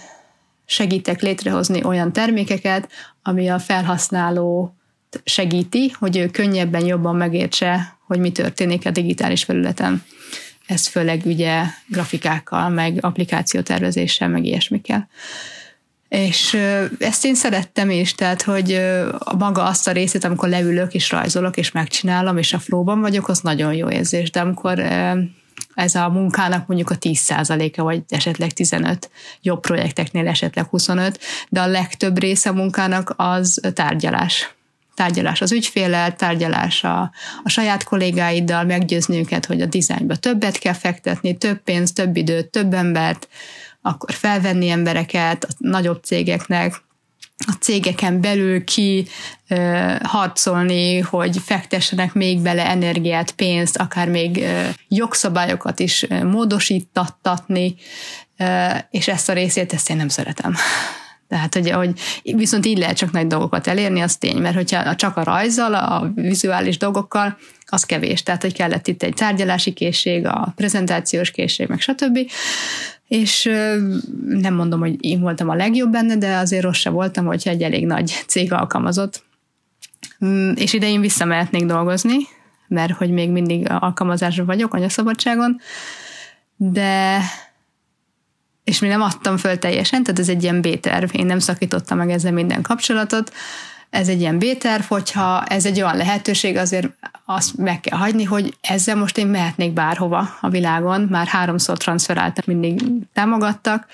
segítek 0.65 1.21
létrehozni 1.21 1.83
olyan 1.83 2.13
termékeket, 2.13 2.89
ami 3.23 3.47
a 3.47 3.59
felhasználó 3.59 4.75
segíti, 5.23 5.89
hogy 5.99 6.17
ő 6.17 6.27
könnyebben, 6.27 6.85
jobban 6.85 7.15
megértse, 7.15 7.97
hogy 8.05 8.19
mi 8.19 8.31
történik 8.31 8.85
a 8.85 8.91
digitális 8.91 9.43
felületen. 9.43 10.03
Ez 10.67 10.87
főleg 10.87 11.21
ugye 11.25 11.63
grafikákkal, 11.87 12.69
meg 12.69 12.97
applikációtervezéssel, 13.01 14.27
meg 14.27 14.45
ilyesmikkel. 14.45 15.07
És 16.09 16.57
ezt 16.99 17.25
én 17.25 17.35
szerettem 17.35 17.89
is, 17.89 18.15
tehát, 18.15 18.41
hogy 18.41 18.81
maga 19.37 19.63
azt 19.63 19.87
a 19.87 19.91
részét, 19.91 20.23
amikor 20.23 20.49
leülök 20.49 20.93
és 20.93 21.11
rajzolok 21.11 21.57
és 21.57 21.71
megcsinálom, 21.71 22.37
és 22.37 22.53
a 22.53 22.59
flóban 22.59 23.01
vagyok, 23.01 23.27
az 23.27 23.39
nagyon 23.39 23.73
jó 23.73 23.89
érzés, 23.89 24.31
de 24.31 24.39
amikor 24.39 24.79
ez 25.73 25.95
a 25.95 26.09
munkának 26.09 26.67
mondjuk 26.67 26.89
a 26.89 26.97
10%-a, 26.97 27.83
vagy 27.83 28.03
esetleg 28.09 28.51
15, 28.51 29.09
jobb 29.41 29.59
projekteknél 29.59 30.27
esetleg 30.27 30.65
25, 30.65 31.19
de 31.49 31.61
a 31.61 31.67
legtöbb 31.67 32.19
része 32.19 32.49
a 32.49 32.53
munkának 32.53 33.13
az 33.17 33.61
tárgyalás. 33.73 34.55
Tárgyalás 34.97 35.41
az 35.41 35.51
ügyféllel, 35.51 36.15
tárgyalás 36.15 36.83
a, 36.83 37.11
a 37.43 37.49
saját 37.49 37.83
kollégáiddal, 37.83 38.63
meggyőzni 38.63 39.17
őket, 39.17 39.45
hogy 39.45 39.61
a 39.61 39.65
dizájnba 39.65 40.15
többet 40.15 40.57
kell 40.57 40.73
fektetni, 40.73 41.37
több 41.37 41.63
pénzt, 41.63 41.95
több 41.95 42.15
időt, 42.15 42.47
több 42.47 42.73
embert, 42.73 43.27
akkor 43.81 44.13
felvenni 44.13 44.69
embereket 44.69 45.43
a 45.43 45.47
nagyobb 45.57 46.03
cégeknek, 46.03 46.81
a 47.37 47.51
cégeken 47.59 48.21
belül 48.21 48.63
ki 48.63 49.07
ö, 49.47 49.93
harcolni, 50.03 50.99
hogy 50.99 51.37
fektessenek 51.45 52.13
még 52.13 52.39
bele 52.39 52.69
energiát, 52.69 53.31
pénzt, 53.31 53.77
akár 53.77 54.09
még 54.09 54.37
ö, 54.37 54.67
jogszabályokat 54.87 55.79
is 55.79 56.03
ö, 56.03 56.23
módosítattatni, 56.23 57.75
ö, 58.37 58.67
és 58.89 59.07
ezt 59.07 59.29
a 59.29 59.33
részét 59.33 59.73
ezt 59.73 59.89
én 59.89 59.97
nem 59.97 60.09
szeretem. 60.09 60.55
Tehát, 61.27 61.53
hogy, 61.53 61.71
hogy 61.71 61.91
viszont 62.21 62.65
így 62.65 62.77
lehet 62.77 62.97
csak 62.97 63.11
nagy 63.11 63.27
dolgokat 63.27 63.67
elérni, 63.67 64.01
az 64.01 64.17
tény, 64.17 64.37
mert 64.37 64.55
hogyha 64.55 64.95
csak 64.95 65.17
a 65.17 65.23
rajzzal, 65.23 65.73
a 65.73 66.11
vizuális 66.15 66.77
dolgokkal, 66.77 67.37
az 67.65 67.83
kevés. 67.83 68.23
Tehát, 68.23 68.41
hogy 68.41 68.53
kellett 68.53 68.87
itt 68.87 69.03
egy 69.03 69.13
tárgyalási 69.13 69.73
készség, 69.73 70.25
a 70.25 70.53
prezentációs 70.55 71.31
készség, 71.31 71.67
meg 71.67 71.79
stb. 71.79 72.17
És 73.07 73.43
nem 74.27 74.53
mondom, 74.53 74.79
hogy 74.79 75.05
én 75.05 75.19
voltam 75.19 75.49
a 75.49 75.55
legjobb 75.55 75.91
benne, 75.91 76.17
de 76.17 76.35
azért 76.35 76.63
rossz 76.63 76.79
se 76.79 76.89
voltam, 76.89 77.25
hogyha 77.25 77.49
egy 77.49 77.61
elég 77.61 77.85
nagy 77.85 78.23
cég 78.27 78.53
alkalmazott. 78.53 79.23
Mm, 80.25 80.51
és 80.55 80.73
ide 80.73 80.87
én 80.89 81.01
visszamehetnék 81.01 81.65
dolgozni, 81.65 82.17
mert 82.67 82.91
hogy 82.91 83.11
még 83.11 83.29
mindig 83.29 83.67
alkalmazásban 83.69 84.45
vagyok, 84.45 84.73
anyaszabadságon, 84.73 85.59
de 86.55 87.19
és 88.67 88.79
mi 88.79 88.87
nem 88.87 89.01
adtam 89.01 89.37
föl 89.37 89.59
teljesen, 89.59 90.03
tehát 90.03 90.19
ez 90.19 90.29
egy 90.29 90.43
ilyen 90.43 90.61
B-terv, 90.61 91.09
én 91.11 91.25
nem 91.25 91.39
szakítottam 91.39 91.97
meg 91.97 92.09
ezzel 92.09 92.31
minden 92.31 92.61
kapcsolatot, 92.61 93.33
ez 93.89 94.07
egy 94.07 94.19
ilyen 94.19 94.39
B-terv, 94.39 94.83
hogyha 94.83 95.43
ez 95.43 95.65
egy 95.65 95.81
olyan 95.81 95.97
lehetőség, 95.97 96.57
azért 96.57 96.87
azt 97.25 97.57
meg 97.57 97.79
kell 97.79 97.97
hagyni, 97.97 98.23
hogy 98.23 98.57
ezzel 98.61 98.95
most 98.95 99.17
én 99.17 99.27
mehetnék 99.27 99.73
bárhova 99.73 100.37
a 100.41 100.49
világon, 100.49 101.01
már 101.01 101.27
háromszor 101.27 101.77
transferáltak, 101.77 102.45
mindig 102.45 102.81
támogattak, 103.13 103.85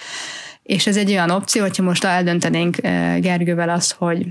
és 0.64 0.88
ez 0.88 0.98
egy 0.98 1.12
olyan 1.12 1.30
opció, 1.30 1.62
hogyha 1.62 1.84
most 1.84 2.04
eldöntenénk 2.04 2.84
eh, 2.84 3.20
Gergővel 3.20 3.70
azt, 3.70 3.94
hogy 3.94 4.26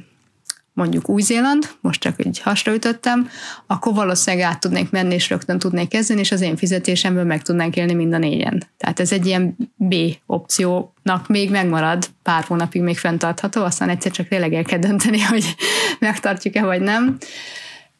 mondjuk 0.73 1.09
Új-Zéland, 1.09 1.69
most 1.81 2.01
csak 2.01 2.24
így 2.24 2.40
hasraütöttem, 2.40 3.28
akkor 3.66 3.94
valószínűleg 3.94 4.47
át 4.47 4.61
tudnék 4.61 4.90
menni, 4.90 5.15
és 5.15 5.31
rögtön 5.31 5.59
tudnék 5.59 5.89
kezdeni, 5.89 6.20
és 6.20 6.32
az 6.32 6.40
én 6.40 6.57
fizetésemből 6.57 7.24
meg 7.24 7.43
tudnánk 7.43 7.77
élni 7.77 7.94
mind 7.94 8.12
a 8.12 8.19
négyen. 8.19 8.62
Tehát 8.77 9.01
ez 9.01 9.12
egy 9.12 9.27
ilyen 9.27 9.57
B 9.77 9.94
opciónak 10.27 11.28
még 11.28 11.51
megmarad, 11.51 12.11
pár 12.23 12.44
hónapig 12.44 12.82
még 12.82 12.99
fenntartható, 12.99 13.65
aztán 13.65 13.89
egyszer 13.89 14.12
csak 14.12 14.28
tényleg 14.28 14.55
el 14.55 14.62
kell 14.62 14.78
dönteni, 14.78 15.20
hogy 15.31 15.55
megtartjuk-e 15.99 16.65
vagy 16.65 16.81
nem. 16.81 17.16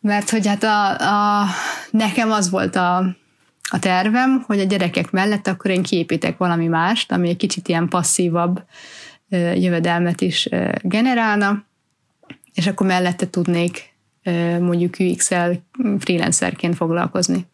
Mert 0.01 0.31
hogy 0.31 0.47
hát 0.47 0.63
a, 0.63 0.89
a, 0.91 1.47
nekem 1.91 2.31
az 2.31 2.51
volt 2.51 2.77
a, 2.77 2.97
a 3.71 3.79
tervem, 3.79 4.45
hogy 4.47 4.61
a 4.61 4.65
gyerekek 4.65 5.11
mellett 5.11 5.47
akkor 5.47 5.71
én 5.71 5.83
kiépítek 5.83 6.37
valami 6.37 6.67
mást, 6.67 7.13
ami 7.13 7.29
egy 7.29 7.37
kicsit 7.37 7.69
ilyen 7.69 7.89
passzívabb 7.89 8.63
jövedelmet 9.55 10.21
is 10.21 10.49
generálna, 10.83 11.65
és 12.55 12.67
akkor 12.67 12.87
mellette 12.87 13.31
tudnék 13.31 13.91
mondjuk 14.61 14.95
UX-el 14.99 15.63
freelancerként 15.99 16.77
foglalkozni. 16.77 17.47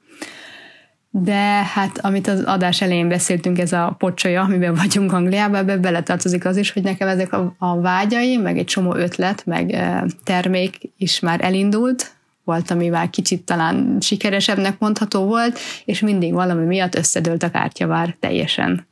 De 1.11 1.63
hát, 1.75 1.99
amit 1.99 2.27
az 2.27 2.43
adás 2.45 2.81
elején 2.81 3.09
beszéltünk, 3.09 3.59
ez 3.59 3.73
a 3.73 3.95
pocsolya, 3.99 4.43
amiben 4.43 4.75
vagyunk 4.75 5.13
Angliában, 5.13 5.59
ebbe 5.59 5.77
beletartozik 5.77 6.45
az 6.45 6.57
is, 6.57 6.71
hogy 6.73 6.83
nekem 6.83 7.09
ezek 7.09 7.33
a, 7.33 7.55
a 7.59 7.81
vágyai, 7.81 8.37
meg 8.37 8.59
egy 8.59 8.65
csomó 8.65 8.95
ötlet, 8.95 9.47
meg 9.47 9.77
termék 10.25 10.79
is 10.97 11.21
már 11.21 11.45
elindult, 11.45 12.13
volt, 12.45 12.71
amivel 12.71 13.11
kicsit 13.11 13.43
talán 13.43 13.97
sikeresebbnek 14.01 14.79
mondható 14.79 15.25
volt, 15.25 15.59
és 15.85 16.01
mindig 16.01 16.33
valami 16.33 16.65
miatt 16.65 16.95
összedőlt 16.95 17.43
a 17.43 17.51
kártyavár 17.51 18.17
teljesen 18.21 18.87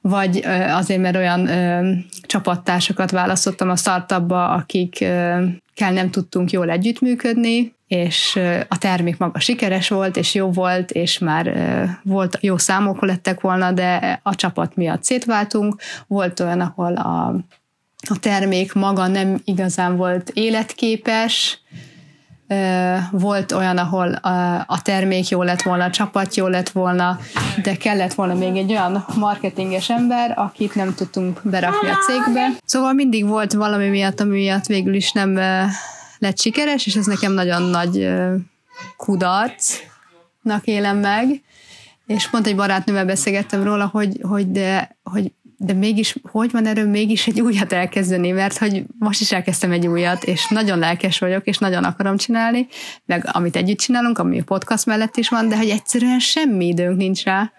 vagy 0.00 0.36
azért, 0.70 1.00
mert 1.00 1.16
olyan 1.16 1.48
csapattársakat 2.22 3.10
választottam 3.10 3.70
a 3.70 3.76
startupba, 3.76 4.48
akikkel 4.48 5.60
nem 5.74 6.10
tudtunk 6.10 6.50
jól 6.50 6.70
együttműködni, 6.70 7.76
és 7.88 8.38
a 8.68 8.78
termék 8.78 9.18
maga 9.18 9.38
sikeres 9.38 9.88
volt, 9.88 10.16
és 10.16 10.34
jó 10.34 10.50
volt, 10.50 10.90
és 10.90 11.18
már 11.18 11.54
volt 12.02 12.38
jó 12.40 12.56
számok 12.56 13.04
lettek 13.04 13.40
volna, 13.40 13.72
de 13.72 14.20
a 14.22 14.34
csapat 14.34 14.76
miatt 14.76 15.04
szétváltunk. 15.04 15.80
Volt 16.06 16.40
olyan, 16.40 16.60
ahol 16.60 16.96
a, 16.96 17.26
a 18.08 18.18
termék 18.20 18.72
maga 18.72 19.06
nem 19.06 19.40
igazán 19.44 19.96
volt 19.96 20.30
életképes, 20.34 21.60
volt 23.10 23.52
olyan, 23.52 23.78
ahol 23.78 24.12
a 24.66 24.82
termék 24.82 25.28
jó 25.28 25.42
lett 25.42 25.62
volna, 25.62 25.84
a 25.84 25.90
csapat 25.90 26.34
jó 26.34 26.46
lett 26.46 26.68
volna, 26.68 27.18
de 27.62 27.76
kellett 27.76 28.14
volna 28.14 28.34
még 28.34 28.56
egy 28.56 28.70
olyan 28.70 29.04
marketinges 29.16 29.90
ember, 29.90 30.32
akit 30.36 30.74
nem 30.74 30.94
tudtunk 30.94 31.40
berakni 31.42 31.88
a 31.88 31.96
cégbe. 32.06 32.48
Szóval 32.64 32.92
mindig 32.92 33.26
volt 33.26 33.52
valami 33.52 33.88
miatt, 33.88 34.20
ami 34.20 34.38
miatt 34.38 34.66
végül 34.66 34.94
is 34.94 35.12
nem 35.12 35.34
lett 36.18 36.38
sikeres, 36.38 36.86
és 36.86 36.94
ez 36.94 37.06
nekem 37.06 37.32
nagyon 37.32 37.62
nagy 37.62 38.08
kudarcnak 38.96 40.64
élem 40.64 40.96
meg. 40.96 41.42
És 42.06 42.28
pont 42.30 42.46
egy 42.46 42.56
barátnővel 42.56 43.04
beszélgettem 43.04 43.62
róla, 43.62 43.86
hogy, 43.86 44.18
hogy, 44.22 44.50
de, 44.50 44.96
hogy 45.02 45.32
de 45.60 45.72
mégis, 45.72 46.16
hogy 46.22 46.50
van 46.50 46.66
erről 46.66 46.88
mégis 46.88 47.26
egy 47.26 47.40
újat 47.40 47.72
elkezdeni, 47.72 48.30
mert 48.30 48.58
hogy 48.58 48.84
most 48.98 49.20
is 49.20 49.32
elkezdtem 49.32 49.70
egy 49.70 49.86
újat, 49.86 50.24
és 50.24 50.48
nagyon 50.48 50.78
lelkes 50.78 51.18
vagyok, 51.18 51.46
és 51.46 51.58
nagyon 51.58 51.84
akarom 51.84 52.16
csinálni, 52.16 52.66
meg 53.06 53.28
amit 53.32 53.56
együtt 53.56 53.78
csinálunk, 53.78 54.18
ami 54.18 54.40
a 54.40 54.44
podcast 54.44 54.86
mellett 54.86 55.16
is 55.16 55.28
van, 55.28 55.48
de 55.48 55.56
hogy 55.56 55.68
egyszerűen 55.68 56.18
semmi 56.18 56.66
időnk 56.66 56.96
nincs 56.96 57.24
rá. 57.24 57.52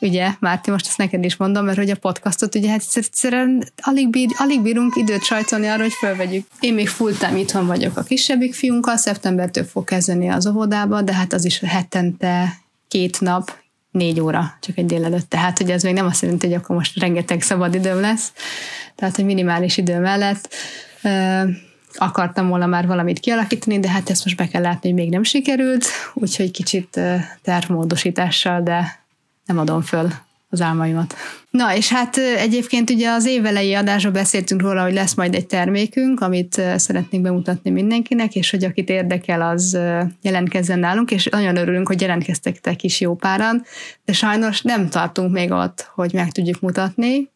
Ugye, 0.00 0.30
Márti, 0.40 0.70
most 0.70 0.86
ezt 0.86 0.98
neked 0.98 1.24
is 1.24 1.36
mondom, 1.36 1.64
mert 1.64 1.78
hogy 1.78 1.90
a 1.90 1.96
podcastot 1.96 2.54
ugye 2.54 2.70
hát 2.70 2.82
egyszerűen 2.92 3.64
alig, 3.76 4.10
bír, 4.10 4.28
alig 4.36 4.60
bírunk 4.60 4.96
időt 4.96 5.24
sajtolni 5.24 5.66
arra, 5.66 5.82
hogy 5.82 5.92
fölvegyük. 5.92 6.46
Én 6.60 6.74
még 6.74 6.88
full 6.88 7.12
itthon 7.36 7.66
vagyok 7.66 7.96
a 7.96 8.02
kisebbik 8.02 8.54
fiunkkal, 8.54 8.96
szeptembertől 8.96 9.64
fog 9.64 9.84
kezdeni 9.84 10.28
az 10.28 10.46
óvodába, 10.46 11.02
de 11.02 11.14
hát 11.14 11.32
az 11.32 11.44
is 11.44 11.58
hetente 11.58 12.58
két 12.88 13.20
nap, 13.20 13.62
négy 13.94 14.20
óra, 14.20 14.56
csak 14.60 14.78
egy 14.78 14.86
délelőtt. 14.86 15.28
Tehát, 15.28 15.58
hogy 15.58 15.70
ez 15.70 15.82
még 15.82 15.94
nem 15.94 16.06
azt 16.06 16.22
jelenti, 16.22 16.46
hogy 16.46 16.54
akkor 16.54 16.76
most 16.76 16.98
rengeteg 16.98 17.42
szabad 17.42 17.74
időm 17.74 18.00
lesz. 18.00 18.32
Tehát, 18.94 19.16
hogy 19.16 19.24
minimális 19.24 19.76
idő 19.76 19.98
mellett 19.98 20.54
akartam 21.94 22.48
volna 22.48 22.66
már 22.66 22.86
valamit 22.86 23.20
kialakítani, 23.20 23.80
de 23.80 23.90
hát 23.90 24.10
ezt 24.10 24.24
most 24.24 24.36
be 24.36 24.48
kell 24.48 24.62
látni, 24.62 24.88
hogy 24.88 24.98
még 24.98 25.10
nem 25.10 25.22
sikerült, 25.22 25.86
úgyhogy 26.14 26.50
kicsit 26.50 27.00
tervmódosítással, 27.42 28.62
de 28.62 29.00
nem 29.46 29.58
adom 29.58 29.82
föl 29.82 30.12
az 30.54 30.60
álmaimat. 30.60 31.14
Na, 31.50 31.76
és 31.76 31.88
hát 31.88 32.16
egyébként 32.16 32.90
ugye 32.90 33.10
az 33.10 33.26
évelei 33.26 33.74
adásban 33.74 34.12
beszéltünk 34.12 34.62
róla, 34.62 34.82
hogy 34.82 34.92
lesz 34.92 35.14
majd 35.14 35.34
egy 35.34 35.46
termékünk, 35.46 36.20
amit 36.20 36.62
szeretnénk 36.76 37.24
bemutatni 37.24 37.70
mindenkinek, 37.70 38.34
és 38.34 38.50
hogy 38.50 38.64
akit 38.64 38.88
érdekel, 38.88 39.42
az 39.42 39.78
jelentkezzen 40.22 40.78
nálunk, 40.78 41.10
és 41.10 41.24
nagyon 41.24 41.56
örülünk, 41.56 41.86
hogy 41.86 42.00
jelentkeztek 42.00 42.82
is 42.82 43.00
jó 43.00 43.14
páran, 43.14 43.62
de 44.04 44.12
sajnos 44.12 44.62
nem 44.62 44.88
tartunk 44.88 45.32
még 45.32 45.50
ott, 45.50 45.90
hogy 45.94 46.12
meg 46.12 46.32
tudjuk 46.32 46.60
mutatni. 46.60 47.32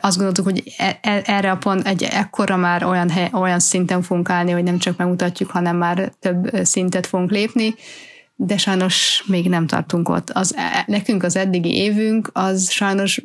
Azt 0.00 0.16
gondoltuk, 0.16 0.44
hogy 0.44 0.62
e, 0.76 0.98
e, 1.02 1.22
erre 1.24 1.50
a 1.50 1.56
pont 1.56 1.86
egy 1.86 2.02
ekkora 2.02 2.56
már 2.56 2.84
olyan, 2.84 3.10
hely, 3.10 3.30
olyan 3.32 3.60
szinten 3.60 4.02
fogunk 4.02 4.30
állni, 4.30 4.50
hogy 4.50 4.62
nem 4.62 4.78
csak 4.78 4.96
megmutatjuk, 4.96 5.50
hanem 5.50 5.76
már 5.76 6.12
több 6.20 6.50
szintet 6.62 7.06
fogunk 7.06 7.30
lépni, 7.30 7.74
de 8.36 8.56
sajnos 8.56 9.24
még 9.26 9.48
nem 9.48 9.66
tartunk 9.66 10.08
ott. 10.08 10.30
Az, 10.30 10.54
e, 10.56 10.84
nekünk 10.86 11.22
az 11.22 11.36
eddigi 11.36 11.76
évünk 11.76 12.30
az 12.32 12.70
sajnos 12.70 13.22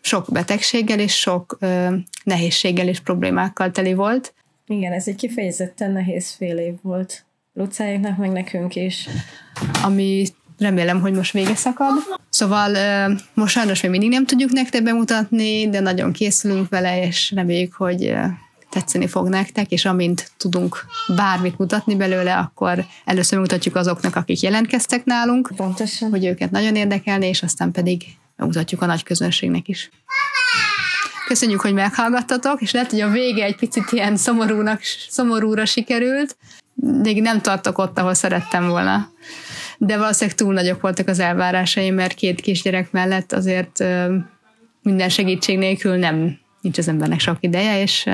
sok 0.00 0.26
betegséggel 0.32 0.98
és 0.98 1.20
sok 1.20 1.56
ö, 1.60 1.96
nehézséggel 2.24 2.88
és 2.88 3.00
problémákkal 3.00 3.70
teli 3.70 3.94
volt. 3.94 4.34
Igen, 4.66 4.92
ez 4.92 5.08
egy 5.08 5.14
kifejezetten 5.14 5.92
nehéz 5.92 6.30
fél 6.30 6.56
év 6.56 6.74
volt. 6.82 7.24
Lucáiknak, 7.52 8.16
meg 8.16 8.30
nekünk 8.30 8.74
is. 8.76 9.08
Ami 9.84 10.26
remélem, 10.58 11.00
hogy 11.00 11.12
most 11.12 11.32
vége 11.32 11.54
szakad. 11.54 11.92
Szóval 12.28 12.74
ö, 12.74 13.14
most 13.34 13.54
sajnos 13.54 13.80
még 13.80 13.90
mindig 13.90 14.08
nem 14.08 14.26
tudjuk 14.26 14.50
nektek 14.50 14.82
bemutatni, 14.82 15.68
de 15.68 15.80
nagyon 15.80 16.12
készülünk 16.12 16.68
vele, 16.68 17.06
és 17.06 17.32
reméljük, 17.34 17.72
hogy 17.74 18.14
tetszeni 18.72 19.06
fog 19.06 19.28
nektek, 19.28 19.70
és 19.70 19.84
amint 19.84 20.30
tudunk 20.36 20.86
bármit 21.16 21.58
mutatni 21.58 21.96
belőle, 21.96 22.36
akkor 22.36 22.84
először 23.04 23.38
mutatjuk 23.38 23.76
azoknak, 23.76 24.16
akik 24.16 24.40
jelentkeztek 24.40 25.04
nálunk, 25.04 25.50
Pontosan. 25.56 26.10
hogy 26.10 26.24
őket 26.24 26.50
nagyon 26.50 26.76
érdekelni, 26.76 27.26
és 27.26 27.42
aztán 27.42 27.70
pedig 27.70 28.04
mutatjuk 28.36 28.82
a 28.82 28.86
nagy 28.86 29.02
közönségnek 29.02 29.68
is. 29.68 29.90
Köszönjük, 31.26 31.60
hogy 31.60 31.72
meghallgattatok, 31.72 32.60
és 32.60 32.72
lehet, 32.72 32.90
hogy 32.90 33.00
a 33.00 33.10
vége 33.10 33.44
egy 33.44 33.56
picit 33.56 33.92
ilyen 33.92 34.16
szomorúnak, 34.16 34.80
szomorúra 35.08 35.64
sikerült, 35.64 36.36
még 37.02 37.20
nem 37.20 37.40
tartok 37.40 37.78
ott, 37.78 37.98
ahol 37.98 38.14
szerettem 38.14 38.68
volna. 38.68 39.10
De 39.78 39.98
valószínűleg 39.98 40.36
túl 40.36 40.52
nagyok 40.52 40.80
voltak 40.80 41.08
az 41.08 41.18
elvárásaim, 41.18 41.94
mert 41.94 42.14
két 42.14 42.40
kisgyerek 42.40 42.90
mellett 42.90 43.32
azért 43.32 43.84
minden 44.82 45.08
segítség 45.08 45.58
nélkül 45.58 45.96
nem 45.96 46.38
nincs 46.62 46.78
az 46.78 46.88
embernek 46.88 47.20
sok 47.20 47.36
ideje, 47.40 47.80
és 47.80 48.08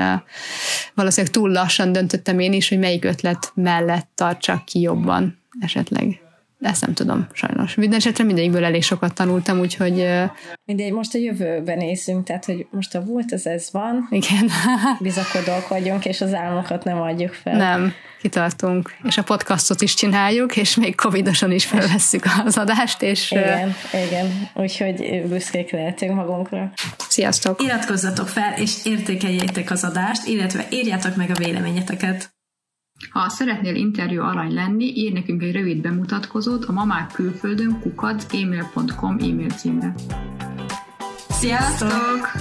valószínűleg 0.93 1.33
túl 1.33 1.49
lassan 1.49 1.91
döntöttem 1.91 2.39
én 2.39 2.53
is, 2.53 2.69
hogy 2.69 2.79
melyik 2.79 3.05
ötlet 3.05 3.51
mellett 3.55 4.09
tartsak 4.15 4.65
ki 4.65 4.79
jobban 4.79 5.39
esetleg. 5.59 6.28
Ezt 6.59 6.85
nem 6.85 6.93
tudom, 6.93 7.27
sajnos. 7.33 7.75
Minden 7.75 7.97
esetre 7.97 8.23
mindegyikből 8.23 8.65
elég 8.65 8.83
sokat 8.83 9.13
tanultam, 9.13 9.59
úgyhogy... 9.59 10.07
Mindegy, 10.65 10.91
most 10.91 11.15
a 11.15 11.17
jövőben 11.17 11.77
nézünk, 11.77 12.25
tehát, 12.25 12.45
hogy 12.45 12.67
most 12.71 12.95
a 12.95 13.03
volt, 13.03 13.31
az 13.31 13.47
ez 13.47 13.69
van. 13.71 14.07
Igen. 14.09 14.49
Bizakodók 14.99 15.67
vagyunk, 15.67 16.05
és 16.05 16.21
az 16.21 16.33
álmokat 16.33 16.83
nem 16.83 17.01
adjuk 17.01 17.33
fel. 17.33 17.57
Nem, 17.57 17.93
kitartunk. 18.21 18.95
És 19.03 19.17
a 19.17 19.23
podcastot 19.23 19.81
is 19.81 19.93
csináljuk, 19.93 20.55
és 20.55 20.75
még 20.75 20.95
covidosan 20.95 21.51
is 21.51 21.65
felvesszük 21.65 22.23
az 22.45 22.57
adást, 22.57 23.01
és... 23.01 23.31
Igen, 23.31 23.75
igen. 24.07 24.49
Úgyhogy 24.53 25.23
büszkék 25.27 25.71
lehetünk 25.71 26.15
magunkra. 26.15 26.71
Sziasztok! 27.09 27.63
Iratkozzatok 27.63 28.27
fel, 28.27 28.53
és 28.57 28.85
értékeljétek 28.85 29.71
az 29.71 29.83
adást, 29.83 30.27
illetve 30.27 30.67
írjátok 30.69 31.15
meg 31.15 31.29
a 31.29 31.37
véleményeteket. 31.37 32.37
Ha 33.09 33.29
szeretnél 33.29 33.75
interjú 33.75 34.21
arany 34.21 34.53
lenni, 34.53 34.85
írj 34.85 35.13
nekünk 35.13 35.43
egy 35.43 35.51
rövid 35.51 35.81
bemutatkozót 35.81 36.65
a 36.65 36.71
mamák 36.71 37.11
külföldön 37.11 37.79
kukac 37.79 38.33
e-mail 38.33 39.49
címre. 39.49 39.93
Sziasztok! 41.29 42.31